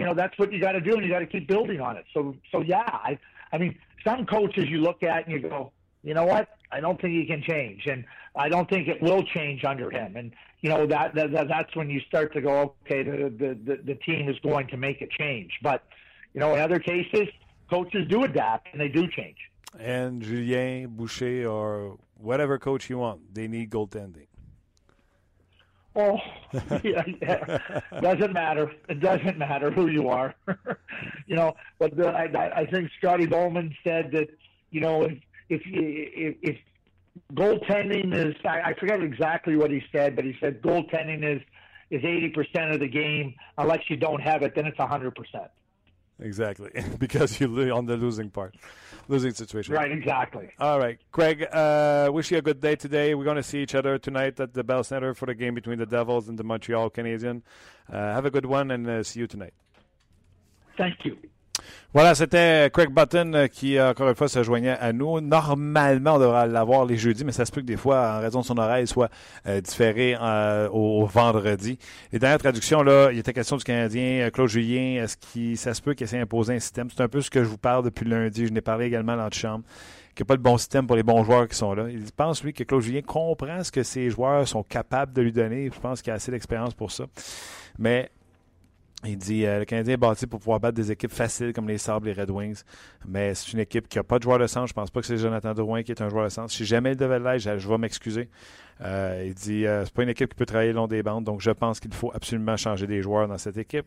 you 0.00 0.06
know 0.06 0.14
that's 0.14 0.36
what 0.38 0.50
you 0.50 0.58
got 0.58 0.72
to 0.72 0.80
do, 0.80 0.94
and 0.94 1.04
you 1.04 1.10
got 1.10 1.18
to 1.18 1.26
keep 1.26 1.46
building 1.46 1.78
on 1.78 1.98
it. 1.98 2.06
So 2.14 2.34
so 2.50 2.62
yeah, 2.62 2.88
I 2.88 3.18
I 3.52 3.58
mean 3.58 3.78
some 4.02 4.24
coaches 4.24 4.64
you 4.66 4.78
look 4.80 5.02
at 5.02 5.26
and 5.26 5.32
you 5.34 5.46
go, 5.46 5.72
you 6.02 6.14
know 6.14 6.24
what, 6.24 6.48
I 6.72 6.80
don't 6.80 6.98
think 6.98 7.12
he 7.12 7.26
can 7.26 7.42
change, 7.42 7.86
and 7.86 8.06
I 8.34 8.48
don't 8.48 8.68
think 8.70 8.88
it 8.88 9.02
will 9.02 9.22
change 9.22 9.62
under 9.62 9.90
him, 9.90 10.16
and 10.16 10.32
you 10.62 10.70
know 10.70 10.86
that, 10.86 11.14
that 11.14 11.48
that's 11.48 11.76
when 11.76 11.90
you 11.90 12.00
start 12.08 12.32
to 12.32 12.40
go, 12.40 12.74
okay, 12.86 13.02
the, 13.02 13.28
the 13.28 13.58
the 13.62 13.82
the 13.84 13.94
team 13.96 14.30
is 14.30 14.38
going 14.38 14.68
to 14.68 14.78
make 14.78 15.02
a 15.02 15.06
change, 15.18 15.52
but 15.62 15.84
you 16.32 16.40
know 16.40 16.54
in 16.54 16.60
other 16.60 16.78
cases 16.78 17.28
coaches 17.68 18.08
do 18.08 18.24
adapt 18.24 18.68
and 18.72 18.80
they 18.80 18.88
do 18.88 19.06
change. 19.06 19.36
And 19.78 20.22
Julien 20.22 20.88
Boucher 20.96 21.46
or 21.46 21.98
whatever 22.16 22.58
coach 22.58 22.88
you 22.88 22.96
want, 22.98 23.34
they 23.34 23.46
need 23.48 23.68
goaltending. 23.70 24.29
Oh, 25.96 26.18
yeah, 26.84 27.02
yeah. 27.20 27.80
doesn't 28.00 28.32
matter. 28.32 28.70
It 28.88 29.00
doesn't 29.00 29.38
matter 29.38 29.70
who 29.70 29.88
you 29.88 30.08
are. 30.08 30.34
you 31.26 31.36
know, 31.36 31.54
but 31.78 31.96
the, 31.96 32.08
I, 32.08 32.60
I 32.60 32.66
think 32.66 32.90
Scotty 32.98 33.26
Bowman 33.26 33.74
said 33.82 34.10
that 34.12 34.28
you 34.70 34.80
know 34.80 35.02
if 35.02 35.18
if 35.48 35.62
if, 35.66 36.36
if 36.42 36.56
goaltending 37.34 38.14
is 38.14 38.34
I, 38.44 38.70
I 38.70 38.74
forget 38.74 39.02
exactly 39.02 39.56
what 39.56 39.70
he 39.70 39.82
said, 39.90 40.14
but 40.14 40.24
he 40.24 40.36
said 40.40 40.62
goaltending 40.62 41.24
is 41.24 41.42
is 41.90 42.04
eighty 42.04 42.28
percent 42.28 42.70
of 42.72 42.80
the 42.80 42.88
game. 42.88 43.34
Unless 43.58 43.90
you 43.90 43.96
don't 43.96 44.20
have 44.20 44.42
it, 44.42 44.54
then 44.54 44.66
it's 44.66 44.78
hundred 44.78 45.14
percent. 45.14 45.50
Exactly, 46.20 46.70
because 46.98 47.40
you're 47.40 47.72
on 47.72 47.86
the 47.86 47.96
losing 47.96 48.30
part, 48.30 48.54
losing 49.08 49.32
situation. 49.32 49.74
Right, 49.74 49.90
exactly. 49.90 50.50
All 50.58 50.78
right, 50.78 50.98
Craig. 51.12 51.46
Uh, 51.50 52.10
wish 52.12 52.30
you 52.30 52.38
a 52.38 52.42
good 52.42 52.60
day 52.60 52.76
today. 52.76 53.14
We're 53.14 53.24
going 53.24 53.36
to 53.36 53.42
see 53.42 53.62
each 53.62 53.74
other 53.74 53.98
tonight 53.98 54.38
at 54.38 54.52
the 54.52 54.62
Bell 54.62 54.84
Center 54.84 55.14
for 55.14 55.26
the 55.26 55.34
game 55.34 55.54
between 55.54 55.78
the 55.78 55.86
Devils 55.86 56.28
and 56.28 56.38
the 56.38 56.44
Montreal 56.44 56.90
Canadiens. 56.90 57.42
Uh, 57.90 57.96
have 57.96 58.26
a 58.26 58.30
good 58.30 58.46
one, 58.46 58.70
and 58.70 58.86
uh, 58.86 59.02
see 59.02 59.20
you 59.20 59.26
tonight. 59.26 59.54
Thank 60.76 61.04
you. 61.04 61.16
Voilà, 61.92 62.14
c'était 62.14 62.70
Craig 62.72 62.90
Button 62.90 63.32
euh, 63.34 63.46
qui, 63.48 63.80
encore 63.80 64.08
une 64.08 64.14
fois, 64.14 64.28
se 64.28 64.44
joignait 64.44 64.78
à 64.78 64.92
nous. 64.92 65.20
Normalement, 65.20 66.14
on 66.14 66.18
devrait 66.20 66.46
l'avoir 66.46 66.84
les 66.84 66.96
jeudis, 66.96 67.24
mais 67.24 67.32
ça 67.32 67.44
se 67.44 67.50
peut 67.50 67.62
que 67.62 67.66
des 67.66 67.76
fois, 67.76 68.16
en 68.16 68.20
raison 68.20 68.42
de 68.42 68.44
son 68.44 68.58
oreille, 68.58 68.86
soit 68.86 69.10
euh, 69.48 69.60
différé 69.60 70.16
euh, 70.20 70.68
au, 70.68 71.04
vendredi. 71.06 71.78
Les 72.12 72.20
dernières 72.20 72.38
traductions, 72.38 72.84
là, 72.84 73.10
il 73.10 73.18
était 73.18 73.32
question 73.32 73.56
du 73.56 73.64
Canadien, 73.64 74.30
Claude 74.30 74.48
Julien, 74.48 75.02
est-ce 75.02 75.16
qu'il 75.16 75.58
ça 75.58 75.74
se 75.74 75.82
peut 75.82 75.94
qu'il 75.94 76.04
essaie 76.04 76.18
d'imposer 76.18 76.54
un 76.54 76.60
système? 76.60 76.88
C'est 76.90 77.02
un 77.02 77.08
peu 77.08 77.20
ce 77.20 77.30
que 77.30 77.42
je 77.42 77.48
vous 77.48 77.58
parle 77.58 77.84
depuis 77.84 78.08
lundi. 78.08 78.46
Je 78.46 78.52
n'ai 78.52 78.60
parlé 78.60 78.86
également 78.86 79.16
dans 79.16 79.24
la 79.24 79.30
chambre 79.30 79.64
qu'il 80.14 80.24
n'y 80.24 80.26
a 80.26 80.30
pas 80.30 80.34
le 80.34 80.42
bon 80.42 80.58
système 80.58 80.86
pour 80.86 80.96
les 80.96 81.02
bons 81.02 81.24
joueurs 81.24 81.48
qui 81.48 81.56
sont 81.56 81.72
là. 81.74 81.88
Il 81.88 82.04
pense, 82.12 82.44
lui, 82.44 82.52
que 82.52 82.62
Claude 82.62 82.82
Julien 82.82 83.02
comprend 83.02 83.64
ce 83.64 83.72
que 83.72 83.82
ses 83.82 84.10
joueurs 84.10 84.46
sont 84.46 84.62
capables 84.62 85.12
de 85.12 85.22
lui 85.22 85.32
donner. 85.32 85.70
Je 85.72 85.80
pense 85.80 86.02
qu'il 86.02 86.12
a 86.12 86.16
assez 86.16 86.30
d'expérience 86.30 86.74
pour 86.74 86.92
ça. 86.92 87.04
Mais 87.78 88.10
il 89.06 89.16
dit 89.16 89.46
euh, 89.46 89.60
le 89.60 89.64
Canadien 89.64 89.94
est 89.94 89.96
bâti 89.96 90.26
pour 90.26 90.40
pouvoir 90.40 90.60
battre 90.60 90.76
des 90.76 90.92
équipes 90.92 91.12
faciles 91.12 91.52
comme 91.52 91.66
les 91.66 91.78
Sabres, 91.78 92.06
les 92.06 92.12
Red 92.12 92.30
Wings, 92.30 92.62
mais 93.06 93.34
c'est 93.34 93.52
une 93.52 93.60
équipe 93.60 93.88
qui 93.88 93.96
n'a 93.98 94.04
pas 94.04 94.18
de 94.18 94.24
joueur 94.24 94.38
de 94.38 94.46
centre. 94.46 94.66
Je 94.66 94.74
pense 94.74 94.90
pas 94.90 95.00
que 95.00 95.06
c'est 95.06 95.16
Jonathan 95.16 95.54
Drouin 95.54 95.82
qui 95.82 95.92
est 95.92 96.02
un 96.02 96.10
joueur 96.10 96.24
de 96.24 96.28
centre. 96.28 96.52
Si 96.52 96.66
jamais 96.66 96.92
il 96.92 96.96
devait 96.96 97.18
l'être, 97.18 97.40
je, 97.40 97.68
vais 97.68 97.78
m'excuser. 97.78 98.28
Euh, 98.82 99.24
il 99.26 99.34
dit 99.34 99.66
euh, 99.66 99.84
c'est 99.84 99.94
pas 99.94 100.02
une 100.02 100.10
équipe 100.10 100.30
qui 100.30 100.36
peut 100.36 100.46
travailler 100.46 100.70
le 100.70 100.76
long 100.76 100.86
des 100.86 101.02
bandes, 101.02 101.24
donc 101.24 101.40
je 101.40 101.50
pense 101.50 101.80
qu'il 101.80 101.94
faut 101.94 102.12
absolument 102.14 102.56
changer 102.56 102.86
des 102.86 103.00
joueurs 103.00 103.26
dans 103.26 103.38
cette 103.38 103.56
équipe. 103.56 103.86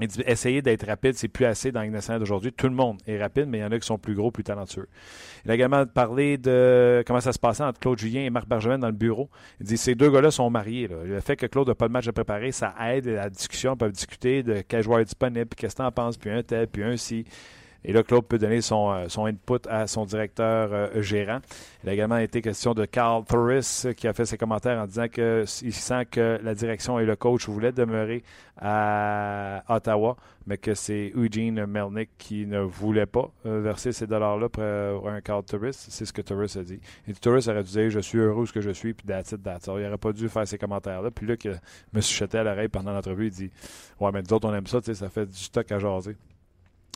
Il 0.00 0.08
dit 0.08 0.22
essayer 0.26 0.62
d'être 0.62 0.86
rapide, 0.86 1.14
c'est 1.14 1.28
plus 1.28 1.44
assez 1.44 1.70
dans 1.70 1.84
nationale 1.88 2.18
d'aujourd'hui. 2.18 2.52
Tout 2.52 2.66
le 2.66 2.74
monde 2.74 2.98
est 3.06 3.20
rapide, 3.20 3.46
mais 3.46 3.58
il 3.58 3.60
y 3.60 3.64
en 3.64 3.70
a 3.70 3.78
qui 3.78 3.86
sont 3.86 3.98
plus 3.98 4.14
gros, 4.14 4.30
plus 4.30 4.42
talentueux. 4.42 4.88
Il 5.44 5.50
a 5.50 5.54
également 5.54 5.86
parlé 5.86 6.38
de 6.38 7.04
comment 7.06 7.20
ça 7.20 7.32
se 7.32 7.38
passait 7.38 7.62
entre 7.62 7.78
Claude 7.78 7.98
Julien 7.98 8.22
et 8.22 8.30
Marc 8.30 8.48
Bergevin 8.48 8.78
dans 8.78 8.88
le 8.88 8.92
bureau. 8.92 9.30
Il 9.60 9.66
dit 9.66 9.76
ces 9.76 9.94
deux 9.94 10.10
gars-là 10.10 10.30
sont 10.30 10.48
mariés. 10.50 10.88
Le 10.88 11.20
fait 11.20 11.36
que 11.36 11.46
Claude 11.46 11.68
n'a 11.68 11.74
pas 11.74 11.88
de 11.88 11.92
match 11.92 12.08
à 12.08 12.12
préparer, 12.12 12.52
ça 12.52 12.74
aide 12.80 13.06
à 13.08 13.12
la 13.12 13.30
discussion. 13.30 13.74
Ils 13.74 13.78
peuvent 13.78 13.92
discuter 13.92 14.42
de 14.42 14.62
quel 14.66 14.82
joueur 14.82 15.00
est 15.00 15.04
disponible, 15.04 15.46
puis 15.46 15.56
qu'est-ce 15.56 15.76
que 15.76 15.82
tu 15.82 15.86
en 15.86 15.92
penses, 15.92 16.16
puis 16.16 16.30
un 16.30 16.42
tel, 16.42 16.66
puis 16.66 16.82
un 16.82 16.96
si. 16.96 17.24
Et 17.84 17.92
là, 17.92 18.02
Claude 18.02 18.24
peut 18.24 18.38
donner 18.38 18.60
son, 18.60 18.92
euh, 18.92 19.24
input 19.26 19.68
à 19.68 19.86
son 19.86 20.04
directeur 20.04 20.68
euh, 20.72 21.02
gérant. 21.02 21.40
Il 21.82 21.90
a 21.90 21.92
également 21.92 22.18
été 22.18 22.40
question 22.40 22.74
de 22.74 22.84
Carl 22.84 23.24
Torres 23.24 23.94
qui 23.96 24.06
a 24.06 24.12
fait 24.12 24.24
ses 24.24 24.38
commentaires 24.38 24.80
en 24.80 24.86
disant 24.86 25.08
qu'il 25.08 25.72
sent 25.72 26.06
que 26.10 26.38
la 26.42 26.54
direction 26.54 27.00
et 27.00 27.04
le 27.04 27.16
coach 27.16 27.48
voulaient 27.48 27.72
demeurer 27.72 28.22
à 28.60 29.64
Ottawa, 29.68 30.16
mais 30.46 30.58
que 30.58 30.74
c'est 30.74 31.12
Eugene 31.16 31.66
Melnick 31.66 32.10
qui 32.18 32.46
ne 32.46 32.60
voulait 32.60 33.06
pas 33.06 33.30
euh, 33.46 33.60
verser 33.60 33.90
ces 33.90 34.06
dollars-là 34.06 34.48
pour 34.48 35.08
un 35.08 35.20
Carl 35.20 35.42
Torres. 35.42 35.72
C'est 35.72 36.04
ce 36.04 36.12
que 36.12 36.22
Torres 36.22 36.56
a 36.56 36.62
dit. 36.62 36.80
Et 37.08 37.14
Torres 37.14 37.48
aurait 37.48 37.64
dû 37.64 37.70
dire 37.72 37.90
Je 37.90 38.00
suis 38.00 38.18
heureux 38.18 38.46
ce 38.46 38.52
que 38.52 38.60
je 38.60 38.70
suis, 38.70 38.94
puis 38.94 39.06
that's 39.06 39.32
it, 39.32 39.42
that's 39.42 39.66
Il 39.66 39.82
n'aurait 39.82 39.98
pas 39.98 40.12
dû 40.12 40.28
faire 40.28 40.46
ces 40.46 40.58
commentaires-là. 40.58 41.10
Puis 41.10 41.26
là, 41.26 41.36
que 41.36 41.48
me 41.92 42.00
chuchotait 42.00 42.38
à 42.38 42.44
l'oreille 42.44 42.68
pendant 42.68 42.92
l'entrevue, 42.92 43.26
il 43.26 43.32
dit 43.32 43.50
Ouais, 43.98 44.10
mais 44.12 44.22
nous 44.22 44.32
autres, 44.32 44.48
on 44.48 44.54
aime 44.54 44.68
ça, 44.68 44.80
ça 44.80 45.08
fait 45.08 45.26
du 45.26 45.38
stock 45.38 45.70
à 45.72 45.78
jaser. 45.80 46.16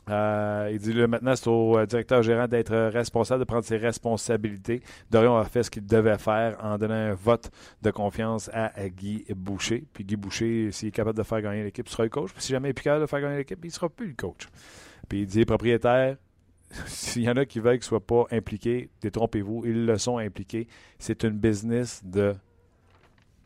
Euh, 0.08 0.70
il 0.72 0.78
dit 0.78 0.92
là, 0.92 1.08
maintenant, 1.08 1.34
c'est 1.34 1.48
au 1.48 1.76
euh, 1.76 1.86
directeur 1.86 2.22
gérant 2.22 2.46
d'être 2.46 2.74
responsable, 2.90 3.40
de 3.40 3.44
prendre 3.44 3.64
ses 3.64 3.76
responsabilités. 3.76 4.80
Dorion 5.10 5.36
a 5.36 5.44
fait 5.44 5.64
ce 5.64 5.70
qu'il 5.70 5.84
devait 5.84 6.18
faire 6.18 6.56
en 6.62 6.78
donnant 6.78 6.94
un 6.94 7.14
vote 7.14 7.50
de 7.82 7.90
confiance 7.90 8.48
à, 8.52 8.70
Guy 8.88 9.24
Boucher. 9.34 9.84
Puis 9.92 10.04
Guy 10.04 10.14
Boucher, 10.14 10.70
s'il 10.70 10.88
est 10.88 10.92
capable 10.92 11.18
de 11.18 11.24
faire 11.24 11.42
gagner 11.42 11.64
l'équipe, 11.64 11.88
sera 11.88 12.04
le 12.04 12.08
coach. 12.08 12.32
Puis 12.32 12.42
si 12.42 12.52
jamais 12.52 12.68
il 12.68 12.70
est 12.70 12.74
plus 12.74 12.84
capable 12.84 13.02
de 13.02 13.10
faire 13.10 13.20
gagner 13.20 13.38
l'équipe, 13.38 13.58
il 13.64 13.68
ne 13.68 13.72
sera 13.72 13.88
plus 13.88 14.08
le 14.08 14.14
coach. 14.14 14.48
Puis 15.08 15.22
il 15.22 15.26
dit 15.26 15.44
propriétaire, 15.44 16.16
s'il 16.86 17.22
y 17.22 17.30
en 17.30 17.36
a 17.36 17.44
qui 17.44 17.58
veulent 17.58 17.78
qu'ils 17.78 17.94
ne 17.94 18.00
soient 18.00 18.06
pas 18.06 18.26
impliqués, 18.30 18.90
détrompez-vous, 19.00 19.64
ils 19.66 19.86
le 19.86 19.98
sont 19.98 20.18
impliqués. 20.18 20.68
C'est 21.00 21.24
une 21.24 21.36
business 21.36 22.00
de 22.04 22.36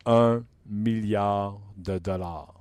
1 0.05 0.43
milliard 0.67 1.59
de 1.77 1.97
dollars. 1.97 2.53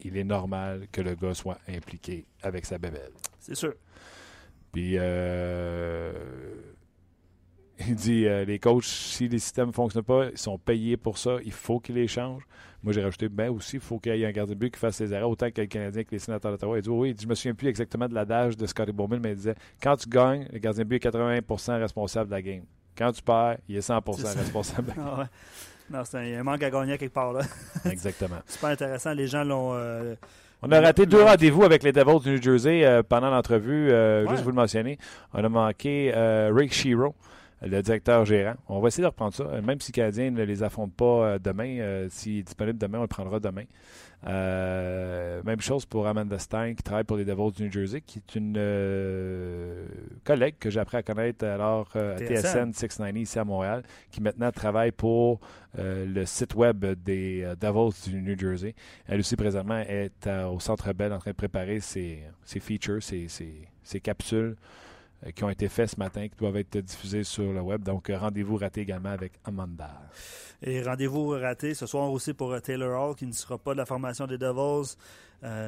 Il 0.00 0.16
est 0.16 0.24
normal 0.24 0.86
que 0.90 1.02
le 1.02 1.14
gars 1.14 1.34
soit 1.34 1.58
impliqué 1.68 2.24
avec 2.42 2.64
sa 2.64 2.78
bébelle. 2.78 3.12
C'est 3.42 3.56
sûr. 3.56 3.74
Puis, 4.72 4.94
euh, 4.98 6.12
il 7.86 7.94
dit 7.94 8.26
euh, 8.26 8.44
les 8.44 8.58
coachs, 8.58 8.84
si 8.84 9.28
les 9.28 9.38
systèmes 9.38 9.68
ne 9.68 9.72
fonctionnent 9.72 10.04
pas, 10.04 10.26
ils 10.30 10.38
sont 10.38 10.58
payés 10.58 10.96
pour 10.96 11.18
ça, 11.18 11.38
il 11.44 11.52
faut 11.52 11.80
qu'ils 11.80 11.96
les 11.96 12.06
changent. 12.06 12.46
Moi, 12.82 12.92
j'ai 12.92 13.02
rajouté, 13.02 13.28
ben 13.28 13.50
aussi, 13.50 13.76
il 13.76 13.82
faut 13.82 13.98
qu'il 13.98 14.16
y 14.16 14.22
ait 14.22 14.26
un 14.26 14.32
gardien 14.32 14.54
de 14.54 14.58
but 14.58 14.72
qui 14.72 14.78
fasse 14.78 14.96
ses 14.96 15.12
erreurs, 15.12 15.28
autant 15.28 15.50
que 15.50 15.60
le 15.60 15.66
Canadien 15.66 16.04
que 16.04 16.10
les 16.12 16.18
sénateurs 16.18 16.52
d'Ottawa. 16.52 16.78
Il 16.78 16.82
dit, 16.82 16.88
oui, 16.88 17.14
je 17.20 17.26
me 17.26 17.34
souviens 17.34 17.54
plus 17.54 17.68
exactement 17.68 18.08
de 18.08 18.14
l'adage 18.14 18.56
de 18.56 18.66
Scotty 18.66 18.92
Bowman, 18.92 19.20
mais 19.20 19.30
il 19.30 19.36
disait, 19.36 19.54
quand 19.82 19.96
tu 19.96 20.08
gagnes, 20.08 20.48
le 20.52 20.58
gardien 20.58 20.84
de 20.84 20.88
but 20.88 21.04
est 21.04 21.10
80% 21.10 21.78
responsable 21.80 22.30
de 22.30 22.34
la 22.34 22.42
game. 22.42 22.62
Quand 22.96 23.12
tu 23.12 23.22
perds, 23.22 23.58
il 23.68 23.76
est 23.76 23.88
100% 23.88 24.36
responsable. 24.36 24.94
ah 24.98 25.28
Non, 25.90 26.04
c'est 26.04 26.18
un, 26.18 26.24
il 26.24 26.34
un 26.34 26.42
manque 26.42 26.62
à 26.62 26.70
gagner 26.70 26.98
quelque 26.98 27.12
part. 27.12 27.32
là. 27.32 27.42
Exactement. 27.90 28.38
Pas 28.60 28.70
intéressant. 28.70 29.12
Les 29.12 29.26
gens 29.26 29.44
l'ont. 29.44 29.74
Euh, 29.74 30.14
on 30.62 30.70
a 30.70 30.80
raté 30.80 31.06
deux 31.06 31.22
rendez-vous 31.22 31.64
avec 31.64 31.82
les 31.82 31.92
Devils 31.92 32.20
du 32.22 32.30
New 32.32 32.42
Jersey 32.42 32.84
euh, 32.84 33.02
pendant 33.02 33.30
l'entrevue, 33.30 33.90
euh, 33.90 34.28
juste 34.28 34.42
vous 34.42 34.50
le 34.50 34.56
mentionner. 34.56 34.98
On 35.34 35.42
a 35.42 35.48
manqué 35.48 36.12
Rick 36.52 36.72
Shiro. 36.72 37.14
Le 37.64 37.82
directeur 37.82 38.24
gérant. 38.24 38.54
On 38.68 38.80
va 38.80 38.88
essayer 38.88 39.02
de 39.02 39.08
reprendre 39.08 39.34
ça, 39.34 39.44
même 39.62 39.80
si 39.80 39.92
le 39.92 39.94
Canadien 39.94 40.30
ne 40.30 40.42
les 40.42 40.62
affronte 40.62 40.94
pas 40.94 41.38
demain. 41.38 42.06
S'il 42.10 42.38
est 42.38 42.42
disponible 42.42 42.78
demain, 42.78 42.98
on 42.98 43.02
le 43.02 43.08
prendra 43.08 43.40
demain. 43.40 43.64
même 44.24 45.60
chose 45.60 45.86
pour 45.86 46.06
Amanda 46.06 46.38
Stein, 46.38 46.74
qui 46.74 46.82
travaille 46.82 47.04
pour 47.04 47.16
les 47.16 47.24
Devils 47.24 47.52
du 47.52 47.64
New 47.64 47.72
Jersey, 47.72 48.00
qui 48.00 48.18
est 48.18 48.34
une 48.34 48.58
collègue 50.24 50.56
que 50.58 50.70
j'ai 50.70 50.80
appris 50.80 50.96
à 50.96 51.02
connaître 51.02 51.44
alors 51.44 51.88
à 51.94 52.18
TSN 52.18 52.72
690 52.72 53.20
ici 53.20 53.38
à 53.38 53.44
Montréal, 53.44 53.82
qui 54.10 54.20
maintenant 54.20 54.50
travaille 54.50 54.92
pour 54.92 55.40
le 55.76 56.24
site 56.24 56.54
web 56.54 56.84
des 57.04 57.46
Devils 57.60 58.10
du 58.10 58.22
New 58.22 58.38
Jersey. 58.38 58.74
Elle 59.06 59.20
aussi, 59.20 59.36
présentement, 59.36 59.78
est 59.78 60.28
au 60.50 60.58
Centre 60.60 60.92
Bell 60.92 61.12
en 61.12 61.18
train 61.18 61.30
de 61.30 61.36
préparer 61.36 61.80
ses, 61.80 62.22
features, 62.44 63.02
ses, 63.02 63.28
ses 63.82 64.00
capsules 64.00 64.56
euh, 64.56 64.81
qui 65.30 65.44
ont 65.44 65.50
été 65.50 65.68
faits 65.68 65.90
ce 65.90 65.98
matin, 65.98 66.26
qui 66.26 66.36
doivent 66.36 66.56
être 66.56 66.78
diffusés 66.78 67.22
sur 67.22 67.52
le 67.52 67.60
web. 67.60 67.82
Donc, 67.82 68.10
euh, 68.10 68.18
rendez-vous 68.18 68.56
raté 68.56 68.80
également 68.80 69.10
avec 69.10 69.34
Amanda. 69.44 69.90
Et 70.62 70.82
rendez-vous 70.82 71.28
raté 71.28 71.74
ce 71.74 71.86
soir 71.86 72.10
aussi 72.10 72.34
pour 72.34 72.52
euh, 72.52 72.58
Taylor 72.58 73.10
Hall, 73.10 73.14
qui 73.14 73.26
ne 73.26 73.32
sera 73.32 73.58
pas 73.58 73.72
de 73.72 73.78
la 73.78 73.86
formation 73.86 74.26
des 74.26 74.38
Devils. 74.38 74.96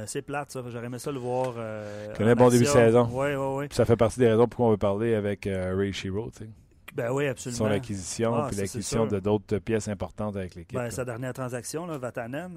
c'est 0.07 0.23
plate, 0.23 0.51
ça. 0.51 0.63
J'aurais 0.67 0.87
aimé 0.87 0.99
ça 0.99 1.13
le 1.13 1.21
voir. 1.21 1.55
Euh, 1.57 2.13
connaît 2.15 2.33
un 2.33 2.37
bon 2.37 2.49
début 2.49 2.65
de 2.65 2.69
saison. 2.69 3.09
Oui, 3.13 3.35
oui, 3.35 3.57
oui. 3.59 3.67
Ça 3.71 3.85
fait 3.85 3.97
partie 3.97 4.19
des 4.19 4.29
raisons 4.29 4.49
pourquoi 4.49 4.67
on 4.67 4.71
veut 4.71 4.77
parler 4.77 5.15
avec 5.15 5.49
Ray 5.49 5.93
Shiro, 5.93 6.31
tu 6.31 6.45
sais. 6.45 6.51
Ben 6.95 7.11
oui, 7.11 7.27
absolument. 7.27 7.59
Son 7.59 7.73
acquisition, 7.73 8.35
ah, 8.37 8.47
puis 8.49 8.57
l'acquisition 8.57 9.07
de 9.07 9.19
d'autres 9.19 9.59
pièces 9.59 9.89
importantes 9.89 10.37
avec 10.37 10.55
l'équipe. 10.55 10.79
Ben, 10.79 10.91
sa 10.91 11.05
dernière 11.05 11.33
transaction, 11.33 11.87
là, 11.87 11.99
Vatanen, 11.99 12.53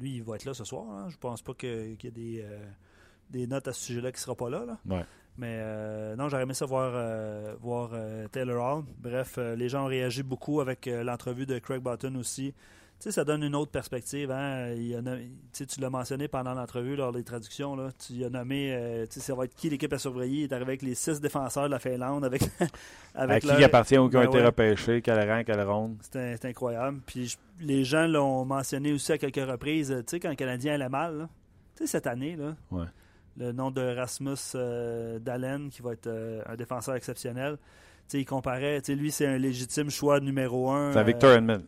lui, 0.00 0.16
il 0.16 0.22
va 0.22 0.36
être 0.36 0.44
là 0.44 0.54
ce 0.54 0.64
soir. 0.64 0.84
Hein. 0.88 1.08
Je 1.10 1.16
pense 1.16 1.42
pas 1.42 1.52
qu'il 1.54 1.96
y 2.00 2.06
ait 2.06 2.10
des, 2.12 2.44
des 3.30 3.46
notes 3.48 3.66
à 3.66 3.72
ce 3.72 3.84
sujet-là 3.84 4.12
qui 4.12 4.18
ne 4.18 4.20
sera 4.20 4.36
pas 4.36 4.48
là. 4.48 4.64
là. 4.64 4.78
Ouais. 4.88 5.04
Mais 5.38 5.58
euh, 5.60 6.14
non, 6.16 6.28
j'aurais 6.28 6.42
aimé 6.42 6.54
ça 6.54 6.66
voir, 6.66 6.92
euh, 6.94 7.54
voir 7.60 7.90
euh, 7.94 8.28
Taylor 8.28 8.76
Hall. 8.76 8.84
Bref, 8.98 9.38
les 9.56 9.68
gens 9.68 9.84
ont 9.84 9.88
réagi 9.88 10.22
beaucoup 10.22 10.60
avec 10.60 10.86
l'entrevue 10.86 11.46
de 11.46 11.58
Craig 11.58 11.82
Button 11.82 12.14
aussi. 12.16 12.54
Tu 13.00 13.08
sais, 13.08 13.12
ça 13.12 13.24
donne 13.24 13.42
une 13.42 13.56
autre 13.56 13.72
perspective. 13.72 14.30
Hein? 14.30 14.74
tu 15.52 15.80
l'as 15.80 15.90
mentionné 15.90 16.28
pendant 16.28 16.54
l'entrevue, 16.54 16.94
lors 16.94 17.10
des 17.10 17.24
traductions. 17.24 17.74
Là, 17.74 17.88
tu 17.98 18.24
as 18.24 18.30
nommé, 18.30 19.06
tu 19.10 19.14
sais, 19.14 19.20
ça 19.20 19.34
va 19.34 19.46
être 19.46 19.56
qui 19.56 19.70
l'équipe 19.70 19.92
à 19.92 19.98
surveiller? 19.98 20.40
Il 20.40 20.44
est 20.44 20.52
arrivé 20.52 20.70
avec 20.70 20.82
les 20.82 20.94
six 20.94 21.20
défenseurs 21.20 21.64
de 21.64 21.70
la 21.70 21.80
Finlande. 21.80 22.24
Avec, 22.24 22.42
avec 23.14 23.44
à 23.44 23.56
qui 23.56 23.64
appartient 23.64 23.98
ou 23.98 24.08
qui 24.08 24.16
ont 24.16 24.20
ben 24.20 24.28
été 24.28 24.40
repêchés, 24.40 25.02
quel 25.02 25.28
rang, 25.28 25.42
quelle 25.44 25.62
ronde. 25.62 25.96
C'est 26.12 26.44
incroyable. 26.44 27.00
Puis 27.04 27.36
les 27.60 27.82
gens 27.82 28.06
l'ont 28.06 28.44
mentionné 28.44 28.92
aussi 28.92 29.10
à 29.10 29.18
quelques 29.18 29.50
reprises. 29.50 29.88
Tu 29.88 30.04
sais, 30.06 30.20
quand 30.20 30.30
le 30.30 30.36
Canadien 30.36 30.74
allait 30.74 30.88
mal, 30.88 31.28
tu 31.74 31.84
sais, 31.84 31.90
cette 31.90 32.06
année, 32.06 32.36
là, 32.36 32.54
ouais 32.70 32.86
le 33.36 33.52
nom 33.52 33.70
de 33.70 33.80
Rasmus 33.80 34.36
euh, 34.54 35.18
Dalen, 35.18 35.70
qui 35.70 35.82
va 35.82 35.92
être 35.92 36.06
euh, 36.06 36.42
un 36.46 36.56
défenseur 36.56 36.94
exceptionnel. 36.94 37.58
il 38.12 38.24
comparait, 38.24 38.80
lui, 38.88 39.10
c'est 39.10 39.26
un 39.26 39.38
légitime 39.38 39.90
choix 39.90 40.20
numéro 40.20 40.70
un. 40.70 40.92
C'est 40.92 40.98
euh, 40.98 41.02
Victor 41.02 41.32
Edmond. 41.32 41.62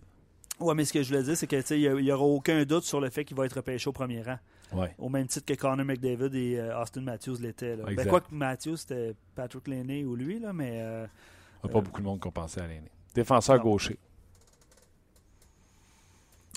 Oui, 0.60 0.74
mais 0.76 0.84
ce 0.84 0.92
que 0.92 1.02
je 1.02 1.08
voulais 1.08 1.24
dire, 1.24 1.36
c'est 1.36 1.46
qu'il 1.46 1.94
n'y 1.96 2.12
aura 2.12 2.24
aucun 2.24 2.62
doute 2.64 2.84
sur 2.84 3.00
le 3.00 3.10
fait 3.10 3.24
qu'il 3.24 3.36
va 3.36 3.46
être 3.46 3.56
repêché 3.56 3.88
au 3.88 3.92
premier 3.92 4.22
rang. 4.22 4.38
Ouais. 4.72 4.94
Au 4.98 5.08
même 5.08 5.26
titre 5.26 5.46
que 5.46 5.58
Connor 5.58 5.84
McDavid 5.84 6.34
et 6.36 6.60
Austin 6.80 7.02
Matthews 7.02 7.36
l'étaient. 7.40 7.76
Ben, 7.76 8.06
quoi 8.06 8.20
que 8.20 8.32
Matthews, 8.32 8.76
c'était 8.76 9.14
Patrick 9.34 9.66
Laney 9.68 10.04
ou 10.04 10.14
lui, 10.14 10.38
là, 10.38 10.52
mais. 10.52 10.76
Il 10.76 11.68
n'y 11.68 11.70
a 11.70 11.72
pas 11.72 11.80
beaucoup 11.80 12.00
de 12.00 12.06
monde 12.06 12.20
qui 12.20 12.30
pensé 12.30 12.60
à 12.60 12.66
Laney. 12.66 12.90
Défenseur 13.14 13.58
gaucher. 13.58 13.98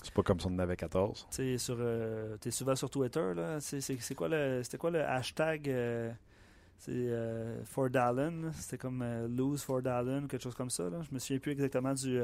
C'est 0.08 0.14
pas 0.14 0.24
comme 0.24 0.40
si 0.40 0.48
on 0.48 0.52
en 0.52 0.60
avait 0.60 0.78
14. 0.78 1.28
Tu 1.30 1.54
es, 1.54 1.70
euh, 1.70 2.38
souvent 2.50 2.78
sur 2.78 2.90
Twitter. 2.90 3.34
là. 3.36 3.58
C'est 3.60 4.16
quoi 4.16 4.30
le 4.30 4.62
c'était 4.64 4.78
quoi 4.78 4.90
le 4.90 5.04
hashtag 5.04 5.68
euh, 5.68 6.10
C'est 6.78 6.94
euh, 6.94 7.62
for 7.66 7.90
Dallin? 7.90 8.54
C'était 8.54 8.78
comme 8.78 9.04
lose 9.28 9.62
for 9.62 9.82
Dallin 9.82 10.24
ou 10.24 10.28
quelque 10.28 10.44
chose 10.44 10.56
comme 10.56 10.70
ça. 10.70 10.84
Là. 10.84 11.00
Je 11.02 11.14
me 11.14 11.20
souviens 11.20 11.40
plus 11.40 11.52
exactement 11.52 11.94
du 11.94 12.22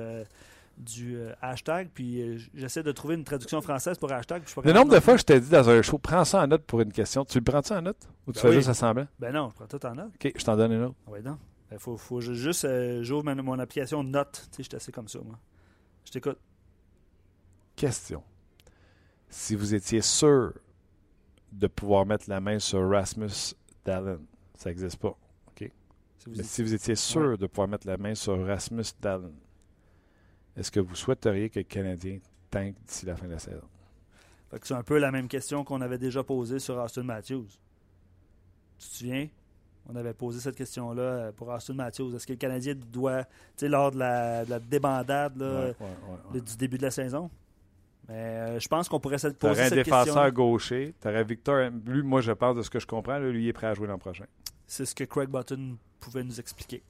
du 0.77 1.19
hashtag, 1.41 1.89
puis 1.93 2.49
j'essaie 2.55 2.81
de 2.81 2.91
trouver 2.93 3.15
une 3.15 3.25
traduction 3.25 3.61
française 3.61 3.97
pour 3.97 4.11
hashtag. 4.11 4.43
le 4.63 4.71
nombre 4.71 4.95
de 4.95 4.99
fois 5.01 5.15
que 5.15 5.19
je 5.19 5.25
t'ai 5.25 5.39
dit 5.41 5.49
dans 5.49 5.69
un 5.69 5.81
show, 5.81 5.97
prends 5.97 6.23
ça 6.23 6.41
en 6.41 6.47
note 6.47 6.63
pour 6.63 6.79
une 6.79 6.93
question. 6.93 7.25
Tu 7.25 7.37
le 7.37 7.43
prends-tu 7.43 7.73
en 7.73 7.81
note? 7.81 8.09
Ou 8.25 8.31
tu 8.31 8.41
ben 8.41 8.49
fais 8.49 8.53
juste 8.53 8.69
assembler? 8.69 9.03
Ben 9.19 9.33
non, 9.33 9.49
je 9.49 9.55
prends 9.55 9.67
tout 9.67 9.85
en 9.85 9.93
note. 9.93 10.11
OK, 10.15 10.31
je 10.35 10.43
t'en 10.45 10.55
donne 10.55 10.71
une 10.71 10.83
autre. 10.83 10.95
Oui, 11.07 11.19
non. 11.21 11.37
Il 11.65 11.71
ben, 11.71 11.79
faut, 11.79 11.97
faut 11.97 12.21
juste, 12.21 12.65
j'ouvre 13.01 13.25
mon 13.25 13.59
application 13.59 14.03
note. 14.03 14.47
Tu 14.51 14.55
sais, 14.55 14.63
je 14.63 14.69
suis 14.69 14.75
assez 14.77 14.91
comme 14.93 15.09
ça, 15.09 15.19
moi. 15.19 15.37
Je 16.05 16.11
t'écoute. 16.11 16.39
Question. 17.75 18.23
Si 19.29 19.55
vous 19.55 19.73
étiez 19.73 20.01
sûr 20.01 20.53
de 21.51 21.67
pouvoir 21.67 22.05
mettre 22.05 22.29
la 22.29 22.39
main 22.39 22.59
sur 22.59 22.87
Rasmus 22.87 23.55
Dallin, 23.85 24.19
ça 24.53 24.69
n'existe 24.69 24.97
pas. 24.97 25.17
OK? 25.47 25.71
Si 26.17 26.29
vous, 26.29 26.35
Mais 26.37 26.43
si 26.43 26.63
vous 26.63 26.73
étiez 26.73 26.95
sûr 26.95 27.37
de 27.37 27.47
pouvoir 27.47 27.67
mettre 27.67 27.87
la 27.87 27.97
main 27.97 28.15
sur 28.15 28.45
Rasmus 28.45 28.85
Dallin, 29.01 29.31
est-ce 30.55 30.71
que 30.71 30.79
vous 30.79 30.95
souhaiteriez 30.95 31.49
que 31.49 31.59
le 31.59 31.63
Canadien 31.63 32.19
tank 32.51 32.75
d'ici 32.85 33.05
la 33.05 33.15
fin 33.15 33.25
de 33.25 33.31
la 33.31 33.39
saison? 33.39 33.67
C'est 34.61 34.75
un 34.75 34.83
peu 34.83 34.99
la 34.99 35.11
même 35.11 35.27
question 35.27 35.63
qu'on 35.63 35.81
avait 35.81 35.97
déjà 35.97 36.23
posée 36.23 36.59
sur 36.59 36.77
Austin 36.77 37.03
Matthews. 37.03 37.47
Tu 38.77 38.87
te 38.87 38.95
souviens? 38.95 39.27
On 39.89 39.95
avait 39.95 40.13
posé 40.13 40.39
cette 40.39 40.55
question-là 40.55 41.01
euh, 41.01 41.31
pour 41.31 41.49
Austin 41.49 41.73
Matthews. 41.73 42.15
Est-ce 42.15 42.27
que 42.27 42.33
le 42.33 42.37
Canadien 42.37 42.75
doit, 42.75 43.23
tu 43.23 43.31
sais, 43.57 43.67
lors 43.67 43.91
de 43.91 43.97
la, 43.97 44.45
débandade 44.59 45.33
du 46.33 46.57
début 46.57 46.77
de 46.77 46.83
la 46.83 46.91
saison, 46.91 47.29
mais 48.07 48.15
euh, 48.15 48.59
je 48.59 48.67
pense 48.67 48.89
qu'on 48.89 48.99
pourrait 48.99 49.17
se 49.17 49.27
poser 49.27 49.63
cette 49.63 49.75
question. 49.75 49.95
un 49.95 50.03
défenseur 50.03 50.31
gaucher. 50.31 50.93
Tu 51.01 51.07
aurais 51.07 51.23
Victor. 51.23 51.69
Lui, 51.85 52.03
moi, 52.03 52.21
je 52.21 52.31
pense 52.31 52.55
de 52.55 52.61
ce 52.61 52.69
que 52.69 52.79
je 52.79 52.87
comprends, 52.87 53.17
lui, 53.19 53.43
il 53.43 53.47
est 53.47 53.53
prêt 53.53 53.67
à 53.67 53.73
jouer 53.73 53.87
l'an 53.87 53.97
prochain. 53.97 54.25
C'est 54.67 54.85
ce 54.85 54.93
que 54.93 55.03
Craig 55.05 55.29
Button 55.29 55.77
pouvait 55.99 56.23
nous 56.23 56.39
expliquer. 56.39 56.83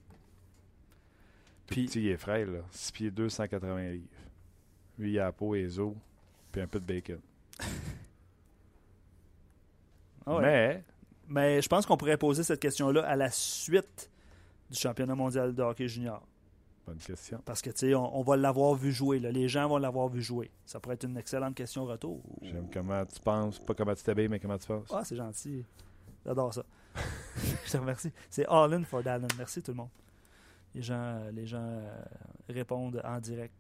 Puis, 1.67 1.85
petit, 1.85 2.01
il 2.01 2.07
est 2.09 2.17
frêle, 2.17 2.51
là. 2.51 2.59
6 2.71 2.91
pieds 2.91 3.11
2, 3.11 3.29
180 3.29 3.91
livres. 3.91 4.03
Lui, 4.97 5.11
il 5.13 5.19
a 5.19 5.25
la 5.25 5.31
peau 5.31 5.55
et 5.55 5.61
les 5.61 5.79
os, 5.79 5.93
puis 6.51 6.61
un 6.61 6.67
peu 6.67 6.79
de 6.79 6.85
bacon. 6.85 7.19
Ah 10.25 10.39
mais... 10.39 10.83
Mais 11.27 11.61
je 11.61 11.67
pense 11.67 11.85
qu'on 11.85 11.97
pourrait 11.97 12.17
poser 12.17 12.43
cette 12.43 12.59
question-là 12.59 13.05
à 13.05 13.15
la 13.15 13.29
suite 13.29 14.09
du 14.69 14.77
championnat 14.77 15.15
mondial 15.15 15.53
de 15.53 15.61
hockey 15.61 15.87
junior. 15.87 16.21
Bonne 16.85 16.97
question. 16.97 17.41
Parce 17.45 17.61
que, 17.61 17.69
tu 17.69 17.77
sais, 17.77 17.95
on, 17.95 18.21
va 18.23 18.35
l'avoir 18.35 18.75
vu 18.75 18.91
jouer. 18.91 19.19
Les 19.19 19.47
gens 19.47 19.69
vont 19.69 19.77
l'avoir 19.77 20.09
vu 20.09 20.21
jouer. 20.21 20.51
Ça 20.65 20.79
pourrait 20.79 20.95
être 20.95 21.05
une 21.05 21.17
excellente 21.17 21.55
question 21.55 21.85
retour. 21.85 22.21
J'aime 22.41 22.67
comment 22.71 23.05
tu 23.05 23.19
penses. 23.21 23.59
Pas 23.59 23.73
comment 23.73 23.95
tu 23.95 24.03
t'habilles, 24.03 24.27
mais 24.27 24.39
comment 24.39 24.57
tu 24.57 24.67
penses. 24.67 24.89
Ah, 24.91 25.03
c'est 25.05 25.15
gentil. 25.15 25.63
J'adore 26.25 26.53
ça. 26.53 26.65
Je 27.65 27.71
te 27.71 27.77
remercie. 27.77 28.11
C'est 28.29 28.45
All 28.47 28.73
In 28.73 28.83
for 28.83 29.01
Dallin. 29.01 29.27
Merci 29.37 29.61
tout 29.61 29.71
le 29.71 29.77
monde. 29.77 29.89
Les 30.75 30.81
gens, 30.81 31.21
les 31.31 31.45
gens 31.45 31.65
euh, 31.65 32.01
répondent 32.49 33.01
en 33.05 33.19
direct. 33.19 33.53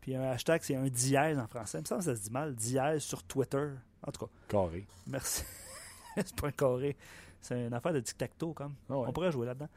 Puis 0.00 0.16
un 0.16 0.22
hashtag, 0.22 0.60
c'est 0.62 0.74
un 0.74 0.88
dièse 0.88 1.38
en 1.38 1.46
français. 1.46 1.78
Il 1.78 1.82
me 1.82 1.86
semble 1.86 2.00
que 2.00 2.06
ça 2.06 2.16
se 2.16 2.22
dit 2.22 2.30
mal. 2.30 2.54
Dièse 2.54 3.02
sur 3.02 3.22
Twitter. 3.22 3.70
En 4.06 4.10
tout 4.10 4.26
cas. 4.26 4.32
Carré. 4.48 4.86
Merci. 5.06 5.44
c'est 6.16 6.34
pas 6.34 6.48
un 6.48 6.52
carré. 6.52 6.96
C'est 7.40 7.66
une 7.66 7.74
affaire 7.74 7.92
de 7.92 8.00
tic-tac-toe, 8.00 8.52
comme. 8.52 8.74
Ah 8.88 8.96
on 8.96 9.12
pourrait 9.12 9.30
jouer 9.30 9.46
là-dedans. 9.46 9.68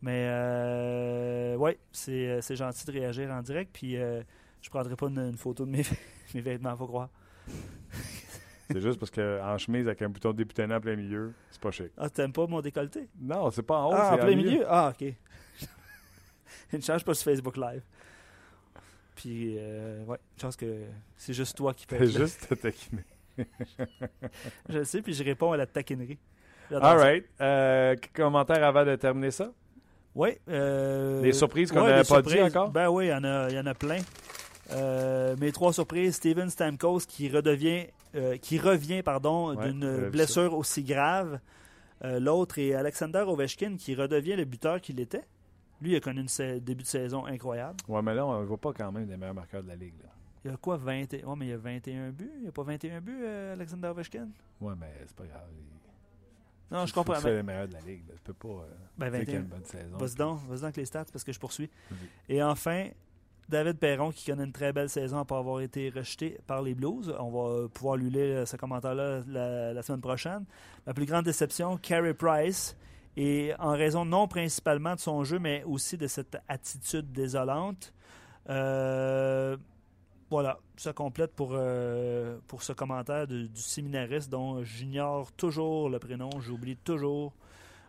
Mais, 0.00 0.26
euh, 0.28 1.56
ouais, 1.56 1.78
c'est 1.92 2.56
gentil 2.56 2.86
de 2.86 2.92
réagir 2.92 3.30
en 3.30 3.42
direct. 3.42 3.70
Puis, 3.72 3.96
euh, 3.96 4.22
je 4.62 4.70
prendrai 4.70 4.96
pas 4.96 5.06
une, 5.06 5.36
photo 5.36 5.64
de 5.64 5.70
mes, 5.70 5.82
mes 6.34 6.40
vêtements, 6.40 6.76
faut 6.76 6.86
croire. 6.86 7.08
c'est 8.70 8.80
juste 8.80 8.98
parce 8.98 9.10
qu'en 9.10 9.58
chemise 9.58 9.86
avec 9.86 10.02
un 10.02 10.08
bouton 10.08 10.32
de 10.32 10.72
en 10.72 10.80
plein 10.80 10.96
milieu, 10.96 11.32
c'est 11.50 11.60
pas 11.60 11.70
chic. 11.70 11.90
Ah, 11.96 12.08
t'aimes 12.08 12.32
pas 12.32 12.46
mon 12.46 12.60
décolleté? 12.60 13.08
Non, 13.18 13.50
c'est 13.50 13.62
pas 13.62 13.78
en 13.78 13.90
haut. 13.90 13.96
Ah, 13.96 14.14
en 14.14 14.18
plein 14.18 14.36
milieu? 14.36 14.64
Ah, 14.68 14.92
ok. 14.94 15.14
une 16.72 16.82
chance 16.82 17.02
pas 17.02 17.14
sur 17.14 17.24
Facebook 17.24 17.56
Live. 17.56 17.82
Puis, 19.16 19.56
euh, 19.58 20.04
ouais, 20.04 20.18
une 20.36 20.40
chance 20.40 20.56
que 20.56 20.84
c'est 21.16 21.32
juste 21.32 21.56
toi 21.56 21.74
qui 21.74 21.86
peux. 21.86 21.98
C'est 21.98 22.18
juste 22.18 22.48
te 22.48 22.54
taquiner. 22.54 23.04
je 24.68 24.78
le 24.78 24.84
sais, 24.84 25.02
puis 25.02 25.12
je 25.12 25.24
réponds 25.24 25.50
à 25.50 25.56
la 25.56 25.66
taquinerie. 25.66 26.18
All 26.70 26.98
right. 26.98 27.24
Euh, 27.40 27.96
commentaire 28.14 28.62
avant 28.62 28.84
de 28.84 28.94
terminer 28.96 29.30
ça? 29.30 29.50
Oui. 30.18 30.30
Euh, 30.48 31.22
des 31.22 31.32
surprises 31.32 31.70
qu'on 31.70 31.84
n'avait 31.84 32.02
pas 32.02 32.22
dit 32.22 32.42
encore? 32.42 32.70
Ben 32.70 32.88
oui, 32.88 33.06
il 33.06 33.10
y 33.10 33.14
en 33.14 33.22
a, 33.22 33.48
y 33.50 33.58
en 33.58 33.66
a 33.66 33.74
plein. 33.74 34.00
Euh, 34.72 35.36
mes 35.40 35.52
trois 35.52 35.72
surprises, 35.72 36.16
Steven 36.16 36.50
Stamkos 36.50 37.02
qui 37.06 37.28
redevient, 37.28 37.86
euh, 38.16 38.36
qui 38.36 38.58
revient 38.58 39.02
pardon 39.02 39.54
d'une 39.54 40.10
blessure 40.10 40.54
aussi 40.54 40.82
grave. 40.82 41.38
L'autre 42.02 42.58
est 42.58 42.74
Alexander 42.74 43.24
Ovechkin 43.26 43.76
qui 43.76 43.94
redevient 43.94 44.34
le 44.34 44.44
buteur 44.44 44.80
qu'il 44.80 45.00
était. 45.00 45.24
Lui, 45.80 45.92
il 45.92 45.96
a 45.96 46.00
connu 46.00 46.26
un 46.40 46.58
début 46.58 46.82
de 46.82 46.88
saison 46.88 47.24
incroyable. 47.24 47.76
Ouais, 47.86 48.02
mais 48.02 48.14
là, 48.14 48.26
on 48.26 48.40
ne 48.40 48.44
voit 48.44 48.58
pas 48.58 48.72
quand 48.72 48.90
même 48.90 49.06
des 49.06 49.16
meilleurs 49.16 49.34
marqueurs 49.34 49.62
de 49.62 49.68
la 49.68 49.76
Ligue. 49.76 49.94
Il 50.44 50.50
y 50.50 50.54
a 50.54 50.56
quoi, 50.56 50.76
20... 50.76 51.12
Ouais, 51.12 51.34
mais 51.36 51.46
il 51.46 51.50
y 51.50 51.52
a 51.52 51.56
21 51.56 52.10
buts? 52.10 52.30
Il 52.36 52.42
n'y 52.42 52.48
a 52.48 52.52
pas 52.52 52.64
21 52.64 53.00
buts, 53.00 53.24
Alexander 53.52 53.88
Ovechkin? 53.88 54.28
Ouais, 54.60 54.74
mais 54.78 54.92
c'est 55.06 55.16
pas 55.16 55.26
grave. 55.26 55.46
Non, 56.70 56.86
je 56.86 56.92
comprends. 56.92 57.16
C'est 57.16 57.30
le 57.30 57.42
meilleur 57.42 57.68
de 57.68 57.72
la 57.72 57.80
ligue. 57.80 58.02
Tu 58.06 58.20
peux 58.24 58.32
pas 58.34 58.48
euh, 58.48 58.66
ben, 58.98 59.10
dire 59.10 59.24
qu'il 59.24 59.34
une 59.36 59.42
bonne 59.42 59.64
saison. 59.64 59.96
Vas-y 59.96 60.14
donc, 60.14 60.40
vas 60.48 60.64
avec 60.64 60.76
les 60.76 60.84
stats 60.84 61.06
parce 61.10 61.24
que 61.24 61.32
je 61.32 61.38
poursuis. 61.38 61.70
Et 62.28 62.42
enfin, 62.42 62.88
David 63.48 63.78
Perron 63.78 64.10
qui 64.10 64.30
connaît 64.30 64.44
une 64.44 64.52
très 64.52 64.72
belle 64.72 64.90
saison 64.90 65.18
après 65.18 65.36
avoir 65.36 65.60
été 65.60 65.88
rejeté 65.88 66.38
par 66.46 66.62
les 66.62 66.74
Blues. 66.74 67.14
On 67.18 67.30
va 67.30 67.68
pouvoir 67.68 67.96
lui 67.96 68.10
lire 68.10 68.46
ce 68.46 68.56
commentaire-là 68.56 69.22
la, 69.26 69.82
semaine 69.82 70.02
prochaine. 70.02 70.44
Ma 70.86 70.92
plus 70.92 71.06
grande 71.06 71.24
déception, 71.24 71.78
Carey 71.78 72.12
Price 72.12 72.76
Et 73.16 73.52
en 73.58 73.72
raison 73.72 74.04
non 74.04 74.28
principalement 74.28 74.94
de 74.94 75.00
son 75.00 75.24
jeu, 75.24 75.38
mais 75.38 75.64
aussi 75.64 75.96
de 75.96 76.06
cette 76.06 76.36
attitude 76.48 77.10
désolante. 77.12 77.94
Euh, 78.50 79.56
voilà, 80.30 80.58
ça 80.76 80.92
complète 80.92 81.32
pour, 81.34 81.50
euh, 81.52 82.38
pour 82.46 82.62
ce 82.62 82.72
commentaire 82.72 83.26
de- 83.26 83.46
du 83.46 83.60
séminariste 83.60 84.30
dont 84.30 84.62
j'ignore 84.62 85.32
toujours 85.32 85.88
le 85.88 85.98
prénom, 85.98 86.30
j'oublie 86.40 86.76
toujours. 86.76 87.32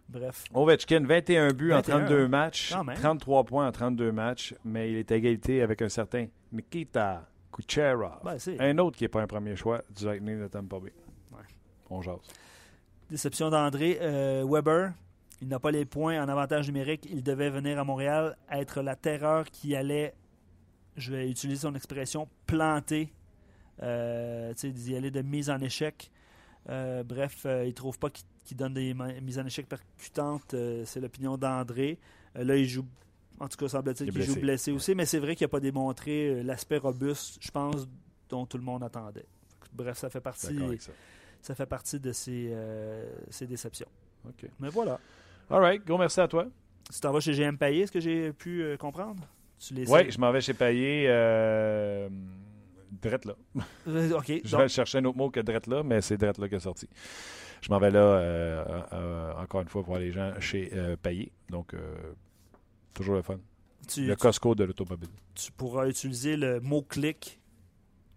Bref, 0.08 0.46
Ovechkin, 0.56 1.06
21 1.06 1.54
buts 1.54 1.72
en 1.72 1.76
21, 1.78 2.00
32 2.00 2.28
matchs, 2.28 2.72
quand 2.74 2.84
même. 2.84 2.96
33 2.98 3.44
points 3.44 3.68
en 3.68 3.72
32 3.72 4.12
matchs, 4.12 4.56
mais 4.66 4.92
il 4.92 4.98
est 4.98 5.12
à 5.12 5.16
égalité 5.16 5.62
avec 5.62 5.82
un 5.84 5.90
certain 5.90 6.26
Nikita 6.52 7.28
Kucherov. 7.52 8.20
ben, 8.24 8.38
Un 8.60 8.78
autre 8.80 8.98
qui 8.98 9.04
n'est 9.04 9.08
pas 9.10 9.22
un 9.22 9.28
premier 9.28 9.56
choix 9.56 9.84
du 9.96 10.06
Lightning 10.06 10.40
de 10.42 10.48
Tampa 10.48 10.80
Bay. 10.80 10.94
Ouais. 11.32 11.38
On 11.92 12.02
jase. 12.02 12.18
déception 13.10 13.50
d'André. 13.50 13.98
Euh, 14.02 14.46
Weber, 14.48 14.94
il 15.42 15.48
n'a 15.48 15.60
pas 15.60 15.72
les 15.72 15.86
points 15.86 16.24
en 16.24 16.28
avantage 16.30 16.68
numérique. 16.68 17.08
Il 17.10 17.22
devait 17.24 17.50
venir 17.50 17.80
à 17.80 17.84
Montréal 17.84 18.36
être 18.52 18.82
la 18.82 18.96
terreur 18.96 19.46
qui 19.46 19.76
allait, 19.76 20.14
je 21.00 21.12
vais 21.12 21.30
utiliser 21.30 21.62
son 21.62 21.76
expression, 21.76 22.28
planter, 22.46 23.12
euh, 23.82 24.54
d'y 24.54 24.96
aller 24.96 25.12
de 25.12 25.22
mise 25.22 25.50
en 25.50 25.60
échec. 25.60 26.12
Euh, 26.70 27.04
bref, 27.04 27.44
euh, 27.46 27.64
il 27.64 27.70
ne 27.70 27.74
trouve 27.74 27.98
pas 27.98 28.10
qu'il 28.10 28.58
donne 28.58 28.74
des 28.74 28.94
mises 29.22 29.40
en 29.40 29.46
échec 29.46 29.68
percutantes. 29.68 30.56
c'est 30.86 31.00
l'opinion 31.00 31.38
d'André. 31.38 31.98
Là, 32.36 32.56
il 32.56 32.68
joue, 32.68 32.86
en 33.40 33.48
tout 33.48 33.58
cas, 33.58 33.68
semble-t-il 33.68 34.12
qu'il 34.12 34.22
joue 34.24 34.40
blessé. 34.40 34.72
aussi, 34.72 34.94
mais 34.94 35.06
c'est 35.06 35.20
vrai 35.20 35.36
qu'il 35.36 35.46
n'a 35.46 35.50
pas 35.50 35.60
démontré 35.60 36.44
l'aspect 36.44 36.78
robuste, 36.78 37.38
je 37.42 37.52
pense, 37.52 37.88
dont 38.30 38.46
tout 38.46 38.58
le 38.58 38.64
monde 38.64 38.84
attendait. 38.84 39.26
Bref, 39.74 39.98
ça 39.98 40.10
fait 40.10 40.22
partie, 40.22 40.58
ça. 40.80 40.92
ça 41.42 41.56
fait 41.56 41.66
partie 41.66 42.00
de 42.00 42.12
ces, 42.12 42.54
ces 43.30 43.48
déceptions. 43.48 43.90
Mais 44.60 44.70
voilà. 44.70 45.00
All 45.50 45.62
right. 45.62 45.86
Gros 45.86 45.98
merci 45.98 46.20
à 46.20 46.28
toi. 46.28 46.48
Tu 46.92 47.00
t'en 47.00 47.12
vas 47.12 47.20
chez 47.20 47.34
GM 47.34 47.56
Payé, 47.56 47.84
est-ce 47.84 47.92
que 47.92 48.00
j'ai 48.00 48.34
pu 48.34 48.64
euh, 48.64 48.78
comprendre? 48.78 49.24
Tu 49.60 49.74
les 49.74 49.90
Oui, 49.90 50.10
je 50.10 50.18
m'en 50.20 50.32
vais 50.32 50.42
chez 50.42 50.54
Payé. 50.54 51.06
Euh, 51.10 52.10
drette 52.92 53.26
là. 53.26 53.36
Euh, 53.88 54.18
OK. 54.18 54.32
Je 54.44 54.52
donc, 54.52 54.62
vais 54.62 54.68
chercher 54.70 55.00
un 55.00 55.06
autre 55.06 55.18
mot 55.18 55.30
que 55.30 55.40
drette 55.40 55.68
là, 55.68 55.84
mais 55.84 56.02
c'est 56.02 56.18
drette 56.18 56.38
là 56.38 56.48
qui 56.48 56.56
est 56.56 56.60
sorti. 56.60 56.88
Je 57.62 57.70
m'en 57.70 57.80
vais 57.80 57.92
là, 57.92 58.00
euh, 58.00 58.82
euh, 58.94 59.34
encore 59.36 59.62
une 59.62 59.68
fois, 59.68 59.82
voir 59.82 60.00
les 60.00 60.12
gens 60.12 60.34
chez 60.40 60.72
Payé. 61.02 61.32
Donc, 61.50 61.76
toujours 62.94 63.16
le 63.16 63.22
fun. 63.22 63.40
tu, 63.88 64.06
Le 64.06 64.16
Costco 64.16 64.56
de 64.56 64.64
l'automobile. 64.64 65.10
tu 65.36 65.52
pourras 65.52 65.88
utiliser 65.88 66.38
le 66.38 66.60
mot-clic. 66.60 67.40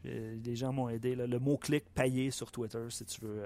Euh, 0.05 0.37
les 0.45 0.57
gens 0.57 0.73
m'ont 0.73 0.89
aidé. 0.89 1.15
là, 1.15 1.27
le 1.27 1.39
mot-clic 1.39 1.85
Payé 1.95 2.31
sur 2.31 2.51
Twitter 2.53 2.85
si 2.89 3.05
tu 3.05 3.21
veux 3.23 3.43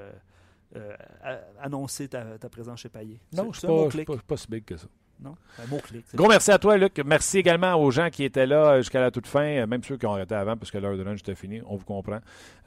annoncer 1.59 2.09
ta, 2.09 2.39
ta 2.39 2.49
présence 2.51 2.81
chez 2.81 2.89
Payé. 2.89 3.21
Non, 3.33 3.53
je 3.53 3.67
ne 3.67 3.91
suis 3.91 4.05
pas 4.05 4.37
si 4.37 4.49
big 4.49 4.65
que 4.65 4.77
ça. 4.77 4.89
Non? 5.21 5.35
Un 5.63 5.67
mot-clic. 5.69 6.05
Gros 6.15 6.29
merci 6.29 6.51
à 6.51 6.59
toi, 6.59 6.77
Luc. 6.77 7.01
Merci 7.05 7.39
également 7.39 7.75
aux 7.75 7.91
gens 7.91 8.11
qui 8.11 8.25
étaient 8.25 8.47
là 8.47 8.73
euh, 8.73 8.79
jusqu'à 8.79 9.01
la 9.01 9.11
toute 9.11 9.27
fin, 9.27 9.45
euh, 9.45 9.67
même 9.67 9.83
ceux 9.83 9.97
qui 9.97 10.07
ont 10.07 10.13
arrêté 10.13 10.35
avant 10.35 10.57
parce 10.57 10.71
que 10.71 10.79
l'heure 10.79 10.97
de 10.97 11.03
lunch 11.03 11.21
était 11.21 11.35
finie. 11.35 11.61
On 11.67 11.77
vous 11.77 11.85
comprend. 11.85 12.19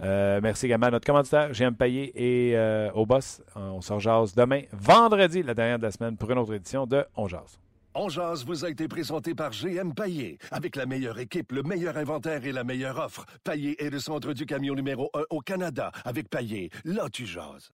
Euh, 0.02 0.40
merci 0.42 0.66
également 0.66 0.88
à 0.88 0.92
notre 0.92 1.06
commanditaire, 1.06 1.52
GM 1.52 1.76
Payé, 1.76 2.12
et 2.16 2.58
euh, 2.58 2.92
au 2.94 3.06
boss. 3.06 3.42
On 3.56 3.82
se 3.82 3.94
rejase 3.94 4.34
demain, 4.34 4.62
vendredi, 4.72 5.44
la 5.44 5.54
dernière 5.54 5.78
de 5.78 5.84
la 5.84 5.92
semaine, 5.92 6.18
pour 6.18 6.32
une 6.32 6.40
autre 6.40 6.54
édition 6.54 6.88
de 6.88 7.06
On 7.16 7.28
Jase. 7.28 7.60
On 7.96 8.08
jase 8.08 8.46
vous 8.46 8.66
a 8.66 8.70
été 8.70 8.88
présenté 8.88 9.34
par 9.34 9.52
GM 9.52 9.94
Paillé. 9.94 10.38
Avec 10.52 10.76
la 10.76 10.86
meilleure 10.86 11.20
équipe, 11.20 11.52
le 11.52 11.64
meilleur 11.64 11.98
inventaire 11.98 12.46
et 12.46 12.52
la 12.52 12.64
meilleure 12.64 13.00
offre. 13.00 13.26
Paillé 13.44 13.84
est 13.84 13.90
le 13.90 14.00
centre 14.00 14.34
du 14.34 14.46
camion 14.46 14.76
numéro 14.76 15.10
1 15.14 15.24
au 15.32 15.40
Canada. 15.40 15.92
Avec 16.06 16.30
Paillé, 16.30 16.70
là 16.86 17.10
tu 17.12 17.26
jases. 17.26 17.72